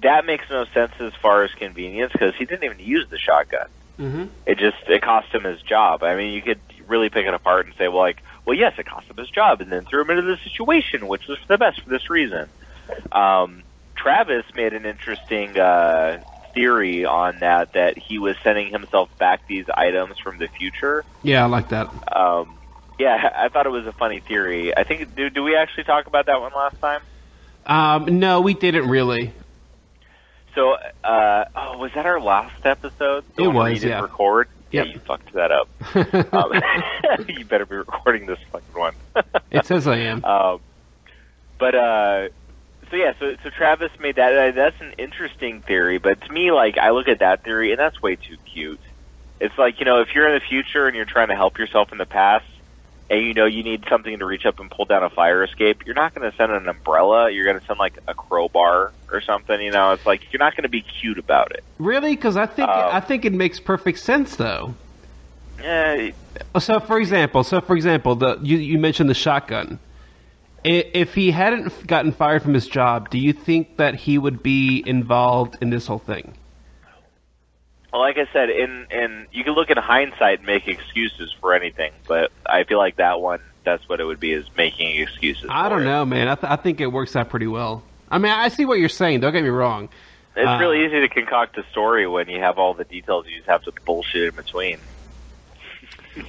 That 0.01 0.25
makes 0.25 0.45
no 0.49 0.65
sense 0.73 0.93
as 0.99 1.13
far 1.21 1.43
as 1.43 1.51
convenience 1.51 2.11
because 2.13 2.33
he 2.35 2.45
didn't 2.45 2.63
even 2.63 2.79
use 2.79 3.05
the 3.11 3.19
shotgun. 3.19 3.67
Mhm. 3.99 4.29
It 4.47 4.57
just 4.57 4.77
it 4.87 5.03
cost 5.03 5.27
him 5.31 5.43
his 5.43 5.61
job. 5.61 6.01
I 6.01 6.15
mean, 6.15 6.33
you 6.33 6.41
could 6.41 6.59
really 6.87 7.09
pick 7.09 7.27
it 7.27 7.33
apart 7.35 7.67
and 7.67 7.75
say, 7.75 7.87
well, 7.87 7.99
like, 7.99 8.23
well, 8.43 8.57
yes, 8.57 8.73
it 8.79 8.87
cost 8.87 9.07
him 9.07 9.17
his 9.17 9.29
job, 9.29 9.61
and 9.61 9.71
then 9.71 9.85
threw 9.85 10.01
him 10.01 10.09
into 10.09 10.23
the 10.23 10.37
situation, 10.37 11.07
which 11.07 11.27
was 11.27 11.37
for 11.37 11.47
the 11.47 11.59
best 11.59 11.79
for 11.81 11.89
this 11.91 12.09
reason. 12.09 12.49
Um, 13.11 13.61
Travis 13.95 14.45
made 14.55 14.73
an 14.73 14.87
interesting 14.87 15.59
uh, 15.59 16.17
theory 16.53 17.05
on 17.05 17.39
that 17.39 17.73
that 17.73 17.97
he 17.97 18.19
was 18.19 18.35
sending 18.43 18.71
himself 18.71 19.09
back 19.17 19.41
these 19.47 19.65
items 19.73 20.17
from 20.19 20.37
the 20.37 20.47
future. 20.47 21.03
Yeah, 21.21 21.43
I 21.43 21.47
like 21.47 21.69
that. 21.69 21.87
Um, 22.15 22.57
yeah, 22.99 23.29
I 23.35 23.49
thought 23.49 23.65
it 23.65 23.71
was 23.71 23.85
a 23.87 23.91
funny 23.93 24.19
theory. 24.19 24.75
I 24.75 24.83
think 24.83 25.15
do, 25.15 25.29
do 25.29 25.43
we 25.43 25.55
actually 25.55 25.85
talk 25.85 26.07
about 26.07 26.27
that 26.27 26.39
one 26.39 26.51
last 26.55 26.79
time? 26.79 27.01
Um, 27.65 28.19
no, 28.19 28.41
we 28.41 28.53
didn't 28.53 28.87
really. 28.89 29.33
So, 30.55 30.75
uh, 31.03 31.45
oh, 31.55 31.77
was 31.77 31.91
that 31.95 32.05
our 32.05 32.21
last 32.21 32.63
episode? 32.65 33.25
The 33.35 33.43
It 33.43 33.47
was, 33.47 33.79
didn't 33.79 33.89
yeah. 33.89 34.01
Record. 34.01 34.47
Yep. 34.71 34.85
Yeah, 34.85 34.93
you 34.93 34.99
fucked 34.99 35.33
that 35.33 35.51
up. 35.51 35.69
um, 36.33 37.27
you 37.27 37.45
better 37.45 37.65
be 37.65 37.75
recording 37.75 38.25
this 38.25 38.39
fucking 38.51 38.79
one. 38.79 38.93
It 39.51 39.65
says 39.65 39.87
I 39.87 39.97
am. 39.97 40.23
Um, 40.33 40.59
but 41.59 41.75
uh, 41.75 42.27
so 42.93 42.97
yeah, 42.97 43.13
so 43.19 43.35
so 43.41 43.49
Travis 43.49 43.91
made 43.99 44.17
that. 44.17 44.37
Uh, 44.37 44.51
that's 44.51 44.79
an 44.79 44.93
interesting 44.99 45.63
theory, 45.63 45.97
but 45.97 46.21
to 46.21 46.31
me, 46.31 46.51
like 46.51 46.77
I 46.77 46.91
look 46.91 47.07
at 47.07 47.19
that 47.19 47.43
theory, 47.43 47.71
and 47.71 47.79
that's 47.79 47.99
way 48.03 48.17
too 48.17 48.37
cute. 48.45 48.79
It's 49.39 49.57
like 49.57 49.79
you 49.79 49.85
know, 49.85 50.01
if 50.01 50.13
you're 50.13 50.27
in 50.27 50.35
the 50.35 50.45
future 50.45 50.85
and 50.85 50.95
you're 50.95 51.05
trying 51.05 51.29
to 51.29 51.35
help 51.35 51.57
yourself 51.57 51.91
in 51.91 51.97
the 51.97 52.05
past, 52.05 52.45
and 53.09 53.19
you 53.25 53.33
know 53.33 53.47
you 53.47 53.63
need 53.63 53.83
something 53.89 54.19
to 54.19 54.25
reach 54.25 54.45
up 54.45 54.59
and 54.59 54.69
pull 54.69 54.85
down 54.85 55.01
a 55.01 55.09
fire 55.09 55.43
escape, 55.43 55.87
you're 55.87 55.95
not 55.95 56.13
going 56.13 56.29
to 56.29 56.37
send 56.37 56.51
an 56.51 56.67
umbrella. 56.67 57.31
You're 57.31 57.45
going 57.45 57.59
to 57.59 57.65
send 57.65 57.79
like 57.79 57.97
a 58.07 58.13
crowbar 58.13 58.91
or 59.11 59.21
something. 59.21 59.59
You 59.59 59.71
know, 59.71 59.93
it's 59.93 60.05
like 60.05 60.31
you're 60.31 60.39
not 60.39 60.55
going 60.55 60.61
to 60.63 60.69
be 60.69 60.83
cute 60.83 61.17
about 61.17 61.51
it. 61.51 61.63
Really? 61.79 62.15
Because 62.15 62.37
I 62.37 62.45
think 62.45 62.69
Um, 62.69 62.89
I 62.93 62.99
think 62.99 63.25
it 63.25 63.33
makes 63.33 63.59
perfect 63.59 63.97
sense, 63.97 64.35
though. 64.35 64.75
Eh, 65.63 66.11
So, 66.59 66.79
for 66.79 66.99
example, 66.99 67.43
so 67.43 67.59
for 67.59 67.75
example, 67.75 68.13
the 68.13 68.37
you, 68.43 68.57
you 68.59 68.77
mentioned 68.77 69.09
the 69.09 69.15
shotgun. 69.15 69.79
If 70.63 71.13
he 71.13 71.31
hadn't 71.31 71.87
gotten 71.87 72.11
fired 72.13 72.41
from 72.43 72.53
his 72.53 72.67
job, 72.67 73.09
do 73.09 73.17
you 73.17 73.33
think 73.33 73.77
that 73.77 73.95
he 73.95 74.17
would 74.17 74.41
be 74.41 74.81
involved 74.85 75.57
in 75.61 75.69
this 75.69 75.87
whole 75.87 75.99
thing? 75.99 76.35
Well, 77.91 78.01
like 78.01 78.17
I 78.17 78.27
said, 78.31 78.49
in 78.49 78.87
in 78.89 79.27
you 79.31 79.43
can 79.43 79.53
look 79.53 79.69
in 79.69 79.77
hindsight 79.77 80.39
and 80.39 80.47
make 80.47 80.67
excuses 80.67 81.33
for 81.39 81.53
anything, 81.53 81.91
but 82.07 82.31
I 82.45 82.63
feel 82.63 82.77
like 82.77 82.95
that 82.95 83.19
one 83.19 83.39
that's 83.65 83.87
what 83.87 83.99
it 83.99 84.05
would 84.05 84.19
be 84.19 84.31
is 84.31 84.45
making 84.57 84.99
excuses. 84.99 85.47
I 85.49 85.69
don't 85.69 85.81
it. 85.83 85.85
know, 85.85 86.05
man. 86.05 86.27
I, 86.27 86.35
th- 86.35 86.51
I 86.51 86.55
think 86.57 86.81
it 86.81 86.87
works 86.87 87.15
out 87.15 87.29
pretty 87.29 87.47
well. 87.47 87.83
I 88.09 88.17
mean, 88.17 88.31
I 88.31 88.49
see 88.49 88.65
what 88.65 88.79
you're 88.79 88.89
saying. 88.89 89.21
Don't 89.21 89.31
get 89.31 89.43
me 89.43 89.49
wrong. 89.49 89.89
It's 90.35 90.49
Uh, 90.49 90.57
really 90.59 90.85
easy 90.85 90.99
to 91.01 91.07
concoct 91.07 91.57
a 91.57 91.63
story 91.71 92.05
when 92.07 92.27
you 92.27 92.39
have 92.39 92.57
all 92.57 92.73
the 92.73 92.83
details. 92.83 93.25
You 93.27 93.37
just 93.37 93.47
have 93.49 93.63
to 93.63 93.71
bullshit 93.85 94.29
in 94.29 94.35
between. 94.35 94.79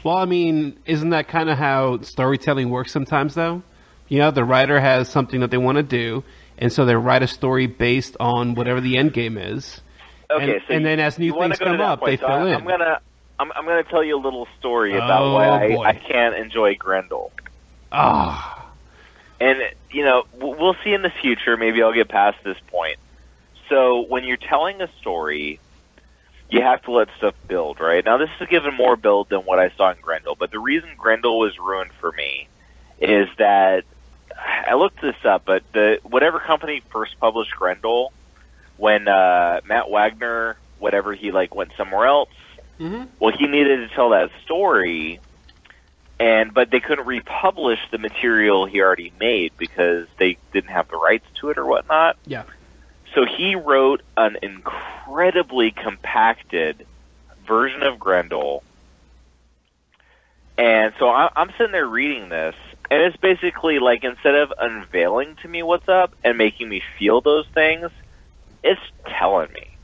Well, 0.05 0.16
I 0.16 0.27
mean, 0.27 0.78
isn't 0.86 1.11
that 1.11 1.27
kind 1.28 1.48
of 1.51 1.59
how 1.59 2.01
storytelling 2.02 2.70
works 2.70 2.93
sometimes, 2.93 3.35
though? 3.35 3.62
You 4.15 4.20
know, 4.20 4.31
the 4.31 4.45
writer 4.45 4.78
has 4.78 5.09
something 5.09 5.41
that 5.41 5.51
they 5.51 5.57
want 5.59 5.74
to 5.74 5.82
do, 5.82 6.23
and 6.57 6.73
so 6.73 6.85
they 6.85 6.95
write 6.95 7.24
a 7.24 7.27
story 7.27 7.66
based 7.66 8.16
on 8.20 8.55
whatever 8.55 8.81
the 8.81 8.97
end 8.97 9.12
game 9.12 9.36
is. 9.36 9.81
Okay, 10.31 10.53
And- 10.55 10.62
so 10.69 10.74
and 10.74 10.86
then 10.86 11.01
as 11.01 11.19
new 11.19 11.32
things 11.32 11.59
come 11.59 11.81
up, 11.81 11.99
point. 11.99 12.12
they 12.12 12.16
So 12.24 12.28
fill 12.28 12.47
in. 12.47 12.55
I'm 12.55 12.65
gonna 12.65 13.01
I'm, 13.41 13.51
I'm 13.57 13.65
gonna 13.66 13.82
tell 13.82 14.05
you 14.05 14.16
a 14.16 14.23
little 14.23 14.47
story 14.61 14.95
about 14.95 15.20
Oh, 15.23 15.35
why 15.35 15.49
I, 15.65 15.69
boy. 15.69 15.82
I 15.85 15.95
can't 15.95 16.36
enjoy 16.36 16.77
Grendel. 16.77 17.32
Ah, 17.91 18.70
And 19.41 19.59
you 19.91 20.05
know, 20.05 20.23
we'll 20.41 20.77
see 20.85 20.93
in 20.93 21.03
the 21.03 21.11
future. 21.20 21.57
Maybe 21.57 21.82
I'll 21.82 21.93
get 21.93 22.09
past 22.09 22.39
this 22.45 22.59
point. 22.69 22.99
So 23.69 24.03
when 24.09 24.23
you're 24.23 24.36
telling 24.36 24.81
a 24.81 24.89
story, 25.01 25.59
you 26.51 26.62
have 26.62 26.82
to 26.82 26.93
let 26.93 27.09
stuff 27.19 27.35
build, 27.49 27.81
right? 27.81 28.05
Now 28.05 28.19
this 28.19 28.31
is 28.41 28.47
given 28.49 28.74
more 28.74 28.95
build 28.95 29.28
than 29.31 29.41
what 29.41 29.59
I 29.59 29.70
saw 29.70 29.91
in 29.91 29.97
Grendel, 30.01 30.36
but 30.39 30.53
the 30.53 30.61
reason 30.61 30.91
Grendel 30.97 31.41
was 31.41 31.59
ruined 31.59 31.91
for 32.01 32.12
me 32.12 32.47
is 33.01 33.27
that 33.39 33.82
I 34.46 34.74
looked 34.74 35.00
this 35.00 35.16
up, 35.24 35.42
but 35.44 35.62
the 35.72 35.98
whatever 36.02 36.38
company 36.38 36.82
first 36.90 37.18
published 37.20 37.52
Grendel, 37.56 38.12
when 38.76 39.08
uh, 39.08 39.60
Matt 39.66 39.90
Wagner, 39.90 40.56
whatever 40.78 41.14
he 41.14 41.32
like 41.32 41.54
went 41.54 41.72
somewhere 41.76 42.06
else, 42.06 42.28
Mhm. 42.80 43.08
well, 43.20 43.32
he 43.36 43.46
needed 43.46 43.88
to 43.88 43.94
tell 43.94 44.10
that 44.10 44.30
story, 44.44 45.20
and 46.18 46.52
but 46.52 46.70
they 46.70 46.80
couldn't 46.80 47.06
republish 47.06 47.78
the 47.92 47.98
material 47.98 48.66
he 48.66 48.80
already 48.80 49.12
made 49.20 49.52
because 49.56 50.06
they 50.18 50.36
didn't 50.52 50.70
have 50.70 50.88
the 50.88 50.96
rights 50.96 51.26
to 51.36 51.50
it 51.50 51.58
or 51.58 51.64
whatnot. 51.66 52.16
yeah. 52.26 52.42
So 53.14 53.24
he 53.24 53.54
wrote 53.54 54.02
an 54.16 54.38
incredibly 54.42 55.70
compacted 55.70 56.84
version 57.46 57.84
of 57.84 58.00
Grendel. 58.00 58.64
And 60.58 60.92
so 60.98 61.08
I, 61.08 61.30
I'm 61.36 61.50
sitting 61.58 61.70
there 61.72 61.86
reading 61.86 62.28
this, 62.28 62.56
and 62.90 63.02
it's 63.02 63.16
basically 63.16 63.78
like 63.78 64.05
instead 64.05 64.35
of 64.35 64.52
unveiling 64.59 65.36
to 65.43 65.48
me 65.48 65.62
what's 65.62 65.89
up 65.89 66.15
and 66.23 66.36
making 66.36 66.69
me 66.69 66.82
feel 66.98 67.20
those 67.20 67.47
things, 67.55 67.90
it's 68.62 68.81
telling 69.06 69.52
me. 69.52 69.77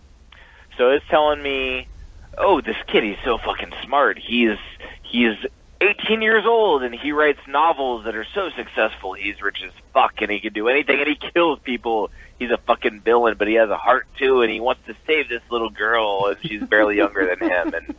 So 0.77 0.91
it's 0.91 1.05
telling 1.09 1.43
me, 1.43 1.89
oh, 2.37 2.61
this 2.61 2.77
kid, 2.87 3.05
he's 3.05 3.19
so 3.25 3.39
fucking 3.39 3.73
smart. 3.85 4.19
He's 4.19 4.59
he's 5.03 5.37
18 5.81 6.21
years 6.21 6.45
old 6.47 6.83
and 6.83 6.95
he 6.95 7.13
writes 7.13 7.41
novels 7.49 8.05
that 8.05 8.15
are 8.15 8.27
so 8.35 8.51
successful. 8.51 9.15
He's 9.15 9.41
rich 9.41 9.63
as 9.65 9.73
fuck 9.95 10.21
and 10.21 10.31
he 10.31 10.41
can 10.41 10.53
do 10.53 10.69
anything 10.69 10.99
and 11.01 11.09
he 11.09 11.17
kills 11.17 11.59
people. 11.61 12.11
He's 12.39 12.51
a 12.51 12.59
fucking 12.59 13.01
villain, 13.01 13.37
but 13.39 13.49
he 13.49 13.55
has 13.55 13.71
a 13.71 13.77
heart 13.77 14.07
too 14.19 14.43
and 14.43 14.51
he 14.51 14.61
wants 14.61 14.83
to 14.87 14.95
save 15.07 15.29
this 15.29 15.43
little 15.51 15.71
girl 15.71 16.27
and 16.27 16.37
she's 16.43 16.63
barely 16.63 16.97
younger 16.97 17.35
than 17.35 17.51
him 17.51 17.75
and 17.75 17.95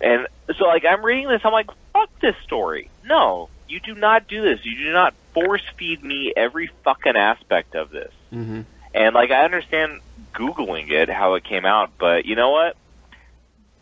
and 0.00 0.26
so 0.58 0.64
like 0.64 0.84
I'm 0.84 1.04
reading 1.04 1.28
this 1.28 1.42
I'm 1.44 1.52
like 1.52 1.70
fuck 1.92 2.08
this 2.20 2.36
story. 2.44 2.90
No, 3.04 3.50
you 3.68 3.80
do 3.80 3.94
not 3.94 4.28
do 4.28 4.42
this. 4.42 4.64
You 4.64 4.76
do 4.76 4.92
not 4.92 5.14
force 5.32 5.62
feed 5.76 6.02
me 6.02 6.32
every 6.36 6.70
fucking 6.84 7.16
aspect 7.16 7.74
of 7.74 7.90
this. 7.90 8.12
Mm-hmm. 8.32 8.62
And 8.94 9.14
like 9.14 9.30
I 9.30 9.44
understand 9.44 10.00
googling 10.32 10.90
it 10.90 11.08
how 11.08 11.34
it 11.34 11.44
came 11.44 11.64
out, 11.64 11.90
but 11.98 12.26
you 12.26 12.36
know 12.36 12.50
what? 12.50 12.76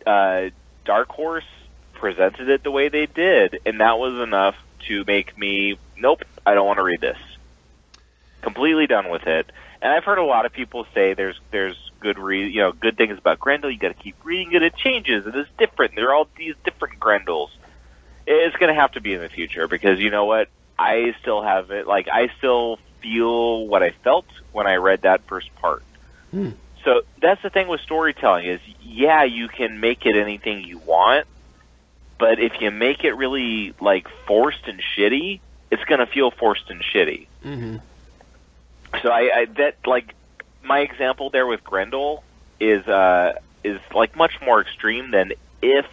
Uh 0.05 0.49
Dark 0.85 1.09
Horse 1.09 1.45
presented 1.93 2.49
it 2.49 2.63
the 2.63 2.71
way 2.71 2.89
they 2.89 3.05
did, 3.05 3.59
and 3.65 3.79
that 3.79 3.97
was 3.97 4.21
enough 4.21 4.55
to 4.87 5.03
make 5.05 5.37
me, 5.37 5.77
nope, 5.97 6.23
I 6.45 6.53
don't 6.53 6.67
want 6.67 6.77
to 6.77 6.83
read 6.83 6.99
this. 6.99 7.17
Completely 8.41 8.87
done 8.87 9.09
with 9.09 9.25
it. 9.25 9.49
And 9.81 9.91
I've 9.91 10.03
heard 10.03 10.17
a 10.17 10.23
lot 10.23 10.45
of 10.45 10.51
people 10.51 10.85
say 10.93 11.13
there's 11.13 11.39
there's 11.51 11.91
good 11.99 12.19
re- 12.19 12.49
you 12.49 12.59
know 12.59 12.71
good 12.71 12.97
things 12.97 13.17
about 13.17 13.39
Grendel. 13.39 13.71
You 13.71 13.77
got 13.77 13.89
to 13.89 14.03
keep 14.03 14.15
reading 14.23 14.53
it. 14.53 14.63
It 14.63 14.75
changes. 14.75 15.25
It 15.25 15.35
is 15.35 15.47
different. 15.57 15.95
There 15.95 16.09
are 16.09 16.15
all 16.15 16.27
these 16.37 16.55
different 16.63 16.99
Grendels. 16.99 17.51
It's 18.25 18.55
going 18.55 18.73
to 18.73 18.79
have 18.79 18.93
to 18.93 19.01
be 19.01 19.13
in 19.13 19.21
the 19.21 19.29
future 19.29 19.67
because 19.67 19.99
you 19.99 20.09
know 20.09 20.25
what? 20.25 20.49
I 20.77 21.15
still 21.21 21.41
have 21.41 21.71
it. 21.71 21.87
Like 21.87 22.07
I 22.11 22.29
still 22.37 22.79
feel 23.01 23.67
what 23.67 23.83
I 23.83 23.91
felt 24.03 24.25
when 24.51 24.65
I 24.67 24.75
read 24.75 25.03
that 25.03 25.25
first 25.27 25.53
part. 25.55 25.83
Hmm. 26.31 26.51
So 26.83 27.01
that's 27.21 27.41
the 27.41 27.49
thing 27.49 27.67
with 27.67 27.81
storytelling 27.81 28.45
is 28.45 28.59
yeah, 28.81 29.23
you 29.23 29.47
can 29.47 29.79
make 29.79 30.05
it 30.05 30.15
anything 30.15 30.63
you 30.63 30.79
want, 30.79 31.27
but 32.17 32.39
if 32.39 32.59
you 32.61 32.71
make 32.71 33.03
it 33.03 33.13
really 33.13 33.73
like 33.79 34.07
forced 34.27 34.67
and 34.67 34.81
shitty, 34.81 35.39
it's 35.71 35.83
going 35.85 35.99
to 35.99 36.05
feel 36.05 36.31
forced 36.31 36.69
and 36.69 36.81
shitty. 36.81 37.27
Mm-hmm. 37.43 37.77
So 39.01 39.09
I, 39.09 39.31
I 39.33 39.45
that 39.57 39.77
like 39.85 40.13
my 40.63 40.79
example 40.79 41.29
there 41.29 41.47
with 41.47 41.63
Grendel 41.63 42.23
is 42.59 42.87
uh 42.87 43.33
is 43.63 43.79
like 43.93 44.15
much 44.15 44.39
more 44.41 44.61
extreme 44.61 45.11
than 45.11 45.33
if 45.61 45.85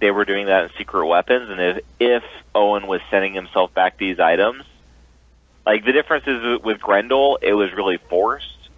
they 0.00 0.10
were 0.10 0.24
doing 0.24 0.46
that 0.46 0.64
in 0.64 0.70
Secret 0.78 1.06
Weapons 1.06 1.50
and 1.50 1.60
if 1.60 1.84
if 1.98 2.24
Owen 2.54 2.86
was 2.86 3.00
sending 3.10 3.34
himself 3.34 3.74
back 3.74 3.98
these 3.98 4.20
items. 4.20 4.64
Like 5.66 5.84
the 5.84 5.92
difference 5.92 6.26
is 6.26 6.62
with 6.62 6.80
Grendel, 6.80 7.38
it 7.40 7.54
was 7.54 7.72
really 7.72 7.98
forced, 8.10 8.68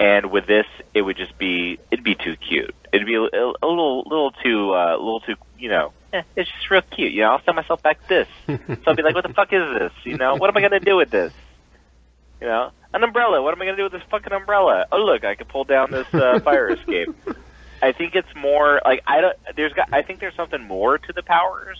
and 0.00 0.32
with 0.32 0.46
this, 0.46 0.66
it 0.92 1.02
would 1.02 1.16
just 1.16 1.38
be 1.38 1.78
it'd 1.90 2.04
be 2.04 2.16
too 2.16 2.36
cute. 2.36 2.74
It'd 2.92 3.06
be 3.06 3.14
a, 3.14 3.20
a 3.20 3.66
little 3.66 4.02
little 4.02 4.32
too 4.32 4.74
uh, 4.74 4.96
a 4.96 4.98
little 4.98 5.20
too 5.20 5.36
you 5.58 5.68
know. 5.68 5.92
Eh, 6.12 6.22
it's 6.36 6.50
just 6.50 6.70
real 6.70 6.82
cute, 6.82 7.12
you 7.12 7.22
know. 7.22 7.30
I'll 7.30 7.42
send 7.44 7.56
myself 7.56 7.82
back 7.82 8.06
this, 8.08 8.28
so 8.46 8.58
I'll 8.86 8.94
be 8.96 9.02
like, 9.02 9.14
"What 9.14 9.26
the 9.26 9.32
fuck 9.32 9.52
is 9.52 9.78
this? 9.78 9.92
You 10.04 10.16
know, 10.16 10.34
what 10.34 10.50
am 10.50 10.56
I 10.56 10.60
gonna 10.60 10.80
do 10.80 10.96
with 10.96 11.10
this? 11.10 11.32
You 12.40 12.48
know, 12.48 12.72
an 12.92 13.04
umbrella. 13.04 13.40
What 13.40 13.54
am 13.54 13.62
I 13.62 13.66
gonna 13.66 13.76
do 13.76 13.84
with 13.84 13.92
this 13.92 14.02
fucking 14.10 14.32
umbrella? 14.32 14.86
Oh, 14.90 14.98
look, 14.98 15.24
I 15.24 15.36
can 15.36 15.46
pull 15.46 15.64
down 15.64 15.92
this 15.92 16.12
uh, 16.12 16.40
fire 16.40 16.68
escape." 16.70 17.14
I 17.84 17.92
think 17.92 18.14
it's 18.14 18.34
more 18.34 18.80
like 18.84 19.02
I 19.06 19.20
don't. 19.20 19.36
There's 19.56 19.74
got. 19.74 19.88
I 19.92 20.00
think 20.02 20.20
there's 20.20 20.34
something 20.34 20.62
more 20.64 20.96
to 20.96 21.12
the 21.12 21.22
powers. 21.22 21.78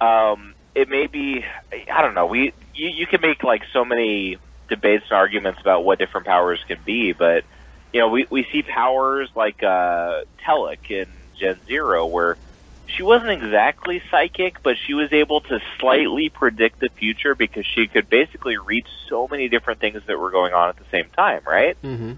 Um, 0.00 0.54
it 0.74 0.88
may 0.88 1.06
be. 1.06 1.44
I 1.92 2.00
don't 2.00 2.14
know. 2.14 2.26
We 2.26 2.54
you 2.74 2.88
you 2.88 3.06
can 3.06 3.20
make 3.20 3.42
like 3.42 3.62
so 3.74 3.84
many 3.84 4.38
debates 4.70 5.04
and 5.10 5.18
arguments 5.18 5.60
about 5.60 5.84
what 5.84 5.98
different 5.98 6.26
powers 6.26 6.60
can 6.66 6.78
be, 6.86 7.12
but 7.12 7.44
you 7.92 8.00
know 8.00 8.08
we 8.08 8.26
we 8.30 8.46
see 8.50 8.62
powers 8.62 9.28
like 9.36 9.62
uh, 9.62 10.22
Telic 10.46 10.90
in 10.90 11.06
Gen 11.38 11.60
Zero 11.68 12.06
where 12.06 12.38
she 12.86 13.02
wasn't 13.02 13.30
exactly 13.30 14.00
psychic, 14.10 14.62
but 14.62 14.76
she 14.86 14.94
was 14.94 15.12
able 15.12 15.42
to 15.42 15.58
slightly 15.78 16.30
predict 16.30 16.80
the 16.80 16.88
future 16.98 17.34
because 17.34 17.66
she 17.74 17.86
could 17.86 18.08
basically 18.08 18.56
read 18.56 18.84
so 19.10 19.28
many 19.30 19.48
different 19.50 19.80
things 19.80 20.00
that 20.06 20.18
were 20.18 20.30
going 20.30 20.54
on 20.54 20.70
at 20.70 20.76
the 20.76 20.86
same 20.90 21.10
time, 21.14 21.42
right? 21.46 21.76
Mm-hmm. 21.82 22.12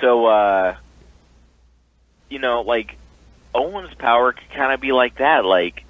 So, 0.00 0.26
uh, 0.26 0.76
you 2.28 2.38
know, 2.38 2.62
like 2.62 2.96
Owen's 3.54 3.94
power 3.94 4.32
could 4.32 4.50
kind 4.50 4.72
of 4.72 4.80
be 4.80 4.92
like 4.92 5.18
that. 5.18 5.44
Like 5.44 5.84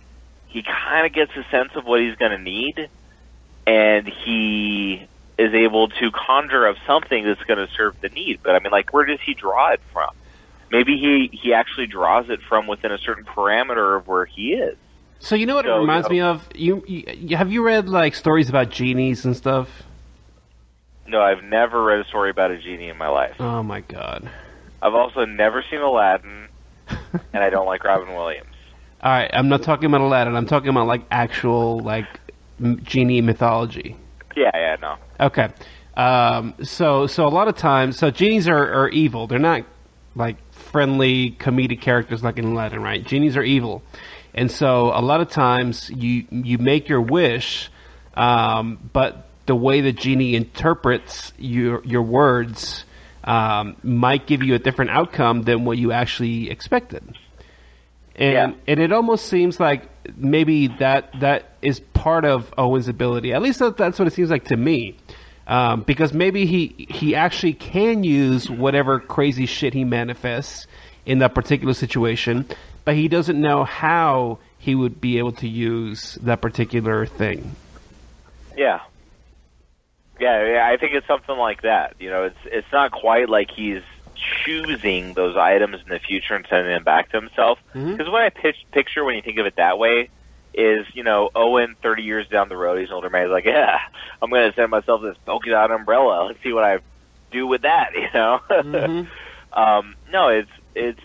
he 0.46 0.62
kind 0.62 1.06
of 1.06 1.12
gets 1.12 1.32
a 1.36 1.44
sense 1.50 1.72
of 1.74 1.84
what 1.84 2.00
he's 2.00 2.16
going 2.16 2.32
to 2.32 2.38
need, 2.38 2.88
and 3.66 4.06
he 4.06 5.06
is 5.36 5.52
able 5.52 5.88
to 5.88 6.10
conjure 6.12 6.68
up 6.68 6.76
something 6.86 7.24
that's 7.24 7.42
going 7.42 7.58
to 7.66 7.72
serve 7.74 8.00
the 8.00 8.08
need. 8.08 8.40
But 8.42 8.54
I 8.54 8.60
mean, 8.60 8.70
like, 8.70 8.92
where 8.92 9.04
does 9.04 9.20
he 9.24 9.34
draw 9.34 9.72
it 9.72 9.80
from? 9.92 10.10
Maybe 10.70 10.96
he 10.96 11.30
he 11.36 11.52
actually 11.52 11.86
draws 11.86 12.30
it 12.30 12.40
from 12.48 12.66
within 12.66 12.92
a 12.92 12.98
certain 12.98 13.24
parameter 13.24 13.96
of 13.96 14.06
where 14.06 14.24
he 14.24 14.54
is. 14.54 14.76
So 15.18 15.34
you 15.34 15.46
know 15.46 15.54
what 15.54 15.64
So, 15.64 15.76
it 15.76 15.80
reminds 15.80 16.08
you 16.08 16.14
me 16.14 16.20
of? 16.20 16.48
You, 16.54 16.84
you 16.86 17.36
have 17.36 17.50
you 17.50 17.62
read 17.64 17.88
like 17.88 18.14
stories 18.14 18.48
about 18.48 18.70
genies 18.70 19.24
and 19.24 19.36
stuff? 19.36 19.84
No, 21.06 21.20
I've 21.20 21.44
never 21.44 21.82
read 21.82 22.00
a 22.00 22.08
story 22.08 22.30
about 22.30 22.50
a 22.50 22.58
genie 22.58 22.88
in 22.88 22.96
my 22.96 23.08
life. 23.08 23.36
Oh 23.38 23.62
my 23.62 23.80
god! 23.80 24.30
I've 24.80 24.94
also 24.94 25.24
never 25.24 25.64
seen 25.70 25.80
Aladdin, 25.80 26.48
and 26.88 27.42
I 27.44 27.50
don't 27.50 27.66
like 27.66 27.84
Robin 27.84 28.14
Williams. 28.14 28.48
All 29.02 29.12
right, 29.12 29.30
I'm 29.32 29.48
not 29.48 29.62
talking 29.62 29.86
about 29.86 30.00
Aladdin. 30.00 30.34
I'm 30.34 30.46
talking 30.46 30.70
about 30.70 30.86
like 30.86 31.02
actual 31.10 31.80
like 31.80 32.06
m- 32.58 32.80
genie 32.82 33.20
mythology. 33.20 33.96
Yeah, 34.34 34.50
yeah, 34.54 34.76
no. 34.80 34.96
Okay. 35.20 35.48
Um, 35.96 36.54
so 36.62 37.06
so 37.06 37.26
a 37.26 37.28
lot 37.28 37.48
of 37.48 37.56
times, 37.56 37.98
so 37.98 38.10
genies 38.10 38.48
are, 38.48 38.72
are 38.72 38.88
evil. 38.88 39.26
They're 39.26 39.38
not 39.38 39.64
like 40.16 40.36
friendly 40.52 41.32
comedic 41.32 41.80
characters 41.82 42.24
like 42.24 42.38
in 42.38 42.46
Aladdin, 42.46 42.82
right? 42.82 43.04
Genies 43.04 43.36
are 43.36 43.42
evil, 43.42 43.82
and 44.34 44.50
so 44.50 44.86
a 44.94 45.02
lot 45.02 45.20
of 45.20 45.28
times 45.28 45.90
you 45.90 46.24
you 46.30 46.56
make 46.58 46.88
your 46.88 47.00
wish, 47.02 47.70
um, 48.14 48.78
but 48.92 49.23
the 49.46 49.54
way 49.54 49.80
the 49.80 49.92
genie 49.92 50.34
interprets 50.34 51.32
your 51.38 51.82
your 51.84 52.02
words 52.02 52.84
um, 53.24 53.76
might 53.82 54.26
give 54.26 54.42
you 54.42 54.54
a 54.54 54.58
different 54.58 54.90
outcome 54.90 55.42
than 55.42 55.64
what 55.64 55.78
you 55.78 55.92
actually 55.92 56.50
expected. 56.50 57.02
And 58.16 58.32
Yeah. 58.32 58.52
and 58.68 58.80
it 58.80 58.92
almost 58.92 59.26
seems 59.26 59.58
like 59.58 59.88
maybe 60.16 60.68
that 60.78 61.20
that 61.20 61.54
is 61.62 61.80
part 61.80 62.24
of 62.24 62.52
Owen's 62.56 62.88
ability. 62.88 63.32
At 63.32 63.42
least 63.42 63.58
that, 63.58 63.76
that's 63.76 63.98
what 63.98 64.06
it 64.08 64.12
seems 64.12 64.30
like 64.30 64.44
to 64.46 64.56
me. 64.56 64.96
Um, 65.46 65.82
because 65.82 66.14
maybe 66.14 66.46
he 66.46 66.86
he 66.88 67.14
actually 67.14 67.52
can 67.54 68.02
use 68.04 68.48
whatever 68.48 68.98
crazy 68.98 69.46
shit 69.46 69.74
he 69.74 69.84
manifests 69.84 70.66
in 71.04 71.18
that 71.18 71.34
particular 71.34 71.74
situation, 71.74 72.46
but 72.86 72.94
he 72.94 73.08
doesn't 73.08 73.38
know 73.38 73.64
how 73.64 74.38
he 74.58 74.74
would 74.74 75.02
be 75.02 75.18
able 75.18 75.32
to 75.32 75.48
use 75.48 76.14
that 76.22 76.40
particular 76.40 77.04
thing. 77.04 77.54
Yeah. 78.56 78.80
Yeah, 80.20 80.46
yeah, 80.52 80.68
I 80.72 80.76
think 80.76 80.92
it's 80.94 81.06
something 81.06 81.36
like 81.36 81.62
that. 81.62 81.94
You 81.98 82.10
know, 82.10 82.24
it's 82.24 82.36
it's 82.46 82.66
not 82.72 82.92
quite 82.92 83.28
like 83.28 83.48
he's 83.54 83.82
choosing 84.44 85.14
those 85.14 85.36
items 85.36 85.76
in 85.84 85.92
the 85.92 85.98
future 85.98 86.34
and 86.34 86.46
sending 86.48 86.72
them 86.72 86.84
back 86.84 87.10
to 87.10 87.20
himself. 87.20 87.58
Because 87.96 88.10
what 88.10 88.22
I 88.22 88.30
pitch, 88.30 88.56
picture 88.72 89.04
when 89.04 89.16
you 89.16 89.22
think 89.22 89.38
of 89.38 89.46
it 89.46 89.54
that 89.56 89.78
way 89.78 90.10
is, 90.54 90.86
you 90.94 91.02
know, 91.02 91.30
Owen, 91.34 91.74
30 91.82 92.02
years 92.04 92.28
down 92.28 92.48
the 92.48 92.56
road, 92.56 92.78
he's 92.78 92.88
an 92.88 92.94
older 92.94 93.10
man. 93.10 93.26
He's 93.26 93.32
like, 93.32 93.44
yeah, 93.44 93.78
I'm 94.22 94.30
going 94.30 94.48
to 94.48 94.54
send 94.54 94.70
myself 94.70 95.02
this 95.02 95.16
polka 95.26 95.50
dot 95.50 95.70
umbrella. 95.72 96.26
Let's 96.26 96.42
see 96.44 96.52
what 96.52 96.64
I 96.64 96.78
do 97.32 97.46
with 97.46 97.62
that, 97.62 97.90
you 97.94 98.08
know? 98.14 98.38
Mhm. 98.50 99.08
um, 99.52 99.94
no, 100.12 100.28
it's, 100.28 100.50
it's, 100.76 101.00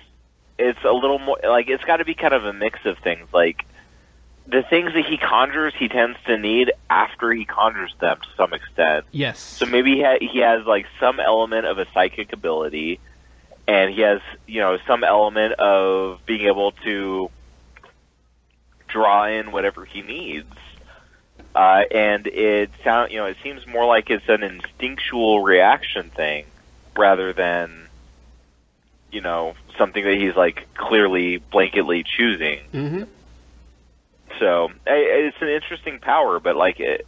it's 0.59 0.79
a 0.87 0.91
little 0.93 1.19
more, 1.19 1.39
like, 1.43 1.67
it's 1.67 1.83
got 1.83 1.97
to 1.97 2.05
be 2.05 2.13
kind 2.13 2.33
of 2.33 2.45
a 2.45 2.53
mix 2.53 2.79
of 2.85 2.97
things. 3.03 3.27
Like, 3.33 3.65
the 4.49 4.63
things 4.63 4.93
that 4.93 5.05
he 5.05 5.17
conjures, 5.17 5.73
he 5.77 5.87
tends 5.87 6.17
to 6.25 6.37
need 6.37 6.71
after 6.89 7.31
he 7.31 7.45
conjures 7.45 7.93
them 7.99 8.17
to 8.17 8.27
some 8.35 8.53
extent. 8.53 9.05
Yes. 9.11 9.39
So 9.39 9.65
maybe 9.65 9.95
he, 9.95 10.03
ha- 10.03 10.17
he 10.19 10.39
has 10.39 10.65
like 10.65 10.87
some 10.99 11.19
element 11.19 11.65
of 11.65 11.77
a 11.77 11.85
psychic 11.93 12.33
ability, 12.33 12.99
and 13.67 13.93
he 13.93 14.01
has 14.01 14.21
you 14.47 14.61
know 14.61 14.77
some 14.87 15.03
element 15.03 15.53
of 15.53 16.25
being 16.25 16.47
able 16.47 16.71
to 16.83 17.29
draw 18.87 19.25
in 19.25 19.51
whatever 19.51 19.85
he 19.85 20.01
needs. 20.01 20.53
Uh, 21.53 21.83
and 21.91 22.27
it 22.27 22.71
sound 22.83 23.11
you 23.11 23.17
know 23.17 23.25
it 23.25 23.37
seems 23.43 23.65
more 23.67 23.85
like 23.85 24.09
it's 24.09 24.29
an 24.29 24.43
instinctual 24.43 25.41
reaction 25.41 26.09
thing 26.09 26.45
rather 26.97 27.33
than 27.33 27.87
you 29.11 29.21
know 29.21 29.53
something 29.77 30.03
that 30.03 30.15
he's 30.15 30.35
like 30.35 30.67
clearly 30.75 31.39
blanketly 31.51 32.03
choosing. 32.05 32.59
hmm 32.71 33.03
So 34.39 34.69
it's 34.87 35.37
an 35.41 35.49
interesting 35.49 35.99
power, 35.99 36.39
but 36.39 36.55
like 36.55 36.79
it, 36.79 37.05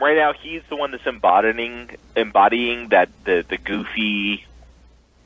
right 0.00 0.16
now, 0.16 0.32
he's 0.32 0.62
the 0.68 0.76
one 0.76 0.90
that's 0.90 1.06
embodying 1.06 1.90
embodying 2.16 2.88
that 2.88 3.08
the 3.24 3.44
the 3.48 3.58
goofy, 3.58 4.46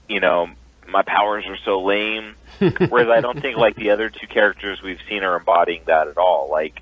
you 0.09 0.21
know, 0.21 0.49
my 0.89 1.03
powers 1.03 1.45
are 1.47 1.57
so 1.65 1.83
lame. 1.83 2.35
Whereas 2.59 3.09
I 3.09 3.21
don't 3.21 3.41
think 3.41 3.57
like 3.57 3.77
the 3.77 3.91
other 3.91 4.11
two 4.11 4.27
characters 4.27 4.83
we've 4.83 5.01
seen 5.09 5.25
are 5.25 5.37
embodying 5.37 5.83
that 5.87 6.09
at 6.09 6.19
all. 6.19 6.51
Like 6.51 6.81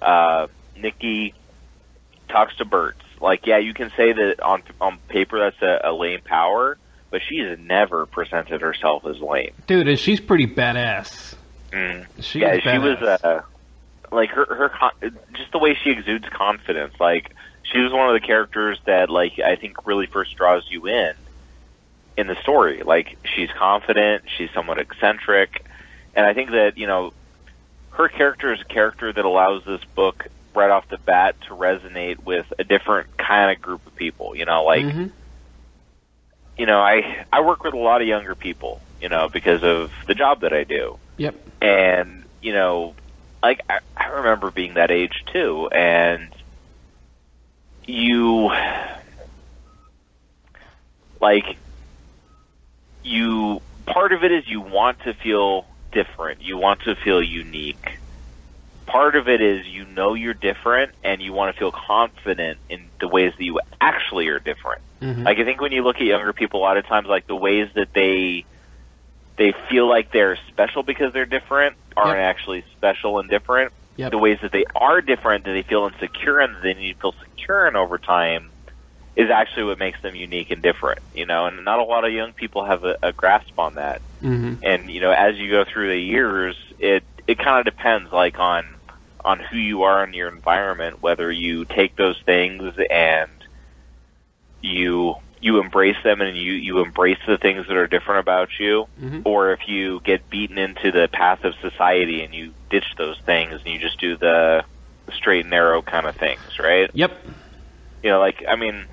uh, 0.00 0.46
Nikki 0.76 1.34
talks 2.28 2.56
to 2.56 2.64
birds. 2.64 3.00
Like 3.20 3.46
yeah, 3.46 3.58
you 3.58 3.74
can 3.74 3.90
say 3.96 4.12
that 4.12 4.40
on 4.40 4.62
on 4.80 4.98
paper 5.08 5.38
that's 5.38 5.60
a, 5.62 5.90
a 5.90 5.92
lame 5.92 6.20
power, 6.24 6.78
but 7.10 7.22
she's 7.28 7.58
never 7.58 8.06
presented 8.06 8.60
herself 8.60 9.04
as 9.04 9.18
lame. 9.18 9.52
Dude, 9.66 9.88
and 9.88 9.98
she's 9.98 10.20
pretty 10.20 10.46
badass. 10.46 11.34
Mm. 11.72 12.06
She's 12.20 12.42
yeah, 12.42 12.54
she 12.60 12.68
badass. 12.68 13.00
was 13.00 13.18
uh, 13.22 13.40
like 14.12 14.30
her 14.30 14.46
her 14.46 14.68
con- 14.70 15.18
just 15.36 15.52
the 15.52 15.58
way 15.58 15.76
she 15.82 15.90
exudes 15.90 16.24
confidence. 16.30 16.94
Like 16.98 17.32
she 17.62 17.78
was 17.78 17.92
one 17.92 18.08
of 18.14 18.20
the 18.20 18.26
characters 18.26 18.78
that 18.86 19.10
like 19.10 19.38
I 19.38 19.56
think 19.56 19.86
really 19.86 20.06
first 20.06 20.36
draws 20.36 20.64
you 20.68 20.86
in 20.86 21.12
in 22.16 22.26
the 22.26 22.36
story. 22.42 22.82
Like 22.84 23.16
she's 23.36 23.50
confident, 23.58 24.24
she's 24.36 24.48
somewhat 24.54 24.78
eccentric, 24.78 25.64
and 26.14 26.26
I 26.26 26.34
think 26.34 26.50
that 26.50 26.76
you 26.76 26.86
know 26.86 27.12
her 27.92 28.08
character 28.08 28.52
is 28.52 28.60
a 28.60 28.72
character 28.72 29.12
that 29.12 29.24
allows 29.24 29.62
this 29.64 29.80
book 29.94 30.26
right 30.54 30.70
off 30.70 30.88
the 30.90 30.98
bat 30.98 31.36
to 31.48 31.54
resonate 31.54 32.24
with 32.24 32.46
a 32.58 32.64
different 32.64 33.16
kind 33.16 33.50
of 33.54 33.62
group 33.62 33.86
of 33.86 33.94
people. 33.94 34.34
You 34.34 34.44
know, 34.44 34.64
like 34.64 34.84
Mhm. 34.84 35.12
you 36.58 36.66
know 36.66 36.80
I 36.80 37.24
I 37.32 37.40
work 37.42 37.62
with 37.62 37.74
a 37.74 37.78
lot 37.78 38.02
of 38.02 38.08
younger 38.08 38.34
people. 38.34 38.80
You 39.00 39.08
know 39.08 39.28
because 39.32 39.62
of 39.62 39.90
the 40.08 40.14
job 40.14 40.40
that 40.42 40.52
I 40.52 40.64
do 40.64 40.98
Yep. 41.16 41.34
And 41.60 42.24
you 42.40 42.52
know 42.52 42.94
like 43.42 43.60
I, 43.68 43.78
I 43.96 44.08
remember 44.08 44.50
being 44.50 44.74
that 44.74 44.90
age 44.90 45.24
too. 45.32 45.68
And 45.72 46.32
you 47.86 48.50
like 51.20 51.44
you 53.02 53.60
part 53.86 54.12
of 54.12 54.22
it 54.24 54.32
is 54.32 54.44
you 54.46 54.60
want 54.60 54.98
to 55.04 55.14
feel 55.22 55.66
different. 55.92 56.42
You 56.42 56.56
want 56.58 56.80
to 56.84 56.94
feel 57.04 57.22
unique. 57.22 57.84
Part 58.86 59.16
of 59.16 59.28
it 59.28 59.40
is 59.40 59.66
you 59.66 59.84
know 59.86 60.14
you're 60.14 60.34
different 60.34 60.92
and 61.02 61.22
you 61.22 61.32
want 61.32 61.54
to 61.54 61.58
feel 61.58 61.72
confident 61.72 62.58
in 62.68 62.90
the 63.00 63.08
ways 63.08 63.32
that 63.38 63.44
you 63.44 63.60
actually 63.80 64.28
are 64.28 64.38
different. 64.40 64.82
Mhm. 65.00 65.24
like 65.24 65.38
I 65.38 65.44
think 65.44 65.60
when 65.62 65.72
you 65.72 65.82
look 65.82 65.96
at 65.96 66.02
younger 66.02 66.32
people, 66.34 66.60
a 66.60 66.62
lot 66.62 66.76
of 66.76 66.86
times, 66.86 67.06
like 67.08 67.26
the 67.26 67.36
ways 67.36 67.68
that 67.74 67.88
they 67.94 68.44
they 69.40 69.54
feel 69.70 69.88
like 69.88 70.12
they're 70.12 70.38
special 70.48 70.82
because 70.82 71.14
they're 71.14 71.24
different 71.24 71.74
aren't 71.96 72.18
Yep. 72.18 72.26
actually 72.36 72.64
special 72.76 73.18
and 73.18 73.28
different. 73.30 73.72
Yep. 73.96 74.12
The 74.12 74.18
ways 74.18 74.38
that 74.42 74.52
they 74.52 74.64
are 74.76 75.00
different, 75.00 75.44
that 75.46 75.52
they 75.52 75.62
feel 75.62 75.90
insecure 75.92 76.40
and 76.40 76.54
that 76.54 76.62
they 76.62 76.74
need 76.74 76.92
to 76.92 77.00
feel 77.00 77.14
secure 77.24 77.66
in 77.66 77.74
over 77.74 77.98
time, 77.98 78.52
is 79.16 79.30
actually 79.30 79.64
what 79.64 79.78
makes 79.78 80.00
them 80.02 80.14
unique 80.14 80.50
and 80.50 80.62
different. 80.62 80.98
You 81.12 81.24
know, 81.26 81.46
and 81.46 81.64
not 81.64 81.78
a 81.80 81.84
lot 81.84 82.04
of 82.04 82.12
young 82.12 82.34
people 82.34 82.64
have 82.66 82.84
a, 82.84 82.96
a 83.02 83.12
grasp 83.14 83.58
on 83.58 83.74
that. 83.76 84.02
Mhm. 84.22 84.58
And 84.62 84.90
you 84.90 85.00
know, 85.00 85.10
as 85.10 85.36
you 85.36 85.50
go 85.50 85.64
through 85.64 85.88
the 85.88 85.98
years, 86.00 86.54
it 86.78 87.02
it 87.26 87.38
kind 87.38 87.58
of 87.58 87.64
depends, 87.64 88.12
like 88.12 88.38
on 88.38 88.64
on 89.24 89.40
who 89.40 89.56
you 89.56 89.82
are 89.84 90.04
in 90.04 90.12
your 90.12 90.28
environment, 90.28 91.00
whether 91.00 91.32
you 91.32 91.64
take 91.64 91.96
those 91.96 92.20
things 92.26 92.74
and 92.90 93.30
you 94.62 95.14
you 95.40 95.58
embrace 95.60 95.96
them 96.04 96.20
and 96.20 96.36
you 96.36 96.52
you 96.52 96.82
embrace 96.84 97.18
the 97.26 97.38
things 97.38 97.66
that 97.66 97.76
are 97.76 97.86
different 97.86 98.20
about 98.20 98.48
you 98.58 98.86
Mhm. 99.00 99.22
or 99.24 99.52
if 99.52 99.60
you 99.66 100.00
get 100.04 100.28
beaten 100.30 100.58
into 100.58 100.92
the 100.92 101.08
path 101.12 101.44
of 101.44 101.54
society 101.60 102.22
and 102.22 102.34
you 102.34 102.54
ditch 102.70 102.84
those 102.98 103.16
things 103.26 103.60
and 103.64 103.72
you 103.72 103.80
just 103.80 103.98
do 103.98 104.16
the 104.16 104.64
straight 105.12 105.40
and 105.40 105.50
narrow 105.50 105.82
kind 105.82 106.06
of 106.06 106.14
things 106.16 106.58
right 106.58 106.90
Yep. 106.92 107.10
you 108.02 108.10
know 108.10 108.20
like 108.20 108.44
i 108.48 108.54
mean 108.56 108.86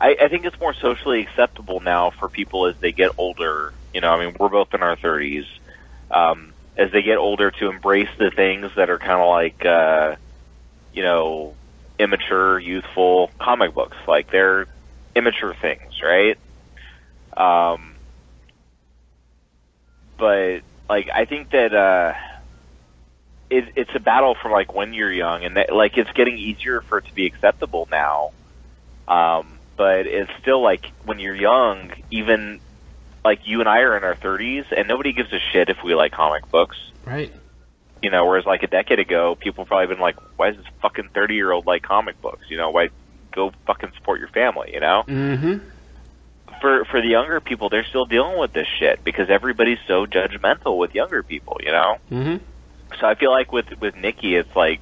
I, 0.00 0.16
I 0.22 0.28
think 0.28 0.44
it's 0.44 0.60
more 0.60 0.74
socially 0.74 1.22
acceptable 1.22 1.80
now 1.80 2.12
for 2.20 2.28
people 2.28 2.66
as 2.66 2.76
they 2.80 2.92
get 2.92 3.10
older 3.18 3.72
you 3.92 4.00
know 4.00 4.10
i 4.10 4.24
mean 4.24 4.36
we're 4.38 4.48
both 4.48 4.72
in 4.74 4.82
our 4.82 4.96
30s 4.96 5.46
um, 6.10 6.54
as 6.76 6.90
they 6.92 7.02
get 7.02 7.18
older 7.18 7.50
to 7.50 7.68
embrace 7.68 8.08
the 8.18 8.30
things 8.30 8.70
that 8.76 8.88
are 8.88 8.98
kind 8.98 9.20
of 9.20 9.28
like 9.28 9.64
uh, 9.66 10.16
you 10.92 11.02
know 11.02 11.54
immature, 11.98 12.58
youthful 12.60 13.30
comic 13.40 13.74
books. 13.74 13.96
Like 14.06 14.30
they're 14.30 14.66
immature 15.18 15.54
things, 15.60 16.00
right? 16.02 16.38
Um, 17.36 17.94
but 20.16 20.60
like 20.88 21.08
I 21.14 21.24
think 21.26 21.50
that 21.50 21.74
uh, 21.74 22.14
it, 23.50 23.64
it's 23.76 23.90
a 23.94 24.00
battle 24.00 24.34
for 24.40 24.50
like 24.50 24.74
when 24.74 24.94
you're 24.94 25.12
young, 25.12 25.44
and 25.44 25.56
that, 25.56 25.74
like 25.74 25.98
it's 25.98 26.10
getting 26.12 26.38
easier 26.38 26.80
for 26.80 26.98
it 26.98 27.06
to 27.06 27.14
be 27.14 27.26
acceptable 27.26 27.86
now. 27.90 28.30
Um, 29.06 29.58
but 29.76 30.06
it's 30.06 30.30
still 30.40 30.62
like 30.62 30.86
when 31.04 31.18
you're 31.18 31.36
young, 31.36 31.92
even 32.10 32.60
like 33.24 33.40
you 33.44 33.60
and 33.60 33.68
I 33.68 33.80
are 33.80 33.96
in 33.96 34.04
our 34.04 34.14
30s, 34.16 34.66
and 34.76 34.88
nobody 34.88 35.12
gives 35.12 35.32
a 35.32 35.38
shit 35.52 35.68
if 35.68 35.78
we 35.84 35.94
like 35.94 36.12
comic 36.12 36.50
books 36.50 36.76
Right. 37.04 37.32
you 38.02 38.10
know, 38.10 38.26
whereas 38.26 38.44
like 38.44 38.62
a 38.62 38.66
decade 38.66 38.98
ago, 38.98 39.34
people 39.34 39.64
probably 39.64 39.86
been 39.86 40.00
like, 40.00 40.16
"Why 40.36 40.50
is 40.50 40.56
this 40.56 40.66
fucking 40.82 41.08
thirty 41.14 41.34
year 41.34 41.50
old 41.50 41.66
like 41.66 41.82
comic 41.82 42.20
books?" 42.20 42.42
You 42.50 42.56
know, 42.58 42.70
why 42.70 42.90
go 43.38 43.52
fucking 43.66 43.92
support 43.96 44.20
your 44.20 44.28
family? 44.28 44.70
You 44.74 44.80
know, 44.80 45.04
Mm-hmm. 45.06 45.58
for 46.60 46.84
for 46.86 47.00
the 47.00 47.08
younger 47.08 47.40
people, 47.40 47.68
they're 47.68 47.84
still 47.84 48.04
dealing 48.06 48.38
with 48.38 48.52
this 48.52 48.66
shit 48.78 49.02
because 49.04 49.30
everybody's 49.30 49.78
so 49.86 50.06
judgmental 50.06 50.76
with 50.78 50.94
younger 50.94 51.22
people. 51.22 51.58
You 51.64 51.72
know, 51.72 51.96
Mm-hmm. 52.10 52.44
so 53.00 53.06
I 53.06 53.14
feel 53.14 53.30
like 53.30 53.52
with 53.52 53.66
with 53.80 53.94
Nikki, 53.96 54.34
it's 54.36 54.54
like 54.56 54.80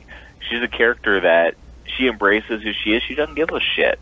she's 0.49 0.63
a 0.63 0.69
character 0.69 1.21
that 1.21 1.55
she 1.97 2.07
embraces 2.09 2.63
who 2.63 2.73
she 2.73 2.91
is. 2.95 3.03
She 3.03 3.15
doesn't 3.15 3.35
give 3.37 3.51
a 3.51 3.61
shit. 3.61 3.99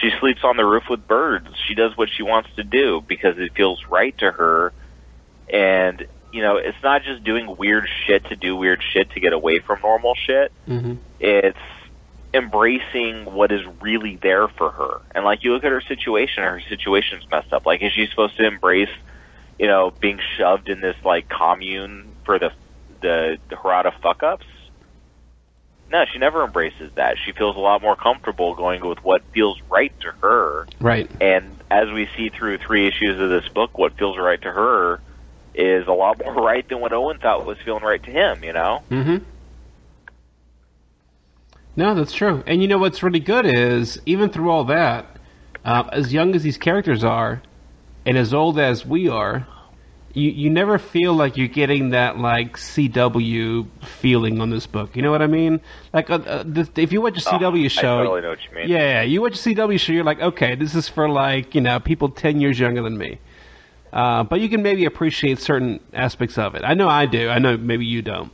She 0.00 0.10
sleeps 0.20 0.44
on 0.44 0.56
the 0.56 0.64
roof 0.64 0.84
with 0.88 1.08
birds. 1.08 1.48
She 1.66 1.74
does 1.74 1.96
what 1.96 2.08
she 2.08 2.22
wants 2.22 2.48
to 2.56 2.62
do 2.62 3.02
because 3.06 3.36
it 3.38 3.52
feels 3.54 3.84
right 3.86 4.16
to 4.18 4.30
her. 4.30 4.72
And 5.52 6.06
you 6.32 6.42
know, 6.42 6.56
it's 6.58 6.80
not 6.82 7.02
just 7.04 7.24
doing 7.24 7.56
weird 7.56 7.88
shit 8.06 8.26
to 8.26 8.36
do 8.36 8.54
weird 8.54 8.82
shit 8.92 9.10
to 9.12 9.20
get 9.20 9.32
away 9.32 9.60
from 9.60 9.80
normal 9.82 10.14
shit. 10.14 10.52
Mm-hmm. 10.68 10.94
It's 11.20 11.58
embracing 12.34 13.24
what 13.24 13.52
is 13.52 13.62
really 13.80 14.16
there 14.16 14.48
for 14.48 14.70
her. 14.70 15.00
And 15.14 15.24
like 15.24 15.44
you 15.44 15.52
look 15.52 15.64
at 15.64 15.72
her 15.72 15.80
situation, 15.80 16.42
her 16.42 16.60
situation's 16.68 17.28
messed 17.30 17.52
up. 17.52 17.66
Like 17.66 17.82
is 17.82 17.92
she 17.92 18.06
supposed 18.06 18.36
to 18.36 18.46
embrace, 18.46 18.90
you 19.58 19.66
know, 19.66 19.92
being 20.00 20.20
shoved 20.36 20.68
in 20.68 20.80
this 20.80 20.96
like 21.04 21.28
commune 21.28 22.12
for 22.24 22.38
the 22.38 22.52
the, 23.00 23.38
the 23.48 23.56
Harada 23.56 23.92
fuck 24.00 24.22
ups? 24.22 24.46
No, 25.90 26.04
she 26.12 26.18
never 26.18 26.44
embraces 26.44 26.90
that. 26.96 27.16
She 27.24 27.32
feels 27.32 27.56
a 27.56 27.60
lot 27.60 27.80
more 27.80 27.96
comfortable 27.96 28.54
going 28.54 28.86
with 28.86 29.02
what 29.02 29.22
feels 29.32 29.58
right 29.70 29.92
to 30.00 30.10
her. 30.20 30.66
Right. 30.80 31.10
And 31.20 31.58
as 31.70 31.90
we 31.90 32.08
see 32.16 32.28
through 32.28 32.58
three 32.58 32.86
issues 32.86 33.18
of 33.18 33.30
this 33.30 33.48
book, 33.48 33.78
what 33.78 33.96
feels 33.96 34.18
right 34.18 34.40
to 34.42 34.52
her 34.52 35.00
is 35.54 35.86
a 35.86 35.92
lot 35.92 36.22
more 36.22 36.34
right 36.44 36.68
than 36.68 36.80
what 36.80 36.92
Owen 36.92 37.18
thought 37.18 37.46
was 37.46 37.56
feeling 37.64 37.82
right 37.82 38.02
to 38.02 38.10
him, 38.10 38.44
you 38.44 38.52
know? 38.52 38.82
Mm-hmm. 38.90 39.24
No, 41.78 41.94
that's 41.94 42.12
true. 42.12 42.42
And 42.44 42.60
you 42.60 42.66
know 42.66 42.76
what's 42.78 43.04
really 43.04 43.20
good 43.20 43.46
is 43.46 44.00
even 44.04 44.30
through 44.30 44.50
all 44.50 44.64
that, 44.64 45.06
uh, 45.64 45.84
as 45.92 46.12
young 46.12 46.34
as 46.34 46.42
these 46.42 46.58
characters 46.58 47.04
are, 47.04 47.40
and 48.04 48.18
as 48.18 48.34
old 48.34 48.58
as 48.58 48.84
we 48.84 49.08
are, 49.08 49.46
you 50.12 50.28
you 50.30 50.50
never 50.50 50.76
feel 50.78 51.14
like 51.14 51.36
you're 51.36 51.46
getting 51.46 51.90
that 51.90 52.18
like 52.18 52.56
CW 52.56 53.68
feeling 54.00 54.40
on 54.40 54.50
this 54.50 54.66
book. 54.66 54.96
You 54.96 55.02
know 55.02 55.12
what 55.12 55.22
I 55.22 55.28
mean? 55.28 55.60
Like 55.92 56.10
uh, 56.10 56.14
uh, 56.14 56.42
the, 56.42 56.68
if 56.74 56.90
you 56.92 57.00
watch 57.00 57.16
a 57.16 57.20
CW 57.20 57.62
Oh, 57.62 57.64
I 57.64 57.68
show, 57.68 57.98
totally 57.98 58.22
know 58.22 58.30
what 58.30 58.40
you 58.44 58.56
mean. 58.56 58.68
yeah, 58.68 59.02
you 59.02 59.22
watch 59.22 59.34
a 59.34 59.48
CW 59.48 59.78
show, 59.78 59.92
you're 59.92 60.02
like, 60.02 60.20
okay, 60.20 60.56
this 60.56 60.74
is 60.74 60.88
for 60.88 61.08
like 61.08 61.54
you 61.54 61.60
know 61.60 61.78
people 61.78 62.08
ten 62.08 62.40
years 62.40 62.58
younger 62.58 62.82
than 62.82 62.98
me. 62.98 63.20
Uh, 63.92 64.24
but 64.24 64.40
you 64.40 64.48
can 64.48 64.64
maybe 64.64 64.84
appreciate 64.84 65.38
certain 65.38 65.78
aspects 65.94 66.38
of 66.38 66.56
it. 66.56 66.62
I 66.64 66.74
know 66.74 66.88
I 66.88 67.06
do. 67.06 67.28
I 67.28 67.38
know 67.38 67.56
maybe 67.56 67.86
you 67.86 68.02
don't. 68.02 68.32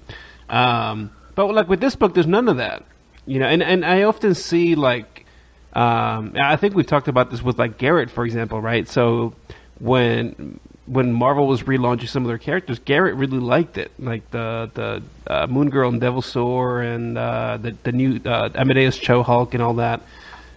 Um, 0.48 1.10
but 1.34 1.52
like 1.54 1.68
with 1.68 1.80
this 1.80 1.94
book, 1.94 2.14
there's 2.14 2.26
none 2.26 2.48
of 2.48 2.56
that. 2.56 2.84
You 3.26 3.38
know, 3.38 3.46
and 3.46 3.62
and 3.62 3.84
I 3.84 4.02
often 4.02 4.34
see 4.34 4.74
like, 4.74 5.24
um, 5.72 6.34
I 6.40 6.56
think 6.56 6.74
we've 6.74 6.86
talked 6.86 7.08
about 7.08 7.30
this 7.30 7.42
with 7.42 7.58
like 7.58 7.78
Garrett, 7.78 8.10
for 8.10 8.24
example, 8.24 8.60
right? 8.60 8.86
So 8.88 9.34
when 9.80 10.60
when 10.86 11.12
Marvel 11.12 11.46
was 11.46 11.62
relaunching 11.62 12.08
some 12.08 12.24
of 12.24 12.28
their 12.28 12.38
characters, 12.38 12.78
Garrett 12.78 13.14
really 13.14 13.38
liked 13.38 13.78
it, 13.78 13.90
like 13.98 14.30
the 14.30 14.70
the 14.74 15.02
uh, 15.26 15.46
Moon 15.46 15.70
Girl 15.70 15.88
and 15.88 16.00
Devil 16.00 16.20
Dinosaur 16.20 16.82
and 16.82 17.16
uh, 17.16 17.56
the 17.60 17.76
the 17.82 17.92
new 17.92 18.20
uh, 18.24 18.50
Amadeus 18.54 18.98
Cho 18.98 19.22
Hulk 19.22 19.54
and 19.54 19.62
all 19.62 19.74
that, 19.74 20.02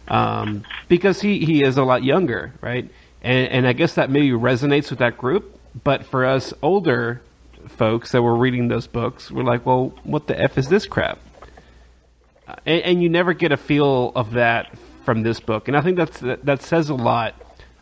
um, 0.07 0.64
because 0.89 1.22
he 1.22 1.45
he 1.45 1.64
is 1.64 1.77
a 1.77 1.84
lot 1.84 2.03
younger, 2.03 2.53
right? 2.61 2.89
And 3.22 3.48
and 3.48 3.68
I 3.68 3.73
guess 3.73 3.95
that 3.95 4.10
maybe 4.10 4.31
resonates 4.31 4.89
with 4.89 4.99
that 4.99 5.18
group. 5.18 5.57
But 5.84 6.06
for 6.06 6.26
us 6.26 6.53
older 6.61 7.22
folks 7.69 8.11
that 8.11 8.22
were 8.22 8.35
reading 8.35 8.68
those 8.68 8.88
books, 8.88 9.31
we're 9.31 9.44
like, 9.44 9.65
well, 9.65 9.94
what 10.03 10.27
the 10.27 10.39
f 10.39 10.57
is 10.57 10.68
this 10.68 10.85
crap? 10.85 11.19
And, 12.65 12.82
and 12.84 13.03
you 13.03 13.10
never 13.10 13.34
get 13.34 13.52
a 13.52 13.57
feel 13.57 14.11
of 14.15 14.34
that 14.34 14.74
from 15.03 15.24
this 15.24 15.40
book, 15.40 15.68
and 15.68 15.78
I 15.78 15.82
think 15.82 15.98
that's 15.98 16.19
that, 16.19 16.45
that 16.45 16.61
says 16.61 16.90
a 16.90 16.95
lot, 16.95 17.34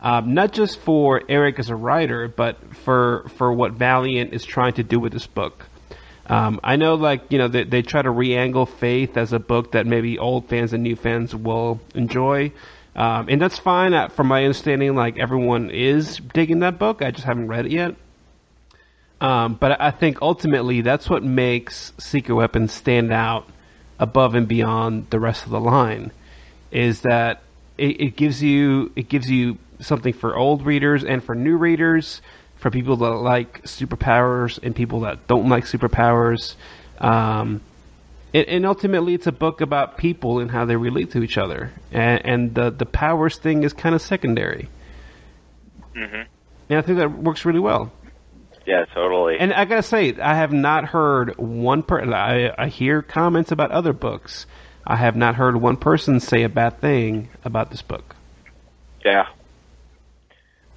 um, 0.01 0.35
not 0.35 0.53
just 0.53 0.79
for 0.79 1.23
Eric 1.27 1.57
as 1.57 1.69
a 1.69 1.75
writer, 1.75 2.27
but 2.27 2.75
for 2.77 3.27
for 3.37 3.51
what 3.51 3.73
Valiant 3.73 4.33
is 4.33 4.45
trying 4.45 4.73
to 4.73 4.83
do 4.83 4.99
with 4.99 5.11
this 5.11 5.25
book. 5.25 5.65
Um, 6.27 6.59
I 6.63 6.75
know, 6.75 6.95
like 6.95 7.31
you 7.31 7.37
know, 7.37 7.47
they, 7.47 7.63
they 7.63 7.81
try 7.81 8.01
to 8.01 8.09
re-angle 8.09 8.65
Faith 8.65 9.17
as 9.17 9.33
a 9.33 9.39
book 9.39 9.71
that 9.71 9.85
maybe 9.85 10.17
old 10.19 10.49
fans 10.49 10.73
and 10.73 10.83
new 10.83 10.95
fans 10.95 11.35
will 11.35 11.79
enjoy, 11.93 12.51
um, 12.95 13.27
and 13.29 13.41
that's 13.41 13.57
fine. 13.57 13.93
Uh, 13.93 14.09
from 14.09 14.27
my 14.27 14.43
understanding, 14.43 14.95
like 14.95 15.17
everyone 15.17 15.71
is 15.71 16.17
digging 16.17 16.59
that 16.59 16.77
book. 16.77 17.01
I 17.01 17.11
just 17.11 17.25
haven't 17.25 17.47
read 17.47 17.65
it 17.65 17.71
yet. 17.71 17.95
Um, 19.21 19.55
but 19.55 19.79
I 19.81 19.91
think 19.91 20.21
ultimately 20.21 20.81
that's 20.81 21.09
what 21.09 21.23
makes 21.23 21.93
Secret 21.97 22.35
Weapons 22.35 22.73
stand 22.73 23.13
out 23.13 23.47
above 23.99 24.35
and 24.35 24.47
beyond 24.47 25.09
the 25.09 25.19
rest 25.19 25.45
of 25.45 25.51
the 25.51 25.59
line 25.59 26.11
is 26.71 27.01
that 27.01 27.41
it, 27.77 28.01
it 28.01 28.15
gives 28.15 28.41
you 28.41 28.91
it 28.95 29.09
gives 29.09 29.29
you 29.29 29.57
something 29.79 30.13
for 30.13 30.35
old 30.35 30.65
readers 30.65 31.03
and 31.03 31.23
for 31.23 31.35
new 31.35 31.57
readers, 31.57 32.21
for 32.57 32.69
people 32.71 32.97
that 32.97 33.11
like 33.11 33.63
superpowers 33.63 34.59
and 34.61 34.75
people 34.75 35.01
that 35.01 35.27
don't 35.27 35.49
like 35.49 35.65
superpowers. 35.65 36.55
Um, 36.99 37.61
and, 38.33 38.47
and 38.47 38.65
ultimately, 38.65 39.13
it's 39.13 39.27
a 39.27 39.31
book 39.31 39.61
about 39.61 39.97
people 39.97 40.39
and 40.39 40.51
how 40.51 40.65
they 40.65 40.75
relate 40.75 41.11
to 41.11 41.23
each 41.23 41.37
other. 41.37 41.71
And, 41.91 42.25
and 42.25 42.55
the 42.55 42.69
the 42.71 42.85
powers 42.85 43.37
thing 43.37 43.63
is 43.63 43.73
kind 43.73 43.95
of 43.95 44.01
secondary. 44.01 44.69
hmm 45.93 46.23
And 46.69 46.79
I 46.79 46.81
think 46.81 46.97
that 46.99 47.11
works 47.11 47.45
really 47.45 47.59
well. 47.59 47.91
Yeah, 48.65 48.85
totally. 48.85 49.37
And 49.39 49.53
I 49.53 49.65
gotta 49.65 49.83
say, 49.83 50.15
I 50.19 50.35
have 50.35 50.51
not 50.51 50.85
heard 50.85 51.37
one 51.37 51.83
per. 51.83 52.01
I, 52.13 52.53
I 52.57 52.67
hear 52.67 53.01
comments 53.01 53.51
about 53.51 53.71
other 53.71 53.93
books. 53.93 54.45
I 54.85 54.95
have 54.95 55.15
not 55.15 55.35
heard 55.35 55.55
one 55.57 55.77
person 55.77 56.19
say 56.19 56.43
a 56.43 56.49
bad 56.49 56.79
thing 56.79 57.29
about 57.43 57.71
this 57.71 57.81
book. 57.81 58.15
Yeah. 59.03 59.27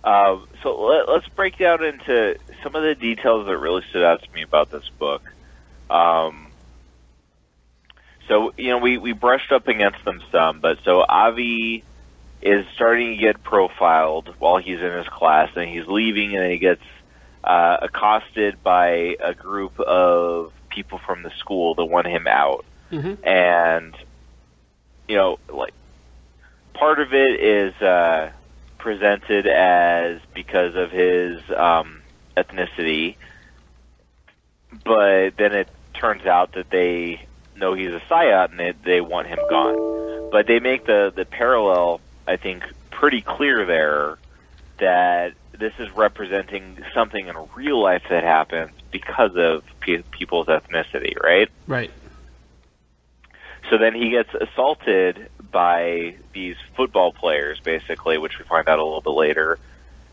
Uh, 0.05 0.39
so 0.63 0.81
let, 0.83 1.09
let's 1.09 1.29
break 1.29 1.59
down 1.59 1.85
into 1.85 2.37
some 2.63 2.75
of 2.75 2.83
the 2.83 2.95
details 2.95 3.47
that 3.47 3.59
really 3.59 3.83
stood 3.91 4.05
out 4.05 4.23
to 4.23 4.33
me 4.33 4.43
about 4.43 4.71
this 4.71 4.89
book. 4.99 5.23
Um, 5.91 6.49
so 8.29 8.53
you 8.59 8.69
know, 8.69 8.79
we 8.79 8.99
we 8.99 9.13
brushed 9.13 9.51
up 9.51 9.67
against 9.69 10.05
them 10.05 10.23
some, 10.31 10.61
but 10.61 10.79
so 10.85 11.01
Avi 11.01 11.85
is 12.43 12.67
starting 12.75 13.17
to 13.17 13.17
get 13.17 13.43
profiled 13.43 14.35
while 14.39 14.59
he's 14.59 14.79
in 14.79 14.93
his 14.93 15.09
class, 15.09 15.51
and 15.57 15.69
he's 15.69 15.87
leaving, 15.87 16.35
and 16.35 16.45
then 16.45 16.51
he 16.51 16.59
gets 16.59 16.83
uh, 17.45 17.79
accosted 17.83 18.63
by 18.63 19.17
a 19.21 19.35
group 19.35 19.79
of 19.81 20.53
people 20.69 20.99
from 20.99 21.23
the 21.23 21.31
school 21.39 21.75
that 21.75 21.85
want 21.85 22.07
him 22.07 22.27
out, 22.27 22.65
Mm-hmm. 22.91 23.23
and 23.27 23.95
you 25.09 25.17
know, 25.17 25.39
like 25.53 25.75
part 26.75 27.01
of 27.01 27.13
it 27.13 27.41
is 27.41 27.75
uh, 27.83 28.31
presented 28.79 29.47
as 29.47 30.21
because 30.35 30.75
of 30.75 30.91
his 30.91 31.41
um, 31.55 32.01
ethnicity, 32.37 33.17
but 34.85 35.37
then 35.37 35.53
it 35.55 35.69
turns 35.95 36.25
out 36.27 36.53
that 36.53 36.71
they 36.71 37.21
know 37.57 37.75
he's 37.75 37.91
a 37.93 38.01
Psiot 38.09 38.51
and 38.51 38.59
they, 38.61 38.73
they 38.85 39.01
want 39.01 39.27
him 39.27 39.39
gone. 39.49 39.77
But 40.31 40.47
they 40.47 40.61
make 40.61 40.87
the 40.87 41.13
the 41.15 41.25
parallel, 41.25 42.01
I 42.27 42.37
think, 42.37 42.63
pretty 42.91 43.21
clear 43.23 43.65
there 43.65 44.19
that 44.79 45.33
this 45.59 45.73
is 45.79 45.89
representing 45.95 46.79
something 46.95 47.27
in 47.27 47.35
real 47.55 47.83
life 47.83 48.03
that 48.11 48.23
happens 48.23 48.71
because 48.91 49.33
of 49.37 49.63
pe- 49.81 50.03
people's 50.11 50.47
ethnicity, 50.47 51.21
right? 51.23 51.49
Right. 51.67 51.91
So 53.71 53.77
then 53.77 53.95
he 53.95 54.11
gets 54.11 54.31
assaulted 54.35 55.29
by 55.51 56.17
these 56.33 56.57
football 56.77 57.13
players, 57.13 57.61
basically, 57.65 58.19
which 58.19 58.39
we 58.39 58.45
find 58.45 58.69
out 58.69 58.79
a 58.79 58.85
little 58.85 59.01
bit 59.01 59.11
later. 59.11 59.59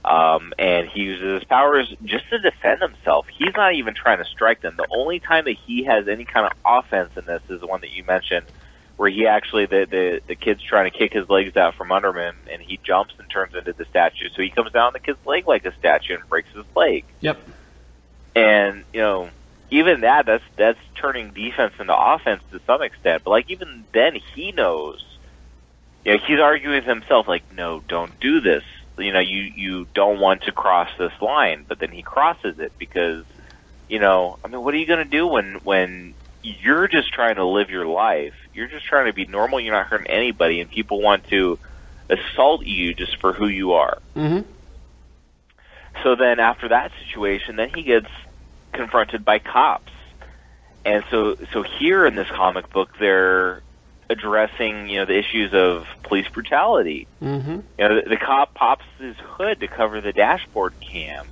Um, 0.03 0.53
and 0.59 0.87
he 0.87 1.01
uses 1.01 1.39
his 1.39 1.43
powers 1.45 1.91
just 2.03 2.29
to 2.29 2.39
defend 2.39 2.81
himself. 2.81 3.25
He's 3.35 3.53
not 3.55 3.73
even 3.73 3.95
trying 3.95 4.19
to 4.19 4.25
strike 4.25 4.61
them. 4.61 4.75
The 4.77 4.87
only 4.95 5.19
time 5.19 5.45
that 5.45 5.55
he 5.65 5.83
has 5.85 6.07
any 6.07 6.25
kind 6.25 6.45
of 6.45 6.51
offense 6.65 7.11
in 7.15 7.25
this 7.25 7.41
is 7.49 7.59
the 7.59 7.67
one 7.67 7.81
that 7.81 7.91
you 7.91 8.03
mentioned, 8.03 8.45
where 8.97 9.09
he 9.09 9.27
actually 9.27 9.65
the 9.65 9.85
the 9.89 10.21
the 10.27 10.35
kid's 10.35 10.61
trying 10.61 10.89
to 10.89 10.97
kick 10.97 11.13
his 11.13 11.29
legs 11.29 11.57
out 11.57 11.75
from 11.75 11.91
under 11.91 12.13
him, 12.13 12.35
and 12.51 12.61
he 12.61 12.79
jumps 12.83 13.13
and 13.19 13.29
turns 13.29 13.55
into 13.55 13.73
the 13.73 13.85
statue. 13.85 14.29
So 14.35 14.41
he 14.41 14.49
comes 14.49 14.71
down 14.71 14.93
the 14.93 14.99
kid's 14.99 15.23
leg 15.25 15.47
like 15.47 15.65
a 15.65 15.75
statue 15.75 16.15
and 16.15 16.29
breaks 16.29 16.49
his 16.53 16.65
leg. 16.75 17.03
Yep. 17.21 17.39
And 18.35 18.83
you 18.93 19.01
know, 19.01 19.29
even 19.69 20.01
that 20.01 20.25
that's 20.25 20.43
that's 20.55 20.79
turning 20.95 21.31
defense 21.31 21.73
into 21.79 21.95
offense 21.95 22.41
to 22.51 22.61
some 22.65 22.81
extent. 22.81 23.23
But 23.23 23.31
like 23.31 23.49
even 23.49 23.83
then, 23.93 24.17
he 24.35 24.51
knows. 24.51 25.03
You 26.05 26.13
know, 26.13 26.19
he's 26.25 26.39
arguing 26.39 26.75
with 26.75 26.85
himself 26.85 27.27
like, 27.27 27.51
no, 27.53 27.81
don't 27.87 28.17
do 28.19 28.39
this. 28.39 28.63
You 28.97 29.11
know, 29.11 29.19
you 29.19 29.41
you 29.55 29.87
don't 29.93 30.19
want 30.19 30.43
to 30.43 30.51
cross 30.51 30.89
this 30.97 31.13
line. 31.21 31.65
But 31.67 31.79
then 31.79 31.91
he 31.91 32.01
crosses 32.01 32.59
it 32.59 32.71
because, 32.77 33.25
you 33.89 33.99
know, 33.99 34.37
I 34.43 34.47
mean, 34.47 34.61
what 34.63 34.73
are 34.73 34.77
you 34.77 34.85
going 34.85 35.03
to 35.03 35.09
do 35.09 35.27
when 35.27 35.55
when 35.63 36.13
you're 36.43 36.87
just 36.87 37.11
trying 37.11 37.35
to 37.35 37.45
live 37.45 37.69
your 37.69 37.87
life? 37.87 38.35
You're 38.55 38.67
just 38.67 38.85
trying 38.85 39.07
to 39.07 39.13
be 39.13 39.25
normal. 39.25 39.59
You're 39.59 39.73
not 39.73 39.87
hurting 39.87 40.07
anybody, 40.07 40.61
and 40.61 40.69
people 40.69 41.01
want 41.01 41.27
to 41.27 41.59
assault 42.09 42.65
you 42.65 42.93
just 42.93 43.17
for 43.17 43.33
who 43.33 43.47
you 43.47 43.73
are. 43.73 43.99
Mm-hmm. 44.15 44.49
So 46.03 46.15
then 46.15 46.39
after 46.39 46.69
that 46.69 46.91
situation, 47.05 47.55
then 47.55 47.69
he 47.73 47.83
gets 47.83 48.09
confronted 48.71 49.25
by 49.25 49.39
cops. 49.39 49.91
And 50.85 51.03
so 51.09 51.35
so 51.51 51.63
here 51.63 52.05
in 52.05 52.15
this 52.15 52.27
comic 52.29 52.69
book 52.69 52.91
they're 52.99 53.63
addressing, 54.09 54.87
you 54.87 54.99
know, 54.99 55.05
the 55.05 55.17
issues 55.17 55.53
of 55.53 55.87
police 56.03 56.27
brutality. 56.27 57.07
Mm-hmm. 57.21 57.51
You 57.51 57.61
know, 57.79 58.01
the, 58.01 58.09
the 58.09 58.17
cop 58.17 58.53
pops 58.53 58.85
his 58.99 59.15
hood 59.17 59.61
to 59.61 59.67
cover 59.67 59.99
the 60.01 60.13
dashboard 60.13 60.73
cam. 60.79 61.25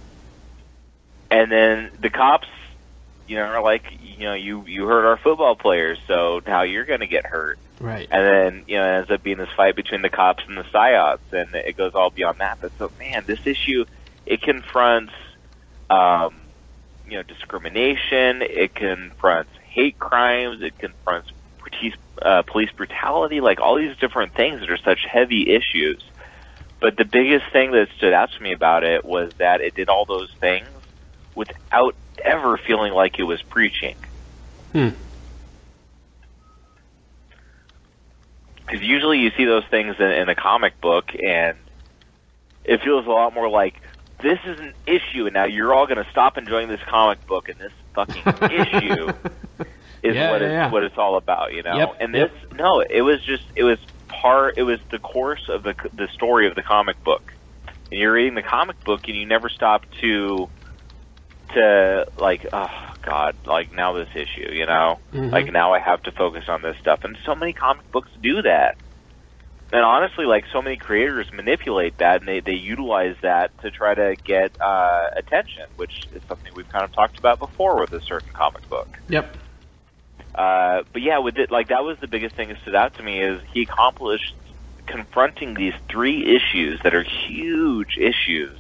And 1.30 1.52
then 1.52 1.92
the 2.00 2.10
cops, 2.10 2.48
you 3.28 3.38
know, 3.38 3.62
like, 3.64 3.86
you 4.02 4.26
know, 4.26 4.34
you 4.34 4.66
you 4.68 4.86
hurt 4.86 5.06
our 5.06 5.18
football 5.18 5.56
players, 5.56 5.98
so 6.08 6.42
now 6.46 6.64
you're 6.64 6.86
going 6.86 7.00
to 7.00 7.08
get 7.08 7.26
hurt. 7.26 7.58
Right. 7.80 8.08
And 8.10 8.26
then, 8.26 8.64
you 8.68 8.78
know, 8.78 8.86
it 8.86 8.98
ends 9.00 9.12
up 9.12 9.24
being 9.24 9.38
this 9.38 9.50
fight 9.56 9.76
between 9.76 10.02
the 10.02 10.10
cops 10.10 10.44
and 10.48 10.58
the 10.58 10.64
Psiots, 10.64 11.20
and 11.32 11.54
it 11.56 11.76
goes 11.78 11.94
all 11.96 12.10
beyond 12.10 12.40
that. 12.40 12.60
But 12.62 12.72
so, 12.78 12.92
man, 13.00 13.24
this 13.28 13.40
issue, 13.46 13.86
it 14.26 14.42
confronts, 14.42 15.14
um, 15.90 16.36
you 17.08 17.18
know, 17.18 17.24
discrimination, 17.24 18.42
it 18.42 18.76
confronts 18.76 19.52
hate 19.74 19.98
crimes, 19.98 20.62
it 20.62 20.78
confronts 20.78 21.32
police, 21.60 21.96
uh, 22.22 22.44
police 22.44 22.70
brutality, 22.72 23.42
like 23.42 23.60
all 23.60 23.76
these 23.76 23.98
different 23.98 24.34
things 24.36 24.60
that 24.60 24.70
are 24.70 24.78
such 24.78 25.00
heavy 25.10 25.50
issues. 25.50 26.02
But 26.80 26.98
the 26.98 27.06
biggest 27.06 27.46
thing 27.52 27.72
that 27.72 27.88
stood 27.98 28.14
out 28.14 28.32
to 28.34 28.44
me 28.44 28.54
about 28.54 28.84
it 28.84 29.04
was 29.04 29.32
that 29.40 29.62
it 29.62 29.74
did 29.74 29.90
all 29.90 30.06
those 30.06 30.30
things 30.40 30.68
without 31.36 31.96
ever 32.24 32.60
feeling 32.68 32.94
like 32.94 33.20
it 33.20 33.24
was 33.24 33.42
preaching. 33.50 33.96
Hmm. 34.74 34.90
because 38.66 38.82
usually 38.82 39.20
you 39.20 39.32
see 39.38 39.46
those 39.46 39.64
things 39.70 39.96
in, 40.00 40.06
in 40.12 40.30
a 40.30 40.36
comic 40.36 40.80
book 40.82 41.06
and 41.22 41.58
it 42.64 42.82
feels 42.84 43.06
a 43.06 43.10
lot 43.10 43.34
more 43.34 43.50
like 43.50 43.76
this 44.22 44.40
is 44.46 44.58
an 44.60 44.74
issue 44.88 45.26
and 45.26 45.34
now 45.34 45.46
you're 45.46 45.74
all 45.74 45.86
going 45.86 45.98
to 46.04 46.10
stop 46.12 46.38
enjoying 46.38 46.70
this 46.70 46.80
comic 46.90 47.26
book 47.28 47.50
and 47.50 47.60
this 47.60 47.72
fucking 47.94 48.26
issue 48.50 49.14
is 50.04 50.16
Yeah, 50.16 50.32
what 50.32 50.42
yeah, 50.42 50.48
it's 50.48 50.54
yeah. 50.54 50.72
what 50.72 50.84
it's 50.84 50.98
all 50.98 51.18
about 51.18 51.54
you 51.54 51.64
know 51.64 51.76
Yep, 51.78 51.96
and 52.00 52.14
this 52.14 52.30
no 52.54 52.82
it 52.82 53.02
was 53.02 53.20
just 53.26 53.44
it 53.56 53.64
was 53.64 53.78
part 54.10 54.54
it 54.58 54.64
was 54.64 54.80
the 54.92 55.00
course 55.00 55.42
of 55.50 55.64
the 55.64 55.76
the 55.94 56.08
story 56.14 56.48
of 56.48 56.56
the 56.56 56.64
comic 56.64 57.04
book 57.04 57.32
and 57.92 58.00
you're 58.00 58.14
reading 58.14 58.36
the 58.36 58.44
comic 58.44 58.78
book 58.86 59.02
and 59.08 59.18
you 59.18 59.26
never 59.26 59.50
stop 59.50 59.84
to 60.02 60.50
to 61.54 62.06
like 62.18 62.46
oh 62.52 62.68
god 63.06 63.36
like 63.46 63.72
now 63.74 63.94
this 63.94 64.10
issue 64.16 64.52
you 64.52 64.66
know 64.66 65.00
Mhm. 65.14 65.32
like 65.32 65.52
now 65.52 65.74
i 65.74 65.80
have 65.80 66.02
to 66.04 66.12
focus 66.12 66.44
on 66.48 66.62
this 66.62 66.76
stuff 66.82 67.00
and 67.04 67.18
so 67.26 67.36
many 67.36 67.54
comic 67.54 67.90
books 67.92 68.10
do 68.22 68.42
that 68.42 68.76
and 69.72 69.84
honestly 69.84 70.26
like 70.26 70.46
so 70.52 70.62
many 70.62 70.78
creators 70.78 71.28
manipulate 71.34 71.98
that 72.00 72.20
and 72.22 72.28
they, 72.28 72.40
they 72.40 72.54
utilize 72.54 73.16
that 73.22 73.52
to 73.62 73.72
try 73.72 73.94
to 73.94 74.16
get 74.26 74.52
uh, 74.62 75.08
attention 75.18 75.64
which 75.76 75.92
is 76.16 76.22
something 76.28 76.52
we've 76.56 76.70
kind 76.70 76.86
of 76.86 76.92
talked 76.94 77.18
about 77.18 77.40
before 77.40 77.80
with 77.80 77.92
a 77.92 78.02
certain 78.08 78.32
comic 78.34 78.68
book 78.70 78.88
Yep. 79.08 79.36
uh, 80.36 80.82
but 80.92 81.02
yeah, 81.02 81.20
with 81.20 81.38
it, 81.38 81.52
like 81.52 81.70
that 81.70 81.84
was 81.84 81.98
the 82.02 82.08
biggest 82.08 82.36
thing 82.36 82.50
that 82.50 82.58
stood 82.64 82.76
out 82.76 82.96
to 82.98 83.04
me 83.04 83.22
is 83.22 83.42
he 83.54 83.64
accomplished 83.64 84.34
confronting 84.88 85.54
these 85.54 85.74
three 85.90 86.36
issues 86.36 86.80
that 86.84 86.94
are 86.94 87.06
huge 87.28 87.98
issues 87.98 88.60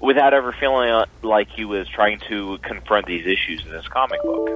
without 0.00 0.34
ever 0.34 0.54
feeling 0.58 1.04
like 1.22 1.48
he 1.54 1.64
was 1.64 1.88
trying 1.88 2.20
to 2.28 2.58
confront 2.62 3.06
these 3.06 3.26
issues 3.26 3.62
in 3.64 3.72
this 3.72 3.86
comic 3.88 4.24
book. 4.24 4.50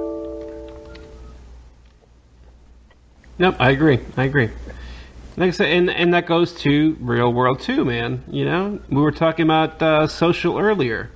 Yep, 3.39 3.57
I 3.59 3.71
agree. 3.71 3.99
I 4.17 4.25
agree. 4.25 4.51
Like 5.37 5.49
I 5.49 5.51
said, 5.53 5.71
and 5.71 5.89
and 5.89 6.13
that 6.13 6.27
goes 6.27 6.53
to 6.63 6.97
real 7.01 7.33
world 7.33 7.61
too, 7.61 7.87
man. 7.87 8.23
You 8.29 8.45
know, 8.45 8.81
we 8.91 9.01
were 9.01 9.13
talking 9.13 9.45
about 9.45 9.81
uh, 9.81 10.07
social 10.07 10.59
earlier. 10.59 11.11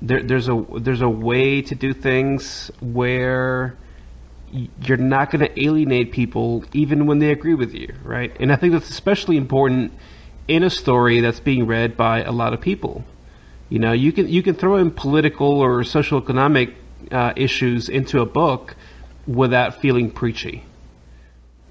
There, 0.00 0.22
there's 0.22 0.48
a 0.48 0.64
there's 0.78 1.02
a 1.02 1.08
way 1.08 1.60
to 1.62 1.74
do 1.74 1.92
things 1.92 2.70
where 2.80 3.76
you're 4.80 4.96
not 4.96 5.30
going 5.30 5.44
to 5.46 5.62
alienate 5.62 6.12
people 6.12 6.64
even 6.72 7.06
when 7.06 7.18
they 7.18 7.30
agree 7.30 7.54
with 7.54 7.74
you, 7.74 7.94
right? 8.02 8.34
And 8.40 8.52
I 8.52 8.56
think 8.56 8.72
that's 8.72 8.90
especially 8.90 9.36
important 9.36 9.92
in 10.48 10.62
a 10.62 10.70
story 10.70 11.20
that's 11.20 11.40
being 11.40 11.66
read 11.66 11.96
by 11.96 12.22
a 12.22 12.32
lot 12.32 12.52
of 12.52 12.60
people. 12.60 13.04
You 13.68 13.78
know, 13.78 13.92
you 13.92 14.12
can 14.12 14.28
you 14.28 14.42
can 14.42 14.54
throw 14.54 14.76
in 14.76 14.90
political 14.90 15.60
or 15.60 15.82
social 15.84 16.18
economic 16.18 16.74
uh, 17.10 17.32
issues 17.36 17.88
into 17.88 18.20
a 18.20 18.26
book 18.26 18.76
without 19.26 19.80
feeling 19.80 20.10
preachy 20.10 20.64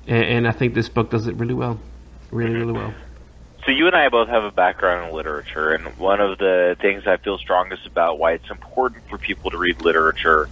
and, 0.07 0.23
and 0.23 0.47
I 0.47 0.51
think 0.51 0.73
this 0.73 0.89
book 0.89 1.09
does 1.09 1.27
it 1.27 1.35
really 1.35 1.53
well, 1.53 1.79
really, 2.31 2.53
really 2.53 2.73
well. 2.73 2.93
So 3.65 3.71
you 3.71 3.87
and 3.87 3.95
I 3.95 4.09
both 4.09 4.27
have 4.27 4.43
a 4.43 4.51
background 4.51 5.09
in 5.09 5.15
literature, 5.15 5.71
and 5.71 5.85
one 5.97 6.19
of 6.19 6.37
the 6.39 6.75
things 6.81 7.05
I 7.05 7.17
feel 7.17 7.37
strongest 7.37 7.85
about 7.85 8.17
why 8.17 8.33
it's 8.33 8.49
important 8.49 9.07
for 9.07 9.17
people 9.17 9.51
to 9.51 9.57
read 9.57 9.81
literature 9.81 10.49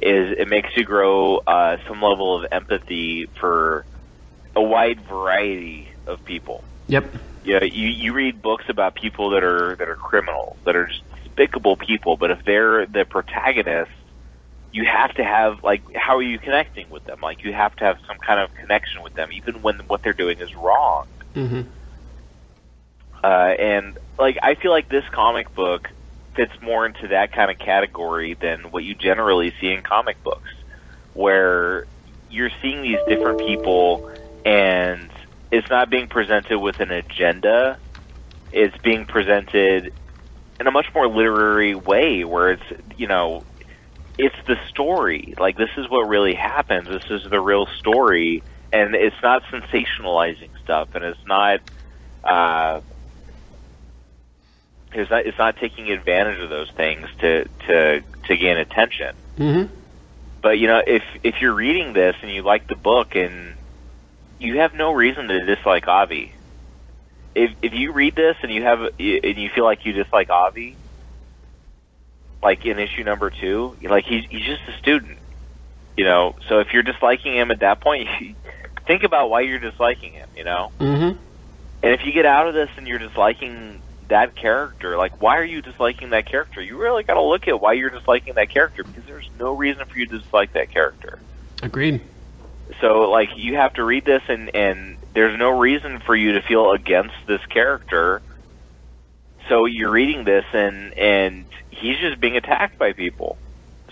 is 0.00 0.36
it 0.38 0.48
makes 0.48 0.70
you 0.76 0.84
grow 0.84 1.38
uh, 1.38 1.76
some 1.86 2.00
level 2.00 2.36
of 2.36 2.46
empathy 2.52 3.26
for 3.40 3.84
a 4.54 4.62
wide 4.62 5.00
variety 5.02 5.88
of 6.06 6.24
people. 6.24 6.62
Yep. 6.86 7.12
You 7.44 7.60
know, 7.60 7.66
you 7.66 7.88
you 7.88 8.12
read 8.12 8.40
books 8.40 8.64
about 8.68 8.94
people 8.94 9.30
that 9.30 9.42
are 9.42 9.76
that 9.76 9.88
are 9.88 9.96
criminals, 9.96 10.56
that 10.64 10.76
are 10.76 10.86
just 10.86 11.02
despicable 11.24 11.76
people, 11.76 12.16
but 12.16 12.30
if 12.30 12.44
they're 12.44 12.86
the 12.86 13.04
protagonists, 13.04 13.94
you 14.72 14.84
have 14.84 15.14
to 15.14 15.24
have 15.24 15.62
like 15.62 15.82
how 15.94 16.16
are 16.16 16.22
you 16.22 16.38
connecting 16.38 16.88
with 16.90 17.04
them? 17.04 17.20
Like 17.20 17.42
you 17.44 17.52
have 17.52 17.74
to 17.76 17.84
have 17.84 17.98
some 18.06 18.18
kind 18.18 18.40
of 18.40 18.54
connection 18.54 19.02
with 19.02 19.14
them, 19.14 19.30
even 19.32 19.62
when 19.62 19.78
what 19.80 20.02
they're 20.02 20.12
doing 20.12 20.38
is 20.38 20.54
wrong. 20.54 21.06
Mm-hmm. 21.34 21.62
Uh, 23.22 23.26
and 23.26 23.98
like 24.18 24.38
I 24.42 24.54
feel 24.54 24.70
like 24.70 24.88
this 24.88 25.04
comic 25.10 25.54
book 25.54 25.90
fits 26.34 26.52
more 26.62 26.86
into 26.86 27.08
that 27.08 27.32
kind 27.32 27.50
of 27.50 27.58
category 27.58 28.34
than 28.34 28.70
what 28.70 28.84
you 28.84 28.94
generally 28.94 29.52
see 29.60 29.72
in 29.72 29.82
comic 29.82 30.22
books, 30.22 30.50
where 31.14 31.86
you're 32.30 32.50
seeing 32.62 32.82
these 32.82 32.98
different 33.06 33.38
people 33.38 34.10
and 34.44 35.10
it's 35.52 35.68
not 35.68 35.90
being 35.90 36.08
presented 36.08 36.58
with 36.58 36.80
an 36.80 36.90
agenda. 36.90 37.78
It's 38.50 38.76
being 38.78 39.04
presented 39.04 39.92
in 40.58 40.66
a 40.66 40.70
much 40.70 40.86
more 40.94 41.06
literary 41.06 41.74
way 41.74 42.24
where 42.24 42.52
it's, 42.52 42.62
you 42.96 43.06
know, 43.06 43.44
it's 44.16 44.36
the 44.46 44.56
story. 44.70 45.34
Like 45.38 45.58
this 45.58 45.68
is 45.76 45.88
what 45.90 46.08
really 46.08 46.34
happens. 46.34 46.88
This 46.88 47.04
is 47.10 47.30
the 47.30 47.38
real 47.38 47.66
story 47.78 48.42
and 48.72 48.94
it's 48.94 49.16
not 49.22 49.42
sensationalizing 49.44 50.48
stuff 50.64 50.88
and 50.94 51.04
it's 51.04 51.26
not 51.26 51.60
uh 52.24 52.80
it's 54.94 55.10
not 55.10 55.26
it's 55.26 55.38
not 55.38 55.56
taking 55.58 55.90
advantage 55.90 56.40
of 56.40 56.48
those 56.48 56.70
things 56.70 57.06
to 57.20 57.44
to 57.66 58.02
to 58.26 58.36
gain 58.36 58.56
attention. 58.56 59.14
Mm-hmm. 59.36 59.74
But 60.40 60.58
you 60.58 60.66
know, 60.66 60.82
if 60.86 61.02
if 61.22 61.42
you're 61.42 61.54
reading 61.54 61.92
this 61.92 62.16
and 62.22 62.30
you 62.30 62.42
like 62.42 62.68
the 62.68 62.76
book 62.76 63.14
and 63.16 63.54
you 64.42 64.58
have 64.58 64.74
no 64.74 64.92
reason 64.92 65.28
to 65.28 65.44
dislike 65.46 65.86
Avi. 65.88 66.32
If 67.34 67.52
if 67.62 67.72
you 67.72 67.92
read 67.92 68.14
this 68.14 68.36
and 68.42 68.52
you 68.52 68.62
have 68.62 68.80
and 68.80 68.98
you 68.98 69.48
feel 69.54 69.64
like 69.64 69.86
you 69.86 69.92
dislike 69.92 70.28
Avi, 70.30 70.76
like 72.42 72.66
in 72.66 72.78
issue 72.78 73.04
number 73.04 73.30
two, 73.30 73.76
like 73.82 74.04
he's 74.04 74.24
he's 74.28 74.44
just 74.44 74.62
a 74.68 74.76
student, 74.78 75.18
you 75.96 76.04
know. 76.04 76.36
So 76.48 76.58
if 76.58 76.72
you're 76.72 76.82
disliking 76.82 77.34
him 77.34 77.50
at 77.50 77.60
that 77.60 77.80
point, 77.80 78.08
think 78.86 79.04
about 79.04 79.30
why 79.30 79.42
you're 79.42 79.60
disliking 79.60 80.12
him, 80.12 80.28
you 80.36 80.44
know. 80.44 80.72
Mm-hmm. 80.78 81.18
And 81.84 81.92
if 81.94 82.04
you 82.04 82.12
get 82.12 82.26
out 82.26 82.48
of 82.48 82.54
this 82.54 82.70
and 82.76 82.86
you're 82.86 82.98
disliking 82.98 83.80
that 84.08 84.34
character, 84.34 84.98
like 84.98 85.22
why 85.22 85.38
are 85.38 85.44
you 85.44 85.62
disliking 85.62 86.10
that 86.10 86.26
character? 86.26 86.60
You 86.60 86.76
really 86.76 87.02
got 87.02 87.14
to 87.14 87.22
look 87.22 87.48
at 87.48 87.60
why 87.60 87.72
you're 87.72 87.90
disliking 87.90 88.34
that 88.34 88.50
character 88.50 88.84
because 88.84 89.04
there's 89.04 89.30
no 89.38 89.56
reason 89.56 89.86
for 89.86 89.98
you 89.98 90.06
to 90.06 90.18
dislike 90.18 90.52
that 90.52 90.70
character. 90.70 91.18
Agreed. 91.62 92.02
So 92.80 93.10
like 93.10 93.30
you 93.36 93.56
have 93.56 93.74
to 93.74 93.84
read 93.84 94.04
this 94.04 94.22
and 94.28 94.54
and 94.54 94.96
there's 95.14 95.38
no 95.38 95.58
reason 95.58 96.00
for 96.04 96.16
you 96.16 96.32
to 96.32 96.42
feel 96.42 96.72
against 96.72 97.14
this 97.26 97.40
character. 97.46 98.22
So 99.48 99.66
you're 99.66 99.90
reading 99.90 100.24
this 100.24 100.44
and 100.52 100.96
and 100.98 101.44
he's 101.70 101.98
just 101.98 102.20
being 102.20 102.36
attacked 102.36 102.78
by 102.78 102.92
people. 102.92 103.36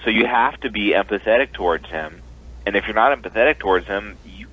So 0.04 0.10
you 0.10 0.26
have 0.26 0.58
to 0.60 0.70
be 0.70 0.92
empathetic 0.92 1.52
towards 1.52 1.86
him. 1.86 2.22
And 2.66 2.76
if 2.76 2.86
you're 2.86 2.94
not 2.94 3.16
empathetic 3.16 3.58
towards 3.58 3.86
him, 3.86 4.16
you 4.24 4.46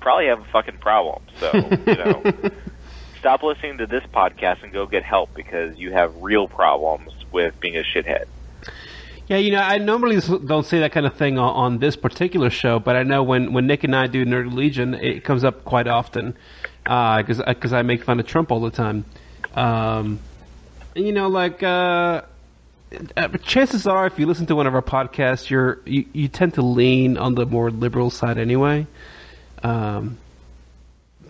probably 0.00 0.26
have 0.26 0.40
a 0.40 0.44
fucking 0.44 0.78
problem. 0.78 1.22
So, 1.40 1.52
you 1.52 1.96
know, 1.96 2.22
stop 3.18 3.42
listening 3.42 3.78
to 3.78 3.86
this 3.86 4.04
podcast 4.14 4.62
and 4.62 4.72
go 4.72 4.86
get 4.86 5.02
help 5.02 5.34
because 5.34 5.76
you 5.78 5.92
have 5.92 6.14
real 6.22 6.48
problems 6.48 7.12
with 7.32 7.58
being 7.60 7.76
a 7.76 7.82
shithead. 7.82 8.26
Yeah, 9.28 9.38
you 9.38 9.50
know, 9.50 9.60
I 9.60 9.78
normally 9.78 10.20
don't 10.20 10.64
say 10.64 10.80
that 10.80 10.92
kind 10.92 11.04
of 11.04 11.14
thing 11.14 11.36
on, 11.36 11.52
on 11.54 11.78
this 11.78 11.96
particular 11.96 12.48
show, 12.48 12.78
but 12.78 12.94
I 12.94 13.02
know 13.02 13.24
when, 13.24 13.52
when 13.52 13.66
Nick 13.66 13.82
and 13.82 13.94
I 13.94 14.06
do 14.06 14.24
Nerd 14.24 14.54
Legion, 14.54 14.94
it 14.94 15.24
comes 15.24 15.42
up 15.42 15.64
quite 15.64 15.88
often 15.88 16.36
because 16.84 17.40
uh, 17.40 17.54
cause 17.54 17.72
I 17.72 17.82
make 17.82 18.04
fun 18.04 18.20
of 18.20 18.26
Trump 18.26 18.52
all 18.52 18.60
the 18.60 18.70
time. 18.70 19.04
Um, 19.54 20.20
you 20.94 21.10
know, 21.10 21.26
like 21.26 21.60
uh, 21.64 22.22
uh, 23.16 23.28
chances 23.42 23.88
are, 23.88 24.06
if 24.06 24.16
you 24.20 24.26
listen 24.26 24.46
to 24.46 24.54
one 24.54 24.68
of 24.68 24.76
our 24.76 24.82
podcasts, 24.82 25.50
you're 25.50 25.80
you, 25.84 26.04
you 26.12 26.28
tend 26.28 26.54
to 26.54 26.62
lean 26.62 27.18
on 27.18 27.34
the 27.34 27.46
more 27.46 27.72
liberal 27.72 28.10
side 28.10 28.38
anyway. 28.38 28.86
Um, 29.64 30.18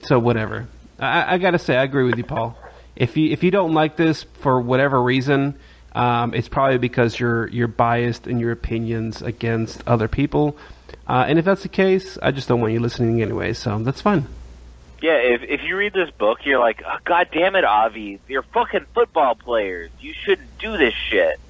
so 0.03 0.19
whatever. 0.19 0.69
I, 0.99 1.35
I 1.35 1.39
gotta 1.39 1.59
say, 1.59 1.77
I 1.77 1.85
agree 1.85 2.05
with 2.05 2.19
you, 2.19 2.25
Paul. 2.25 2.59
If 2.95 3.17
you 3.17 3.31
if 3.31 3.43
you 3.43 3.51
don't 3.51 3.73
like 3.73 3.97
this 3.97 4.25
for 4.41 4.61
whatever 4.61 5.03
reason, 5.03 5.59
um, 5.97 6.35
it's 6.35 6.49
probably 6.49 6.77
because 6.77 7.19
you're 7.19 7.49
you're 7.49 7.69
biased 7.69 8.27
in 8.27 8.39
your 8.39 8.53
opinions 8.53 9.23
against 9.23 9.83
other 9.89 10.09
people. 10.09 10.59
Uh, 11.09 11.25
and 11.27 11.39
if 11.39 11.45
that's 11.47 11.63
the 11.63 11.71
case, 11.71 12.19
I 12.23 12.33
just 12.33 12.49
don't 12.49 12.61
want 12.61 12.75
you 12.75 12.81
listening 12.81 13.23
anyway. 13.23 13.55
So 13.55 13.79
that's 13.79 14.03
fine. 14.03 14.27
Yeah, 15.01 15.17
if 15.17 15.43
if 15.43 15.63
you 15.63 15.75
read 15.75 15.95
this 15.95 16.11
book, 16.11 16.41
you're 16.45 16.61
like, 16.61 16.83
oh, 16.87 16.99
God 17.05 17.29
damn 17.33 17.57
it, 17.57 17.65
Avi, 17.65 18.21
you're 18.29 18.43
fucking 18.43 18.85
football 18.93 19.37
players. 19.37 19.91
You 19.99 20.13
shouldn't 20.13 20.59
do 20.59 20.77
this 20.77 20.93
shit. 20.93 21.41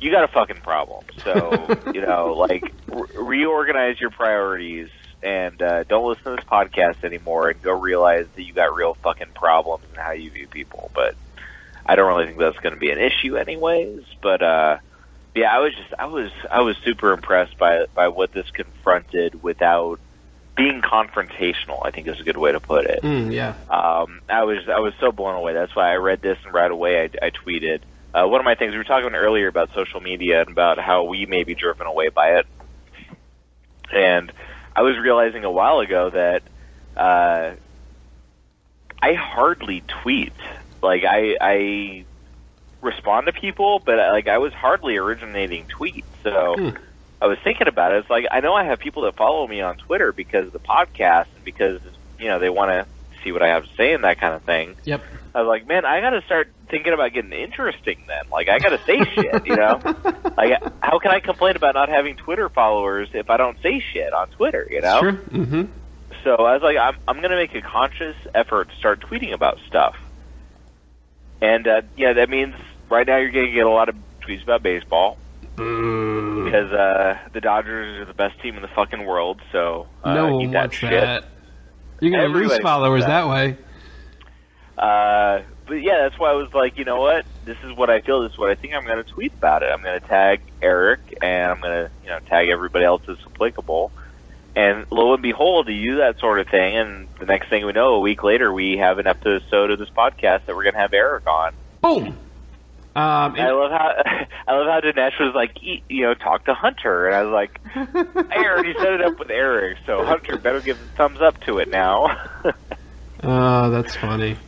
You 0.00 0.10
got 0.10 0.24
a 0.24 0.28
fucking 0.28 0.62
problem. 0.62 1.04
So 1.22 1.76
you 1.94 2.00
know, 2.00 2.32
like 2.32 2.72
re- 2.88 3.16
reorganize 3.16 4.00
your 4.00 4.10
priorities 4.10 4.88
and 5.22 5.60
uh, 5.60 5.84
don't 5.84 6.08
listen 6.08 6.24
to 6.24 6.36
this 6.36 6.44
podcast 6.44 7.04
anymore, 7.04 7.50
and 7.50 7.60
go 7.60 7.78
realize 7.78 8.28
that 8.34 8.42
you 8.42 8.54
got 8.54 8.74
real 8.74 8.94
fucking 8.94 9.32
problems 9.34 9.84
in 9.92 10.00
how 10.00 10.12
you 10.12 10.30
view 10.30 10.46
people. 10.46 10.90
But 10.94 11.16
I 11.88 11.94
don't 11.94 12.08
really 12.08 12.26
think 12.26 12.38
that's 12.38 12.58
going 12.58 12.74
to 12.74 12.80
be 12.80 12.90
an 12.90 12.98
issue, 12.98 13.36
anyways. 13.36 14.02
But 14.20 14.42
uh, 14.42 14.78
yeah, 15.34 15.54
I 15.54 15.60
was 15.60 15.74
just 15.74 15.94
I 15.98 16.06
was 16.06 16.30
I 16.50 16.60
was 16.62 16.76
super 16.84 17.12
impressed 17.12 17.58
by 17.58 17.86
by 17.94 18.08
what 18.08 18.32
this 18.32 18.50
confronted 18.50 19.42
without 19.42 20.00
being 20.56 20.80
confrontational. 20.82 21.84
I 21.84 21.90
think 21.90 22.08
is 22.08 22.20
a 22.20 22.24
good 22.24 22.36
way 22.36 22.52
to 22.52 22.60
put 22.60 22.86
it. 22.86 23.02
Mm, 23.02 23.32
yeah. 23.32 23.54
Um, 23.70 24.20
I 24.28 24.44
was 24.44 24.68
I 24.68 24.80
was 24.80 24.94
so 24.98 25.12
blown 25.12 25.34
away. 25.36 25.52
That's 25.52 25.74
why 25.76 25.92
I 25.92 25.96
read 25.96 26.22
this 26.22 26.38
and 26.44 26.52
right 26.52 26.70
away 26.70 27.02
I, 27.02 27.26
I 27.26 27.30
tweeted. 27.30 27.80
Uh, 28.14 28.26
one 28.26 28.40
of 28.40 28.46
my 28.46 28.54
things 28.54 28.72
we 28.72 28.78
were 28.78 28.84
talking 28.84 29.14
earlier 29.14 29.46
about 29.46 29.74
social 29.74 30.00
media 30.00 30.40
and 30.40 30.48
about 30.48 30.78
how 30.78 31.04
we 31.04 31.26
may 31.26 31.44
be 31.44 31.54
driven 31.54 31.86
away 31.86 32.08
by 32.08 32.38
it, 32.38 32.46
and 33.92 34.32
I 34.74 34.82
was 34.82 34.96
realizing 34.96 35.44
a 35.44 35.50
while 35.50 35.80
ago 35.80 36.08
that 36.10 36.42
uh, 36.96 37.56
I 39.02 39.12
hardly 39.12 39.82
tweet. 40.02 40.32
Like 40.86 41.04
I, 41.04 41.36
I 41.40 42.04
respond 42.80 43.26
to 43.26 43.32
people, 43.32 43.80
but 43.84 43.98
like 44.12 44.28
I 44.28 44.38
was 44.38 44.52
hardly 44.52 44.96
originating 44.96 45.66
tweets. 45.66 46.04
So 46.22 46.54
Hmm. 46.56 46.70
I 47.20 47.26
was 47.26 47.38
thinking 47.42 47.66
about 47.68 47.92
it. 47.92 47.98
It's 47.98 48.10
like 48.10 48.26
I 48.30 48.40
know 48.40 48.54
I 48.54 48.64
have 48.64 48.78
people 48.78 49.02
that 49.02 49.16
follow 49.16 49.46
me 49.46 49.60
on 49.60 49.76
Twitter 49.76 50.12
because 50.12 50.46
of 50.46 50.52
the 50.52 50.58
podcast 50.58 51.26
and 51.34 51.44
because 51.44 51.80
you 52.18 52.26
know 52.28 52.38
they 52.38 52.50
want 52.50 52.70
to 52.70 52.86
see 53.24 53.32
what 53.32 53.42
I 53.42 53.48
have 53.48 53.64
to 53.64 53.74
say 53.76 53.92
and 53.94 54.04
that 54.04 54.20
kind 54.20 54.34
of 54.34 54.42
thing. 54.42 54.76
Yep. 54.84 55.02
I 55.34 55.40
was 55.40 55.48
like, 55.48 55.66
man, 55.66 55.84
I 55.84 56.00
got 56.00 56.10
to 56.10 56.22
start 56.22 56.50
thinking 56.70 56.92
about 56.92 57.12
getting 57.12 57.32
interesting 57.32 57.98
then. 58.06 58.22
Like, 58.30 58.48
I 58.48 58.58
got 58.58 58.70
to 58.70 58.78
say 58.84 59.04
shit, 59.04 59.46
you 59.46 59.56
know? 59.56 59.80
Like, 60.36 60.62
how 60.82 60.98
can 60.98 61.10
I 61.10 61.20
complain 61.20 61.56
about 61.56 61.74
not 61.74 61.88
having 61.88 62.16
Twitter 62.16 62.48
followers 62.50 63.08
if 63.14 63.28
I 63.30 63.36
don't 63.38 63.60
say 63.62 63.80
shit 63.80 64.12
on 64.12 64.28
Twitter, 64.28 64.66
you 64.70 64.80
know? 64.82 65.00
Sure. 65.00 65.12
Mm-hmm. 65.12 65.62
So 66.24 66.34
I 66.36 66.52
was 66.54 66.62
like, 66.62 66.76
I'm, 66.76 66.96
I'm 67.08 67.16
going 67.18 67.30
to 67.30 67.36
make 67.36 67.54
a 67.54 67.62
conscious 67.62 68.16
effort 68.34 68.68
to 68.68 68.76
start 68.76 69.00
tweeting 69.00 69.32
about 69.32 69.58
stuff. 69.66 69.96
And, 71.40 71.66
uh, 71.66 71.82
yeah, 71.96 72.14
that 72.14 72.30
means 72.30 72.54
right 72.90 73.06
now 73.06 73.18
you're 73.18 73.30
going 73.30 73.46
to 73.46 73.52
get 73.52 73.66
a 73.66 73.70
lot 73.70 73.88
of 73.88 73.96
tweets 74.26 74.42
about 74.42 74.62
baseball 74.62 75.18
because, 75.56 76.72
uh, 76.72 77.18
the 77.32 77.40
Dodgers 77.40 78.00
are 78.00 78.04
the 78.04 78.14
best 78.14 78.40
team 78.40 78.56
in 78.56 78.62
the 78.62 78.68
fucking 78.68 79.04
world, 79.04 79.40
so, 79.52 79.86
uh, 80.02 80.14
no 80.14 80.36
one 80.36 80.50
that 80.50 80.58
wants 80.60 80.76
shit. 80.76 80.90
that. 80.90 81.24
You're 82.00 82.12
gonna 82.12 82.28
lose 82.28 82.58
followers 82.58 83.06
wants 83.06 83.06
that 83.06 83.28
way. 83.28 83.56
Uh, 84.76 85.42
but 85.66 85.74
yeah, 85.76 86.02
that's 86.02 86.18
why 86.18 86.30
I 86.30 86.34
was 86.34 86.52
like, 86.52 86.76
you 86.76 86.84
know 86.84 87.00
what? 87.00 87.24
This 87.44 87.56
is 87.64 87.76
what 87.76 87.88
I 87.90 88.00
feel. 88.00 88.22
This 88.22 88.32
is 88.32 88.38
what 88.38 88.50
I 88.50 88.54
think. 88.54 88.74
I'm 88.74 88.84
going 88.84 89.02
to 89.02 89.10
tweet 89.10 89.32
about 89.32 89.62
it. 89.62 89.70
I'm 89.72 89.82
going 89.82 89.98
to 90.00 90.06
tag 90.06 90.40
Eric, 90.60 91.00
and 91.22 91.52
I'm 91.52 91.60
going 91.60 91.86
to, 91.86 91.90
you 92.02 92.10
know, 92.10 92.18
tag 92.28 92.48
everybody 92.48 92.84
else 92.84 93.02
that's 93.06 93.20
applicable. 93.26 93.90
And 94.56 94.86
lo 94.90 95.12
and 95.12 95.22
behold, 95.22 95.68
you 95.68 95.92
do 95.92 95.96
that 95.98 96.18
sort 96.18 96.40
of 96.40 96.48
thing, 96.48 96.76
and 96.76 97.08
the 97.20 97.26
next 97.26 97.50
thing 97.50 97.66
we 97.66 97.72
know, 97.72 97.94
a 97.94 98.00
week 98.00 98.22
later, 98.22 98.50
we 98.50 98.78
have 98.78 98.98
an 98.98 99.06
episode 99.06 99.70
of 99.70 99.78
this 99.78 99.90
podcast 99.90 100.46
that 100.46 100.56
we're 100.56 100.62
going 100.62 100.72
to 100.74 100.80
have 100.80 100.94
Eric 100.94 101.26
on. 101.26 101.52
Boom. 101.82 102.06
Um, 102.96 103.34
And 103.34 103.42
I 103.42 103.50
love 103.50 103.70
how 103.70 103.92
I 104.48 104.56
love 104.56 104.66
how 104.66 104.80
Dinesh 104.80 105.20
was 105.20 105.34
like, 105.34 105.62
"E- 105.62 105.82
you 105.90 106.04
know, 106.06 106.14
talk 106.14 106.46
to 106.46 106.54
Hunter, 106.54 107.06
and 107.06 107.14
I 107.14 107.22
was 107.24 107.32
like, 107.34 107.60
I 108.32 108.38
already 108.46 108.72
set 108.78 108.94
it 108.94 109.02
up 109.02 109.18
with 109.18 109.30
Eric, 109.30 109.76
so 109.84 110.02
Hunter 110.02 110.38
better 110.38 110.62
give 110.62 110.78
a 110.78 110.96
thumbs 110.96 111.18
up 111.20 111.38
to 111.42 111.58
it 111.58 111.68
now. 111.70 112.06
oh, 113.22 113.70
that's 113.70 113.94
funny. 113.94 114.38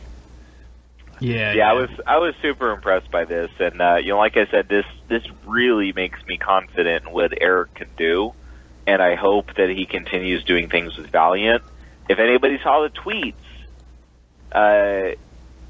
Yeah. 1.21 1.53
yeah, 1.53 1.69
I 1.69 1.73
was 1.73 1.89
I 2.07 2.17
was 2.17 2.33
super 2.41 2.71
impressed 2.71 3.11
by 3.11 3.25
this, 3.25 3.51
and 3.59 3.79
uh, 3.79 3.97
you 3.97 4.13
know, 4.13 4.17
like 4.17 4.37
I 4.37 4.47
said, 4.49 4.67
this 4.69 4.85
this 5.09 5.21
really 5.45 5.93
makes 5.93 6.17
me 6.27 6.37
confident 6.37 7.05
in 7.05 7.13
what 7.13 7.31
Eric 7.39 7.75
can 7.75 7.89
do, 7.97 8.31
and 8.89 9.03
I 9.03 9.13
hope 9.13 9.53
that 9.55 9.69
he 9.69 9.85
continues 9.85 10.43
doing 10.43 10.67
things 10.67 10.97
with 10.97 11.11
Valiant. 11.11 11.61
If 12.09 12.17
anybody 12.17 12.59
saw 12.63 12.81
the 12.81 12.89
tweets, 12.89 13.35
uh, 14.51 15.15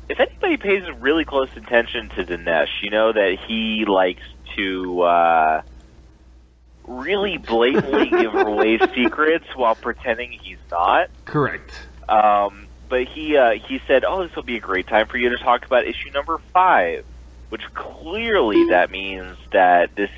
if 0.07 0.19
anybody 0.21 0.55
pays 0.55 0.83
really 0.99 1.25
close 1.25 1.49
attention 1.57 2.09
to 2.15 2.23
Dinesh, 2.23 2.69
you 2.81 2.91
know 2.91 3.11
that 3.11 3.37
he 3.45 3.83
likes 3.85 4.23
to 4.55 5.01
uh, 5.01 5.61
really 6.87 7.37
blatantly 7.37 8.09
give 8.21 8.33
away 8.33 8.79
secrets 8.95 9.47
while 9.53 9.75
pretending 9.75 10.31
he's 10.31 10.57
not. 10.71 11.09
correct. 11.25 11.73
Um, 12.07 12.67
but 12.87 13.05
he 13.09 13.35
uh, 13.35 13.51
he 13.67 13.81
said, 13.85 14.05
"Oh, 14.05 14.25
this 14.25 14.33
will 14.33 14.43
be 14.43 14.55
a 14.55 14.61
great 14.61 14.87
time 14.87 15.07
for 15.07 15.17
you 15.17 15.29
to 15.29 15.37
talk 15.37 15.65
about 15.65 15.85
issue 15.85 16.09
number 16.11 16.39
five, 16.53 17.03
which 17.49 17.61
clearly 17.73 18.69
that 18.69 18.89
means 18.91 19.37
that 19.51 19.93
this 19.95 20.09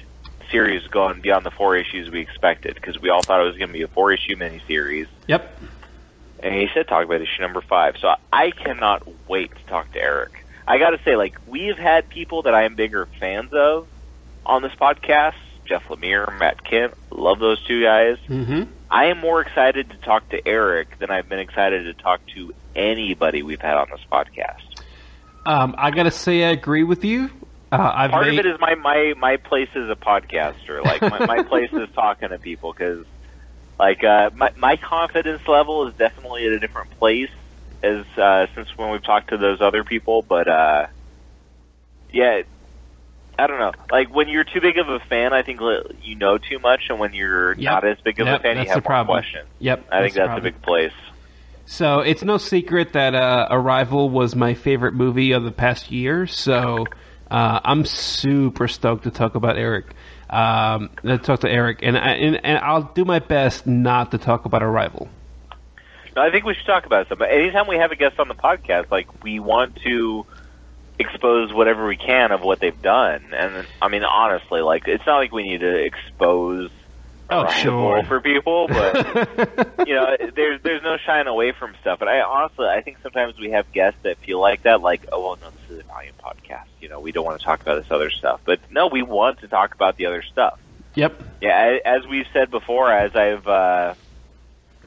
series 0.51 0.85
going 0.87 1.21
beyond 1.21 1.45
the 1.45 1.51
four 1.51 1.75
issues 1.75 2.09
we 2.09 2.19
expected 2.19 2.75
because 2.75 2.99
we 2.99 3.09
all 3.09 3.21
thought 3.21 3.41
it 3.41 3.45
was 3.45 3.57
going 3.57 3.69
to 3.69 3.73
be 3.73 3.81
a 3.81 3.87
four 3.87 4.11
issue 4.11 4.35
miniseries. 4.35 5.07
Yep. 5.27 5.59
And 6.39 6.55
he 6.55 6.67
said 6.73 6.87
talk 6.87 7.05
about 7.05 7.21
issue 7.21 7.41
number 7.41 7.61
five. 7.61 7.95
So 7.99 8.13
I 8.31 8.51
cannot 8.51 9.07
wait 9.27 9.55
to 9.55 9.63
talk 9.65 9.91
to 9.93 9.99
Eric. 9.99 10.45
I 10.67 10.77
got 10.77 10.91
to 10.91 10.99
say, 11.03 11.15
like 11.15 11.37
we've 11.47 11.77
had 11.77 12.09
people 12.09 12.43
that 12.43 12.53
I 12.53 12.63
am 12.63 12.75
bigger 12.75 13.07
fans 13.19 13.53
of 13.53 13.87
on 14.45 14.61
this 14.61 14.73
podcast. 14.73 15.35
Jeff 15.65 15.87
Lemire, 15.87 16.37
Matt 16.39 16.63
Kindt, 16.63 16.93
love 17.11 17.39
those 17.39 17.63
two 17.65 17.83
guys. 17.83 18.17
Mm-hmm. 18.27 18.63
I 18.89 19.05
am 19.05 19.19
more 19.19 19.41
excited 19.41 19.89
to 19.91 19.97
talk 19.97 20.27
to 20.29 20.47
Eric 20.47 20.99
than 20.99 21.09
I've 21.09 21.29
been 21.29 21.39
excited 21.39 21.83
to 21.85 21.93
talk 21.93 22.19
to 22.35 22.53
anybody 22.75 23.41
we've 23.41 23.61
had 23.61 23.75
on 23.75 23.87
this 23.89 24.01
podcast. 24.11 24.81
Um, 25.45 25.75
I 25.77 25.91
gotta 25.91 26.11
say, 26.11 26.43
I 26.43 26.49
agree 26.49 26.83
with 26.83 27.05
you. 27.05 27.29
Uh, 27.71 27.91
I've 27.95 28.13
Part 28.13 28.27
made, 28.27 28.29
of 28.29 28.37
it 28.39 28.45
is 28.45 28.59
my 28.59 28.75
my 28.75 29.13
my 29.17 29.37
place 29.37 29.69
as 29.75 29.89
a 29.89 29.95
podcaster. 29.95 30.83
Like 30.83 31.07
my, 31.07 31.21
my 31.21 31.39
place 31.47 31.69
is 31.77 31.87
talking 31.95 32.29
to 32.29 32.39
people 32.39 32.73
because, 32.77 33.05
like, 33.79 34.03
uh, 34.03 34.31
my 34.35 34.51
my 34.57 34.77
confidence 34.77 35.41
level 35.47 35.87
is 35.87 35.95
definitely 35.95 36.45
at 36.45 36.51
a 36.53 36.59
different 36.59 36.91
place 36.99 37.29
as 37.83 38.05
uh, 38.17 38.47
since 38.55 38.69
when 38.77 38.91
we've 38.91 39.03
talked 39.03 39.29
to 39.29 39.37
those 39.37 39.61
other 39.61 39.83
people. 39.83 40.23
But 40.27 40.47
uh, 40.49 40.87
yeah, 42.11 42.41
I 43.39 43.47
don't 43.47 43.59
know. 43.59 43.73
Like 43.91 44.13
when 44.13 44.29
you're 44.29 44.43
too 44.43 44.61
big 44.61 44.77
of 44.77 44.89
a 44.89 44.99
fan, 45.09 45.33
I 45.33 45.43
think 45.43 45.59
you 46.01 46.15
know 46.17 46.37
too 46.37 46.59
much, 46.59 46.83
and 46.89 46.99
when 46.99 47.13
you're 47.13 47.55
Yep. 47.55 47.71
not 47.71 47.85
as 47.87 47.97
big 48.03 48.19
of 48.19 48.27
Yep, 48.27 48.31
a 48.31 48.37
fan, 48.37 48.59
you 48.59 48.69
have 48.69 48.83
more 48.83 48.99
questions. 48.99 49.47
Yep, 49.59 49.87
I 49.91 50.01
think 50.01 50.15
that's 50.15 50.17
that's 50.17 50.37
a 50.37 50.41
big 50.41 50.61
place. 50.61 50.93
So 51.65 51.99
it's 51.99 52.23
no 52.23 52.37
secret 52.37 52.93
that 52.93 53.15
uh, 53.15 53.47
Arrival 53.49 54.09
was 54.09 54.35
my 54.35 54.53
favorite 54.53 54.93
movie 54.93 55.31
of 55.31 55.43
the 55.43 55.51
past 55.51 55.91
year. 55.91 56.27
So 56.27 56.91
uh, 57.31 57.61
I'm 57.63 57.85
super 57.85 58.67
stoked 58.67 59.05
to 59.05 59.11
talk 59.11 59.35
about 59.35 59.57
Eric. 59.57 59.85
Um, 60.29 60.89
to 61.03 61.17
talk 61.17 61.41
to 61.41 61.49
Eric, 61.49 61.79
and, 61.81 61.97
I, 61.97 62.11
and 62.11 62.45
and 62.45 62.57
I'll 62.59 62.91
do 62.93 63.03
my 63.03 63.19
best 63.19 63.67
not 63.67 64.11
to 64.11 64.17
talk 64.17 64.45
about 64.45 64.63
Arrival. 64.63 65.09
No, 66.15 66.21
I 66.21 66.31
think 66.31 66.45
we 66.45 66.53
should 66.53 66.65
talk 66.65 66.85
about 66.85 67.07
some. 67.09 67.21
Anytime 67.21 67.67
we 67.67 67.77
have 67.77 67.91
a 67.91 67.95
guest 67.95 68.19
on 68.19 68.27
the 68.27 68.35
podcast, 68.35 68.91
like 68.91 69.23
we 69.23 69.39
want 69.39 69.77
to 69.83 70.25
expose 70.99 71.53
whatever 71.53 71.87
we 71.87 71.97
can 71.97 72.31
of 72.31 72.41
what 72.41 72.59
they've 72.59 72.81
done. 72.81 73.33
And 73.33 73.65
I 73.81 73.87
mean, 73.87 74.03
honestly, 74.03 74.61
like 74.61 74.87
it's 74.87 75.05
not 75.05 75.17
like 75.17 75.31
we 75.31 75.43
need 75.43 75.61
to 75.61 75.85
expose 75.85 76.69
Oh, 77.31 77.49
sure. 77.49 78.03
for 78.03 78.19
people, 78.19 78.67
but 78.67 78.95
you 79.87 79.95
know, 79.95 80.17
there's 80.35 80.61
there's 80.61 80.83
no 80.83 80.97
shying 80.97 81.27
away 81.27 81.53
from 81.53 81.73
stuff. 81.81 81.99
But 81.99 82.09
I 82.09 82.21
honestly, 82.21 82.67
I 82.67 82.81
think 82.81 82.97
sometimes 83.01 83.39
we 83.39 83.51
have 83.51 83.71
guests 83.71 83.99
that 84.03 84.17
feel 84.17 84.39
like 84.39 84.63
that, 84.63 84.81
like, 84.81 85.07
oh 85.11 85.21
well, 85.21 85.37
no, 85.41 85.49
this 85.49 85.77
is 85.77 85.79
a 85.79 85.83
Valiant 85.83 86.17
podcast. 86.17 86.65
You 86.81 86.89
know, 86.89 86.99
we 86.99 87.11
don't 87.11 87.23
want 87.25 87.39
to 87.39 87.45
talk 87.45 87.61
about 87.61 87.81
this 87.81 87.89
other 87.91 88.09
stuff. 88.09 88.41
But 88.43 88.59
no, 88.69 88.87
we 88.87 89.01
want 89.01 89.39
to 89.39 89.47
talk 89.47 89.73
about 89.73 89.95
the 89.97 90.07
other 90.07 90.21
stuff. 90.23 90.59
Yep. 90.95 91.23
Yeah, 91.41 91.77
as 91.85 92.05
we've 92.05 92.27
said 92.33 92.51
before, 92.51 92.91
as 92.91 93.15
I've 93.15 93.47
uh, 93.47 93.93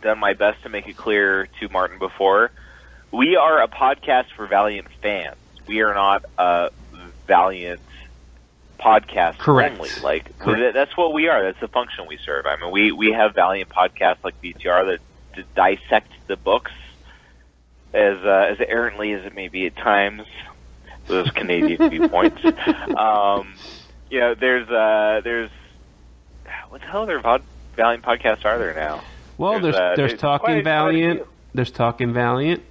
done 0.03 0.19
my 0.19 0.35
best 0.35 0.63
to 0.65 0.69
make 0.69 0.87
it 0.87 0.97
clear 0.97 1.49
to 1.61 1.69
Martin 1.71 1.99
before, 1.99 2.51
we 3.11 3.37
are 3.37 3.63
a 3.63 3.69
podcast 3.69 4.27
for 4.37 4.47
Valiant 4.47 4.89
fans. 5.03 5.37
We 5.67 5.81
are 5.81 5.95
not 5.95 6.25
a 6.37 6.71
Valiant 7.27 7.81
podcast 8.79 9.39
Correct. 9.39 9.77
only. 9.77 9.91
Like 10.03 10.39
Correct. 10.39 10.61
th- 10.61 10.75
that's 10.75 10.97
what 10.97 11.13
we 11.13 11.29
are. 11.29 11.43
That's 11.43 11.61
the 11.61 11.69
function 11.69 12.07
we 12.09 12.19
serve. 12.25 12.47
I 12.47 12.57
mean, 12.61 12.71
we 12.71 12.93
we 12.93 13.13
have 13.13 13.35
Valiant 13.35 13.69
podcasts 13.71 14.19
like 14.25 14.41
VTR 14.43 14.87
that 14.87 14.99
d- 15.37 15.45
dissect 15.55 16.11
the 16.27 16.37
books 16.37 16.73
as 17.93 18.19
uh, 18.25 18.47
as 18.51 18.59
errantly 18.67 19.13
as 19.13 19.25
it 19.25 19.35
may 19.35 19.49
be 19.49 19.67
at 19.67 19.77
times. 19.77 20.23
Those 21.07 21.31
Canadian 21.31 21.91
viewpoints. 21.91 22.43
Um, 22.97 23.55
you 24.11 24.21
know, 24.21 24.35
there's 24.35 24.69
uh, 24.69 25.21
there's 25.23 25.51
what 26.69 26.81
the 26.81 26.87
hell 26.87 27.03
other 27.03 27.21
Vod- 27.21 27.43
Valiant 27.77 28.05
podcasts 28.05 28.45
are 28.45 28.59
there 28.59 28.75
now? 28.75 29.03
Well, 29.37 29.61
there's 29.61 29.63
There's, 29.63 29.77
uh, 29.77 29.79
there's, 29.97 30.11
there's 30.13 30.21
Talking 30.21 30.45
quite 30.45 30.51
a- 30.51 30.55
quite 30.55 30.61
a 30.61 30.63
Valiant. 30.63 31.23
There's 31.55 31.71
Talking 31.71 32.13
Valiant, 32.13 32.63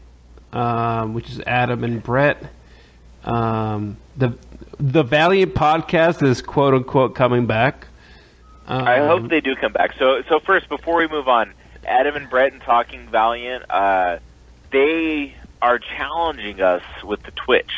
um, 0.51 1.13
which 1.13 1.30
is 1.30 1.39
Adam 1.41 1.84
and 1.84 2.01
Brett. 2.01 2.41
Um, 3.24 3.98
the 4.18 4.38
the 4.80 5.04
Valiant 5.04 5.54
podcast 5.54 6.24
is 6.28 6.41
quote 6.41 6.74
unquote 6.74 7.16
coming 7.16 7.45
back. 7.45 7.88
Um, 8.68 8.88
I 8.88 9.00
hope 9.00 9.30
they 9.30 9.41
do 9.41 9.56
come 9.56 9.74
back. 9.74 9.94
So, 10.00 10.22
so 10.30 10.40
first, 10.40 10.70
before 10.70 10.98
we 10.98 11.08
move 11.08 11.28
on, 11.28 11.54
Adam 11.86 12.16
and 12.16 12.30
Brett 12.30 12.54
and 12.54 12.62
Talking 12.62 13.08
Valiant, 13.10 13.66
uh, 13.70 14.20
they 14.72 15.36
are 15.62 15.80
challenging 15.80 16.62
us 16.62 16.84
with 17.04 17.22
the 17.24 17.32
Twitch. 17.32 17.72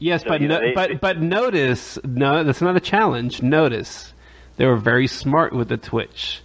Yes, 0.00 0.22
So, 0.24 0.28
but 0.30 0.40
you 0.40 0.48
know, 0.48 0.58
no, 0.58 0.60
they- 0.66 0.74
but 0.74 0.88
they- 0.88 0.94
but 0.96 1.20
notice, 1.20 1.98
no, 2.04 2.42
that's 2.42 2.60
not 2.60 2.76
a 2.76 2.80
challenge. 2.80 3.42
Notice, 3.42 4.12
they 4.56 4.66
were 4.66 4.76
very 4.76 5.06
smart 5.06 5.52
with 5.52 5.68
the 5.68 5.76
Twitch. 5.76 6.40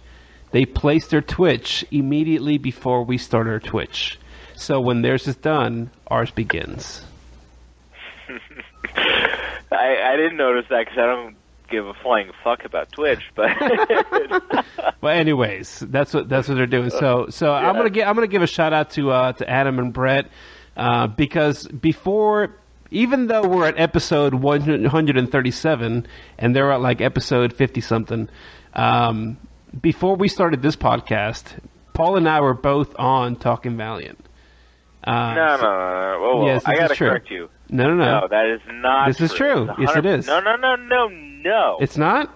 They 0.52 0.64
placed 0.64 1.10
their 1.10 1.20
Twitch 1.20 1.84
immediately 1.90 2.58
before 2.58 3.04
we 3.04 3.18
start 3.18 3.48
our 3.48 3.58
Twitch. 3.58 4.18
So 4.54 4.80
when 4.80 5.02
theirs 5.02 5.26
is 5.26 5.36
done, 5.36 5.90
ours 6.06 6.30
begins. 6.30 7.04
I, 8.96 9.96
I 10.12 10.16
didn't 10.16 10.36
notice 10.36 10.66
that 10.70 10.80
because 10.80 10.98
I 10.98 11.06
don't 11.06 11.36
give 11.70 11.86
a 11.86 11.94
flying 11.94 12.30
fuck 12.42 12.64
about 12.64 12.90
Twitch, 12.92 13.22
but 13.34 13.50
But 15.00 15.16
anyways, 15.16 15.80
that's 15.80 16.12
what 16.14 16.28
that's 16.28 16.48
what 16.48 16.56
they're 16.56 16.66
doing. 16.66 16.90
So 16.90 17.26
so 17.30 17.52
I'm 17.52 17.76
gonna 17.76 17.90
give 17.90 18.06
I'm 18.06 18.14
gonna 18.14 18.26
give 18.26 18.42
a 18.42 18.46
shout 18.46 18.72
out 18.72 18.90
to 18.90 19.10
uh, 19.10 19.32
to 19.34 19.48
Adam 19.48 19.78
and 19.78 19.92
Brett 19.92 20.30
uh, 20.76 21.06
because 21.06 21.66
before. 21.66 22.56
Even 22.90 23.26
though 23.26 23.46
we're 23.46 23.66
at 23.66 23.78
episode 23.78 24.32
137 24.32 26.06
and 26.38 26.56
they're 26.56 26.72
at 26.72 26.80
like 26.80 27.02
episode 27.02 27.52
50 27.52 27.82
something, 27.82 28.30
um, 28.72 29.36
before 29.78 30.16
we 30.16 30.26
started 30.26 30.62
this 30.62 30.74
podcast, 30.74 31.44
Paul 31.92 32.16
and 32.16 32.26
I 32.26 32.40
were 32.40 32.54
both 32.54 32.98
on 32.98 33.36
Talking 33.36 33.76
Valiant. 33.76 34.24
Uh, 35.04 35.34
no, 35.34 35.56
no, 35.56 35.60
no, 35.60 36.18
whoa. 36.20 36.46
Yes, 36.46 36.62
I 36.64 36.76
gotta 36.76 36.96
correct 36.96 37.30
you. 37.30 37.50
No, 37.70 37.88
no, 37.88 37.94
no. 37.94 38.20
No, 38.20 38.28
that 38.28 38.46
is 38.46 38.60
not. 38.70 39.08
This 39.08 39.20
is 39.20 39.32
true. 39.34 39.66
Yes, 39.78 39.90
it 39.96 40.04
100 40.04 40.18
is. 40.20 40.26
No, 40.26 40.40
no, 40.40 40.56
no, 40.56 40.76
no, 40.76 41.08
no. 41.08 41.78
It's 41.80 41.96
not? 41.96 42.30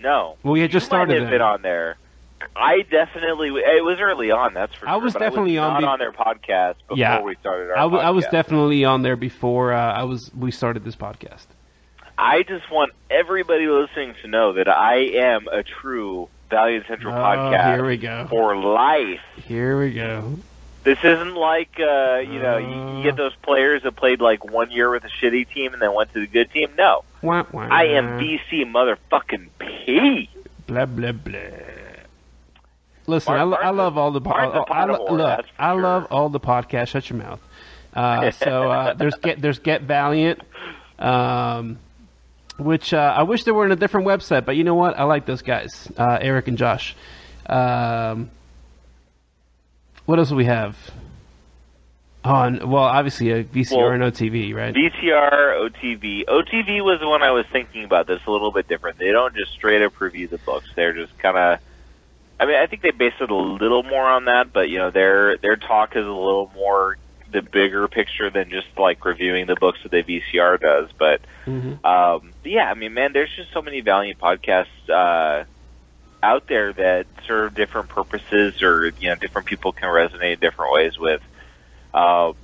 no. 0.00 0.36
Well, 0.42 0.52
we 0.52 0.60
had 0.60 0.70
just 0.70 0.84
you 0.84 0.88
started 0.88 1.14
Might 1.14 1.20
have 1.22 1.30
been 1.30 1.40
on 1.40 1.62
there. 1.62 1.96
I 2.54 2.82
definitely. 2.82 3.48
It 3.48 3.82
was 3.84 3.98
early 4.00 4.30
on. 4.30 4.52
That's 4.54 4.74
for 4.74 4.86
I 4.88 4.92
sure. 4.92 5.00
was 5.02 5.12
but 5.14 5.18
definitely 5.20 5.58
I 5.58 5.66
was 5.66 5.74
on 5.76 5.82
the- 5.82 5.88
on 5.88 5.98
their 5.98 6.12
podcast 6.12 6.74
before 6.88 6.96
Yeah. 6.98 7.20
we 7.22 7.34
started 7.36 7.70
our. 7.70 7.78
I, 7.78 7.82
w- 7.82 8.02
I 8.02 8.10
was 8.10 8.26
definitely 8.26 8.84
on 8.84 9.02
there 9.02 9.16
before 9.16 9.72
uh, 9.72 9.92
I 9.92 10.04
was 10.04 10.30
we 10.34 10.50
started 10.50 10.84
this 10.84 10.96
podcast. 10.96 11.46
I 12.18 12.42
just 12.42 12.70
want 12.70 12.92
everybody 13.10 13.66
listening 13.68 14.14
to 14.22 14.28
know 14.28 14.52
that 14.54 14.68
I 14.68 14.96
am 14.96 15.48
a 15.48 15.62
true 15.62 16.28
Valiant 16.50 16.86
Central 16.88 17.12
Oh, 17.14 17.16
podcast 17.18 17.74
here 17.74 17.84
we 17.86 17.96
go. 17.96 18.26
for 18.30 18.56
life. 18.56 19.20
Here 19.36 19.78
we 19.80 19.92
go. 19.92 20.38
This 20.86 20.98
isn't 21.02 21.34
like 21.34 21.80
uh, 21.80 22.18
you 22.18 22.38
know 22.38 22.58
you, 22.58 22.96
you 22.98 23.02
get 23.02 23.16
those 23.16 23.34
players 23.42 23.82
that 23.82 23.96
played 23.96 24.20
like 24.20 24.44
one 24.44 24.70
year 24.70 24.88
with 24.88 25.02
a 25.02 25.08
shitty 25.08 25.52
team 25.52 25.72
and 25.72 25.82
then 25.82 25.92
went 25.92 26.12
to 26.12 26.20
the 26.20 26.28
good 26.28 26.48
team. 26.52 26.68
No, 26.78 27.02
Wah, 27.22 27.44
wah. 27.50 27.66
I 27.68 27.86
am 27.98 28.20
BC 28.20 28.70
motherfucking 28.70 29.48
P. 29.58 30.30
Blah 30.68 30.86
blah 30.86 31.10
blah. 31.10 31.40
Listen, 33.08 33.32
Mark- 33.34 33.40
I, 33.40 33.44
Mark's 33.44 33.64
I 33.64 33.70
love 33.70 33.98
all 33.98 34.12
the 34.12 34.20
po- 34.20 34.30
a 34.30 34.34
I, 34.70 34.84
lo- 34.84 35.06
look. 35.10 35.44
I 35.58 35.72
sure. 35.72 35.82
love 35.82 36.06
all 36.12 36.28
the 36.28 36.38
podcasts. 36.40 36.88
Shut 36.88 37.10
your 37.10 37.18
mouth. 37.18 37.40
Uh, 37.92 38.30
so 38.30 38.70
uh, 38.70 38.94
there's 38.94 39.14
get 39.16 39.42
there's 39.42 39.58
Get 39.58 39.82
Valiant, 39.82 40.40
um, 41.00 41.78
which 42.58 42.94
uh, 42.94 43.14
I 43.16 43.24
wish 43.24 43.42
they 43.42 43.50
were 43.52 43.64
in 43.66 43.72
a 43.72 43.76
different 43.76 44.06
website, 44.06 44.44
but 44.44 44.54
you 44.54 44.62
know 44.62 44.76
what? 44.76 44.96
I 44.96 45.02
like 45.02 45.26
those 45.26 45.42
guys, 45.42 45.90
uh, 45.98 46.18
Eric 46.20 46.46
and 46.46 46.56
Josh. 46.58 46.94
Um, 47.46 48.30
what 50.06 50.18
else 50.18 50.30
do 50.30 50.36
we 50.36 50.46
have? 50.46 50.76
On 52.24 52.70
well, 52.70 52.82
obviously 52.82 53.30
a 53.30 53.44
VCR 53.44 53.76
Well, 53.76 53.90
and 53.92 54.02
OTV, 54.02 54.52
right? 54.52 54.74
VCR, 54.74 55.70
OTV. 55.70 56.24
OTV 56.24 56.82
was 56.84 56.98
the 56.98 57.08
one 57.08 57.22
I 57.22 57.30
was 57.30 57.46
thinking 57.52 57.84
about. 57.84 58.08
That's 58.08 58.26
a 58.26 58.30
little 58.32 58.50
bit 58.50 58.66
different. 58.66 58.98
They 58.98 59.12
don't 59.12 59.32
just 59.36 59.52
straight 59.52 59.80
up 59.82 60.00
review 60.00 60.26
the 60.26 60.38
books. 60.38 60.66
They're 60.74 60.92
just 60.92 61.16
kind 61.18 61.36
of. 61.36 61.60
I 62.40 62.46
mean, 62.46 62.56
I 62.56 62.66
think 62.66 62.82
they 62.82 62.90
base 62.90 63.14
it 63.20 63.30
a 63.30 63.34
little 63.34 63.84
more 63.84 64.02
on 64.04 64.24
that, 64.24 64.52
but 64.52 64.68
you 64.70 64.78
know, 64.78 64.90
their 64.90 65.36
their 65.38 65.54
talk 65.56 65.94
is 65.94 66.04
a 66.04 66.10
little 66.10 66.50
more 66.54 66.96
the 67.30 67.42
bigger 67.42 67.86
picture 67.86 68.28
than 68.28 68.50
just 68.50 68.66
like 68.76 69.04
reviewing 69.04 69.46
the 69.46 69.56
books 69.56 69.78
that 69.84 69.90
the 69.92 70.02
VCR 70.02 70.60
does. 70.60 70.88
But 70.98 71.20
Mhm. 71.46 71.84
um, 71.84 72.32
yeah, 72.44 72.68
I 72.70 72.74
mean, 72.74 72.92
man, 72.94 73.12
there's 73.12 73.34
just 73.36 73.52
so 73.52 73.62
many 73.62 73.80
Valiant 73.82 74.18
podcasts 74.18 74.66
uh, 74.88 75.44
out 76.26 76.46
there 76.48 76.72
that 76.72 77.06
serve 77.26 77.54
different 77.54 77.88
purposes, 77.88 78.62
or 78.62 78.88
you 79.00 79.08
know, 79.08 79.14
different 79.14 79.46
people 79.46 79.72
can 79.72 79.88
resonate 79.88 80.34
in 80.34 80.40
different 80.40 80.72
ways 80.72 80.98
with. 80.98 81.22
Um, 81.94 82.34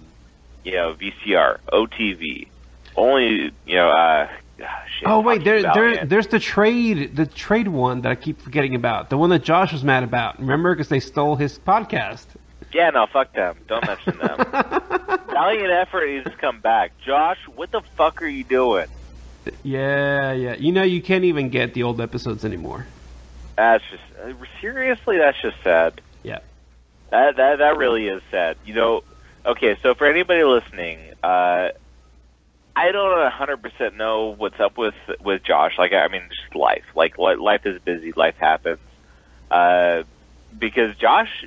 you 0.65 0.73
know, 0.73 0.95
VCR, 0.95 1.59
OTV, 1.73 2.47
only 2.97 3.53
you 3.67 3.75
know. 3.75 3.91
Uh, 3.91 4.29
shit, 4.59 5.09
Oh 5.09 5.21
wait, 5.21 5.45
there, 5.45 5.63
there, 5.63 6.07
there's 6.07 6.29
the 6.29 6.39
trade, 6.39 7.17
the 7.17 7.27
trade 7.27 7.69
one 7.69 8.03
that 8.03 8.13
I 8.13 8.15
keep 8.15 8.41
forgetting 8.41 8.75
about. 8.75 9.11
The 9.11 9.19
one 9.19 9.31
that 9.31 9.43
Josh 9.43 9.73
was 9.73 9.83
mad 9.83 10.05
about. 10.05 10.39
Remember, 10.39 10.75
because 10.75 10.89
they 10.89 11.01
stole 11.01 11.37
his 11.37 11.59
podcast. 11.59 12.27
Yeah, 12.73 12.91
no, 12.91 13.07
fuck 13.13 13.33
them. 13.35 13.57
Don't 13.67 13.87
mention 13.87 14.19
them. 14.19 14.37
Valiant 15.29 15.71
effort 15.71 16.07
needs 16.07 16.25
to 16.25 16.37
come 16.37 16.61
back. 16.61 16.93
Josh, 17.05 17.39
what 17.55 17.71
the 17.71 17.83
fuck 17.97 18.23
are 18.23 18.27
you 18.29 18.45
doing? 18.45 18.87
Yeah, 19.63 20.33
yeah. 20.33 20.55
You 20.55 20.73
know, 20.73 20.85
you 20.85 21.03
can't 21.03 21.25
even 21.25 21.51
get 21.51 21.75
the 21.75 21.83
old 21.83 22.01
episodes 22.01 22.45
anymore. 22.45 22.87
That's 23.63 23.85
just 23.93 24.03
seriously. 24.61 25.19
That's 25.19 25.41
just 25.41 25.57
sad. 25.63 26.01
Yeah. 26.25 26.41
That 27.11 27.37
that 27.37 27.59
that 27.59 27.77
really 27.77 28.09
is 28.09 28.21
sad. 28.31 28.57
You 28.65 28.75
know. 28.75 29.05
Okay, 29.47 29.77
so 29.83 29.95
for 29.95 30.07
anybody 30.07 30.43
listening, 30.43 30.99
uh, 31.23 31.71
I 32.77 32.93
don't 32.93 33.33
100% 33.33 33.97
know 33.97 34.35
what's 34.37 34.59
up 34.59 34.77
with 34.77 34.95
with 35.21 35.45
Josh. 35.45 35.79
Like, 35.79 35.93
I 35.93 36.09
mean, 36.09 36.23
just 36.29 36.57
life. 36.57 36.85
Like, 36.97 37.19
life 37.19 37.65
is 37.65 37.81
busy. 37.83 38.13
Life 38.17 38.37
happens. 38.37 38.79
Uh, 39.51 40.03
because 40.59 40.97
Josh 40.97 41.45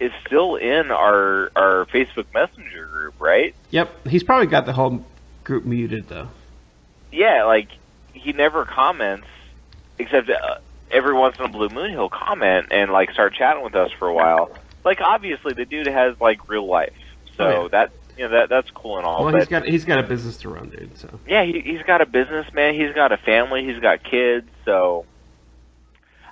is 0.00 0.12
still 0.26 0.56
in 0.56 0.90
our 0.90 1.50
our 1.54 1.86
Facebook 1.86 2.32
Messenger 2.32 2.86
group, 2.86 3.14
right? 3.18 3.54
Yep. 3.70 4.08
He's 4.08 4.22
probably 4.22 4.46
got 4.46 4.64
the 4.64 4.72
whole 4.72 5.04
group 5.44 5.66
muted 5.66 6.08
though. 6.08 6.28
Yeah, 7.12 7.44
like 7.44 7.68
he 8.14 8.32
never 8.32 8.64
comments 8.64 9.26
except 9.98 10.30
uh, 10.30 10.58
every 10.90 11.14
once 11.14 11.36
in 11.38 11.44
a 11.44 11.48
blue 11.48 11.68
moon 11.68 11.90
he'll 11.90 12.08
comment 12.10 12.66
and 12.70 12.90
like 12.90 13.10
start 13.12 13.34
chatting 13.34 13.62
with 13.64 13.74
us 13.74 13.90
for 13.98 14.08
a 14.08 14.14
while. 14.14 14.50
Like 14.84 15.00
obviously 15.00 15.52
the 15.54 15.64
dude 15.64 15.86
has 15.86 16.14
like 16.20 16.48
real 16.48 16.66
life, 16.66 16.92
so 17.36 17.44
Oh, 17.44 17.62
yeah. 17.62 17.68
that 17.72 17.92
you 18.16 18.24
know 18.24 18.30
that 18.30 18.48
that's 18.48 18.70
cool 18.70 18.96
and 18.96 19.06
all. 19.06 19.22
Well, 19.24 19.32
but 19.32 19.42
he's 19.42 19.48
got 19.48 19.64
he's 19.64 19.84
got 19.84 19.98
a 20.00 20.02
business 20.08 20.36
to 20.38 20.48
run, 20.48 20.70
dude. 20.70 20.96
So 20.98 21.20
yeah, 21.26 21.44
he, 21.44 21.60
he's 21.60 21.82
got 21.82 22.00
a 22.00 22.06
business, 22.06 22.46
man. 22.52 22.74
He's 22.74 22.92
got 22.94 23.12
a 23.12 23.16
family. 23.18 23.64
He's 23.64 23.80
got 23.80 24.02
kids. 24.02 24.48
So 24.64 25.04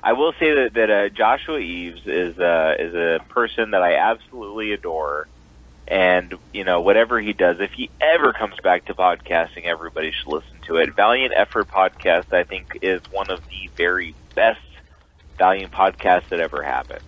I 0.03 0.13
will 0.13 0.33
say 0.39 0.53
that 0.55 0.71
that 0.75 0.91
uh, 0.91 1.09
Joshua 1.11 1.59
Eves 1.59 2.01
is 2.07 2.39
uh, 2.39 2.75
is 2.79 2.95
a 2.95 3.19
person 3.29 3.73
that 3.73 3.83
I 3.83 3.97
absolutely 3.97 4.73
adore. 4.73 5.29
And 5.89 6.35
you 6.53 6.65
know 6.65 6.81
whatever 6.81 7.21
he 7.21 7.33
does, 7.33 7.57
if 7.61 7.71
he 7.77 7.91
ever 8.01 8.33
comes 8.33 8.55
back 8.63 8.87
to 8.87 8.95
podcasting, 8.95 9.67
everybody 9.67 10.11
should 10.11 10.33
listen 10.33 10.61
to 10.67 10.77
it. 10.77 10.97
Valiant 10.97 11.33
Effort 11.37 11.69
podcast, 11.71 12.33
I 12.33 12.43
think, 12.43 12.67
is 12.83 13.01
one 13.13 13.31
of 13.31 13.41
the 13.49 13.71
very 13.77 14.17
best 14.35 14.59
Valiant 15.39 15.73
podcasts 15.73 16.29
that 16.31 16.41
ever 16.41 16.63
happened. 16.63 17.03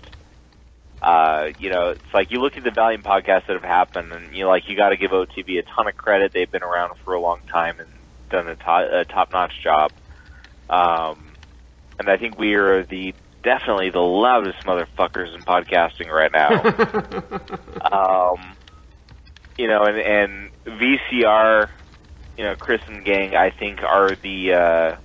Uh, 1.00 1.48
you 1.58 1.70
know, 1.70 1.90
it's 1.90 2.14
like 2.14 2.30
you 2.30 2.40
look 2.40 2.56
at 2.56 2.64
the 2.64 2.70
Valiant 2.70 3.04
podcasts 3.04 3.46
that 3.46 3.54
have 3.54 3.62
happened, 3.62 4.12
and 4.12 4.34
you 4.36 4.46
like 4.46 4.64
you 4.68 4.76
got 4.76 4.90
to 4.90 4.96
give 4.96 5.10
OTV 5.10 5.58
a 5.58 5.62
ton 5.74 5.88
of 5.88 5.96
credit. 5.96 6.32
They've 6.32 6.50
been 6.50 6.62
around 6.62 6.94
for 7.04 7.14
a 7.14 7.20
long 7.20 7.40
time 7.52 7.80
and 7.80 7.88
done 8.30 8.48
a, 8.48 8.56
to- 8.56 9.00
a 9.00 9.04
top-notch 9.04 9.52
job. 9.62 9.92
Um, 10.68 11.34
and 11.98 12.08
I 12.10 12.16
think 12.16 12.38
we 12.38 12.54
are 12.54 12.84
the 12.84 13.14
definitely 13.42 13.90
the 13.90 14.00
loudest 14.00 14.58
motherfuckers 14.66 15.34
in 15.34 15.44
podcasting 15.44 16.08
right 16.08 16.32
now. 16.32 16.50
um, 18.32 18.57
you 19.58 19.66
know, 19.66 19.84
and, 19.84 19.98
and 19.98 20.50
VCR, 20.66 21.68
you 22.38 22.44
know, 22.44 22.54
Chris 22.56 22.80
and 22.86 23.04
gang, 23.04 23.34
I 23.34 23.50
think 23.50 23.80
are 23.82 24.16
the 24.22 24.52
uh, 24.54 24.96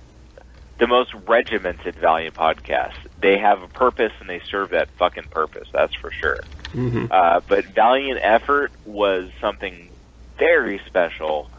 the 0.78 0.86
most 0.86 1.12
regimented 1.28 1.96
Valiant 2.00 2.34
podcasts. 2.34 2.92
They 3.20 3.38
have 3.38 3.62
a 3.62 3.68
purpose 3.68 4.12
and 4.20 4.28
they 4.28 4.40
serve 4.50 4.70
that 4.70 4.88
fucking 4.98 5.28
purpose. 5.30 5.68
That's 5.72 5.94
for 6.00 6.10
sure. 6.20 6.40
Mhm. 6.74 7.10
Uh, 7.10 7.40
but 7.48 7.64
Valiant 7.74 8.20
Effort 8.22 8.72
was 8.84 9.30
something 9.40 9.90
very 10.38 10.80
special. 10.86 11.50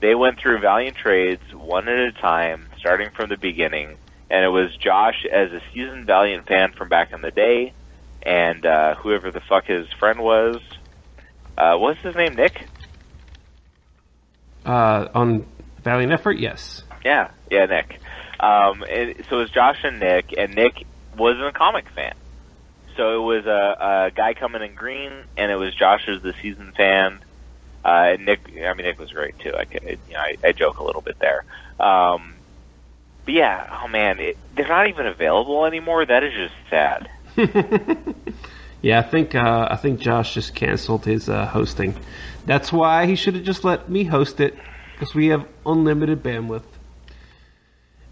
They 0.00 0.14
went 0.14 0.38
through 0.40 0.60
Valiant 0.60 0.96
trades 0.96 1.42
one 1.54 1.88
at 1.88 1.98
a 1.98 2.12
time, 2.12 2.68
starting 2.78 3.10
from 3.14 3.28
the 3.28 3.36
beginning, 3.36 3.98
and 4.30 4.44
it 4.44 4.48
was 4.48 4.74
Josh 4.76 5.26
as 5.30 5.52
a 5.52 5.60
seasoned 5.72 6.06
Valiant 6.06 6.46
fan 6.46 6.72
from 6.76 6.88
back 6.88 7.12
in 7.12 7.20
the 7.20 7.30
day, 7.30 7.74
and 8.22 8.64
uh, 8.64 8.94
whoever 8.96 9.30
the 9.30 9.42
fuck 9.48 9.66
his 9.66 9.86
friend 9.98 10.20
was. 10.20 10.60
Uh, 11.60 11.76
what's 11.76 12.00
his 12.00 12.16
name? 12.16 12.36
Nick. 12.36 12.66
uh, 14.64 15.08
on 15.14 15.44
Valiant 15.84 16.10
Effort, 16.10 16.38
yes. 16.38 16.84
Yeah, 17.04 17.32
yeah, 17.50 17.66
Nick. 17.66 18.00
Um, 18.40 18.82
and 18.88 19.22
so 19.28 19.36
it 19.36 19.40
was 19.42 19.50
Josh 19.50 19.78
and 19.84 20.00
Nick, 20.00 20.32
and 20.38 20.54
Nick 20.54 20.86
wasn't 21.18 21.44
a 21.44 21.52
comic 21.52 21.84
fan. 21.90 22.14
So 22.96 23.22
it 23.22 23.26
was 23.26 23.44
a, 23.44 24.06
a 24.08 24.10
guy 24.10 24.32
coming 24.32 24.62
in 24.62 24.74
green, 24.74 25.12
and 25.36 25.52
it 25.52 25.56
was 25.56 25.74
Josh 25.74 26.08
as 26.08 26.22
the 26.22 26.32
season 26.40 26.72
fan. 26.74 27.18
Uh, 27.84 28.12
and 28.14 28.24
Nick, 28.24 28.40
I 28.48 28.72
mean, 28.72 28.86
Nick 28.86 28.98
was 28.98 29.12
great 29.12 29.38
too. 29.38 29.54
I, 29.54 29.66
could, 29.66 29.82
you 29.82 30.14
know, 30.14 30.20
I, 30.20 30.36
I 30.42 30.52
joke 30.52 30.78
a 30.78 30.84
little 30.84 31.02
bit 31.02 31.18
there. 31.18 31.44
Um, 31.78 32.36
but 33.26 33.34
yeah, 33.34 33.80
oh 33.82 33.88
man, 33.88 34.18
it, 34.18 34.38
they're 34.56 34.66
not 34.66 34.88
even 34.88 35.06
available 35.06 35.66
anymore. 35.66 36.06
That 36.06 36.24
is 36.24 36.32
just 36.32 36.54
sad. 36.70 37.10
Yeah, 38.82 38.98
I 38.98 39.02
think 39.02 39.34
uh, 39.34 39.68
I 39.70 39.76
think 39.76 40.00
Josh 40.00 40.34
just 40.34 40.54
canceled 40.54 41.04
his 41.04 41.28
uh, 41.28 41.46
hosting. 41.46 41.94
That's 42.46 42.72
why 42.72 43.06
he 43.06 43.14
should 43.14 43.34
have 43.34 43.44
just 43.44 43.64
let 43.64 43.90
me 43.90 44.04
host 44.04 44.40
it 44.40 44.56
because 44.94 45.14
we 45.14 45.28
have 45.28 45.46
unlimited 45.66 46.22
bandwidth. 46.22 46.64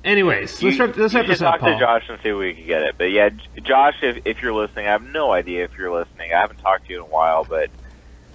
Anyways, 0.05 0.63
let's 0.63 0.79
wrap, 0.79 0.97
let's 0.97 1.13
wrap 1.15 1.27
this 1.27 1.43
up, 1.43 1.55
talk 1.55 1.61
Paul. 1.61 1.75
to 1.75 1.79
Josh 1.79 2.05
and 2.09 2.19
see 2.23 2.29
if 2.29 2.37
we 2.37 2.55
can 2.55 2.67
get 2.67 2.83
it. 2.83 2.95
But 2.97 3.11
yeah, 3.11 3.31
Josh, 3.63 3.97
if, 4.03 4.27
if 4.27 4.43
you're 4.43 4.55
listening, 4.55 4.87
I 4.87 4.93
have 4.93 5.03
no 5.03 5.33
idea 5.33 5.65
if 5.65 5.77
you're 5.77 5.93
listening. 5.93 6.33
I 6.33 6.41
haven't 6.41 6.59
talked 6.59 6.87
to 6.87 6.93
you 6.93 7.01
in 7.01 7.05
a 7.05 7.09
while, 7.09 7.45
but 7.45 7.71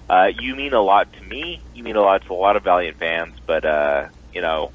uh, 0.08 0.30
you 0.38 0.54
mean 0.54 0.72
a 0.74 0.80
lot 0.80 1.12
to 1.14 1.22
me. 1.22 1.62
You 1.74 1.82
mean 1.82 1.96
a 1.96 2.02
lot 2.02 2.22
to 2.26 2.32
a 2.32 2.34
lot 2.34 2.56
of 2.56 2.64
Valiant 2.64 2.98
fans. 2.98 3.34
But 3.46 3.64
uh, 3.64 4.08
you 4.32 4.40
know, 4.40 4.72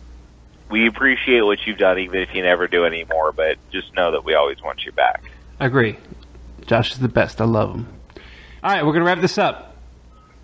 we 0.69 0.87
appreciate 0.87 1.41
what 1.41 1.59
you've 1.65 1.77
done, 1.77 1.99
even 1.99 2.21
if 2.21 2.33
you 2.33 2.41
never 2.41 2.67
do 2.67 2.85
anymore. 2.85 3.33
But 3.33 3.57
just 3.71 3.93
know 3.95 4.11
that 4.11 4.25
we 4.25 4.33
always 4.33 4.61
want 4.61 4.83
you 4.85 4.91
back. 4.91 5.23
I 5.59 5.67
agree. 5.67 5.97
Josh 6.69 6.91
is 6.91 6.99
the 6.99 7.07
best. 7.07 7.41
I 7.41 7.45
love 7.45 7.73
him. 7.73 7.87
All 8.63 8.71
right, 8.71 8.85
we're 8.85 8.91
going 8.91 9.03
to 9.03 9.07
wrap 9.07 9.21
this 9.21 9.39
up. 9.39 9.75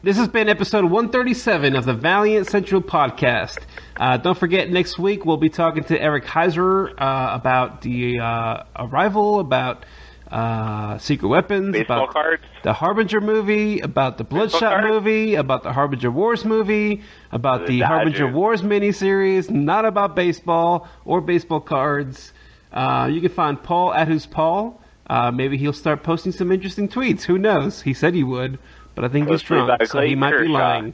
This 0.02 0.18
has 0.18 0.28
been 0.28 0.50
episode 0.50 0.84
137 0.86 1.76
of 1.76 1.86
the 1.86 1.94
Valiant 1.94 2.48
Central 2.48 2.82
podcast. 2.82 3.60
Uh, 3.96 4.18
don't 4.18 4.36
forget, 4.36 4.72
next 4.72 4.98
week 4.98 5.24
we'll 5.24 5.38
be 5.38 5.50
talking 5.50 5.84
to 5.84 6.02
Eric 6.02 6.24
Heisserer 6.26 6.90
uh, 7.00 7.36
about 7.36 7.84
the 7.84 8.18
uh, 8.20 8.64
Arrival, 8.76 9.40
about 9.40 9.86
uh, 10.32 10.98
Secret 10.98 11.28
Weapons, 11.28 11.74
Baseball 11.74 12.06
about 12.06 12.14
cards. 12.14 12.44
the 12.64 12.74
Harbinger 12.74 13.22
movie, 13.22 13.82
about 13.82 14.18
the 14.18 14.24
Bloodshot 14.24 14.84
movie, 14.84 15.36
about 15.36 15.62
the 15.62 15.74
Harbinger 15.74 16.10
Wars 16.10 16.44
movie, 16.44 17.04
about 17.32 17.68
The 17.68 17.82
the, 17.82 17.86
Harbinger 17.86 18.18
Dodgers. 18.22 18.34
Wars 18.36 18.62
miniseries, 18.64 19.52
not 19.52 19.86
about 19.86 20.16
baseball 20.16 20.88
or 21.06 21.22
baseball 21.22 21.62
cards. 21.62 22.34
Uh, 22.74 23.10
you 23.12 23.22
can 23.22 23.30
find 23.30 23.62
Paul 23.62 23.94
at 23.94 24.08
who's 24.08 24.26
Paul. 24.26 24.82
Uh, 25.08 25.32
maybe 25.32 25.58
he'll 25.58 25.74
start 25.74 26.04
posting 26.04 26.32
some 26.32 26.52
interesting 26.52 26.88
tweets. 26.90 27.24
Who 27.24 27.38
knows? 27.38 27.82
He 27.82 27.94
said 27.94 28.14
he 28.14 28.24
would, 28.24 28.58
but 28.96 29.06
I 29.06 29.08
think 29.10 29.30
he's 29.30 29.42
drunk, 29.42 29.86
so 29.86 30.02
he 30.02 30.16
might 30.16 30.38
be 30.40 30.48
lying. 30.48 30.94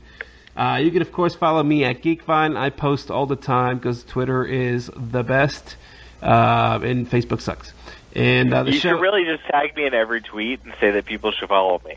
Uh, 0.55 0.79
you 0.83 0.91
can 0.91 1.01
of 1.01 1.11
course 1.13 1.33
follow 1.33 1.63
me 1.63 1.85
at 1.85 2.01
GeekVine. 2.01 2.57
I 2.57 2.69
post 2.71 3.09
all 3.09 3.25
the 3.25 3.37
time 3.37 3.77
because 3.77 4.03
Twitter 4.03 4.43
is 4.43 4.91
the 4.95 5.23
best, 5.23 5.77
uh, 6.21 6.79
and 6.83 7.09
Facebook 7.09 7.39
sucks. 7.39 7.71
And 8.13 8.53
uh, 8.53 8.63
the 8.63 8.73
You 8.73 8.79
show. 8.79 8.89
should 8.89 9.01
really 9.01 9.23
just 9.23 9.43
tag 9.49 9.73
me 9.77 9.85
in 9.85 9.93
every 9.93 10.19
tweet 10.21 10.59
and 10.65 10.73
say 10.81 10.91
that 10.91 11.05
people 11.05 11.31
should 11.31 11.47
follow 11.47 11.81
me. 11.85 11.95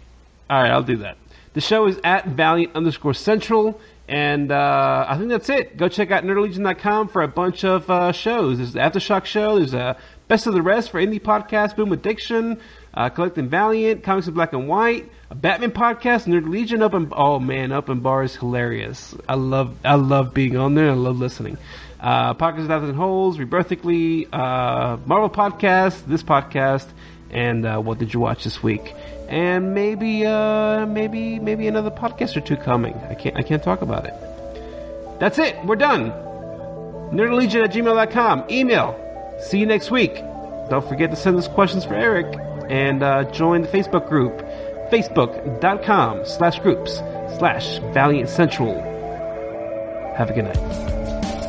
All 0.48 0.62
right, 0.62 0.70
I'll 0.70 0.84
do 0.84 0.98
that. 0.98 1.16
The 1.54 1.60
show 1.60 1.86
is 1.86 1.98
at 2.04 2.26
Valiant 2.28 2.76
underscore 2.76 3.14
Central, 3.14 3.80
and 4.06 4.52
uh, 4.52 5.06
I 5.08 5.16
think 5.18 5.30
that's 5.30 5.48
it. 5.48 5.76
Go 5.76 5.88
check 5.88 6.12
out 6.12 6.22
nerdlegion.com 6.22 7.08
for 7.08 7.22
a 7.22 7.28
bunch 7.28 7.64
of 7.64 7.90
uh, 7.90 8.12
shows. 8.12 8.58
There's 8.58 8.72
the 8.74 8.78
Aftershock 8.80 9.24
show. 9.24 9.56
There's 9.56 9.74
a 9.74 9.96
Best 10.26 10.46
of 10.46 10.54
the 10.54 10.62
Rest 10.62 10.90
for 10.90 11.00
indie 11.00 11.20
podcast, 11.20 11.76
Boom 11.76 11.92
Addiction, 11.92 12.58
uh, 12.94 13.10
Collecting 13.10 13.48
Valiant, 13.48 14.02
Comics 14.02 14.26
in 14.26 14.32
Black 14.32 14.54
and 14.54 14.66
White, 14.66 15.10
a 15.30 15.34
Batman 15.34 15.70
podcast, 15.70 16.26
Nerd 16.26 16.48
Legion. 16.48 16.82
Up 16.82 16.94
and 16.94 17.12
oh 17.14 17.38
man, 17.38 17.72
Up 17.72 17.90
and 17.90 18.02
Bar 18.02 18.22
is 18.22 18.34
hilarious. 18.34 19.14
I 19.28 19.34
love, 19.34 19.76
I 19.84 19.96
love 19.96 20.32
being 20.32 20.56
on 20.56 20.74
there. 20.74 20.90
I 20.90 20.94
love 20.94 21.18
listening. 21.18 21.58
Uh, 22.00 22.32
Podcast 22.34 22.60
of 22.62 22.68
Thousand 22.68 22.94
Holes, 22.94 23.38
Rebirthically, 23.38 24.28
uh, 24.32 24.96
Marvel 25.04 25.28
podcast, 25.28 26.06
this 26.06 26.22
podcast, 26.22 26.86
and 27.30 27.66
uh, 27.66 27.78
what 27.80 27.98
did 27.98 28.14
you 28.14 28.20
watch 28.20 28.44
this 28.44 28.62
week? 28.62 28.94
And 29.28 29.74
maybe, 29.74 30.24
uh, 30.24 30.86
maybe, 30.86 31.38
maybe 31.38 31.66
another 31.66 31.90
podcast 31.90 32.34
or 32.36 32.40
two 32.40 32.56
coming. 32.56 32.94
I 32.94 33.14
can't, 33.14 33.36
I 33.36 33.42
can't 33.42 33.62
talk 33.62 33.82
about 33.82 34.06
it. 34.06 34.14
That's 35.20 35.38
it. 35.38 35.62
We're 35.64 35.76
done. 35.76 36.10
Nerdlegion 37.12 37.64
at 37.64 37.72
gmail.com. 37.72 38.44
Email. 38.50 39.03
See 39.44 39.58
you 39.58 39.66
next 39.66 39.90
week. 39.90 40.14
Don't 40.70 40.88
forget 40.88 41.10
to 41.10 41.16
send 41.16 41.36
us 41.36 41.48
questions 41.48 41.84
for 41.84 41.94
Eric 41.94 42.34
and 42.70 43.02
uh, 43.02 43.24
join 43.24 43.60
the 43.60 43.68
Facebook 43.68 44.08
group. 44.08 44.38
Facebook.com 44.90 46.24
slash 46.24 46.58
groups 46.60 46.96
slash 47.36 47.78
Valiant 47.92 48.30
Central. 48.30 48.74
Have 50.16 50.30
a 50.30 50.32
good 50.32 50.44
night. 50.44 51.43